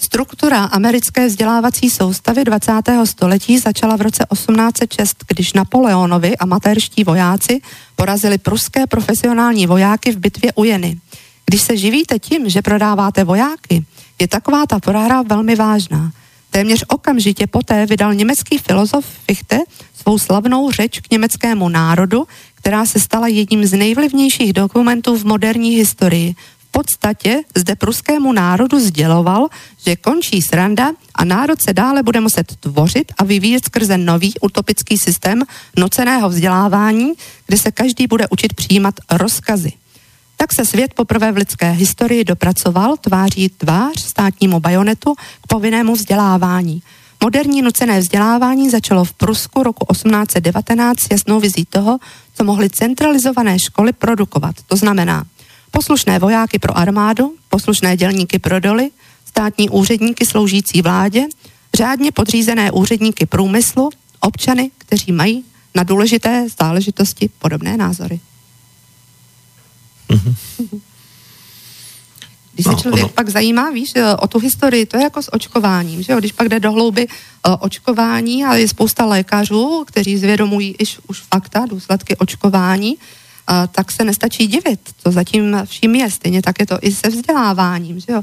Struktura 0.00 0.64
americké 0.64 1.26
vzdělávací 1.26 1.90
soustavy 1.90 2.44
20. 2.44 2.72
století 3.04 3.58
začala 3.58 3.96
v 3.96 4.00
roce 4.00 4.24
1806, 4.32 5.24
když 5.28 5.52
Napoleonovi 5.52 6.36
amatérští 6.36 7.04
vojáci 7.04 7.60
porazili 7.96 8.38
pruské 8.38 8.86
profesionální 8.86 9.66
vojáky 9.66 10.12
v 10.12 10.18
bitvě 10.18 10.52
u 10.52 10.64
Jeny. 10.64 10.98
Když 11.48 11.62
se 11.62 11.76
živíte 11.76 12.18
tím, 12.18 12.48
že 12.48 12.62
prodáváte 12.62 13.24
vojáky, 13.24 13.84
je 14.18 14.28
taková 14.28 14.66
ta 14.66 14.80
prohra 14.80 15.22
velmi 15.22 15.54
vážná. 15.56 16.12
Téměř 16.50 16.84
okamžitě 16.88 17.46
poté 17.46 17.86
vydal 17.86 18.14
německý 18.14 18.58
filozof 18.58 19.04
Fichte 19.26 19.58
svou 20.00 20.18
slavnou 20.18 20.70
řeč 20.70 21.00
k 21.00 21.10
německému 21.10 21.68
národu, 21.68 22.26
která 22.54 22.86
se 22.86 23.00
stala 23.00 23.28
jedním 23.28 23.66
z 23.66 23.72
nejvlivnějších 23.72 24.52
dokumentů 24.52 25.16
v 25.16 25.24
moderní 25.24 25.70
historii. 25.70 26.34
V 26.58 26.70
podstatě 26.70 27.40
zde 27.56 27.74
pruskému 27.76 28.32
národu 28.32 28.80
sděloval, 28.80 29.48
že 29.86 29.96
končí 29.96 30.42
sranda 30.42 30.92
a 31.14 31.24
národ 31.24 31.62
se 31.62 31.72
dále 31.72 32.02
bude 32.02 32.20
muset 32.20 32.56
tvořit 32.56 33.12
a 33.18 33.24
vyvíjet 33.24 33.64
skrze 33.64 33.98
nový 33.98 34.34
utopický 34.40 34.98
systém 34.98 35.42
noceného 35.76 36.28
vzdělávání, 36.28 37.12
kde 37.46 37.56
se 37.58 37.70
každý 37.70 38.06
bude 38.06 38.26
učit 38.30 38.54
přijímat 38.54 38.94
rozkazy. 39.10 39.72
Tak 40.40 40.52
se 40.52 40.64
svět 40.64 40.94
poprvé 40.94 41.32
v 41.32 41.36
lidské 41.36 41.70
historii 41.70 42.24
dopracoval 42.24 42.96
tváří 42.96 43.48
tvář 43.48 44.00
státnímu 44.00 44.60
bajonetu 44.60 45.14
k 45.14 45.46
povinnému 45.46 45.94
vzdělávání. 45.94 46.82
Moderní 47.24 47.62
nucené 47.62 48.00
vzdělávání 48.00 48.70
začalo 48.70 49.04
v 49.04 49.12
Prusku 49.12 49.62
roku 49.62 49.86
1819 49.92 51.00
s 51.00 51.06
jasnou 51.10 51.40
vizí 51.40 51.64
toho, 51.64 51.98
co 52.34 52.44
mohly 52.44 52.70
centralizované 52.70 53.58
školy 53.58 53.92
produkovat. 53.92 54.54
To 54.66 54.76
znamená 54.76 55.24
poslušné 55.70 56.18
vojáky 56.18 56.58
pro 56.58 56.78
armádu, 56.78 57.34
poslušné 57.48 57.96
dělníky 57.96 58.38
pro 58.38 58.60
doly, 58.60 58.90
státní 59.24 59.70
úředníky 59.70 60.26
sloužící 60.26 60.82
vládě, 60.82 61.26
řádně 61.74 62.12
podřízené 62.12 62.70
úředníky 62.72 63.26
průmyslu, 63.26 63.90
občany, 64.20 64.70
kteří 64.78 65.12
mají 65.12 65.44
na 65.74 65.82
důležité 65.82 66.46
záležitosti 66.60 67.30
podobné 67.38 67.76
názory. 67.76 68.20
Mm-hmm. 70.08 70.80
Když 72.54 72.64
se 72.64 72.72
no, 72.72 72.78
člověk 72.78 73.04
ono. 73.04 73.14
pak 73.14 73.28
zajímá, 73.28 73.70
víš, 73.70 73.92
o 74.18 74.26
tu 74.28 74.38
historii, 74.38 74.86
to 74.86 74.96
je 74.96 75.02
jako 75.02 75.22
s 75.22 75.32
očkováním, 75.34 76.02
že 76.02 76.12
jo? 76.12 76.18
Když 76.18 76.32
pak 76.32 76.48
jde 76.48 76.60
do 76.60 76.72
hlouby 76.72 77.06
uh, 77.06 77.54
očkování 77.60 78.44
a 78.44 78.54
je 78.54 78.68
spousta 78.68 79.04
lékařů, 79.04 79.84
kteří 79.86 80.18
zvědomují 80.18 80.74
iž, 80.78 80.98
už 81.06 81.22
fakta, 81.34 81.66
důsledky 81.68 82.16
očkování, 82.16 82.96
tak 83.72 83.92
se 83.92 84.04
nestačí 84.04 84.46
divit, 84.46 84.80
co 85.02 85.12
zatím 85.12 85.56
vším 85.64 85.94
je. 85.94 86.10
Stejně 86.10 86.42
tak 86.42 86.60
je 86.60 86.66
to 86.66 86.78
i 86.82 86.92
se 86.92 87.08
vzděláváním, 87.08 88.00
že 88.00 88.12
jo? 88.12 88.22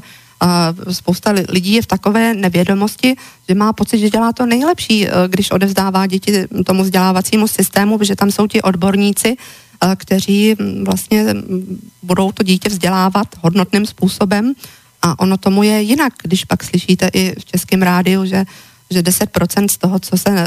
Spousta 0.92 1.34
lidí 1.48 1.72
je 1.72 1.82
v 1.82 1.86
takové 1.86 2.34
nevědomosti, 2.34 3.16
že 3.48 3.54
má 3.54 3.72
pocit, 3.72 3.98
že 3.98 4.10
dělá 4.10 4.32
to 4.32 4.46
nejlepší, 4.46 5.06
uh, 5.06 5.12
když 5.28 5.50
odevzdává 5.50 6.06
děti 6.06 6.46
tomu 6.66 6.82
vzdělávacímu 6.82 7.48
systému, 7.48 7.98
protože 7.98 8.16
tam 8.16 8.30
jsou 8.30 8.46
ti 8.46 8.62
odborníci, 8.62 9.36
kteří 9.96 10.56
vlastně 10.84 11.24
budou 12.02 12.32
to 12.32 12.42
dítě 12.42 12.68
vzdělávat 12.68 13.26
hodnotným 13.40 13.86
způsobem. 13.86 14.54
A 15.02 15.18
ono 15.18 15.36
tomu 15.36 15.62
je 15.62 15.82
jinak, 15.82 16.12
když 16.22 16.44
pak 16.44 16.64
slyšíte 16.64 17.10
i 17.12 17.34
v 17.40 17.44
českém 17.44 17.82
rádiu, 17.82 18.26
že 18.26 18.44
že 18.90 19.02
10% 19.02 19.66
z 19.70 19.78
toho, 19.78 19.98
co 19.98 20.18
se 20.18 20.30
eh, 20.30 20.46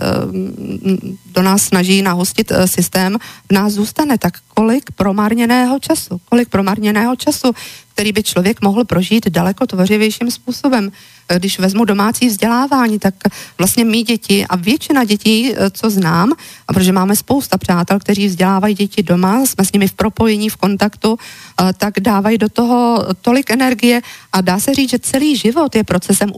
do 1.26 1.42
nás 1.42 1.62
snaží 1.62 2.02
nahostit 2.02 2.52
eh, 2.52 2.68
systém, 2.68 3.18
v 3.50 3.54
nás 3.54 3.74
zůstane. 3.74 4.18
Tak 4.18 4.38
kolik 4.48 4.92
promarněného 4.92 5.80
času, 5.80 6.22
kolik 6.30 6.50
promarněného 6.50 7.16
času, 7.16 7.52
který 8.00 8.12
by 8.12 8.24
člověk 8.24 8.62
mohl 8.62 8.86
prožít 8.86 9.28
daleko 9.28 9.68
tvořivějším 9.68 10.32
způsobem 10.32 10.92
když 11.38 11.60
vezmu 11.60 11.86
domácí 11.86 12.28
vzdělávání, 12.28 13.00
tak 13.00 13.14
vlastně 13.58 13.86
mý 13.86 14.04
děti 14.04 14.46
a 14.50 14.56
většina 14.56 15.04
dětí, 15.04 15.54
eh, 15.54 15.70
co 15.70 15.90
znám, 15.90 16.34
a 16.68 16.74
protože 16.74 16.92
máme 16.92 17.16
spousta 17.16 17.58
přátel, 17.58 18.00
kteří 18.00 18.28
vzdělávají 18.28 18.76
děti 18.76 19.04
doma, 19.04 19.46
jsme 19.46 19.66
s 19.66 19.72
nimi 19.72 19.88
v 19.88 19.94
propojení, 19.94 20.50
v 20.50 20.58
kontaktu, 20.58 21.18
eh, 21.18 21.74
tak 21.78 22.00
dávají 22.00 22.38
do 22.38 22.50
toho 22.50 23.06
tolik 23.22 23.50
energie 23.52 24.02
a 24.34 24.42
dá 24.42 24.60
se 24.60 24.74
říct, 24.74 24.90
že 24.90 25.00
celý 25.00 25.38
život 25.38 25.76
je 25.76 25.84
procesem 25.84 26.32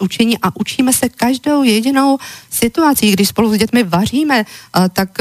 učení 0.00 0.38
a 0.42 0.56
učíme 0.56 0.92
se 0.92 1.08
každou 1.08 1.62
jedinou 1.62 2.18
situací. 2.50 3.12
Když 3.12 3.28
spolu 3.28 3.54
s 3.54 3.58
dětmi 3.58 3.82
vaříme, 3.82 4.44
eh, 4.44 4.88
tak 4.92 5.18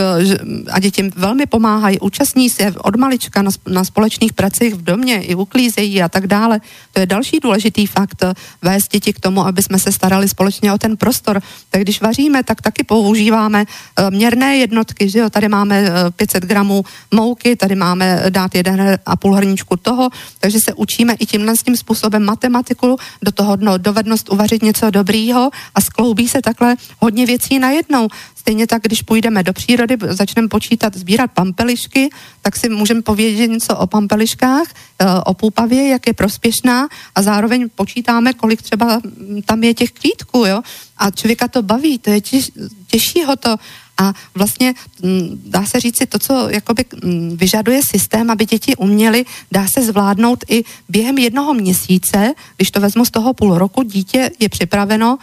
a 0.72 0.80
děti 0.80 1.10
velmi 1.15 1.45
pomáhají, 1.45 1.99
účastní 1.99 2.49
se 2.49 2.72
od 2.78 2.95
malička 2.95 3.44
na 3.68 3.84
společných 3.84 4.34
pracích 4.34 4.74
v 4.74 4.82
domě, 4.82 5.22
i 5.22 5.36
uklízejí 5.36 5.86
a 6.03 6.09
tak 6.09 6.27
dále. 6.27 6.59
To 6.93 6.99
je 6.99 7.05
další 7.05 7.39
důležitý 7.39 7.85
fakt, 7.88 8.23
vést 8.61 8.91
děti 8.91 9.14
k 9.14 9.19
tomu, 9.19 9.47
aby 9.47 9.64
jsme 9.64 9.80
se 9.80 9.91
starali 9.91 10.30
společně 10.30 10.73
o 10.73 10.77
ten 10.77 10.97
prostor. 10.97 11.41
Tak 11.69 11.81
když 11.81 12.01
vaříme, 12.01 12.43
tak 12.43 12.61
taky 12.61 12.84
používáme 12.84 13.65
uh, 13.65 14.11
měrné 14.11 14.57
jednotky, 14.57 15.09
že 15.09 15.19
jo, 15.19 15.30
tady 15.30 15.47
máme 15.47 15.81
uh, 15.81 15.88
eh, 15.88 16.11
500 16.11 16.45
gramů 16.45 16.84
mouky, 17.11 17.55
tady 17.55 17.76
máme 17.76 18.23
dát 18.30 18.55
jeden 18.55 18.97
a 19.05 19.15
půl 19.15 19.34
hrničku 19.35 19.77
toho, 19.77 20.09
takže 20.39 20.59
se 20.59 20.73
učíme 20.73 21.14
i 21.14 21.26
tímhle 21.26 21.55
s 21.55 21.64
tím 21.64 21.77
způsobem 21.77 22.23
matematiku, 22.23 22.97
do 23.22 23.31
toho 23.31 23.57
no, 23.59 23.77
dovednost 23.77 24.30
uvařit 24.30 24.64
něco 24.64 24.89
dobrýho 24.89 25.49
a 25.76 25.81
skloubí 25.81 26.27
se 26.27 26.41
takhle 26.41 26.76
hodně 26.99 27.26
věcí 27.26 27.59
najednou. 27.59 28.07
Stejně 28.48 28.68
tak, 28.68 28.84
když 28.84 29.02
půjdeme 29.02 29.44
do 29.44 29.53
přírody, 29.53 29.98
začneme 30.07 30.48
počítat, 30.48 30.95
sbírat 30.95 31.32
pampelišky, 31.32 32.10
tak 32.41 32.56
si 32.56 32.69
můžeme 32.69 33.02
povědět 33.02 33.48
něco 33.48 33.76
o 33.76 33.88
pampeliškách, 33.88 34.68
eh, 34.99 35.06
o 35.26 35.34
půpavě, 35.34 35.88
jak 35.88 36.07
je 36.07 36.14
prospěšná 36.14 36.88
a 37.15 37.22
zároveň 37.22 37.68
počítáme, 37.76 38.34
kolik 38.34 38.61
třeba 38.61 39.02
tam 39.45 39.64
je 39.64 39.74
těch 39.74 39.91
kvítků, 39.91 40.45
jo. 40.45 40.61
A 40.98 41.11
člověka 41.11 41.48
to 41.48 41.61
baví, 41.61 41.99
to 41.99 42.10
je 42.10 42.22
těž, 42.22 42.52
těžší 42.88 43.24
ho 43.24 43.36
to 43.36 43.56
a 43.98 44.14
vlastně 44.36 44.74
mm, 45.03 45.41
dá 45.45 45.65
se 45.65 45.80
říct 45.80 45.98
si 45.98 46.06
to, 46.06 46.19
co 46.19 46.49
jakoby 46.49 46.86
mm, 47.03 47.38
vyžaduje 47.38 47.82
systém, 47.84 48.32
aby 48.32 48.45
děti 48.45 48.76
uměly, 48.76 49.26
dá 49.52 49.65
se 49.74 49.84
zvládnout 49.84 50.44
i 50.49 50.64
během 50.90 51.18
jednoho 51.18 51.53
měsíce, 51.53 52.34
když 52.57 52.72
to 52.72 52.80
vezmu 52.80 53.06
z 53.06 53.11
toho 53.11 53.34
půl 53.34 53.57
roku, 53.57 53.84
dítě 53.84 54.32
je 54.40 54.49
připraveno 54.49 55.18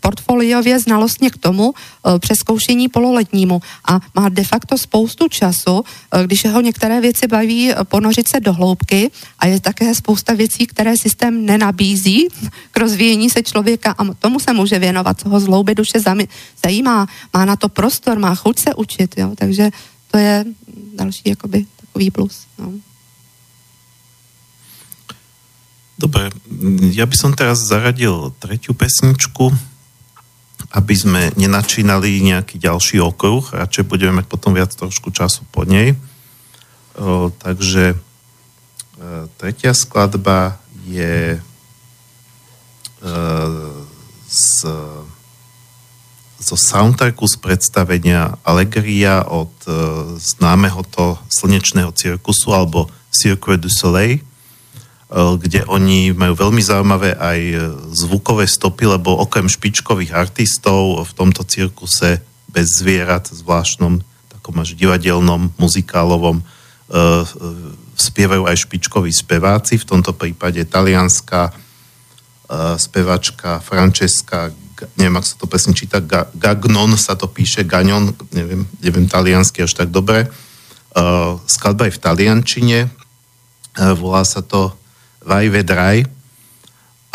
portfoliově 0.00 0.78
znalostně 0.78 1.30
k 1.30 1.36
tomu 1.36 1.70
uh, 1.70 2.18
přeskoušení 2.18 2.88
pololetnímu 2.88 3.60
a 3.88 4.00
má 4.14 4.28
de 4.28 4.44
facto 4.44 4.78
spoustu 4.78 5.28
času, 5.28 5.72
uh, 5.74 5.82
když 6.24 6.44
ho 6.44 6.60
některé 6.60 7.00
věci 7.00 7.26
baví, 7.26 7.72
ponořit 7.84 8.28
se 8.28 8.40
do 8.40 8.52
hloubky 8.52 9.10
a 9.38 9.46
je 9.46 9.60
také 9.60 9.94
spousta 9.94 10.34
věcí, 10.34 10.66
které 10.66 10.96
systém 10.96 11.46
nenabízí 11.46 12.28
k 12.70 12.76
rozvíjení 12.78 13.30
se 13.30 13.42
člověka 13.42 13.94
a 13.98 14.14
tomu 14.14 14.40
se 14.40 14.52
může 14.52 14.78
věnovat, 14.78 15.20
co 15.20 15.28
ho 15.28 15.40
z 15.40 15.46
hlouby 15.46 15.74
duše 15.74 16.00
zajímá, 16.64 17.06
má 17.34 17.44
na 17.44 17.56
to 17.56 17.68
prostor, 17.68 18.18
má 18.18 18.34
chuť 18.34 18.58
se 18.58 18.74
učit, 18.74 19.14
jo, 19.18 19.32
takže 19.34 19.70
to 20.10 20.18
je 20.18 20.44
další 20.94 21.22
jakoby 21.26 21.66
takový 21.80 22.10
plus. 22.10 22.46
No. 22.58 22.72
Dobre, 25.96 26.28
ja 26.92 27.08
by 27.08 27.16
som 27.16 27.32
teraz 27.32 27.64
zaradil 27.64 28.32
tretiu 28.36 28.76
pesničku, 28.76 29.48
aby 30.76 30.94
sme 30.96 31.32
nenačínali 31.40 32.20
nejaký 32.20 32.60
ďalší 32.60 33.00
okruh, 33.00 33.48
radšej 33.52 33.84
budeme 33.88 34.20
mať 34.20 34.26
potom 34.28 34.52
viac 34.52 34.72
trošku 34.76 35.08
času 35.08 35.48
po 35.48 35.64
nej. 35.64 35.96
O, 36.96 37.32
takže 37.32 37.92
e, 37.92 37.96
tretia 39.40 39.72
skladba 39.72 40.60
je 40.84 41.36
e, 41.36 41.40
z 44.26 44.48
zo 46.36 46.54
soundtracku 46.54 47.24
z 47.26 47.36
predstavenia 47.40 48.36
Allegria 48.44 49.24
od 49.24 49.52
uh, 49.66 49.74
známeho 50.20 50.84
to 50.92 51.16
slnečného 51.32 51.90
cirkusu 51.96 52.52
alebo 52.52 52.92
Cirque 53.08 53.56
du 53.56 53.72
Soleil, 53.72 54.20
kde 55.12 55.62
oni 55.70 56.10
majú 56.10 56.34
veľmi 56.34 56.58
zaujímavé 56.58 57.14
aj 57.14 57.40
zvukové 57.94 58.50
stopy, 58.50 58.90
lebo 58.90 59.14
okrem 59.14 59.46
špičkových 59.46 60.10
artistov 60.10 61.06
v 61.06 61.12
tomto 61.14 61.46
cirkuse 61.46 62.18
bez 62.50 62.82
zvierat, 62.82 63.30
zvláštnom 63.30 64.02
takom 64.34 64.56
až 64.58 64.74
divadelnom, 64.74 65.54
muzikálovom 65.62 66.42
uh, 66.42 67.22
spievajú 67.94 68.50
aj 68.50 68.66
špičkoví 68.66 69.14
speváci, 69.14 69.78
v 69.78 69.88
tomto 69.88 70.10
prípade 70.10 70.66
talianská 70.66 71.54
spevačka 72.78 73.58
Francesca 73.58 74.54
neviem, 75.00 75.16
ak 75.16 75.24
sa 75.24 75.36
to 75.40 75.48
presne 75.48 75.72
číta, 75.72 76.04
Gagnon 76.36 76.92
sa 77.00 77.16
to 77.16 77.26
píše, 77.32 77.64
Gagnon, 77.64 78.12
neviem, 78.36 78.68
neviem 78.84 79.08
taliansky 79.08 79.64
až 79.64 79.72
tak 79.72 79.88
dobre. 79.88 80.28
Skladba 81.48 81.88
je 81.88 81.96
v 81.96 82.02
taliančine, 82.02 82.78
volá 83.96 84.20
sa 84.28 84.44
to 84.44 84.76
Vai 85.26 85.50
Vedraj 85.50 86.06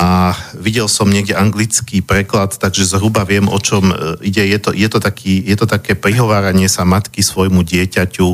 a 0.01 0.33
videl 0.57 0.89
som 0.89 1.07
niekde 1.07 1.37
anglický 1.37 2.01
preklad, 2.01 2.57
takže 2.57 2.89
zhruba 2.89 3.21
viem, 3.21 3.45
o 3.45 3.61
čom 3.61 3.93
ide. 4.25 4.41
Je 4.49 4.57
to, 4.57 4.73
je, 4.73 4.89
to 4.89 4.97
taký, 4.97 5.45
je 5.45 5.53
to 5.53 5.69
také 5.69 5.93
prihováranie 5.93 6.65
sa 6.65 6.81
matky 6.83 7.21
svojmu 7.21 7.61
dieťaťu, 7.61 8.27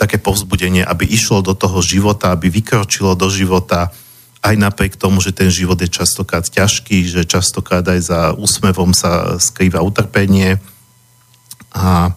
také 0.00 0.16
povzbudenie, 0.16 0.80
aby 0.80 1.04
išlo 1.04 1.44
do 1.44 1.52
toho 1.52 1.84
života, 1.84 2.32
aby 2.32 2.48
vykročilo 2.48 3.12
do 3.12 3.28
života, 3.28 3.92
aj 4.40 4.56
napriek 4.56 4.96
tomu, 4.96 5.20
že 5.20 5.36
ten 5.36 5.52
život 5.52 5.76
je 5.76 5.92
častokrát 5.92 6.48
ťažký, 6.48 7.04
že 7.04 7.28
častokrát 7.28 7.84
aj 7.84 8.00
za 8.00 8.20
úsmevom 8.32 8.96
sa 8.96 9.36
skrýva 9.36 9.84
utrpenie. 9.84 10.56
A 11.76 12.16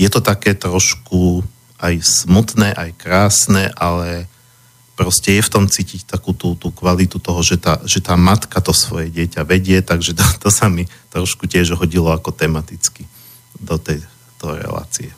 je 0.00 0.08
to 0.08 0.24
také 0.24 0.56
trošku 0.56 1.44
aj 1.76 2.00
smutné, 2.00 2.72
aj 2.72 2.96
krásne, 2.96 3.68
ale 3.76 4.24
proste 4.98 5.38
je 5.38 5.46
v 5.46 5.52
tom 5.54 5.70
cítiť 5.70 6.10
takú 6.10 6.34
tú, 6.34 6.58
tú 6.58 6.74
kvalitu 6.74 7.22
toho, 7.22 7.38
že 7.46 7.54
tá, 7.54 7.78
že 7.86 8.02
tá 8.02 8.18
matka 8.18 8.58
to 8.58 8.74
svoje 8.74 9.14
dieťa 9.14 9.46
vedie, 9.46 9.78
takže 9.78 10.18
to, 10.18 10.26
to 10.42 10.50
sa 10.50 10.66
mi 10.66 10.90
trošku 11.14 11.46
tiež 11.46 11.78
hodilo 11.78 12.10
ako 12.10 12.34
tematicky 12.34 13.06
do 13.62 13.78
tejto 13.78 14.58
relácie. 14.58 15.14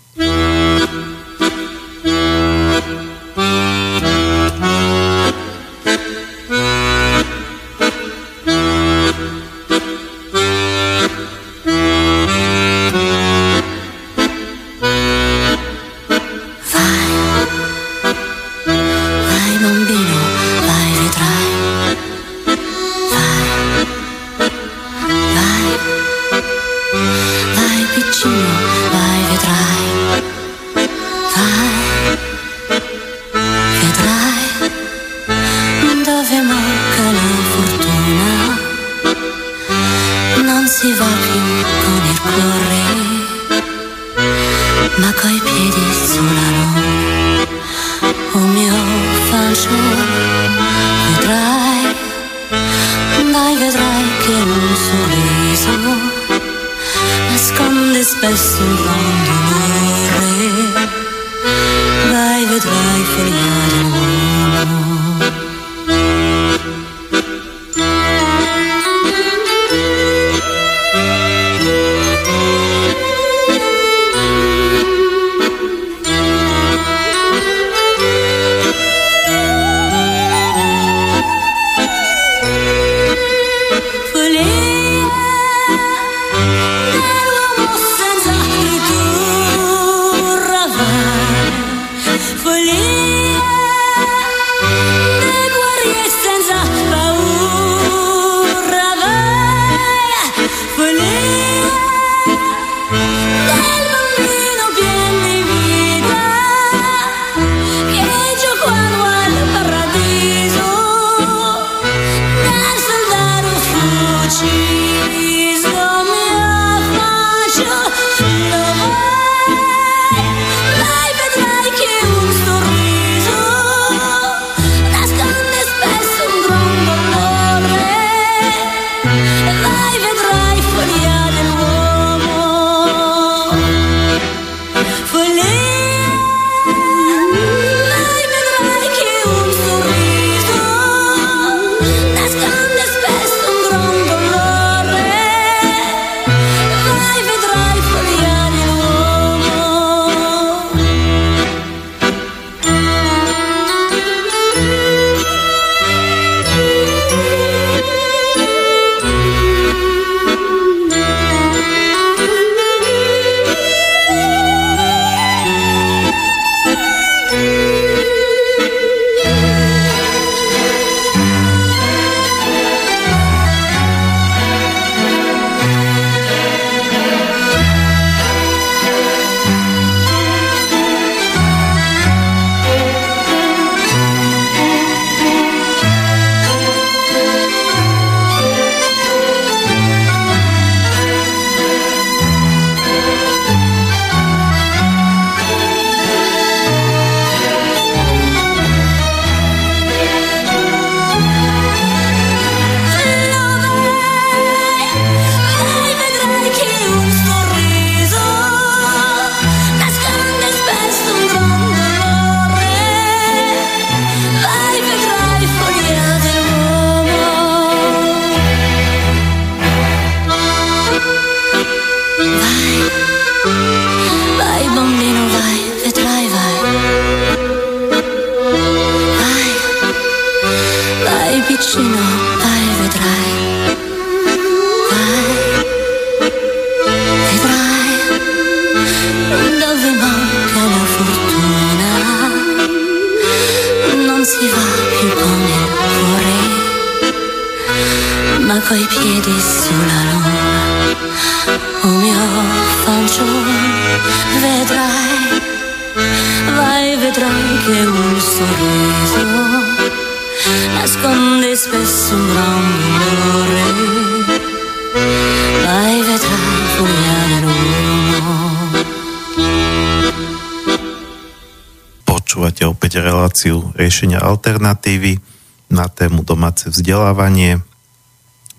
Vzdelávanie. 276.91 277.63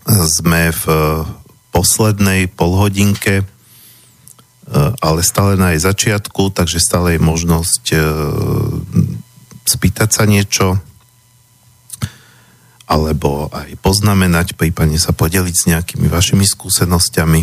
Sme 0.07 0.71
v 0.71 0.85
poslednej 1.75 2.47
polhodinke 2.47 3.43
Eh, 4.71 4.93
ale 5.03 5.19
stále 5.19 5.59
na 5.59 5.75
jej 5.75 5.83
začiatku, 5.83 6.55
takže 6.55 6.79
stále 6.79 7.19
je 7.19 7.21
možnosť 7.27 7.83
eh, 7.91 8.01
spýtať 9.67 10.09
sa 10.15 10.23
niečo 10.23 10.79
alebo 12.87 13.47
aj 13.55 13.79
poznamenať, 13.79 14.59
prípadne 14.59 14.99
sa 14.99 15.15
podeliť 15.15 15.55
s 15.55 15.67
nejakými 15.71 16.11
vašimi 16.11 16.43
skúsenosťami 16.43 17.41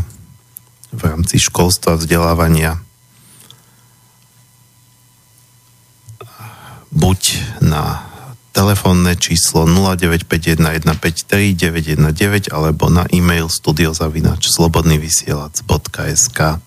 v 0.92 1.00
rámci 1.00 1.40
školstva, 1.40 1.96
vzdelávania. 1.96 2.80
Buď 6.92 7.20
na 7.64 8.07
telefónne 8.58 9.14
číslo 9.14 9.70
0951153919 9.70 12.50
alebo 12.50 12.90
na 12.90 13.06
e-mail 13.14 13.46
studiozavinač 13.46 14.50
slobodnyvysielac.sk 14.50 16.58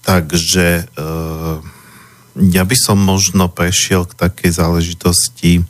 Takže 0.00 0.84
uh, 0.84 1.60
ja 2.36 2.64
by 2.68 2.76
som 2.76 3.00
možno 3.00 3.48
prešiel 3.48 4.04
k 4.04 4.12
takej 4.12 4.52
záležitosti, 4.52 5.60
uh, 5.60 5.64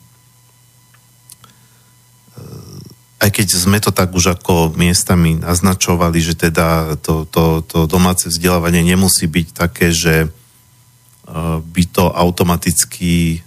aj 3.23 3.31
keď 3.31 3.47
sme 3.55 3.79
to 3.79 3.95
tak 3.95 4.11
už 4.11 4.35
ako 4.35 4.75
miestami 4.75 5.39
naznačovali, 5.39 6.19
že 6.19 6.35
teda 6.35 6.99
to, 6.99 7.23
to, 7.31 7.63
to 7.67 7.87
domáce 7.87 8.27
vzdelávanie 8.27 8.83
nemusí 8.83 9.31
byť 9.31 9.47
také, 9.55 9.95
že 9.95 10.27
uh, 10.27 11.63
by 11.63 11.83
to 11.87 12.11
automaticky 12.11 13.47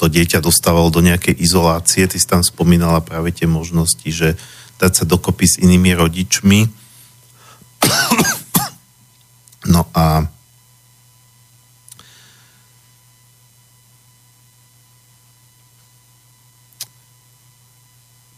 to 0.00 0.08
dieťa 0.08 0.40
dostávalo 0.40 0.88
do 0.88 1.04
nejakej 1.04 1.36
izolácie. 1.36 2.08
Ty 2.08 2.16
si 2.16 2.24
tam 2.24 2.40
spomínala 2.40 3.04
práve 3.04 3.36
tie 3.36 3.44
možnosti, 3.44 4.08
že 4.08 4.40
dať 4.80 4.92
sa 4.96 5.04
dokopy 5.04 5.44
s 5.44 5.60
inými 5.60 5.92
rodičmi 5.92 6.80
No 9.68 9.84
a 9.92 10.24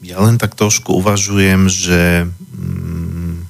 ja 0.02 0.18
len 0.18 0.34
tak 0.34 0.58
trošku 0.58 0.98
uvažujem, 0.98 1.70
že 1.70 2.26
mm, 2.26 3.46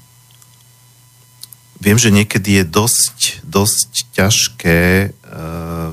viem, 1.80 1.96
že 1.96 2.12
niekedy 2.12 2.60
je 2.60 2.64
dosť, 2.68 3.18
dosť 3.40 3.90
ťažké 4.12 4.80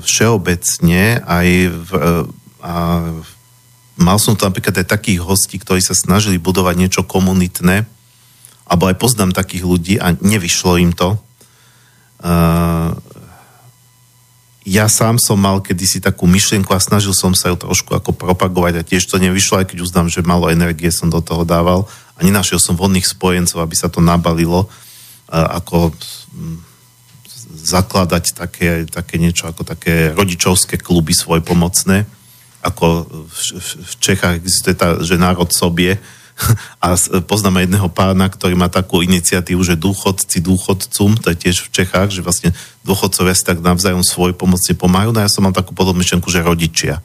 všeobecne 0.04 1.24
aj 1.24 1.48
v, 1.72 1.90
uh, 1.96 2.24
a 2.60 2.72
mal 3.96 4.18
som 4.20 4.36
tu 4.36 4.44
napríklad 4.44 4.84
aj 4.84 4.92
takých 4.92 5.24
hostí, 5.24 5.56
ktorí 5.56 5.80
sa 5.80 5.96
snažili 5.96 6.36
budovať 6.36 6.74
niečo 6.76 7.02
komunitné, 7.08 7.88
alebo 8.68 8.84
aj 8.86 9.00
poznám 9.00 9.32
takých 9.32 9.64
ľudí 9.64 9.94
a 9.96 10.12
nevyšlo 10.12 10.76
im 10.76 10.92
to, 10.92 11.16
Uh, 12.20 12.92
ja 14.68 14.92
sám 14.92 15.16
som 15.16 15.40
mal 15.40 15.64
kedysi 15.64 16.04
takú 16.04 16.28
myšlienku 16.28 16.68
a 16.76 16.84
snažil 16.84 17.16
som 17.16 17.32
sa 17.32 17.48
ju 17.48 17.56
trošku 17.56 17.96
ako 17.96 18.12
propagovať 18.12 18.76
a 18.76 18.84
tiež 18.84 19.08
to 19.08 19.16
nevyšlo, 19.16 19.64
aj 19.64 19.72
keď 19.72 19.78
uznám, 19.80 20.12
že 20.12 20.20
malo 20.20 20.52
energie 20.52 20.92
som 20.92 21.08
do 21.08 21.24
toho 21.24 21.48
dával 21.48 21.88
a 21.88 22.20
nenašiel 22.20 22.60
som 22.60 22.76
vhodných 22.76 23.08
spojencov, 23.08 23.64
aby 23.64 23.72
sa 23.72 23.88
to 23.88 24.04
nabalilo, 24.04 24.68
uh, 24.68 25.64
ako 25.64 25.96
um, 26.36 26.60
zakladať 27.70 28.34
také, 28.34 28.84
také 28.90 29.22
niečo 29.22 29.46
ako 29.46 29.62
také 29.62 30.10
rodičovské 30.10 30.82
kluby 30.82 31.14
svojpomocné, 31.14 32.04
ako 32.60 33.06
v, 33.30 33.40
v, 33.56 33.68
v 33.86 33.94
Čechách 34.02 34.34
existuje 34.42 34.74
tá, 34.74 34.98
že 35.00 35.14
národ 35.16 35.48
sobie, 35.54 36.02
a 36.84 36.96
poznám 37.24 37.64
jedného 37.64 37.88
pána, 37.92 38.28
ktorý 38.28 38.56
má 38.56 38.72
takú 38.72 39.04
iniciatívu, 39.04 39.60
že 39.62 39.80
dôchodci 39.80 40.40
dôchodcom, 40.40 41.20
to 41.20 41.32
je 41.32 41.36
tiež 41.48 41.56
v 41.68 41.72
Čechách, 41.72 42.08
že 42.12 42.24
vlastne 42.24 42.50
dôchodcovia 42.84 43.34
si 43.36 43.44
tak 43.44 43.60
navzájom 43.60 44.04
svoj 44.04 44.32
pomocne 44.34 44.72
pomáhajú. 44.76 45.12
No 45.12 45.20
ja 45.22 45.30
som 45.30 45.44
mal 45.44 45.54
takú 45.54 45.76
podobnú 45.76 46.00
myšlenku, 46.00 46.28
že 46.32 46.44
rodičia. 46.44 47.04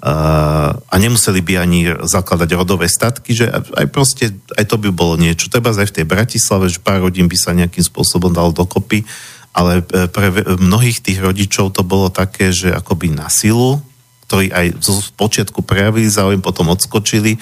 Uh, 0.00 0.80
a 0.88 0.94
nemuseli 0.96 1.44
by 1.44 1.60
ani 1.60 1.92
zakladať 1.92 2.56
rodové 2.56 2.88
statky, 2.88 3.36
že 3.36 3.52
aj 3.52 3.84
proste, 3.92 4.32
aj 4.56 4.64
to 4.64 4.80
by 4.80 4.88
bolo 4.88 5.20
niečo. 5.20 5.52
Treba 5.52 5.76
aj 5.76 5.92
v 5.92 5.96
tej 6.00 6.06
Bratislave, 6.08 6.72
že 6.72 6.80
pár 6.80 7.04
rodín 7.04 7.28
by 7.28 7.36
sa 7.36 7.52
nejakým 7.52 7.84
spôsobom 7.84 8.32
dalo 8.32 8.48
dokopy, 8.48 9.04
ale 9.50 9.82
e, 9.82 10.06
pre 10.06 10.30
mnohých 10.58 11.02
tých 11.02 11.18
rodičov 11.18 11.74
to 11.74 11.82
bolo 11.82 12.08
také, 12.12 12.54
že 12.54 12.70
akoby 12.70 13.10
na 13.10 13.26
silu, 13.26 13.82
ktorí 14.30 14.54
aj 14.54 14.66
z 14.78 15.10
počiatku 15.18 15.66
prejavili 15.66 16.06
záujem, 16.06 16.38
potom 16.38 16.70
odskočili 16.70 17.34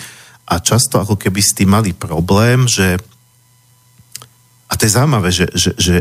a 0.49 0.57
často 0.57 0.97
ako 0.97 1.21
keby 1.21 1.41
s 1.45 1.53
tým 1.53 1.77
mali 1.77 1.93
problém, 1.93 2.65
že 2.65 2.97
a 4.69 4.73
to 4.77 4.85
je 4.85 4.97
zaujímavé, 4.97 5.29
že, 5.33 5.49
že, 5.53 5.71
že 5.77 5.97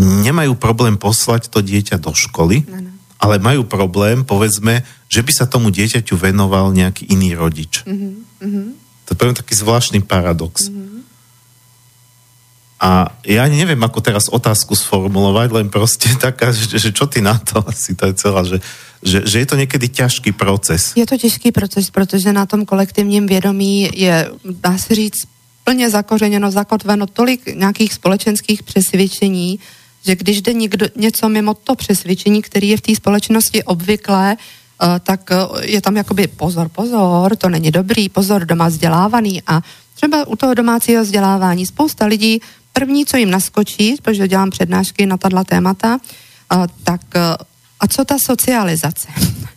nemajú 0.00 0.56
problém 0.56 0.96
poslať 0.96 1.52
to 1.52 1.60
dieťa 1.60 2.00
do 2.00 2.12
školy, 2.16 2.64
ano. 2.68 2.90
ale 3.20 3.40
majú 3.40 3.68
problém, 3.68 4.24
povedzme, 4.24 4.84
že 5.08 5.20
by 5.20 5.32
sa 5.32 5.48
tomu 5.48 5.68
dieťaťu 5.68 6.16
venoval 6.16 6.72
nejaký 6.72 7.08
iný 7.12 7.36
rodič. 7.36 7.84
Mm-hmm. 7.84 8.66
To 9.04 9.08
je 9.12 9.16
pre 9.20 9.36
taký 9.36 9.54
zvláštny 9.56 10.00
paradox. 10.02 10.68
Mm-hmm. 10.68 10.83
A 12.84 13.08
ja 13.24 13.48
neviem, 13.48 13.80
ako 13.80 14.04
teraz 14.04 14.28
otázku 14.28 14.76
sformulovať, 14.76 15.48
len 15.56 15.66
proste 15.72 16.12
taká, 16.20 16.52
že, 16.52 16.76
že 16.76 16.92
čo 16.92 17.08
ty 17.08 17.24
na 17.24 17.40
to 17.40 17.64
asi, 17.70 17.96
to 17.96 18.12
je 18.12 18.14
celá, 18.14 18.44
že 18.44 18.60
že, 19.04 19.20
že 19.28 19.38
je 19.38 19.46
to 19.46 19.56
někdy 19.56 19.88
těžký 19.88 20.32
proces. 20.32 20.96
Je 20.96 21.06
to 21.06 21.16
těžký 21.16 21.52
proces, 21.52 21.90
protože 21.90 22.32
na 22.32 22.46
tom 22.46 22.64
kolektivním 22.64 23.26
vědomí 23.26 23.90
je, 23.94 24.30
dá 24.44 24.78
se 24.78 24.94
říct, 24.94 25.28
plně 25.64 25.90
zakořeněno, 25.90 26.50
zakotveno 26.50 27.06
tolik 27.06 27.46
nějakých 27.54 27.92
společenských 27.92 28.62
přesvědčení, 28.62 29.60
že 30.06 30.16
když 30.16 30.42
jde 30.42 30.52
někdo, 30.52 30.86
něco 30.96 31.28
mimo 31.28 31.54
to 31.54 31.74
přesvědčení, 31.74 32.42
který 32.42 32.68
je 32.68 32.76
v 32.76 32.80
té 32.80 32.94
společnosti 32.94 33.62
obvyklé, 33.64 34.36
eh, 34.36 35.00
tak 35.00 35.30
eh, 35.30 35.36
je 35.68 35.80
tam 35.80 35.96
jakoby 35.96 36.26
pozor, 36.26 36.68
pozor, 36.68 37.36
to 37.36 37.48
není 37.48 37.70
dobrý, 37.70 38.08
pozor, 38.08 38.44
doma 38.44 38.68
vzdělávaný 38.68 39.42
a 39.46 39.60
třeba 39.94 40.26
u 40.26 40.36
toho 40.36 40.54
domácího 40.54 41.02
vzdělávání 41.02 41.66
spousta 41.66 42.06
lidí, 42.06 42.40
první, 42.74 43.06
co 43.06 43.16
jim 43.16 43.30
naskočí, 43.30 43.96
protože 44.02 44.28
dělám 44.28 44.50
přednášky 44.50 45.06
na 45.06 45.16
tato 45.16 45.44
témata, 45.44 45.98
eh, 46.52 46.66
tak 46.84 47.00
a 47.80 47.86
co 47.88 48.04
ta 48.04 48.16
socializace? 48.18 49.08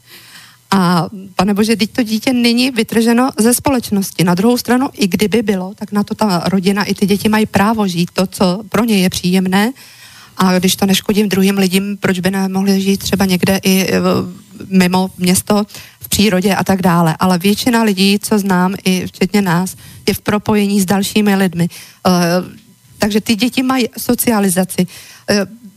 A 0.71 1.09
pane 1.35 1.53
bože, 1.53 1.75
teď 1.75 1.91
to 1.91 2.03
dítě 2.03 2.33
není 2.33 2.71
vytrženo 2.71 3.29
ze 3.39 3.53
společnosti. 3.53 4.23
Na 4.23 4.35
druhou 4.35 4.57
stranu, 4.57 4.89
i 4.93 5.07
kdyby 5.07 5.41
bylo, 5.41 5.73
tak 5.75 5.91
na 5.91 6.03
to 6.03 6.15
ta 6.15 6.43
rodina 6.45 6.83
i 6.83 6.93
ty 6.93 7.05
děti 7.05 7.29
mají 7.29 7.45
právo 7.45 7.87
žít 7.87 8.11
to, 8.13 8.27
co 8.27 8.63
pro 8.69 8.83
ně 8.83 8.97
je 8.97 9.09
příjemné. 9.09 9.71
A 10.37 10.59
když 10.59 10.75
to 10.75 10.85
neškodím 10.85 11.29
druhým 11.29 11.57
lidem, 11.57 11.97
proč 11.99 12.19
by 12.19 12.31
nemohli 12.31 12.81
žít 12.81 12.97
třeba 12.97 13.25
někde 13.25 13.59
i 13.63 13.87
e, 13.87 13.99
mimo 14.69 15.09
město, 15.17 15.63
v 16.01 16.09
přírodě 16.09 16.55
a 16.55 16.63
tak 16.63 16.81
dále. 16.81 17.15
Ale 17.19 17.37
většina 17.37 17.83
lidí, 17.83 18.19
co 18.21 18.39
znám, 18.39 18.75
i 18.83 19.07
včetně 19.07 19.41
nás, 19.41 19.75
je 20.07 20.13
v 20.13 20.21
propojení 20.21 20.81
s 20.81 20.85
dalšími 20.85 21.35
lidmi. 21.35 21.67
Takže 22.97 23.21
ty 23.21 23.35
děti 23.35 23.63
mají 23.63 23.89
socializaci. 23.97 24.87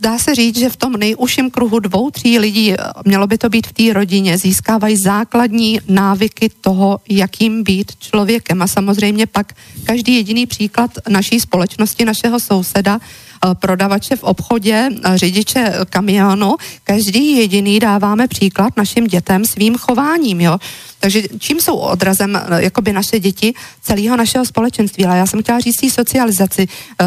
Dá 0.00 0.18
se 0.18 0.34
říct, 0.34 0.58
že 0.58 0.70
v 0.70 0.76
tom 0.76 0.92
nejužším 0.92 1.50
kruhu 1.50 1.78
dvou, 1.78 2.10
tří 2.10 2.38
lidí, 2.38 2.72
eh, 2.72 2.76
mělo 3.04 3.26
by 3.26 3.38
to 3.38 3.48
být 3.48 3.66
v 3.66 3.72
té 3.72 3.92
rodině, 3.92 4.38
získávají 4.38 4.96
základní 4.96 5.80
návyky 5.88 6.50
toho, 6.60 7.00
jakým 7.08 7.62
být 7.62 7.92
člověkem. 7.98 8.62
A 8.62 8.66
samozřejmě 8.66 9.26
pak 9.26 9.52
každý 9.84 10.14
jediný 10.14 10.46
příklad 10.46 10.90
naší 11.08 11.40
společnosti, 11.40 12.04
našeho 12.04 12.40
souseda, 12.40 13.00
prodavače 13.54 14.16
v 14.16 14.24
obchodě, 14.24 14.88
řidiče 15.14 15.72
kamionu, 15.90 16.56
každý 16.84 17.36
jediný 17.36 17.80
dáváme 17.80 18.28
příklad 18.28 18.76
našim 18.76 19.06
dětem 19.06 19.44
svým 19.44 19.76
chováním, 19.76 20.40
jo. 20.40 20.58
Takže 21.00 21.22
čím 21.38 21.60
jsou 21.60 21.76
odrazem 21.76 22.36
eh, 22.36 22.62
jakoby 22.64 22.92
naše 22.92 23.20
děti 23.20 23.54
celého 23.82 24.16
našeho 24.16 24.44
společenství? 24.44 25.06
Ale 25.06 25.18
já 25.18 25.26
jsem 25.26 25.42
chtěla 25.42 25.60
říct 25.60 25.92
socializaci. 25.94 26.68
Eh, 27.00 27.06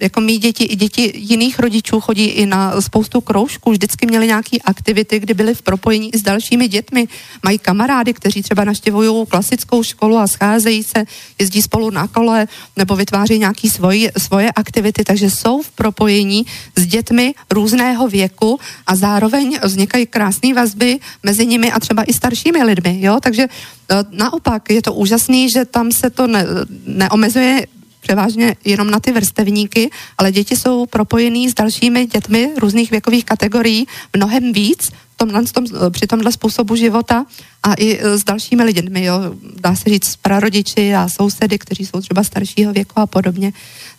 jako 0.00 0.20
mý 0.20 0.38
děti 0.38 0.64
i 0.64 0.76
děti 0.76 1.12
jiných 1.16 1.58
rodičů 1.58 2.00
chodí 2.00 2.24
i 2.30 2.46
na 2.46 2.80
spoustu 2.80 3.20
kroužků, 3.20 3.70
vždycky 3.70 4.06
měli 4.06 4.26
nějaké 4.26 4.56
aktivity, 4.64 5.18
kdy 5.18 5.34
byly 5.34 5.54
v 5.54 5.62
propojení 5.62 6.10
s 6.14 6.22
dalšími 6.22 6.68
dětmi. 6.68 7.08
Mají 7.44 7.58
kamarády, 7.58 8.14
kteří 8.14 8.42
třeba 8.42 8.64
naštěvují 8.64 9.26
klasickou 9.26 9.82
školu 9.82 10.18
a 10.18 10.26
scházejí 10.26 10.82
se, 10.82 11.04
jezdí 11.38 11.62
spolu 11.62 11.90
na 11.90 12.08
kole 12.08 12.48
nebo 12.76 12.96
vytváří 12.96 13.38
nějaké 13.38 13.70
svoje, 13.70 14.12
svoje 14.18 14.52
aktivity, 14.52 15.04
takže 15.04 15.30
jsou 15.30 15.62
v 15.62 15.70
propojení 15.70 16.46
s 16.76 16.86
dětmi 16.86 17.34
různého 17.50 18.08
věku 18.08 18.60
a 18.86 18.96
zároveň 18.96 19.58
vznikají 19.62 20.06
krásné 20.06 20.54
vazby 20.54 20.98
mezi 21.22 21.46
nimi 21.46 21.72
a 21.72 21.80
třeba 21.80 22.02
i 22.04 22.12
staršími 22.12 22.62
lidmi. 22.62 22.98
Jo? 23.00 23.18
takže 23.22 23.46
eh, 23.46 24.04
naopak 24.10 24.70
je 24.70 24.82
to 24.82 24.92
úžasný, 24.94 25.50
že 25.50 25.64
tam 25.64 25.92
se 25.92 26.10
to 26.10 26.26
ne, 26.26 26.46
neomezuje 26.86 27.66
převážně 28.00 28.56
jenom 28.64 28.90
na 28.90 29.00
ty 29.00 29.12
vrstevníky, 29.12 29.90
ale 30.18 30.32
děti 30.32 30.56
jsou 30.56 30.86
propojený 30.86 31.50
s 31.50 31.54
dalšími 31.54 32.06
dětmi 32.06 32.50
různých 32.58 32.90
věkových 32.90 33.24
kategorií 33.24 33.86
mnohem 34.16 34.52
víc 34.52 34.90
tomhle, 35.20 35.44
tom, 35.44 35.64
při 35.90 36.06
tomhle 36.06 36.32
způsobu 36.32 36.76
života 36.76 37.26
a 37.62 37.74
i 37.74 37.98
eh, 38.00 38.18
s 38.18 38.24
dalšími 38.24 38.64
lidmi, 38.64 39.04
jo, 39.04 39.14
dá 39.60 39.76
se 39.76 39.90
říct 39.90 40.16
prarodiči 40.16 40.94
a 40.94 41.08
sousedy, 41.08 41.58
kteří 41.58 41.86
jsou 41.86 42.00
třeba 42.00 42.24
staršího 42.24 42.72
věku 42.72 42.98
a 43.00 43.06
podobně. 43.06 43.52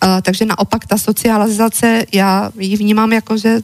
Uh, 0.04 0.22
takže 0.22 0.46
naopak 0.46 0.86
ta 0.86 0.98
socializace, 0.98 2.06
já 2.14 2.52
ji 2.58 2.78
vnímám 2.78 3.14
jako, 3.14 3.38
že 3.38 3.62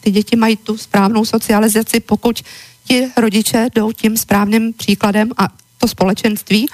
ty 0.00 0.10
děti 0.10 0.36
mají 0.36 0.56
tu 0.56 0.76
správnou 0.76 1.24
socializaci, 1.24 2.00
pokud 2.00 2.42
ti 2.84 3.08
rodiče 3.16 3.68
jdou 3.74 3.92
tím 3.92 4.16
správným 4.16 4.72
příkladem 4.72 5.30
a 5.36 5.48
to 5.78 5.88
společenství 5.88 6.66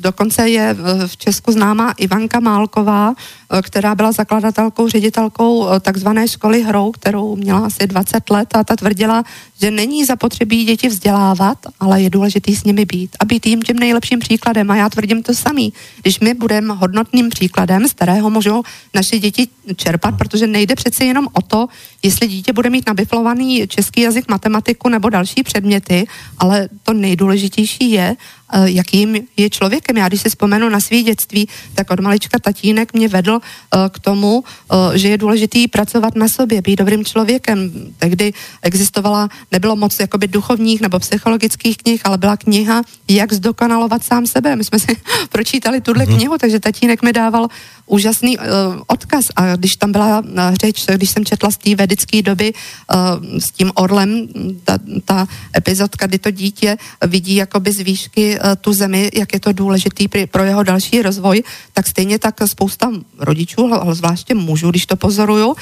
Dokonce 0.00 0.48
je 0.48 0.76
v 1.06 1.16
Česku 1.16 1.52
známá 1.52 1.92
Ivanka 1.92 2.40
Málková, 2.40 3.14
e, 3.14 3.62
která 3.62 3.94
byla 3.94 4.12
zakladatelkou, 4.12 4.88
ředitelkou 4.88 5.68
e, 5.68 5.80
takzvané 5.80 6.28
školy 6.28 6.62
hrou, 6.62 6.92
kterou 6.92 7.36
měla 7.36 7.66
asi 7.66 7.86
20 7.86 8.30
let 8.30 8.48
a 8.56 8.64
ta 8.64 8.76
tvrdila, 8.76 9.24
že 9.60 9.70
není 9.70 10.04
zapotřebí 10.04 10.64
děti 10.64 10.88
vzdělávat, 10.88 11.58
ale 11.80 12.02
je 12.02 12.10
důležitý 12.10 12.56
s 12.56 12.64
nimi 12.64 12.84
být 12.84 13.16
a 13.20 13.24
být 13.24 13.46
jim 13.46 13.62
tím 13.62 13.78
nejlepším 13.78 14.18
příkladem. 14.18 14.70
A 14.70 14.76
já 14.76 14.88
tvrdím 14.88 15.22
to 15.22 15.34
samý. 15.34 15.72
Když 16.02 16.20
my 16.20 16.34
budeme 16.34 16.74
hodnotným 16.74 17.28
příkladem, 17.28 17.88
z 17.88 17.92
kterého 17.92 18.30
můžou 18.30 18.62
naše 18.94 19.18
děti 19.18 19.48
čerpat, 19.76 20.18
protože 20.18 20.46
nejde 20.46 20.74
přeci 20.74 21.04
jenom 21.04 21.28
o 21.32 21.42
to, 21.42 21.66
jestli 22.02 22.28
dítě 22.28 22.52
bude 22.52 22.70
mít 22.70 22.86
nabiflovaný 22.86 23.66
český 23.68 24.00
jazyk, 24.00 24.28
matematiku 24.28 24.88
nebo 24.88 25.10
další 25.10 25.42
předměty, 25.42 26.06
ale 26.38 26.68
to 26.82 26.92
nejdůležitější 26.92 27.90
je, 27.90 28.16
jakým 28.64 29.16
je 29.36 29.50
člověkem. 29.50 29.96
Já 29.96 30.08
když 30.08 30.20
si 30.20 30.28
vzpomenu 30.28 30.68
na 30.68 30.80
svý 30.80 31.02
dětství, 31.02 31.48
tak 31.74 31.90
od 31.90 32.00
malička 32.00 32.38
tatínek 32.38 32.92
mě 32.92 33.08
vedl 33.08 33.40
eh, 33.40 33.78
k 33.88 33.98
tomu, 33.98 34.44
eh, 34.44 34.98
že 34.98 35.08
je 35.08 35.18
důležitý 35.18 35.68
pracovat 35.68 36.14
na 36.14 36.26
sobě, 36.28 36.62
být 36.62 36.76
dobrým 36.76 37.04
člověkem. 37.04 37.70
Tehdy 37.98 38.32
existovala, 38.62 39.28
nebylo 39.52 39.76
moc 39.76 40.00
jakoby 40.00 40.28
duchovních 40.28 40.80
nebo 40.80 40.98
psychologických 40.98 41.76
knih, 41.78 42.00
ale 42.04 42.18
byla 42.18 42.36
kniha 42.36 42.82
Jak 43.08 43.32
zdokonalovat 43.32 44.04
sám 44.04 44.26
sebe. 44.26 44.56
My 44.56 44.64
jsme 44.64 44.78
si 44.78 44.96
pročítali 45.28 45.80
tuhle 45.80 46.04
mm-hmm. 46.04 46.16
knihu, 46.16 46.38
takže 46.38 46.60
tatínek 46.60 47.02
mi 47.02 47.12
dával 47.12 47.48
úžasný 47.90 48.38
uh, 48.38 48.44
odkaz 48.86 49.24
a 49.36 49.56
když 49.56 49.70
tam 49.76 49.92
byla 49.92 50.18
uh, 50.18 50.54
řeč, 50.54 50.86
když 50.94 51.10
jsem 51.10 51.24
četla 51.24 51.50
z 51.50 51.56
té 51.56 51.74
vedické 51.74 52.22
doby 52.22 52.52
uh, 52.54 53.38
s 53.38 53.50
tím 53.50 53.72
orlem, 53.74 54.28
ta, 54.64 54.78
ta 55.04 55.26
epizodka, 55.56 56.06
kdy 56.06 56.18
to 56.18 56.30
dítě 56.30 56.78
vidí 57.06 57.34
jakoby 57.34 57.72
z 57.72 57.80
výšky 57.80 58.38
tu 58.60 58.72
zemi, 58.72 59.10
jak 59.14 59.32
je 59.32 59.40
to 59.40 59.52
důležitý 59.52 60.08
pro 60.08 60.44
jeho 60.44 60.62
další 60.62 61.02
rozvoj, 61.02 61.42
tak 61.72 61.86
stejně 61.86 62.18
tak 62.18 62.34
spousta 62.44 62.90
rodičů, 63.18 63.70
zvláště 63.92 64.34
mužů, 64.34 64.70
když 64.70 64.86
to 64.86 64.96
pozoruju, 64.96 65.46
uh, 65.48 65.54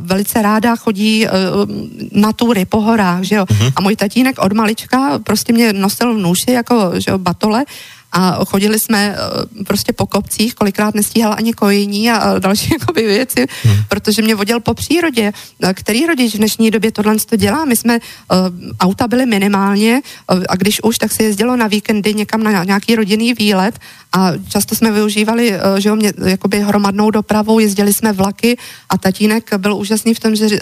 velice 0.00 0.42
ráda 0.42 0.76
chodí 0.76 1.26
uh, 1.26 1.30
na 2.12 2.32
tury 2.32 2.64
po 2.64 2.80
horách, 2.80 3.22
že 3.22 3.34
jo. 3.34 3.44
Uh-huh. 3.44 3.72
A 3.76 3.80
můj 3.80 3.96
tatínek 3.96 4.38
od 4.38 4.52
malička 4.52 5.18
prostě 5.18 5.52
mě 5.52 5.72
nosil 5.72 6.14
v 6.14 6.18
nůši 6.18 6.50
jako, 6.52 6.92
že 6.98 7.10
jo, 7.10 7.18
batole 7.18 7.64
a 8.12 8.44
chodili 8.44 8.78
jsme 8.78 9.16
eh, 9.16 9.64
prostě 9.64 9.92
po 9.92 10.06
kopcích, 10.06 10.54
kolikrát 10.54 10.94
nestíhal 10.94 11.34
ani 11.38 11.52
kojení 11.52 12.10
a 12.10 12.38
další 12.38 12.72
jakoby 12.80 13.06
věci, 13.06 13.46
hmm. 13.62 13.76
protože 13.88 14.22
mě 14.22 14.34
vodil 14.34 14.60
po 14.60 14.74
přírodě. 14.74 15.32
Eh, 15.62 15.74
který 15.74 16.06
rodič 16.06 16.34
v 16.34 16.38
dnešní 16.38 16.70
době 16.70 16.92
tohle 16.92 17.16
to 17.16 17.36
dělá? 17.36 17.64
My 17.64 17.76
jsme, 17.76 17.98
uh, 17.98 18.38
auta 18.80 19.08
byly 19.08 19.26
minimálně 19.26 20.02
a 20.48 20.56
když 20.56 20.82
už, 20.82 20.98
tak 20.98 21.12
se 21.12 21.22
jezdilo 21.22 21.56
na 21.56 21.66
víkendy 21.66 22.14
někam 22.14 22.42
na 22.42 22.64
nějaký 22.64 22.96
rodinný 22.96 23.34
výlet 23.34 23.78
a 24.12 24.32
často 24.48 24.74
jsme 24.74 24.92
využívali, 24.92 25.52
že 25.78 25.88
jo, 25.88 25.96
mě, 25.96 26.12
jakoby 26.26 26.60
hromadnou 26.60 27.10
dopravou, 27.10 27.58
jezdili 27.58 27.92
jsme 27.92 28.12
vlaky 28.12 28.56
a 28.88 28.98
tatínek 28.98 29.54
byl 29.54 29.74
úžasný 29.74 30.14
v 30.14 30.20
tom, 30.20 30.36
že 30.36 30.58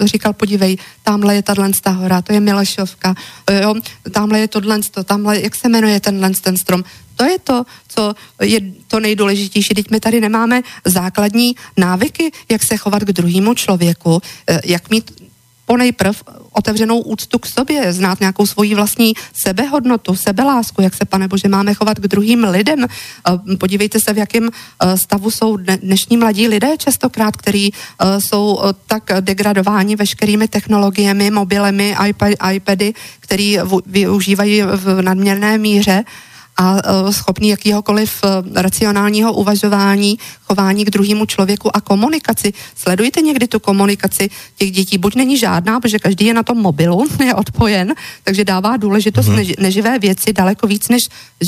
říkal, 0.00 0.32
podívej, 0.32 0.76
tamhle 1.02 1.34
je 1.34 1.42
tahle 1.42 1.70
hora, 1.86 2.22
to 2.22 2.32
je 2.32 2.40
Milešovka, 2.40 3.14
jo, 3.62 3.74
tamhle 4.12 4.38
je 4.38 4.48
tohle, 4.48 4.80
tamhle, 5.04 5.40
jak 5.40 5.54
se 5.54 5.68
jmenuje 5.68 6.00
tenhle 6.00 6.30
ten 6.30 6.56
strom. 6.56 6.84
To 7.16 7.24
je 7.24 7.38
to, 7.38 7.64
co 7.88 8.14
je 8.42 8.60
to 8.88 9.00
nejdůležitější. 9.00 9.74
Teď 9.74 9.90
my 9.90 10.00
tady 10.00 10.20
nemáme 10.20 10.62
základní 10.84 11.56
návyky, 11.76 12.30
jak 12.50 12.62
se 12.64 12.76
chovat 12.76 13.02
k 13.02 13.12
druhému 13.12 13.54
člověku, 13.54 14.20
eh, 14.46 14.60
jak 14.64 14.90
mít 14.90 15.25
ponejprv 15.66 16.22
otevřenou 16.52 17.00
úctu 17.00 17.38
k 17.38 17.46
sobě, 17.46 17.92
znát 17.92 18.20
nějakou 18.20 18.46
svoji 18.46 18.74
vlastní 18.74 19.14
sebehodnotu, 19.32 20.16
sebelásku, 20.16 20.82
jak 20.82 20.94
se, 20.94 21.04
pane 21.04 21.28
Bože, 21.28 21.48
máme 21.48 21.74
chovat 21.74 21.98
k 21.98 22.08
druhým 22.08 22.44
lidem. 22.44 22.86
Eh, 22.86 23.56
podívejte 23.56 24.00
se, 24.00 24.12
v 24.12 24.18
jakém 24.18 24.48
eh, 24.48 24.98
stavu 24.98 25.30
jsou 25.30 25.56
dnešní 25.56 26.16
mladí 26.16 26.48
lidé 26.48 26.76
častokrát, 26.78 27.36
kteří 27.36 27.72
eh, 27.74 28.20
jsou 28.20 28.60
tak 28.86 29.10
degradováni 29.20 29.96
veškerými 29.96 30.48
technologiemi, 30.48 31.30
mobilemi, 31.30 31.96
iPady, 32.52 32.94
který 33.20 33.58
využívají 33.86 34.62
v 34.62 35.02
nadměrné 35.02 35.58
míře 35.58 36.04
a 36.56 36.76
e, 36.76 37.12
schopný 37.12 37.48
jakýhokoliv 37.48 38.20
e, 38.24 38.62
racionálního 38.62 39.32
uvažování, 39.32 40.18
chování 40.46 40.84
k 40.84 40.90
druhému 40.90 41.26
člověku 41.26 41.76
a 41.76 41.80
komunikaci. 41.80 42.52
Sledujte 42.76 43.20
někdy 43.20 43.48
tu 43.48 43.58
komunikaci 43.60 44.30
těch 44.56 44.70
dětí. 44.70 44.98
Buď 44.98 45.14
není 45.14 45.38
žádná, 45.38 45.80
protože 45.80 45.98
každý 45.98 46.26
je 46.26 46.34
na 46.34 46.42
tom 46.42 46.58
mobilu, 46.58 47.06
je 47.24 47.34
odpojen, 47.34 47.94
takže 48.24 48.44
dává 48.44 48.76
důležitost 48.76 49.28
mm-hmm. 49.28 49.54
neživé 49.58 49.98
věci 49.98 50.32
daleko 50.32 50.66
víc 50.66 50.88
než 50.88 51.02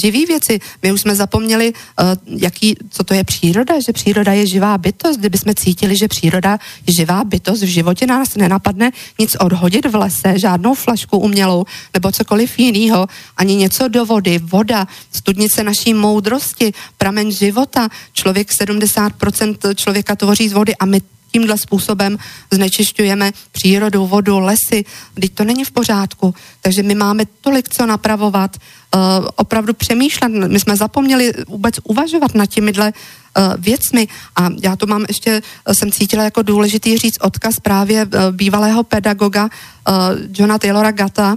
živý 0.04 0.26
věci. 0.26 0.60
My 0.82 0.92
už 0.92 1.00
jsme 1.00 1.14
zapomněli, 1.14 1.72
uh, 1.72 2.38
jaký, 2.40 2.76
co 2.90 3.04
to 3.04 3.14
je 3.14 3.24
příroda, 3.24 3.74
že 3.86 3.92
příroda 3.92 4.32
je 4.32 4.46
živá 4.46 4.78
bytost. 4.78 5.20
Kdyby 5.20 5.38
jsme 5.38 5.54
cítili, 5.54 5.96
že 5.96 6.08
příroda 6.08 6.58
je 6.86 6.94
živá 6.98 7.24
bytost, 7.24 7.62
v 7.62 7.66
životě 7.66 8.06
nás 8.06 8.34
nenapadne 8.34 8.90
nic 9.18 9.36
odhodit 9.40 9.86
v 9.86 9.94
lese, 9.94 10.38
žádnou 10.38 10.74
flašku 10.74 11.18
umělou 11.18 11.64
nebo 11.94 12.12
cokoliv 12.12 12.58
jiného, 12.58 13.06
ani 13.36 13.54
něco 13.56 13.88
do 13.88 14.04
vody, 14.04 14.38
voda, 14.38 14.86
studnice 15.12 15.62
naší 15.62 15.94
moudrosti, 15.94 16.72
pramen 16.98 17.32
života. 17.32 17.88
Člověk 18.12 18.48
70% 18.62 19.74
člověka 19.74 20.16
tvoří 20.16 20.48
z 20.48 20.52
vody 20.52 20.76
a 20.76 20.84
my 20.86 21.00
tímhle 21.32 21.58
způsobem 21.58 22.18
znečišťujeme 22.50 23.32
přírodu, 23.52 24.06
vodu, 24.06 24.38
lesy, 24.38 24.84
teď 25.20 25.32
to 25.34 25.44
není 25.44 25.64
v 25.64 25.70
pořádku. 25.70 26.34
Takže 26.60 26.82
my 26.82 26.94
máme 26.94 27.24
tolik 27.40 27.68
co 27.68 27.86
napravovat, 27.86 28.56
uh, 28.56 29.00
opravdu 29.36 29.74
přemýšlet. 29.74 30.28
My 30.28 30.60
jsme 30.60 30.76
zapomněli 30.76 31.32
vůbec 31.48 31.74
uvažovat 31.84 32.34
nad 32.34 32.46
těmihle 32.46 32.92
uh, 32.92 33.54
věcmi 33.58 34.08
a 34.36 34.48
já 34.62 34.76
to 34.76 34.86
mám 34.86 35.04
ještě, 35.08 35.42
uh, 35.42 35.74
jsem 35.74 35.92
cítila 35.92 36.24
jako 36.24 36.42
důležitý 36.42 36.98
říct 36.98 37.18
odkaz 37.20 37.60
právě 37.60 38.06
bývalého 38.30 38.82
pedagoga 38.82 39.44
uh, 39.44 39.94
Johna 40.32 40.58
Taylora 40.58 40.90
Gata, 40.90 41.36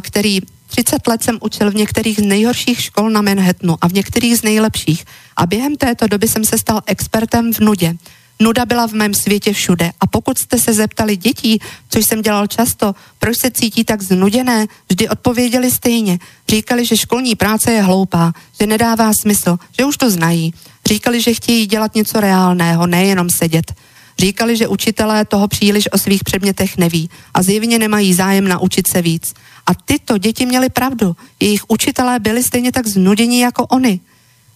který 0.00 0.40
30 0.72 1.06
let 1.06 1.22
jsem 1.22 1.38
učil 1.40 1.70
v 1.70 1.74
některých 1.74 2.18
z 2.18 2.22
nejhorších 2.22 2.80
škol 2.80 3.10
na 3.10 3.22
Manhattanu 3.22 3.76
a 3.80 3.88
v 3.88 3.92
některých 3.92 4.38
z 4.38 4.42
nejlepších. 4.42 5.04
A 5.36 5.46
během 5.46 5.76
této 5.76 6.06
doby 6.06 6.28
jsem 6.28 6.44
se 6.44 6.58
stal 6.58 6.80
expertem 6.86 7.52
v 7.52 7.60
nudě. 7.60 7.94
Nuda 8.40 8.66
byla 8.66 8.88
v 8.88 8.92
mém 8.92 9.14
světě 9.14 9.52
všude. 9.52 9.92
A 10.00 10.06
pokud 10.06 10.38
jste 10.38 10.58
se 10.58 10.72
zeptali 10.72 11.16
dětí, 11.16 11.60
což 11.88 12.04
jsem 12.04 12.22
dělal 12.22 12.46
často, 12.46 12.94
proč 13.18 13.36
se 13.42 13.50
cítí 13.50 13.84
tak 13.84 14.02
znuděné, 14.02 14.66
vždy 14.88 15.08
odpověděli 15.08 15.70
stejně. 15.70 16.18
Říkali, 16.48 16.86
že 16.86 16.96
školní 16.96 17.34
práce 17.34 17.72
je 17.72 17.82
hloupá, 17.82 18.32
že 18.60 18.66
nedává 18.66 19.12
smysl, 19.22 19.58
že 19.78 19.84
už 19.84 19.96
to 19.96 20.10
znají. 20.10 20.54
Říkali, 20.86 21.20
že 21.20 21.34
chtějí 21.34 21.66
dělat 21.66 21.94
něco 21.94 22.20
reálného, 22.20 22.86
nejenom 22.86 23.28
sedět. 23.30 23.72
Říkali, 24.22 24.56
že 24.56 24.68
učitelé 24.68 25.24
toho 25.24 25.48
příliš 25.48 25.92
o 25.92 25.98
svých 25.98 26.24
předmětech 26.24 26.78
neví 26.78 27.10
a 27.34 27.42
zjevně 27.42 27.78
nemají 27.78 28.14
zájem 28.14 28.48
naučit 28.48 28.86
se 28.88 29.02
víc. 29.02 29.34
A 29.66 29.74
tyto 29.74 30.18
děti 30.18 30.46
měly 30.46 30.68
pravdu. 30.68 31.16
Jejich 31.40 31.62
učitelé 31.68 32.18
byli 32.18 32.42
stejně 32.42 32.72
tak 32.72 32.86
znudění 32.86 33.40
jako 33.40 33.66
oni. 33.66 34.00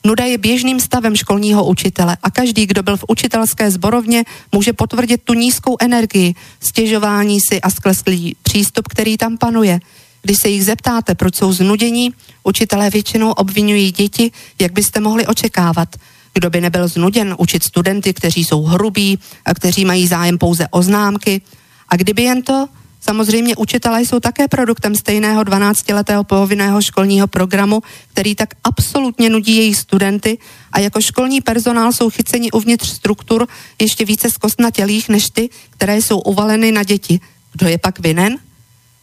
Nuda 0.04 0.24
je 0.24 0.38
běžným 0.38 0.80
stavem 0.80 1.16
školního 1.16 1.66
učitele 1.66 2.16
a 2.22 2.30
každý, 2.30 2.66
kdo 2.66 2.82
byl 2.82 2.96
v 2.96 3.04
učitelské 3.08 3.70
zborovně, 3.70 4.24
může 4.52 4.72
potvrdit 4.72 5.20
tu 5.24 5.34
nízkou 5.34 5.76
energii, 5.80 6.34
stěžování 6.60 7.38
si 7.48 7.60
a 7.60 7.70
sklesklý 7.70 8.36
přístup, 8.42 8.88
který 8.88 9.16
tam 9.16 9.38
panuje. 9.38 9.80
Když 10.22 10.38
se 10.38 10.48
jich 10.48 10.64
zeptáte, 10.64 11.14
proč 11.14 11.36
jsou 11.36 11.52
znudění, 11.52 12.14
učitelé 12.42 12.90
většinou 12.90 13.30
obvinují 13.30 13.92
děti, 13.92 14.30
jak 14.60 14.72
byste 14.72 15.00
mohli 15.00 15.26
očekávat. 15.26 15.88
Kdo 16.36 16.50
by 16.50 16.60
nebyl 16.60 16.88
znuděn 16.88 17.34
učit 17.38 17.62
studenty, 17.62 18.14
kteří 18.14 18.44
jsou 18.44 18.62
hrubí 18.62 19.18
a 19.44 19.54
kteří 19.54 19.84
mají 19.84 20.06
zájem 20.06 20.38
pouze 20.38 20.68
o 20.70 20.82
známky. 20.82 21.40
A 21.88 21.96
kdyby 21.96 22.22
jen 22.22 22.42
to, 22.42 22.68
Samozřejmě 23.00 23.56
učitelé 23.56 24.02
jsou 24.02 24.20
také 24.20 24.48
produktem 24.48 24.94
stejného 24.94 25.42
12-letého 25.42 26.24
povinného 26.24 26.82
školního 26.82 27.26
programu, 27.26 27.82
který 28.12 28.34
tak 28.34 28.54
absolutně 28.64 29.30
nudí 29.30 29.56
jejich 29.56 29.76
studenty 29.76 30.38
a 30.72 30.80
jako 30.80 31.00
školní 31.00 31.40
personál 31.40 31.92
jsou 31.92 32.10
chyceni 32.10 32.50
uvnitř 32.50 32.88
struktur 32.88 33.46
ještě 33.80 34.04
více 34.04 34.30
zkostnatělých 34.30 35.08
než 35.08 35.30
ty, 35.30 35.48
které 35.70 35.96
jsou 35.96 36.18
uvaleny 36.18 36.72
na 36.72 36.82
děti. 36.82 37.20
Kdo 37.52 37.68
je 37.68 37.78
pak 37.78 37.98
vinen? 37.98 38.38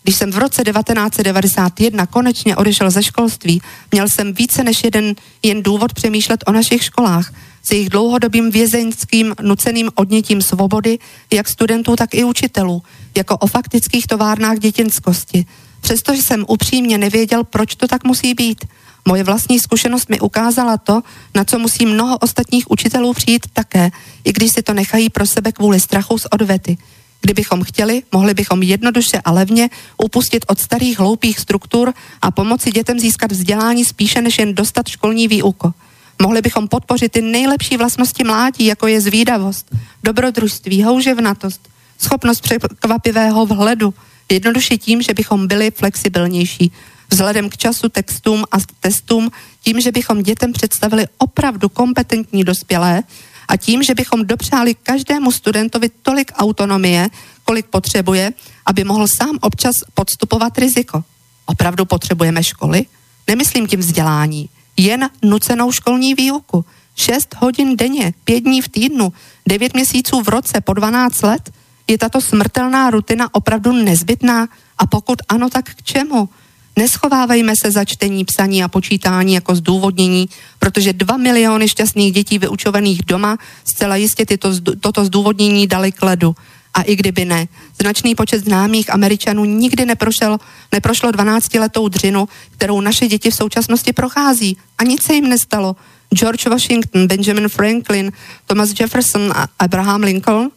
Když 0.03 0.15
jsem 0.15 0.31
v 0.31 0.37
roce 0.37 0.63
1991 0.63 2.05
konečně 2.05 2.55
odešel 2.55 2.91
ze 2.91 3.03
školství, 3.03 3.61
měl 3.91 4.09
jsem 4.09 4.33
více 4.33 4.63
než 4.63 4.83
jeden 4.83 5.15
jen 5.43 5.63
důvod 5.63 5.93
přemýšlet 5.93 6.43
o 6.47 6.51
našich 6.51 6.83
školách 6.83 7.33
s 7.63 7.71
jejich 7.71 7.89
dlouhodobým 7.89 8.51
vězeňským 8.51 9.35
nuceným 9.41 9.89
odnětím 9.95 10.41
svobody, 10.41 10.99
jak 11.33 11.47
studentů, 11.49 11.95
tak 11.95 12.13
i 12.13 12.23
učitelů, 12.23 12.83
jako 13.17 13.37
o 13.37 13.47
faktických 13.47 14.07
továrnách 14.07 14.59
dětinskosti. 14.59 15.45
Přestože 15.81 16.21
jsem 16.21 16.45
upřímně 16.47 16.97
nevěděl, 16.97 17.43
proč 17.43 17.75
to 17.75 17.87
tak 17.87 18.03
musí 18.03 18.33
být. 18.33 18.65
Moje 19.07 19.23
vlastní 19.23 19.59
zkušenost 19.59 20.09
mi 20.09 20.19
ukázala 20.19 20.77
to, 20.77 21.01
na 21.35 21.43
co 21.43 21.59
musí 21.59 21.85
mnoho 21.85 22.17
ostatních 22.17 22.71
učitelů 22.71 23.13
přijít 23.13 23.47
také, 23.53 23.91
i 24.23 24.33
když 24.33 24.51
si 24.51 24.61
to 24.61 24.73
nechají 24.73 25.09
pro 25.09 25.25
sebe 25.25 25.51
kvůli 25.51 25.79
strachu 25.79 26.17
z 26.17 26.25
odvety. 26.31 26.77
Kdybychom 27.23 27.63
chtěli, 27.63 28.03
mohli 28.11 28.33
bychom 28.33 28.63
jednoduše 28.63 29.21
a 29.25 29.31
levně 29.31 29.69
upustit 29.97 30.45
od 30.47 30.59
starých 30.59 30.99
hloupých 30.99 31.39
struktur 31.39 31.93
a 32.21 32.31
pomoci 32.31 32.71
dětem 32.71 32.99
získat 32.99 33.31
vzdělání 33.31 33.85
spíše 33.85 34.21
než 34.21 34.39
jen 34.39 34.55
dostat 34.55 34.87
školní 34.87 35.27
výuko. 35.27 35.73
Mohli 36.21 36.41
bychom 36.41 36.67
podpořit 36.67 37.11
ty 37.11 37.21
nejlepší 37.21 37.77
vlastnosti 37.77 38.23
mládí, 38.23 38.65
jako 38.65 38.87
je 38.87 39.01
zvídavost, 39.01 39.67
dobrodružství, 40.03 40.83
houževnatost, 40.83 41.69
schopnost 41.97 42.41
překvapivého 42.41 43.45
vhledu, 43.45 43.93
jednoduše 44.31 44.77
tím, 44.77 45.01
že 45.01 45.13
bychom 45.13 45.47
byli 45.47 45.71
flexibilnější. 45.71 46.71
Vzhledem 47.09 47.49
k 47.49 47.57
času, 47.57 47.89
textům 47.89 48.43
a 48.51 48.57
testům, 48.79 49.31
tím, 49.61 49.81
že 49.81 49.91
bychom 49.91 50.23
dětem 50.23 50.53
představili 50.53 51.05
opravdu 51.17 51.69
kompetentní 51.69 52.43
dospělé 52.43 53.03
a 53.47 53.57
tím, 53.57 53.83
že 53.83 53.95
bychom 53.95 54.25
dopřáli 54.25 54.75
každému 54.75 55.31
studentovi 55.31 55.89
tolik 56.01 56.31
autonomie, 56.35 57.09
kolik 57.43 57.65
potřebuje, 57.65 58.33
aby 58.65 58.83
mohl 58.83 59.07
sám 59.07 59.37
občas 59.41 59.73
podstupovat 59.93 60.57
riziko. 60.57 61.03
Opravdu 61.45 61.85
potřebujeme 61.85 62.43
školy? 62.43 62.85
Nemyslím 63.27 63.67
tím 63.67 63.79
vzdělání 63.79 64.49
jen 64.77 65.09
nucenou 65.21 65.71
školní 65.71 66.15
výuku. 66.15 66.65
6 66.95 67.35
hodin 67.37 67.75
denně, 67.75 68.13
5 68.23 68.39
dní 68.39 68.61
v 68.61 68.69
týdnu, 68.69 69.13
9 69.47 69.73
měsíců 69.73 70.21
v 70.21 70.29
roce 70.29 70.61
po 70.61 70.73
12 70.73 71.21
let. 71.21 71.51
Je 71.87 71.97
tato 71.97 72.21
smrtelná 72.21 72.89
rutina 72.89 73.29
opravdu 73.31 73.71
nezbytná? 73.71 74.47
A 74.77 74.87
pokud 74.87 75.19
ano, 75.29 75.49
tak 75.49 75.69
k 75.69 75.83
čemu? 75.83 76.29
Neschovávejme 76.75 77.53
se 77.61 77.71
za 77.71 77.85
čtení, 77.85 78.25
psaní 78.25 78.63
a 78.63 78.67
počítání 78.67 79.33
jako 79.33 79.55
zdůvodnění, 79.55 80.29
protože 80.59 80.93
dva 80.93 81.17
miliony 81.17 81.67
šťastných 81.67 82.13
dětí 82.13 82.39
vyučovaných 82.39 83.05
doma 83.05 83.37
zcela 83.65 83.95
jistě 83.95 84.25
tyto, 84.25 84.49
toto 84.79 85.05
zdůvodnění 85.05 85.67
dali 85.67 85.91
k 85.91 86.03
ledu. 86.03 86.35
A 86.73 86.81
i 86.81 86.95
kdyby 86.95 87.25
ne, 87.25 87.47
značný 87.81 88.15
počet 88.15 88.43
známých 88.45 88.93
Američanů 88.93 89.45
nikdy 89.45 89.85
neprošel, 89.85 90.39
neprošlo 90.71 91.11
12-letou 91.11 91.87
dřinu, 91.87 92.27
kterou 92.49 92.81
naše 92.81 93.07
děti 93.07 93.31
v 93.31 93.35
současnosti 93.35 93.93
prochází. 93.93 94.57
A 94.77 94.83
nic 94.83 95.05
se 95.05 95.13
jim 95.13 95.29
nestalo. 95.29 95.75
George 96.13 96.47
Washington, 96.47 97.07
Benjamin 97.07 97.49
Franklin, 97.49 98.11
Thomas 98.45 98.73
Jefferson 98.79 99.31
a 99.35 99.47
Abraham 99.59 100.01
Lincoln 100.01 100.49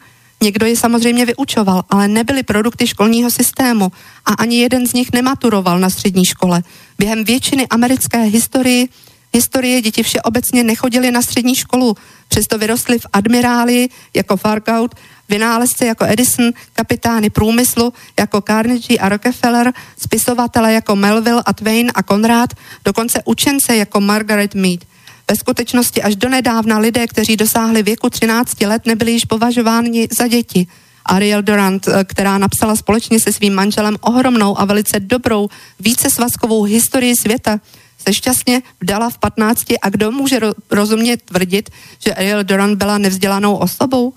Někdo 0.46 0.66
je 0.66 0.76
samozřejmě 0.76 1.26
vyučoval, 1.26 1.82
ale 1.90 2.08
nebyly 2.08 2.42
produkty 2.42 2.86
školního 2.86 3.30
systému 3.30 3.92
a 4.26 4.32
ani 4.32 4.56
jeden 4.56 4.86
z 4.86 4.92
nich 4.92 5.12
nematuroval 5.12 5.78
na 5.78 5.90
střední 5.90 6.24
škole. 6.24 6.62
Během 6.98 7.24
většiny 7.24 7.66
americké 7.68 8.22
historie, 8.22 8.86
historie 9.34 9.82
děti 9.82 10.02
všeobecně 10.02 10.62
nechodili 10.62 11.10
na 11.10 11.22
střední 11.22 11.54
školu, 11.54 11.96
přesto 12.28 12.58
vyrostly 12.58 12.98
v 12.98 13.06
admiráli 13.12 13.88
jako 14.14 14.36
Fargout 14.36 14.94
vynálezce 15.28 15.86
jako 15.86 16.04
Edison, 16.04 16.52
kapitány 16.72 17.30
průmyslu 17.30 17.92
jako 18.18 18.40
Carnegie 18.40 18.98
a 18.98 19.08
Rockefeller, 19.08 19.72
spisovatele 19.98 20.72
jako 20.72 20.96
Melville 20.96 21.42
a 21.46 21.52
Twain 21.52 21.90
a 21.94 22.02
Conrad, 22.02 22.50
dokonce 22.84 23.22
učence 23.24 23.76
jako 23.76 24.00
Margaret 24.00 24.54
Mead. 24.54 24.80
Ve 25.30 25.36
skutečnosti 25.36 26.02
až 26.02 26.16
do 26.16 26.28
nedávna 26.28 26.78
lidé, 26.78 27.06
kteří 27.06 27.36
dosáhli 27.36 27.82
věku 27.82 28.10
13 28.10 28.60
let, 28.60 28.86
nebyli 28.86 29.12
již 29.12 29.24
považováni 29.24 30.08
za 30.16 30.26
děti. 30.26 30.66
Ariel 31.04 31.42
Durant, 31.42 31.88
eh, 31.88 32.04
která 32.04 32.38
napsala 32.38 32.76
společně 32.76 33.20
se 33.20 33.32
svým 33.32 33.54
manželem 33.54 33.96
ohromnou 34.00 34.60
a 34.60 34.64
velice 34.64 35.00
dobrou 35.00 35.48
vícesvazkovou 35.80 36.62
historii 36.62 37.14
světa, 37.16 37.60
se 38.06 38.14
šťastně 38.14 38.62
vdala 38.80 39.10
v 39.10 39.18
15 39.18 39.74
a 39.82 39.88
kdo 39.88 40.12
může 40.12 40.38
ro- 40.38 40.54
rozumět 40.70 41.22
tvrdit, 41.22 41.70
že 42.04 42.14
Ariel 42.14 42.44
Durant 42.44 42.78
byla 42.78 42.98
nevzdělanou 42.98 43.56
osobou? 43.56 44.12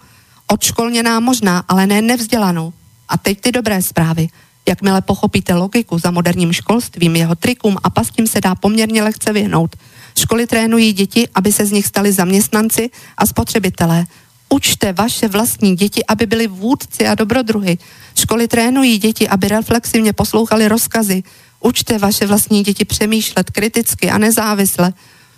odškolněná 0.52 1.19
možná, 1.19 1.64
ale 1.68 1.88
ne 1.88 2.02
nevzdělanou. 2.02 2.73
A 3.10 3.18
teď 3.18 3.41
ty 3.41 3.52
dobré 3.52 3.81
zprávy. 3.81 4.27
Jakmile 4.68 5.02
pochopíte 5.02 5.53
logiku 5.53 5.99
za 5.99 6.11
moderním 6.11 6.53
školstvím, 6.53 7.15
jeho 7.15 7.36
trikům 7.36 7.77
a 7.84 7.90
pastím 7.90 8.27
se 8.27 8.41
dá 8.41 8.56
poměrně 8.56 9.03
lehce 9.03 9.34
vyhnout. 9.34 9.76
Školy 10.18 10.48
trénují 10.48 10.94
děti, 10.94 11.27
aby 11.36 11.52
se 11.52 11.65
z 11.65 11.72
nich 11.72 11.86
stali 11.88 12.11
zaměstnanci 12.11 12.90
a 13.18 13.26
spotřebitelé. 13.26 14.06
Učte 14.49 14.94
vaše 14.94 15.27
vlastní 15.27 15.76
děti, 15.76 16.06
aby 16.06 16.26
byli 16.26 16.48
vůdci 16.48 17.07
a 17.07 17.15
dobrodruhy. 17.15 17.77
Školy 18.15 18.48
trénují 18.48 18.98
děti, 18.98 19.27
aby 19.27 19.48
reflexivně 19.48 20.14
poslouchali 20.14 20.68
rozkazy. 20.68 21.23
Učte 21.60 21.98
vaše 21.98 22.26
vlastní 22.26 22.64
děti 22.64 22.86
přemýšlet 22.86 23.49
kriticky 23.49 24.10
a 24.10 24.18
nezávisle. 24.18 24.94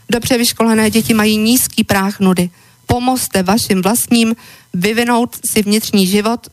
Dobře 0.09 0.37
vyškolené 0.37 0.89
děti 0.89 1.13
mají 1.13 1.37
nízký 1.37 1.83
práh 1.83 2.19
nudy 2.19 2.49
pomozte 2.91 3.43
vašim 3.43 3.81
vlastním 3.81 4.35
vyvinout 4.73 5.39
si 5.45 5.63
vnitřní 5.63 6.07
život, 6.07 6.47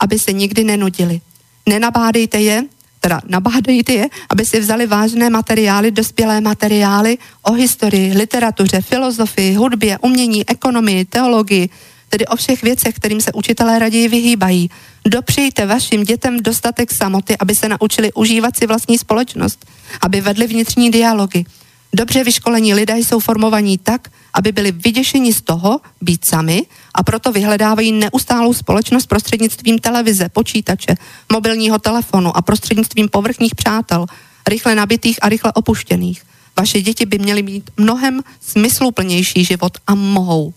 aby 0.00 0.18
se 0.18 0.32
nikdy 0.32 0.64
nenudili. 0.64 1.20
Nenabádejte 1.68 2.40
je, 2.40 2.64
teda 3.02 3.20
nabádejte 3.26 3.92
je, 3.92 4.06
aby 4.30 4.42
si 4.46 4.60
vzali 4.60 4.86
vážné 4.86 5.30
materiály, 5.30 5.90
dospělé 5.90 6.40
materiály 6.40 7.18
o 7.42 7.52
historii, 7.52 8.14
literatuře, 8.14 8.80
filozofii, 8.80 9.54
hudbě, 9.54 9.98
umění, 9.98 10.48
ekonomii, 10.48 11.04
teologii, 11.04 11.68
tedy 12.08 12.26
o 12.26 12.36
všech 12.36 12.62
věcech, 12.62 12.94
kterým 12.94 13.20
se 13.20 13.32
učitelé 13.32 13.78
raději 13.78 14.08
vyhýbají. 14.08 14.70
Dopřejte 15.06 15.66
vašim 15.66 16.04
dětem 16.04 16.40
dostatek 16.40 16.92
samoty, 16.92 17.36
aby 17.38 17.54
se 17.54 17.68
naučili 17.68 18.12
užívat 18.12 18.56
si 18.56 18.66
vlastní 18.66 18.98
společnost, 18.98 19.66
aby 20.00 20.20
vedli 20.20 20.46
vnitřní 20.46 20.90
dialogy. 20.90 21.44
Dobře 21.94 22.24
vyškolení 22.24 22.74
lidé 22.74 22.98
jsou 22.98 23.20
formovaní 23.20 23.78
tak, 23.78 24.08
aby 24.34 24.52
byli 24.52 24.72
vyděšeni 24.72 25.32
z 25.32 25.42
toho 25.42 25.80
být 26.00 26.20
sami 26.28 26.62
a 26.94 27.02
proto 27.02 27.32
vyhledávají 27.32 27.92
neustálou 27.92 28.54
společnost 28.54 29.06
prostřednictvím 29.06 29.78
televize, 29.78 30.28
počítače, 30.28 30.94
mobilního 31.32 31.78
telefonu 31.78 32.36
a 32.36 32.42
prostřednictvím 32.42 33.08
povrchních 33.08 33.54
přátel, 33.54 34.06
rychle 34.48 34.74
nabitých 34.74 35.18
a 35.22 35.28
rychle 35.28 35.52
opuštěných. 35.52 36.22
Vaše 36.58 36.82
děti 36.82 37.06
by 37.06 37.18
měly 37.18 37.42
mít 37.42 37.70
mnohem 37.76 38.22
smysluplnější 38.40 39.44
život 39.44 39.78
a 39.86 39.94
mohou. 39.94 40.54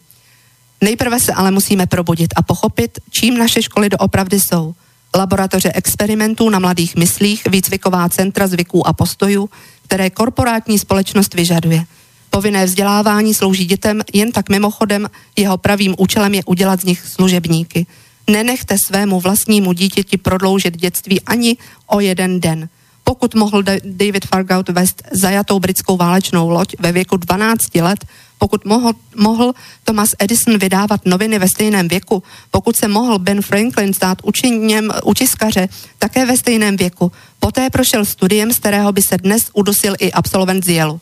Nejprve 0.81 1.19
se 1.19 1.33
ale 1.33 1.51
musíme 1.51 1.85
probudit 1.85 2.33
a 2.35 2.41
pochopit, 2.41 2.99
čím 3.11 3.37
naše 3.37 3.61
školy 3.61 3.89
doopravdy 3.89 4.39
jsou. 4.39 4.75
Laboratoře 5.15 5.71
experimentů 5.71 6.49
na 6.49 6.59
mladých 6.59 6.95
myslích, 6.95 7.47
výcviková 7.47 8.09
centra 8.09 8.47
zvyků 8.47 8.87
a 8.87 8.93
postojů, 8.93 9.49
které 9.87 10.09
korporátní 10.09 10.79
společnost 10.79 11.33
vyžaduje. 11.33 11.85
Povinné 12.29 12.65
vzdělávání 12.65 13.33
slouží 13.33 13.65
dětem 13.65 14.01
jen 14.13 14.31
tak 14.31 14.49
mimochodem, 14.49 15.09
jeho 15.37 15.57
pravým 15.57 15.95
účelem 15.97 16.33
je 16.33 16.43
udělat 16.43 16.81
z 16.81 16.83
nich 16.83 17.07
služebníky. 17.07 17.85
Nenechte 18.29 18.75
svému 18.85 19.19
vlastnímu 19.19 19.73
dítěti 19.73 20.17
prodloužit 20.17 20.77
dětství 20.77 21.21
ani 21.21 21.57
o 21.87 21.99
jeden 21.99 22.39
den. 22.39 22.69
Pokud 23.03 23.35
mohl 23.35 23.63
David 23.83 24.25
Fargout 24.25 24.69
vést 24.69 25.03
zajatou 25.11 25.59
britskou 25.59 25.97
válečnou 25.97 26.49
loď 26.49 26.75
ve 26.79 26.91
věku 26.91 27.17
12 27.17 27.75
let, 27.75 28.05
pokud 28.37 28.65
mohl, 28.65 28.93
mohl 29.15 29.53
Thomas 29.83 30.09
Edison 30.19 30.57
vydávat 30.57 31.05
noviny 31.05 31.39
ve 31.39 31.47
stejném 31.47 31.87
věku, 31.87 32.23
pokud 32.51 32.75
se 32.75 32.87
mohl 32.87 33.19
Ben 33.19 33.41
Franklin 33.41 33.93
stát 33.93 34.17
učením 34.23 34.91
utiskaře 35.03 35.69
také 35.99 36.25
ve 36.25 36.37
stejném 36.37 36.77
věku, 36.77 37.11
poté 37.45 37.69
prošel 37.69 38.05
studiem, 38.05 38.49
z 38.53 38.57
kterého 38.57 38.91
by 38.91 39.01
se 39.01 39.17
dnes 39.17 39.53
udusil 39.53 39.93
i 39.99 40.11
absolvent 40.11 40.65
z 40.65 40.69
Yale. 40.69 40.97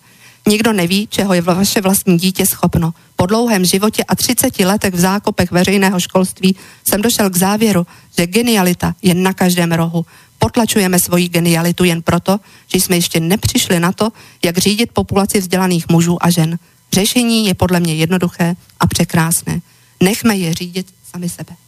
Nikdo 0.48 0.74
neví, 0.74 1.08
čeho 1.08 1.34
je 1.34 1.42
vaše 1.42 1.82
vlastní 1.82 2.18
dítě 2.18 2.46
schopno. 2.46 2.94
Po 3.16 3.26
dlouhém 3.26 3.66
životě 3.66 4.04
a 4.04 4.16
30 4.16 4.60
letech 4.60 4.94
v 4.94 5.00
zákopech 5.00 5.52
veřejného 5.52 6.00
školství 6.00 6.56
jsem 6.88 7.02
došel 7.02 7.30
k 7.30 7.36
závěru, 7.36 7.88
že 8.18 8.28
genialita 8.28 8.96
je 9.02 9.14
na 9.14 9.34
každém 9.34 9.72
rohu. 9.72 10.06
Potlačujeme 10.40 11.00
svoji 11.00 11.30
genialitu 11.30 11.84
jen 11.84 12.02
proto, 12.02 12.40
že 12.68 12.82
jsme 12.82 12.96
ještě 12.96 13.20
nepřišli 13.20 13.80
na 13.80 13.92
to, 13.92 14.12
jak 14.44 14.58
řídit 14.58 14.92
populaci 14.92 15.40
vzdělaných 15.40 15.90
mužů 15.90 16.18
a 16.20 16.30
žen. 16.30 16.60
Řešení 16.94 17.48
je 17.48 17.54
podle 17.54 17.80
mě 17.80 17.96
jednoduché 17.96 18.56
a 18.80 18.88
překrásné. 18.88 19.62
Nechme 20.04 20.36
je 20.36 20.54
řídit 20.54 20.88
sami 21.12 21.30
sebe. 21.30 21.63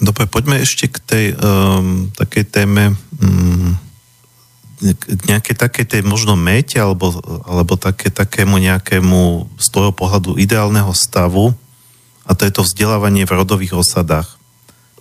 Dobre, 0.00 0.24
poďme 0.24 0.64
ešte 0.64 0.88
k 0.88 0.98
tej 1.04 1.26
um, 1.36 2.08
takej 2.16 2.44
téme 2.48 2.96
um, 3.20 3.76
k 4.80 5.22
nejakej 5.28 5.60
takej 5.60 5.84
tej 5.84 6.02
možno 6.08 6.40
mete 6.40 6.80
alebo, 6.80 7.12
alebo 7.44 7.76
také, 7.76 8.08
takému 8.08 8.56
nejakému 8.56 9.52
z 9.60 9.66
toho 9.68 9.92
pohľadu 9.92 10.40
ideálneho 10.40 10.88
stavu 10.96 11.52
a 12.24 12.32
to 12.32 12.48
je 12.48 12.52
to 12.56 12.64
vzdelávanie 12.64 13.28
v 13.28 13.36
rodových 13.36 13.76
osadách, 13.76 14.40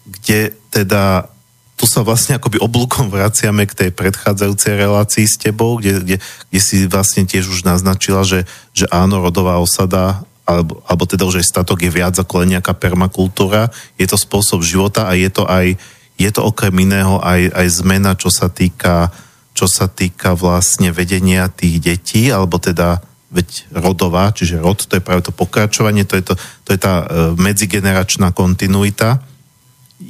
kde 0.03 0.51
teda 0.67 1.31
tu 1.79 1.87
sa 1.87 2.03
vlastne 2.03 2.35
akoby 2.35 2.59
oblúkom 2.59 3.07
vraciame 3.07 3.63
k 3.63 3.87
tej 3.87 3.89
predchádzajúcej 3.95 4.73
relácii 4.75 5.23
s 5.23 5.39
tebou, 5.39 5.79
kde, 5.79 6.03
kde, 6.03 6.17
kde 6.51 6.59
si 6.59 6.83
vlastne 6.91 7.23
tiež 7.23 7.47
už 7.47 7.63
naznačila, 7.63 8.27
že, 8.27 8.43
že 8.75 8.83
áno, 8.91 9.23
rodová 9.23 9.63
osada 9.63 10.27
alebo, 10.49 10.81
alebo 10.89 11.05
teda 11.05 11.29
aj 11.29 11.45
statok 11.45 11.85
je 11.85 11.91
viac 11.93 12.17
ako 12.17 12.41
len 12.41 12.57
nejaká 12.57 12.73
permakultúra, 12.73 13.69
je 14.01 14.09
to 14.09 14.17
spôsob 14.17 14.65
života 14.65 15.05
a 15.05 15.13
je 15.13 15.29
to 15.29 15.45
aj, 15.45 15.77
je 16.17 16.29
to 16.33 16.41
okrem 16.41 16.73
iného 16.81 17.21
aj, 17.21 17.53
aj 17.53 17.67
zmena, 17.69 18.17
čo 18.17 18.33
sa 18.33 18.49
týka 18.49 19.13
čo 19.59 19.67
sa 19.67 19.91
týka 19.91 20.39
vlastne 20.39 20.95
vedenia 20.95 21.51
tých 21.51 21.83
detí, 21.83 22.31
alebo 22.31 22.63
teda 22.63 23.03
veď 23.27 23.75
rodová, 23.75 24.31
čiže 24.31 24.63
rod, 24.63 24.79
to 24.87 24.95
je 24.95 25.03
práve 25.03 25.21
to 25.27 25.35
pokračovanie, 25.35 26.07
to 26.07 26.15
je, 26.15 26.23
to, 26.31 26.33
to 26.63 26.69
je 26.71 26.79
tá 26.79 27.03
e, 27.03 27.35
medzigeneračná 27.35 28.31
kontinuita. 28.31 29.19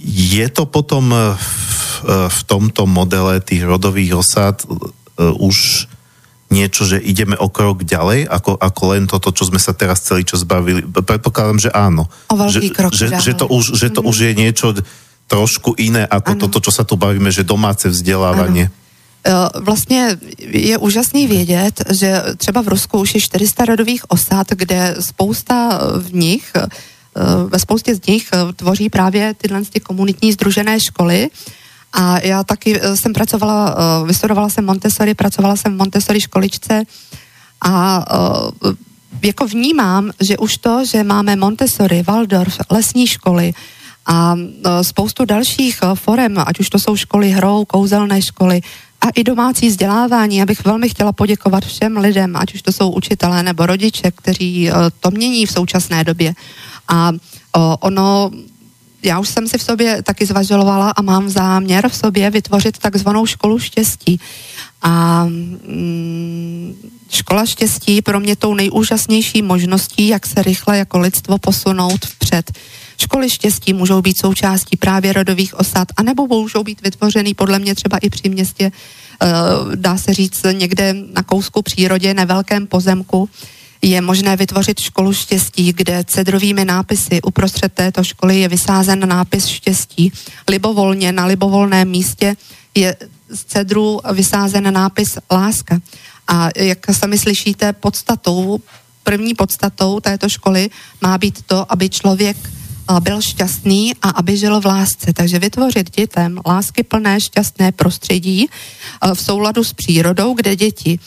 Je 0.05 0.45
to 0.53 0.69
potom 0.69 1.09
v, 1.09 1.49
e, 2.05 2.29
v 2.29 2.39
tomto 2.45 2.85
modele 2.85 3.41
tých 3.41 3.65
rodových 3.65 4.21
osad 4.21 4.61
e, 4.63 4.67
už 5.33 5.89
niečo, 6.49 6.85
že 6.85 6.97
ideme 6.97 7.37
o 7.37 7.47
krok 7.49 7.85
ďalej, 7.85 8.25
ako, 8.25 8.57
ako 8.57 8.83
len 8.93 9.05
toto, 9.05 9.29
čo 9.29 9.45
sme 9.45 9.61
sa 9.61 9.73
teraz 9.73 10.01
celý 10.01 10.25
čas 10.25 10.43
bavili. 10.43 10.81
Predpokladám, 10.81 11.59
že 11.61 11.71
áno. 11.71 12.09
O 12.29 12.35
veľký 12.35 12.69
že, 12.69 12.75
krok 12.75 12.91
že, 12.93 13.07
že, 13.21 13.33
to 13.37 13.45
už, 13.45 13.77
že 13.77 13.87
to 13.93 14.01
mm-hmm. 14.01 14.09
už 14.09 14.17
je 14.17 14.31
niečo 14.33 14.67
trošku 15.29 15.77
iné 15.77 16.09
ako 16.09 16.31
ano. 16.33 16.41
toto, 16.41 16.57
čo 16.57 16.71
sa 16.73 16.81
tu 16.81 16.97
bavíme, 16.97 17.29
že 17.29 17.45
domáce 17.45 17.85
vzdelávanie. 17.85 18.73
Ano. 18.73 18.77
Vlastně 19.59 20.17
je 20.39 20.77
úžasný 20.77 21.27
vědět, 21.27 21.83
že 21.91 22.23
třeba 22.37 22.61
v 22.61 22.67
Rusku 22.67 22.99
už 22.99 23.15
je 23.15 23.21
400 23.21 23.65
rodových 23.65 24.11
osad, 24.11 24.47
kde 24.55 24.95
spousta 24.99 25.79
v 25.99 26.13
nich, 26.13 26.53
ve 27.47 27.59
spoustě 27.59 27.95
z 27.95 28.05
nich 28.07 28.29
tvoří 28.55 28.89
právě 28.89 29.33
tyhle 29.33 29.61
ty 29.65 29.79
komunitní 29.79 30.31
združené 30.33 30.79
školy, 30.79 31.29
a 31.93 32.19
já 32.19 32.43
taky 32.43 32.79
eh, 32.81 32.97
jsem 32.97 33.13
pracovala, 33.13 33.75
eh, 33.77 34.07
vystudovala 34.07 34.49
jsem 34.49 34.65
Montessori, 34.65 35.13
pracovala 35.13 35.55
jsem 35.55 35.73
v 35.73 35.77
Montessori 35.77 36.21
školičce 36.21 36.83
a 37.61 38.05
eh, 38.11 38.75
jako 39.21 39.47
vnímám, 39.47 40.11
že 40.21 40.37
už 40.37 40.57
to, 40.57 40.85
že 40.85 41.03
máme 41.03 41.35
Montessori, 41.35 42.03
Waldorf, 42.03 42.57
lesní 42.69 43.07
školy 43.07 43.53
a 44.05 44.35
spoustu 44.81 45.25
dalších 45.25 45.79
forem, 45.93 46.37
ať 46.45 46.59
už 46.59 46.69
to 46.69 46.79
jsou 46.79 46.95
školy 46.95 47.29
hrou, 47.29 47.65
kouzelné 47.65 48.21
školy, 48.21 48.61
a 49.01 49.09
i 49.15 49.23
domácí 49.23 49.67
vzdělávání. 49.67 50.37
Já 50.37 50.45
bych 50.45 50.65
velmi 50.65 50.89
chtěla 50.89 51.11
poděkovat 51.11 51.65
všem 51.65 51.97
lidem, 51.97 52.35
ať 52.35 52.53
už 52.53 52.61
to 52.61 52.71
jsou 52.71 52.91
učitelé 52.91 53.43
nebo 53.43 53.65
rodiče, 53.65 54.11
kteří 54.11 54.69
to 54.99 55.11
mění 55.11 55.45
v 55.45 55.51
současné 55.51 56.03
době. 56.03 56.33
A 56.87 57.11
ono 57.79 58.31
já 59.03 59.19
už 59.19 59.29
jsem 59.29 59.47
si 59.47 59.57
v 59.57 59.63
sobě 59.63 60.03
taky 60.03 60.25
zvažovala 60.25 60.89
a 60.89 61.01
mám 61.01 61.29
záměr 61.29 61.89
v 61.89 61.95
sobě 61.95 62.29
vytvořit 62.29 62.77
takzvanou 62.77 63.25
školu 63.25 63.59
štěstí. 63.59 64.19
A 64.81 65.25
mm, 65.25 66.75
škola 67.09 67.45
štěstí 67.45 68.01
pro 68.01 68.19
mě 68.19 68.35
tou 68.35 68.53
nejúžasnější 68.53 69.41
možností, 69.41 70.07
jak 70.07 70.25
se 70.25 70.43
rychle 70.43 70.77
jako 70.77 70.99
lidstvo 70.99 71.37
posunout 71.37 72.05
vpřed. 72.05 72.51
Školy 72.97 73.29
štěstí 73.29 73.73
můžou 73.73 74.01
být 74.01 74.17
součástí 74.17 74.77
právě 74.77 75.13
rodových 75.13 75.59
osad, 75.59 75.87
anebo 75.97 76.27
můžou 76.27 76.63
být 76.63 76.81
vytvořený 76.81 77.33
podle 77.33 77.59
mě 77.59 77.75
třeba 77.75 77.97
i 77.97 78.09
při 78.09 78.29
městě, 78.29 78.71
eh, 79.21 79.27
dá 79.75 79.97
se 79.97 80.13
říct 80.13 80.45
někde 80.51 80.95
na 81.13 81.23
kousku 81.23 81.61
přírodě, 81.61 82.13
na 82.13 82.25
velkém 82.25 82.67
pozemku, 82.67 83.29
je 83.81 84.01
možné 84.01 84.35
vytvořit 84.35 84.79
školu 84.79 85.13
štěstí, 85.13 85.73
kde 85.73 86.03
cedrovými 86.03 86.65
nápisy 86.65 87.21
uprostřed 87.21 87.73
této 87.73 88.03
školy 88.03 88.39
je 88.39 88.47
vysázen 88.47 89.07
nápis 89.09 89.45
štěstí. 89.45 90.11
Libovolně 90.49 91.11
na 91.11 91.25
libovolném 91.25 91.89
místě 91.89 92.35
je 92.75 92.95
z 93.29 93.43
cedru 93.43 93.99
vysázen 94.13 94.73
nápis 94.73 95.17
láska. 95.31 95.79
A 96.27 96.49
jak 96.55 96.85
sami 96.91 97.17
slyšíte, 97.17 97.73
podstatou, 97.73 98.59
první 99.03 99.33
podstatou 99.33 99.99
této 99.99 100.29
školy 100.29 100.69
má 101.01 101.17
být 101.17 101.41
to, 101.45 101.71
aby 101.71 101.89
člověk 101.89 102.37
byl 102.99 103.21
šťastný 103.21 103.93
a 104.01 104.09
aby 104.09 104.37
žil 104.37 104.61
v 104.61 104.65
lásce. 104.65 105.13
Takže 105.13 105.39
vytvořit 105.39 105.95
dětem 105.95 106.39
lásky 106.45 106.83
plné 106.83 107.21
šťastné 107.21 107.71
prostředí 107.71 108.49
v 109.13 109.21
souladu 109.21 109.63
s 109.63 109.73
přírodou, 109.73 110.33
kde 110.33 110.55
děti 110.55 110.99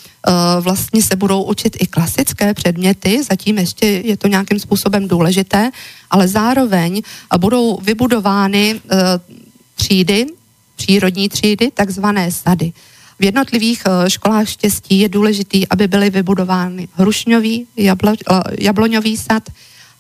vlastně 0.61 1.03
se 1.03 1.17
budou 1.17 1.43
učit 1.43 1.77
i 1.81 1.87
klasické 1.87 2.55
předměty, 2.55 3.23
zatím 3.23 3.59
ještě 3.59 3.87
je 3.87 4.17
to 4.17 4.29
nějakým 4.29 4.59
způsobem 4.59 5.09
důležité, 5.09 5.71
ale 6.11 6.29
zároveň 6.29 7.03
budou 7.39 7.79
vybudovány 7.83 8.81
třídy, 9.75 10.27
přírodní 10.77 11.29
třídy, 11.29 11.71
takzvané 11.75 12.33
sady. 12.33 12.73
V 13.19 13.25
jednotlivých 13.25 13.83
školách 14.09 14.49
štěstí 14.49 14.99
je 14.99 15.09
důležitý, 15.09 15.69
aby 15.69 15.89
byly 15.89 16.11
vybudovány 16.11 16.89
hrušňový, 16.95 17.67
jablo, 17.77 18.13
jabloňový 18.59 19.17
sad, 19.17 19.43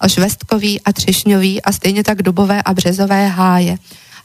švestkový 0.08 0.80
a 0.80 0.92
třešňový 0.92 1.62
a 1.62 1.72
stejně 1.72 2.04
tak 2.04 2.22
dubové 2.22 2.62
a 2.62 2.74
březové 2.74 3.28
háje. 3.28 3.78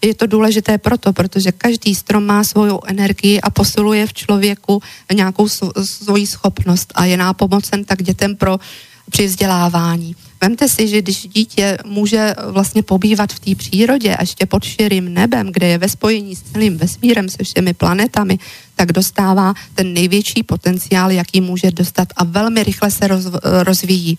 Je 0.05 0.15
to 0.15 0.27
důležité 0.27 0.77
proto, 0.77 1.13
protože 1.13 1.51
každý 1.51 1.95
strom 1.95 2.25
má 2.25 2.43
svou 2.43 2.79
energii 2.85 3.41
a 3.41 3.49
posiluje 3.49 4.07
v 4.07 4.13
člověku 4.13 4.81
nějakou 5.13 5.47
svoji 5.83 6.27
schopnost 6.27 6.93
a 6.95 7.05
je 7.05 7.17
nápomocen 7.17 7.85
tak 7.85 8.03
dětem 8.03 8.35
pro 8.35 8.57
při 9.09 9.25
vzdělávání. 9.25 10.15
Vemte 10.41 10.69
si, 10.69 10.87
že 10.87 11.01
když 11.01 11.27
dítě 11.27 11.77
může 11.85 12.35
vlastně 12.51 12.83
pobývat 12.83 13.33
v 13.33 13.39
té 13.39 13.55
přírodě 13.55 14.15
a 14.15 14.23
ještě 14.23 14.45
pod 14.45 14.63
širým 14.63 15.13
nebem, 15.13 15.51
kde 15.51 15.67
je 15.67 15.77
ve 15.77 15.89
spojení 15.89 16.35
s 16.35 16.41
celým 16.41 16.77
vesmírem, 16.77 17.29
se 17.29 17.43
všemi 17.43 17.73
planetami, 17.73 18.39
tak 18.75 18.91
dostává 18.91 19.53
ten 19.75 19.93
největší 19.93 20.43
potenciál, 20.43 21.11
jaký 21.11 21.41
může 21.41 21.71
dostat 21.71 22.07
a 22.15 22.23
velmi 22.23 22.63
rychle 22.63 22.91
se 22.91 23.07
roz, 23.07 23.25
rozvíjí 23.43 24.17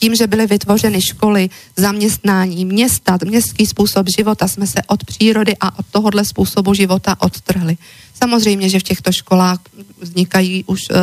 tím, 0.00 0.14
že 0.14 0.26
byly 0.26 0.46
vytvořeny 0.46 1.00
školy, 1.02 1.50
zaměstnání, 1.76 2.64
města, 2.64 3.18
městský 3.24 3.66
způsob 3.66 4.06
života, 4.16 4.48
jsme 4.48 4.66
se 4.66 4.82
od 4.86 5.04
přírody 5.04 5.56
a 5.60 5.78
od 5.78 5.86
tohohle 5.90 6.24
způsobu 6.24 6.74
života 6.74 7.16
odtrhli. 7.20 7.76
Samozřejmě, 8.14 8.68
že 8.68 8.80
v 8.80 8.82
těchto 8.82 9.12
školách 9.12 9.58
vznikají 10.00 10.64
už 10.64 10.80
uh, 10.90 10.96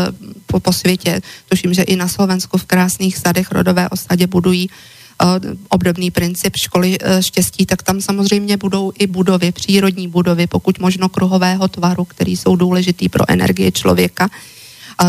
po, 0.46 0.60
po 0.60 0.74
světě, 0.74 1.22
tuším, 1.50 1.74
že 1.74 1.82
i 1.82 1.96
na 1.96 2.08
Slovensku 2.08 2.58
v 2.58 2.66
krásných 2.66 3.18
sadech 3.18 3.52
rodové 3.52 3.90
osadě 3.90 4.28
budují 4.28 4.70
uh, 4.70 5.30
obdobný 5.70 6.12
princip 6.12 6.56
školy 6.58 6.98
uh, 7.00 7.22
štěstí, 7.22 7.66
tak 7.66 7.84
tam 7.84 8.02
samozřejmě 8.02 8.58
budou 8.58 8.92
i 9.00 9.08
budovy, 9.08 9.52
přírodní 9.52 10.08
budovy, 10.08 10.48
pokud 10.48 10.80
možno 10.80 11.10
kruhového 11.10 11.68
tvaru, 11.68 12.06
který 12.06 12.38
jsou 12.38 12.56
důležitý 12.56 13.10
pro 13.10 13.30
energii 13.30 13.72
člověka 13.72 14.30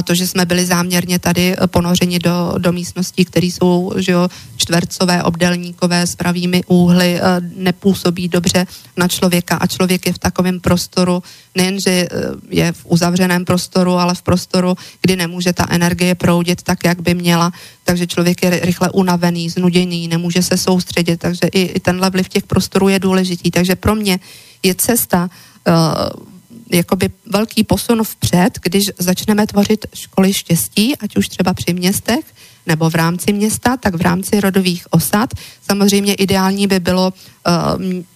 to, 0.04 0.14
že 0.14 0.26
jsme 0.26 0.44
byli 0.44 0.66
záměrně 0.66 1.18
tady 1.18 1.56
eh, 1.56 1.66
ponořeni 1.66 2.18
do, 2.18 2.54
do 2.58 2.72
místností, 2.72 3.24
které 3.24 3.46
jsou 3.46 3.92
že 3.96 4.12
jo, 4.12 4.28
čtvercové, 4.56 5.22
obdelníkové 5.22 6.06
s 6.06 6.16
pravými 6.16 6.62
úhly, 6.66 7.20
eh, 7.20 7.20
nepůsobí 7.56 8.28
dobře 8.28 8.66
na 8.96 9.08
člověka. 9.08 9.56
A 9.56 9.66
člověk 9.66 10.06
je 10.06 10.12
v 10.12 10.18
takovém 10.18 10.60
prostoru, 10.60 11.22
nejenže 11.54 11.90
eh, 11.90 12.08
je 12.50 12.72
v 12.72 12.82
uzavřeném 12.84 13.44
prostoru, 13.44 13.92
ale 13.92 14.14
v 14.14 14.22
prostoru, 14.22 14.76
kdy 15.02 15.16
nemůže 15.16 15.52
ta 15.52 15.66
energie 15.70 16.14
proudit 16.14 16.62
tak, 16.62 16.84
jak 16.84 17.00
by 17.00 17.14
měla, 17.14 17.52
takže 17.84 18.06
člověk 18.06 18.42
je 18.42 18.50
rychle 18.60 18.90
unavený, 18.90 19.50
znuděný, 19.50 20.08
nemůže 20.08 20.42
se 20.42 20.56
soustředit, 20.56 21.16
takže 21.16 21.48
i, 21.52 21.62
i 21.62 21.80
tenhle 21.80 22.10
vliv 22.10 22.28
těch 22.28 22.44
prostorů 22.44 22.88
je 22.88 22.98
důležitý. 22.98 23.50
Takže 23.50 23.76
pro 23.76 23.94
mě 23.94 24.20
je 24.62 24.74
cesta 24.74 25.30
uh, 25.64 26.37
jakoby 26.72 27.10
velký 27.26 27.64
posun 27.64 28.04
vpřed, 28.04 28.58
když 28.62 28.84
začneme 28.98 29.46
tvořit 29.46 29.86
školy 29.94 30.34
štěstí, 30.34 30.96
ať 30.96 31.16
už 31.16 31.28
třeba 31.28 31.54
při 31.54 31.74
městech, 31.74 32.24
nebo 32.66 32.90
v 32.90 32.94
rámci 32.94 33.32
města, 33.32 33.76
tak 33.76 33.94
v 33.94 34.00
rámci 34.00 34.40
rodových 34.40 34.86
osad. 34.90 35.30
Samozřejmě 35.62 36.14
ideální 36.14 36.66
by 36.66 36.80
bylo, 36.80 37.12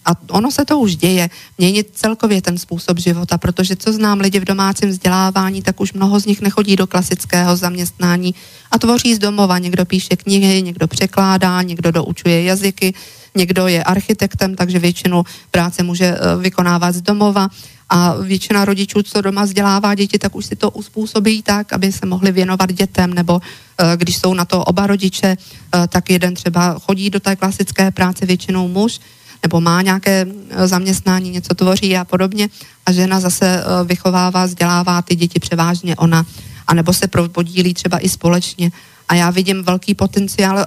a 0.04 0.14
ono 0.30 0.50
se 0.50 0.64
to 0.64 0.78
už 0.78 0.96
děje, 0.96 1.30
měnit 1.58 1.90
celkově 1.94 2.42
ten 2.42 2.58
způsob 2.58 2.98
života, 2.98 3.38
protože 3.38 3.76
co 3.76 3.92
znám 3.92 4.20
lidi 4.20 4.40
v 4.40 4.44
domácím 4.44 4.88
vzdělávání, 4.88 5.62
tak 5.62 5.80
už 5.80 5.92
mnoho 5.92 6.20
z 6.20 6.26
nich 6.26 6.40
nechodí 6.40 6.76
do 6.76 6.86
klasického 6.86 7.56
zaměstnání 7.56 8.34
a 8.70 8.78
tvoří 8.78 9.14
z 9.14 9.18
domova. 9.18 9.58
Někdo 9.58 9.84
píše 9.84 10.16
knihy, 10.16 10.62
někdo 10.62 10.88
překládá, 10.88 11.62
někdo 11.62 11.90
doučuje 11.92 12.42
jazyky, 12.42 12.94
někdo 13.34 13.66
je 13.66 13.84
architektem, 13.84 14.54
takže 14.54 14.78
většinu 14.78 15.24
práce 15.50 15.82
může 15.82 16.16
vykonávat 16.40 16.94
z 16.94 17.00
domova 17.00 17.48
a 17.92 18.16
většina 18.16 18.64
rodičů, 18.64 19.02
co 19.02 19.20
doma 19.20 19.44
vzdělává 19.44 19.94
děti, 19.94 20.18
tak 20.18 20.34
už 20.34 20.46
si 20.46 20.56
to 20.56 20.70
uspůsobí 20.70 21.42
tak, 21.42 21.72
aby 21.72 21.92
se 21.92 22.06
mohli 22.06 22.32
věnovat 22.32 22.72
dětem, 22.72 23.14
nebo 23.14 23.40
eh, 23.40 23.96
když 23.96 24.16
jsou 24.16 24.34
na 24.34 24.44
to 24.44 24.64
oba 24.64 24.86
rodiče, 24.86 25.36
eh, 25.36 25.88
tak 25.88 26.10
jeden 26.10 26.34
třeba 26.34 26.78
chodí 26.78 27.10
do 27.10 27.20
té 27.20 27.36
klasické 27.36 27.90
práce, 27.90 28.26
většinou 28.26 28.68
muž, 28.68 29.00
nebo 29.42 29.60
má 29.60 29.82
nějaké 29.82 30.26
eh, 30.26 30.68
zaměstnání, 30.68 31.30
něco 31.30 31.54
tvoří 31.54 31.96
a 31.96 32.04
podobně 32.04 32.48
a 32.86 32.92
žena 32.92 33.20
zase 33.20 33.64
vychovává, 33.84 34.46
vzdělává 34.46 35.02
ty 35.02 35.16
děti 35.16 35.38
převážně 35.40 35.96
ona, 35.96 36.26
anebo 36.66 36.92
se 36.92 37.08
podílí 37.32 37.74
třeba 37.74 37.98
i 37.98 38.08
společně 38.08 38.72
a 39.08 39.14
já 39.14 39.30
vidím 39.30 39.62
velký 39.62 39.94
potenciál 39.94 40.56
uh, 40.56 40.64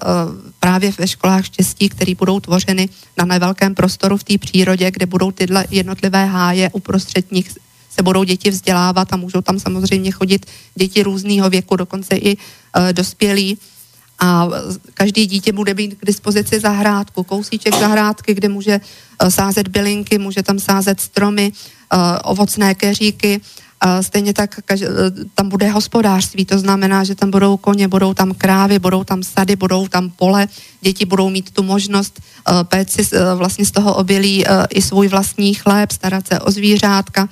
právě 0.59 0.93
ve 0.97 1.07
školách 1.07 1.45
štěstí, 1.45 1.89
které 1.89 2.15
budou 2.15 2.39
tvořeny 2.39 2.89
na 3.17 3.25
nevelkém 3.25 3.75
prostoru 3.75 4.17
v 4.17 4.23
té 4.23 4.37
přírodě, 4.37 4.91
kde 4.91 5.05
budou 5.05 5.31
tyhle 5.31 5.65
jednotlivé 5.71 6.25
háje 6.25 6.69
uprostřed 6.73 7.31
nich 7.31 7.51
se 7.89 8.03
budou 8.03 8.23
děti 8.23 8.49
vzdělávat 8.49 9.13
a 9.13 9.17
můžou 9.17 9.41
tam 9.41 9.59
samozřejmě 9.59 10.11
chodit 10.11 10.45
děti 10.75 11.03
různého 11.03 11.49
věku, 11.49 11.75
dokonce 11.75 12.15
i 12.15 12.37
uh, 12.37 12.93
dospělí. 12.93 13.57
A 14.19 14.47
každý 14.93 15.25
dítě 15.25 15.51
bude 15.51 15.73
mít 15.73 15.95
k 15.99 16.05
dispozici 16.05 16.59
zahrádku, 16.59 17.23
kousíček 17.23 17.75
zahrádky, 17.79 18.33
kde 18.33 18.49
může 18.49 18.79
uh, 19.23 19.29
sázet 19.29 19.67
bylinky, 19.67 20.17
může 20.17 20.43
tam 20.43 20.59
sázet 20.59 21.01
stromy, 21.01 21.51
ovocné 22.23 22.75
keříky, 22.75 23.41
Stejně 24.01 24.33
tak 24.33 24.59
tam 25.35 25.49
bude 25.49 25.69
hospodářství, 25.69 26.45
to 26.45 26.59
znamená, 26.59 27.03
že 27.03 27.15
tam 27.15 27.31
budou 27.31 27.57
koně, 27.57 27.87
budou 27.87 28.13
tam 28.13 28.33
krávy, 28.33 28.79
budou 28.79 29.03
tam 29.03 29.23
sady, 29.23 29.55
budou 29.55 29.87
tam 29.87 30.09
pole, 30.09 30.47
děti 30.81 31.05
budou 31.05 31.29
mít 31.29 31.51
tu 31.51 31.63
možnost 31.63 32.21
péct 32.63 32.91
si 32.91 33.01
uh, 33.01 33.21
vlastně 33.35 33.65
z 33.65 33.71
toho 33.71 33.95
obilí 33.95 34.45
uh, 34.45 34.51
i 34.69 34.81
svůj 34.81 35.07
vlastní 35.07 35.53
chléb, 35.53 35.91
starat 35.91 36.27
se 36.27 36.39
o 36.39 36.51
zvířátka, 36.51 37.29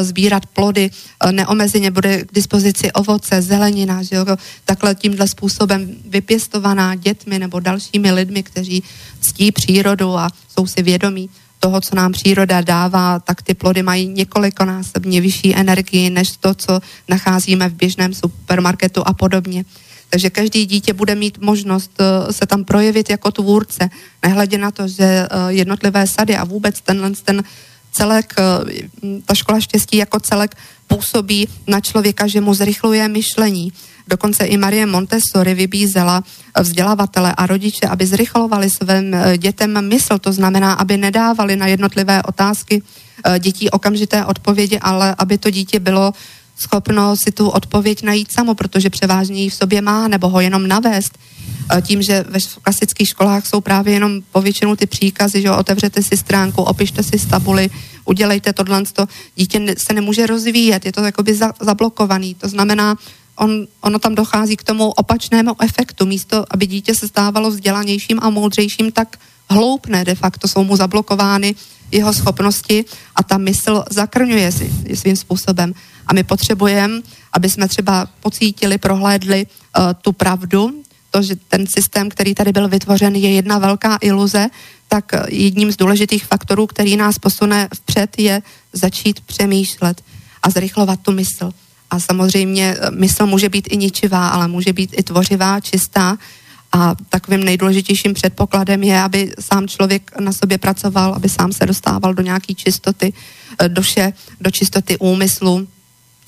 sbírat 0.00 0.46
plody, 0.46 0.90
neomezeně 1.30 1.90
bude 1.90 2.24
k 2.24 2.34
dispozici 2.34 2.92
ovoce, 2.92 3.42
zelenina, 3.42 4.02
že 4.02 4.16
jo, 4.16 4.24
takhle 4.64 4.94
tímhle 4.94 5.28
způsobem 5.28 5.96
vypěstovaná 6.08 6.94
dětmi 6.94 7.38
nebo 7.38 7.60
dalšími 7.60 8.12
lidmi, 8.12 8.42
kteří 8.42 8.82
ctí 9.20 9.52
přírodu 9.52 10.18
a 10.18 10.30
jsou 10.48 10.66
si 10.66 10.82
vědomí 10.82 11.30
toho, 11.64 11.80
co 11.80 11.96
nám 11.96 12.12
příroda 12.12 12.60
dává, 12.60 13.18
tak 13.18 13.42
ty 13.42 13.54
plody 13.54 13.82
mají 13.82 14.08
několikonásobně 14.08 15.20
vyšší 15.20 15.56
energii 15.56 16.10
než 16.10 16.36
to, 16.36 16.54
co 16.54 16.80
nacházíme 17.08 17.68
v 17.68 17.74
běžném 17.74 18.14
supermarketu 18.14 19.00
a 19.06 19.12
podobně. 19.14 19.64
Takže 20.10 20.30
každý 20.30 20.66
dítě 20.66 20.92
bude 20.92 21.14
mít 21.14 21.38
možnost 21.40 21.90
eh, 22.00 22.32
se 22.32 22.46
tam 22.46 22.64
projevit 22.64 23.10
jako 23.10 23.30
tvůrce, 23.30 23.88
nehledě 24.22 24.58
na 24.58 24.70
to, 24.70 24.88
že 24.88 25.04
eh, 25.04 25.28
jednotlivé 25.48 26.06
sady 26.06 26.36
a 26.36 26.44
vůbec 26.44 26.80
tenhle 26.80 27.10
ten 27.24 27.42
celek, 27.92 28.34
eh, 28.36 29.24
ta 29.24 29.34
škola 29.34 29.60
štěstí 29.60 29.96
jako 29.96 30.20
celek 30.20 30.56
působí 30.86 31.48
na 31.66 31.80
člověka, 31.80 32.26
že 32.26 32.44
mu 32.44 32.54
zrychluje 32.54 33.08
myšlení, 33.08 33.72
Dokonce 34.08 34.44
i 34.44 34.56
Marie 34.56 34.86
Montessori 34.86 35.54
vybízela 35.54 36.24
vzdělavatele 36.60 37.34
a 37.36 37.46
rodiče, 37.46 37.86
aby 37.86 38.06
zrychlovali 38.06 38.70
svým 38.70 39.14
eh, 39.14 39.38
dětem 39.38 39.88
mysl, 39.88 40.18
to 40.18 40.32
znamená, 40.32 40.72
aby 40.72 40.96
nedávali 40.96 41.56
na 41.56 41.66
jednotlivé 41.66 42.22
otázky 42.22 42.82
eh, 43.24 43.38
dětí 43.38 43.70
okamžité 43.70 44.24
odpovědi, 44.24 44.78
ale 44.78 45.14
aby 45.18 45.38
to 45.38 45.50
dítě 45.50 45.80
bylo 45.80 46.12
schopno 46.56 47.16
si 47.16 47.32
tu 47.32 47.48
odpověď 47.48 48.02
najít 48.02 48.32
samo, 48.32 48.54
protože 48.54 48.90
převážně 48.90 49.42
ji 49.42 49.50
v 49.50 49.54
sobě 49.54 49.82
má, 49.82 50.08
nebo 50.08 50.28
ho 50.28 50.40
jenom 50.40 50.68
navést. 50.68 51.18
Eh, 51.72 51.82
tím, 51.82 52.02
že 52.02 52.24
ve 52.28 52.38
klasických 52.62 53.08
školách 53.08 53.46
jsou 53.46 53.60
právě 53.60 53.94
jenom 53.94 54.22
povětšinou 54.32 54.76
ty 54.76 54.86
příkazy, 54.86 55.42
že 55.42 55.50
otevřete 55.50 56.02
si 56.02 56.16
stránku, 56.16 56.62
opište 56.62 57.02
si 57.02 57.18
z 57.18 57.26
tabuly, 57.26 57.70
udělejte 58.04 58.52
tohle, 58.52 58.82
to 58.92 59.06
dítě 59.36 59.74
se 59.78 59.94
nemůže 59.94 60.26
rozvíjet, 60.26 60.86
je 60.86 60.92
to 60.92 61.04
jakoby 61.04 61.38
zablokovaný. 61.60 62.34
To 62.34 62.48
znamená, 62.48 62.96
on, 63.36 63.66
ono 63.80 63.98
tam 63.98 64.14
dochází 64.14 64.56
k 64.56 64.62
tomu 64.62 64.90
opačnému 64.90 65.62
efektu. 65.62 66.06
Místo, 66.06 66.44
aby 66.50 66.66
dítě 66.66 66.94
se 66.94 67.08
stávalo 67.08 67.50
vzdělanějším 67.50 68.18
a 68.22 68.30
moudřejším, 68.30 68.92
tak 68.92 69.18
hloupne, 69.50 70.04
de 70.04 70.14
facto 70.14 70.48
jsou 70.48 70.64
mu 70.64 70.76
zablokovány 70.76 71.54
jeho 71.90 72.12
schopnosti 72.12 72.84
a 73.16 73.22
ta 73.22 73.38
mysl 73.38 73.84
zakrňuje 73.90 74.52
si 74.52 74.72
svým 74.94 75.16
způsobem. 75.16 75.74
A 76.06 76.14
my 76.14 76.22
potřebujeme, 76.22 77.00
aby 77.32 77.50
jsme 77.50 77.68
třeba 77.68 78.06
pocítili, 78.20 78.78
prohlédli 78.78 79.46
uh, 79.46 79.84
tu 80.02 80.12
pravdu, 80.12 80.82
to, 81.10 81.22
že 81.22 81.36
ten 81.48 81.66
systém, 81.66 82.08
který 82.08 82.34
tady 82.34 82.52
byl 82.52 82.68
vytvořen, 82.68 83.16
je 83.16 83.30
jedna 83.32 83.58
velká 83.58 83.98
iluze, 84.00 84.46
tak 84.88 85.12
jedním 85.28 85.72
z 85.72 85.76
důležitých 85.76 86.24
faktorů, 86.24 86.66
který 86.66 86.96
nás 86.96 87.18
posune 87.18 87.68
vpřed, 87.74 88.18
je 88.18 88.42
začít 88.72 89.20
přemýšlet 89.20 90.02
a 90.42 90.50
zrychlovat 90.50 91.00
tu 91.00 91.12
mysl. 91.12 91.52
A 91.94 91.98
samozřejmě 91.98 92.76
eh, 92.78 92.90
mysl 92.90 93.26
může 93.26 93.48
být 93.48 93.68
i 93.70 93.76
ničivá, 93.76 94.28
ale 94.28 94.48
může 94.48 94.72
být 94.72 94.94
i 94.98 95.02
tvořivá, 95.02 95.60
čistá. 95.60 96.18
A 96.72 96.94
takovým 97.08 97.44
nejdůležitějším 97.44 98.14
předpokladem 98.14 98.82
je, 98.82 99.00
aby 99.02 99.32
sám 99.40 99.68
člověk 99.68 100.10
na 100.18 100.32
sobě 100.32 100.58
pracoval, 100.58 101.14
aby 101.14 101.28
sám 101.28 101.52
se 101.52 101.66
dostával 101.66 102.14
do 102.14 102.22
nějaké 102.22 102.54
čistoty 102.54 103.12
eh, 103.12 103.68
duše, 103.68 104.12
do 104.40 104.50
čistoty 104.50 104.98
úmyslu 104.98 105.68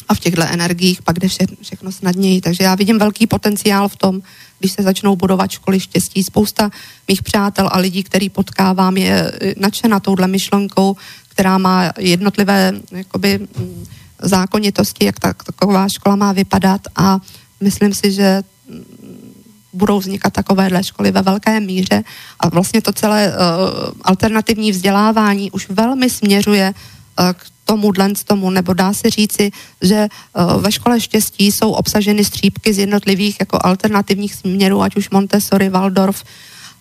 a 0.09 0.15
v 0.15 0.21
těchto 0.21 0.43
energiích 0.43 1.03
pak 1.03 1.19
jde 1.19 1.29
vše, 1.29 1.47
všechno 1.63 1.93
snadněji. 1.93 2.41
Takže 2.41 2.65
já 2.65 2.75
vidím 2.75 2.99
velký 2.99 3.27
potenciál 3.27 3.89
v 3.89 3.97
tom, 3.97 4.23
když 4.59 4.73
se 4.73 4.83
začnou 4.83 5.17
budovat 5.17 5.51
školy 5.51 5.81
štěstí. 5.81 6.23
Spousta 6.23 6.71
mých 7.09 7.23
přátel 7.23 7.69
a 7.73 7.79
lidí, 7.79 8.03
který 8.03 8.29
potkávám, 8.29 8.97
je 8.97 9.33
eh, 9.41 9.55
nadšena 9.59 10.01
touhle 10.01 10.29
myšlenkou, 10.29 10.97
která 11.29 11.59
má 11.59 11.93
jednotlivé 11.99 12.73
jakoby, 12.91 13.39
mm, 13.39 13.87
zákonitosti, 14.23 15.05
jak 15.05 15.21
ta, 15.21 15.33
taková 15.33 15.89
škola 15.89 16.17
má 16.17 16.33
vypadat 16.33 16.81
a 16.97 17.19
myslím 17.61 17.95
si, 17.95 18.13
že 18.13 18.43
budou 19.73 19.99
vznikat 19.99 20.33
takovéhle 20.33 20.85
školy 20.85 21.11
ve 21.11 21.23
velké 21.23 21.61
míře. 21.61 22.05
A 22.41 22.49
vlastně 22.49 22.83
to 22.83 22.93
celé 22.93 23.29
uh, 23.29 23.35
alternativní 24.03 24.73
vzdělávání 24.73 25.51
už 25.51 25.69
velmi 25.69 26.11
směřuje 26.11 26.73
uh, 26.73 27.31
k 27.33 27.47
tomu 27.65 27.93
z 28.17 28.25
tomu, 28.25 28.51
nebo 28.51 28.75
dá 28.75 28.93
se 28.93 29.11
říci, 29.11 29.51
že 29.83 30.09
uh, 30.09 30.63
ve 30.63 30.73
škole 30.73 31.01
štěstí 31.01 31.53
jsou 31.53 31.71
obsaženy 31.73 32.25
střípky 32.25 32.75
z 32.75 32.79
jednotlivých 32.79 33.37
jako 33.41 33.59
alternativních 33.61 34.35
směrů, 34.35 34.83
ať 34.83 34.97
už 34.97 35.11
Montessori, 35.11 35.69
Waldorf, 35.69 36.25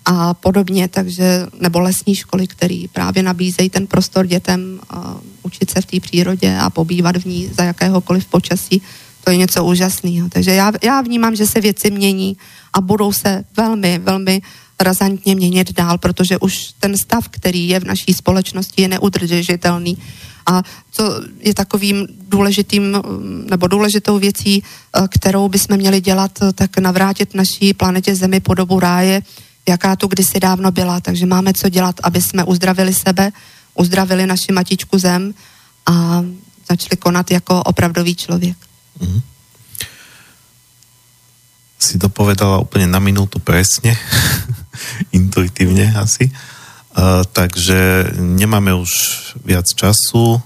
a 0.06 0.34
podobně, 0.34 0.88
takže, 0.88 1.48
nebo 1.60 1.80
lesní 1.80 2.16
školy, 2.16 2.48
které 2.48 2.86
právě 2.94 3.24
nabízejí 3.24 3.70
ten 3.70 3.88
prostor 3.88 4.26
dětem 4.26 4.80
uh, 4.96 5.04
učit 5.44 5.70
se 5.70 5.82
v 5.82 5.86
té 5.86 6.00
přírodě 6.00 6.58
a 6.58 6.70
pobývat 6.70 7.18
v 7.18 7.26
ní 7.26 7.50
za 7.58 7.64
jakéhokoliv 7.64 8.26
počasí, 8.26 8.82
to 9.24 9.32
je 9.32 9.38
něco 9.38 9.66
úžasného. 9.66 10.30
Takže 10.30 10.52
já, 10.52 10.72
já 10.84 11.02
vnímám, 11.02 11.36
že 11.36 11.48
se 11.48 11.62
věci 11.62 11.92
mění 11.92 12.38
a 12.74 12.82
budou 12.82 13.14
se 13.14 13.44
velmi, 13.58 13.98
velmi 13.98 14.42
razantně 14.80 15.36
měnit 15.36 15.74
dál, 15.74 15.98
protože 15.98 16.38
už 16.38 16.74
ten 16.80 16.98
stav, 16.98 17.28
který 17.30 17.68
je 17.68 17.80
v 17.80 17.84
naší 17.84 18.14
společnosti, 18.14 18.82
je 18.82 18.88
neudržitelný. 18.88 19.98
A 20.46 20.64
co 20.92 21.04
je 21.40 21.54
takovým 21.54 22.08
důležitým 22.30 22.98
nebo 23.50 23.68
důležitou 23.68 24.20
věcí, 24.20 24.64
kterou 25.10 25.50
bychom 25.50 25.78
měli 25.78 26.02
dělat, 26.02 26.32
tak 26.56 26.78
navrátit 26.78 27.34
naší 27.34 27.74
planetě 27.74 28.16
Zemi 28.16 28.40
po 28.40 28.54
dobu 28.54 28.80
ráje, 28.80 29.22
jaká 29.68 29.96
tu 29.96 30.08
kdysi 30.08 30.40
dávno 30.40 30.72
byla. 30.72 31.00
Takže 31.00 31.26
máme 31.26 31.54
co 31.54 31.70
dělat, 31.70 31.96
aby 32.04 32.22
jsme 32.22 32.44
uzdravili 32.44 32.94
sebe, 32.94 33.32
uzdravili 33.76 34.28
naši 34.28 34.52
matičku 34.52 34.98
zem 34.98 35.34
a 35.86 36.24
začali 36.70 36.98
konat 36.98 37.32
jako 37.32 37.64
opravdový 37.64 38.16
člověk. 38.16 38.58
Mm-hmm. 39.00 39.22
Si 41.80 41.98
to 41.98 42.10
povedala 42.10 42.58
úplně 42.58 42.88
na 42.88 43.00
minutu 43.00 43.40
presne, 43.40 43.98
intuitívne 45.12 45.94
asi. 45.94 46.32
Uh, 46.98 47.22
takže 47.32 48.10
nemáme 48.18 48.74
už 48.74 48.92
viac 49.46 49.68
času. 49.76 50.40
Uh, 50.40 50.42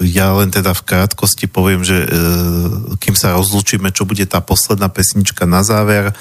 ja 0.00 0.32
len 0.32 0.54
teda 0.54 0.70
v 0.70 0.86
krátkosti 0.86 1.50
poviem, 1.50 1.82
že 1.82 2.06
uh, 2.06 2.94
kým 3.02 3.18
sa 3.18 3.34
rozlučíme, 3.34 3.90
čo 3.90 4.06
bude 4.06 4.22
tá 4.30 4.38
posledná 4.38 4.86
pesnička 4.88 5.44
na 5.44 5.66
záver, 5.66 6.14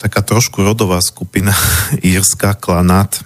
taká 0.00 0.24
trošku 0.24 0.64
rodová 0.64 0.98
skupina 1.04 1.52
Írska, 2.00 2.56
Klanát, 2.56 3.20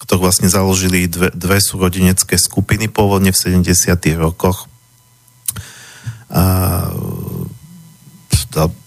ktorú 0.00 0.24
vlastne 0.24 0.48
založili 0.48 1.04
dve, 1.04 1.28
dve 1.36 1.60
súrodenecké 1.60 2.40
skupiny 2.40 2.88
pôvodne 2.88 3.30
v 3.30 3.60
70. 3.60 3.68
rokoch. 4.16 4.68
A 6.32 6.88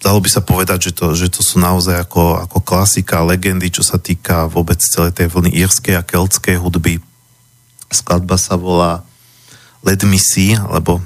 dalo 0.02 0.20
by 0.20 0.30
sa 0.30 0.42
povedať, 0.42 0.90
že 0.90 0.92
to, 0.98 1.06
že 1.14 1.28
to 1.32 1.42
sú 1.46 1.62
naozaj 1.62 1.96
ako, 2.00 2.42
ako 2.44 2.58
klasika, 2.66 3.24
legendy, 3.24 3.72
čo 3.72 3.86
sa 3.86 4.02
týka 4.02 4.50
vôbec 4.50 4.80
celej 4.80 5.16
tej 5.16 5.32
vlny 5.32 5.54
írskej 5.64 5.96
a 5.96 6.04
keltskej 6.04 6.58
hudby. 6.60 7.00
Skladba 7.88 8.36
sa 8.36 8.60
volá 8.60 9.04
Let 9.86 10.04
me 10.04 10.20
see, 10.20 10.58
alebo 10.58 11.00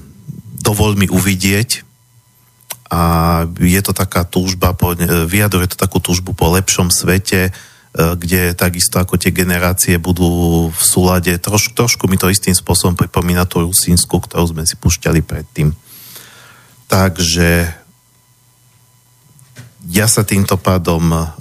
Dovol 0.61 0.93
mi 0.93 1.09
uvidieť. 1.09 1.81
A 2.91 3.01
je 3.55 3.79
to 3.79 3.95
taká 3.95 4.27
túžba, 4.27 4.75
po, 4.75 4.91
vyjadruje 4.99 5.71
to 5.71 5.77
takú 5.79 6.03
túžbu 6.03 6.35
po 6.35 6.51
lepšom 6.51 6.91
svete, 6.91 7.47
e, 7.47 7.51
kde 7.95 8.51
takisto 8.51 8.99
ako 8.99 9.15
tie 9.15 9.31
generácie 9.31 9.95
budú 9.95 10.67
v 10.67 10.81
súlade. 10.83 11.31
Troš, 11.39 11.71
trošku 11.71 12.11
mi 12.11 12.19
to 12.19 12.27
istým 12.27 12.51
spôsobom 12.51 12.99
pripomína 12.99 13.47
tú 13.47 13.63
rusínsku, 13.63 14.19
ktorú 14.19 14.51
sme 14.51 14.67
si 14.67 14.75
pušťali 14.75 15.23
predtým. 15.23 15.71
Takže 16.91 17.71
ja 19.87 20.05
sa 20.11 20.27
týmto 20.27 20.59
pádom 20.59 21.15
uh, 21.15 21.31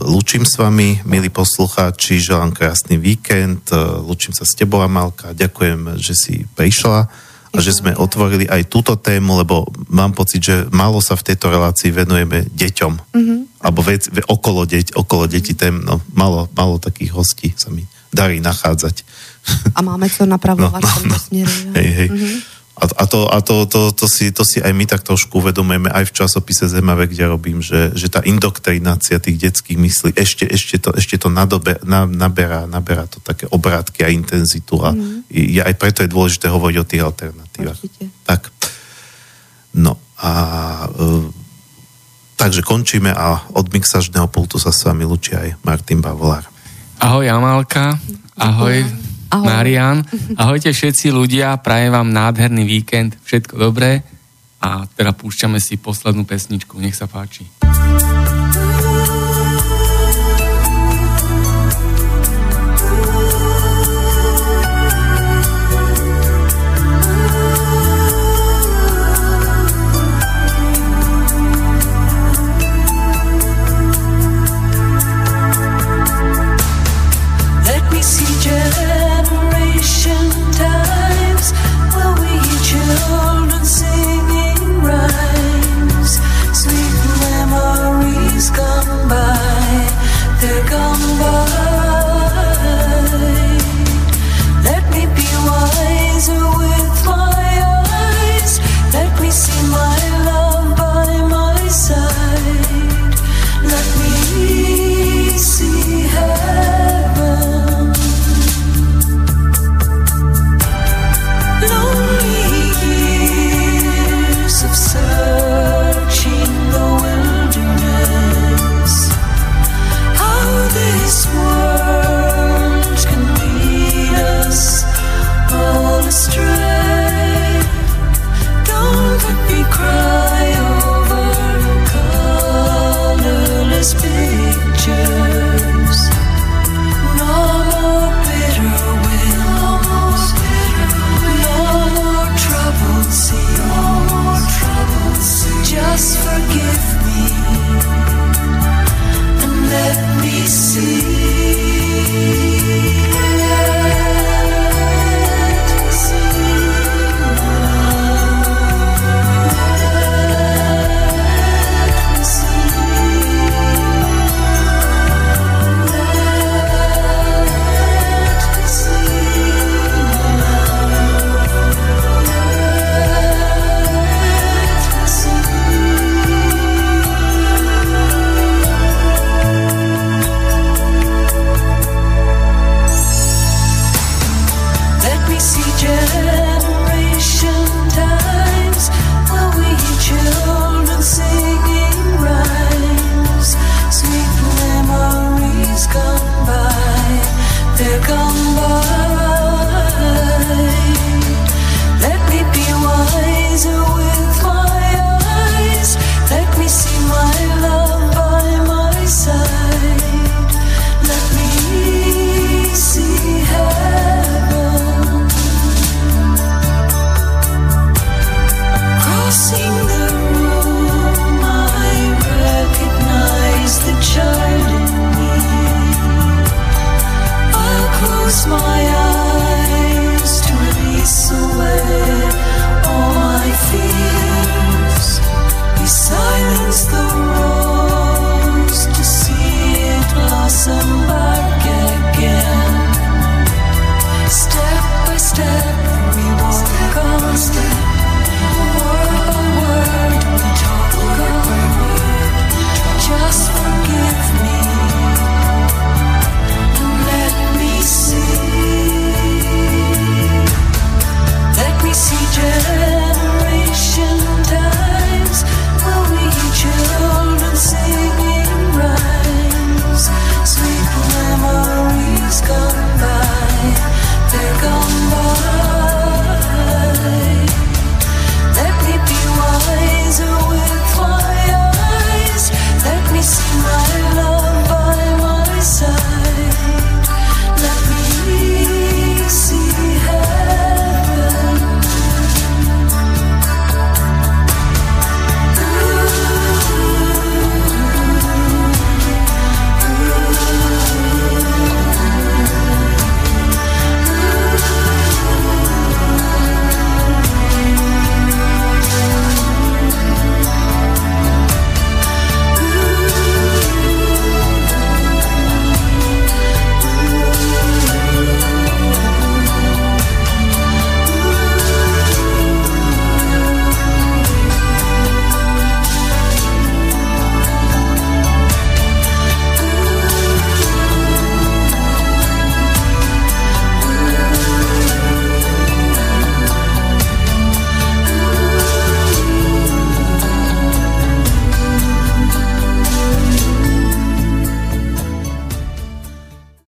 Lučím 0.00 0.48
s 0.48 0.56
vami, 0.56 1.04
milí 1.04 1.28
poslucháči, 1.28 2.22
želám 2.22 2.54
krásny 2.56 2.96
víkend, 2.96 3.68
uh, 3.74 4.00
lučím 4.00 4.32
sa 4.32 4.46
s 4.48 4.56
tebou, 4.56 4.80
Amalka, 4.80 5.36
ďakujem, 5.36 6.00
že 6.00 6.14
si 6.16 6.34
prišla 6.56 7.10
a 7.52 7.58
že 7.60 7.76
sme 7.76 7.92
otvorili 7.92 8.48
aj 8.48 8.72
túto 8.72 8.96
tému, 8.96 9.44
lebo 9.44 9.68
mám 9.92 10.16
pocit, 10.16 10.40
že 10.40 10.56
málo 10.72 11.04
sa 11.04 11.20
v 11.20 11.32
tejto 11.32 11.52
relácii 11.52 11.92
venujeme 11.92 12.48
deťom, 12.48 12.92
mm-hmm. 13.12 13.40
alebo 13.60 13.80
vec, 13.84 14.08
okolo, 14.24 14.64
deť, 14.64 14.96
okolo 14.96 15.28
detí 15.28 15.52
tém, 15.52 15.76
no, 15.84 16.00
malo, 16.16 16.48
malo 16.56 16.80
takých 16.80 17.12
hostí 17.12 17.52
sa 17.52 17.68
mi 17.68 17.84
darí 18.08 18.40
nachádzať. 18.40 19.04
A 19.76 19.82
máme 19.84 20.08
co 20.08 20.24
napravovať 20.24 20.82
no, 20.82 20.92
no, 21.02 21.08
no. 21.12 21.18
směru. 21.18 21.52
Hej, 21.76 21.88
hej. 21.92 22.08
Mm-hmm. 22.08 22.36
A, 22.72 22.88
a, 22.88 23.04
to, 23.04 23.28
a 23.28 23.44
to, 23.44 23.68
to, 23.68 23.92
to, 23.92 24.06
si, 24.08 24.32
to 24.32 24.48
si 24.48 24.56
aj 24.64 24.72
my 24.72 24.88
tak 24.88 25.04
trošku 25.04 25.44
uvedomujeme 25.44 25.92
aj 25.92 26.08
v 26.08 26.24
časopise 26.24 26.64
Zemave, 26.72 27.04
kde 27.04 27.28
robím, 27.28 27.60
že, 27.60 27.92
že 27.92 28.08
tá 28.08 28.24
indoktrinácia 28.24 29.20
tých 29.20 29.44
detských 29.44 29.76
myslí 29.76 30.10
ešte, 30.16 30.48
ešte 30.48 30.80
to, 30.80 30.96
ešte 30.96 31.20
to 31.20 31.28
nadobe, 31.28 31.76
na, 31.84 32.08
naberá, 32.08 32.64
naberá 32.64 33.04
to 33.04 33.20
také 33.20 33.44
obrátky 33.52 34.08
a 34.08 34.08
intenzitu 34.08 34.80
a 34.80 34.96
mm. 34.96 35.28
je, 35.28 35.60
aj 35.60 35.74
preto 35.76 36.00
je 36.00 36.08
dôležité 36.08 36.48
hovoriť 36.48 36.76
o 36.80 36.88
tých 36.88 37.02
alternatívach. 37.04 37.76
Určite. 37.76 38.08
Tak. 38.24 38.48
No 39.76 40.00
a 40.16 40.30
uh, 40.88 41.28
takže 42.40 42.64
končíme 42.64 43.12
a 43.12 43.52
od 43.52 43.68
mixažného 43.68 44.32
pultu 44.32 44.56
sa 44.56 44.72
s 44.72 44.80
vami 44.88 45.04
lučí 45.04 45.36
aj 45.36 45.60
Martin 45.60 46.00
Bavolár. 46.00 46.48
Ahoj 47.04 47.28
Amálka, 47.28 48.00
ahoj. 48.40 48.80
Ahoj. 48.80 49.11
Ahoj. 49.32 49.48
Marian. 49.48 50.04
Ahojte 50.36 50.76
všetci 50.76 51.08
ľudia, 51.08 51.56
prajem 51.64 51.96
vám 51.96 52.12
nádherný 52.12 52.68
víkend, 52.68 53.16
všetko 53.24 53.56
dobré 53.56 54.04
a 54.60 54.84
teda 54.84 55.16
púšťame 55.16 55.56
si 55.56 55.80
poslednú 55.80 56.28
pesničku, 56.28 56.76
nech 56.76 56.92
sa 56.92 57.08
páči. 57.08 57.48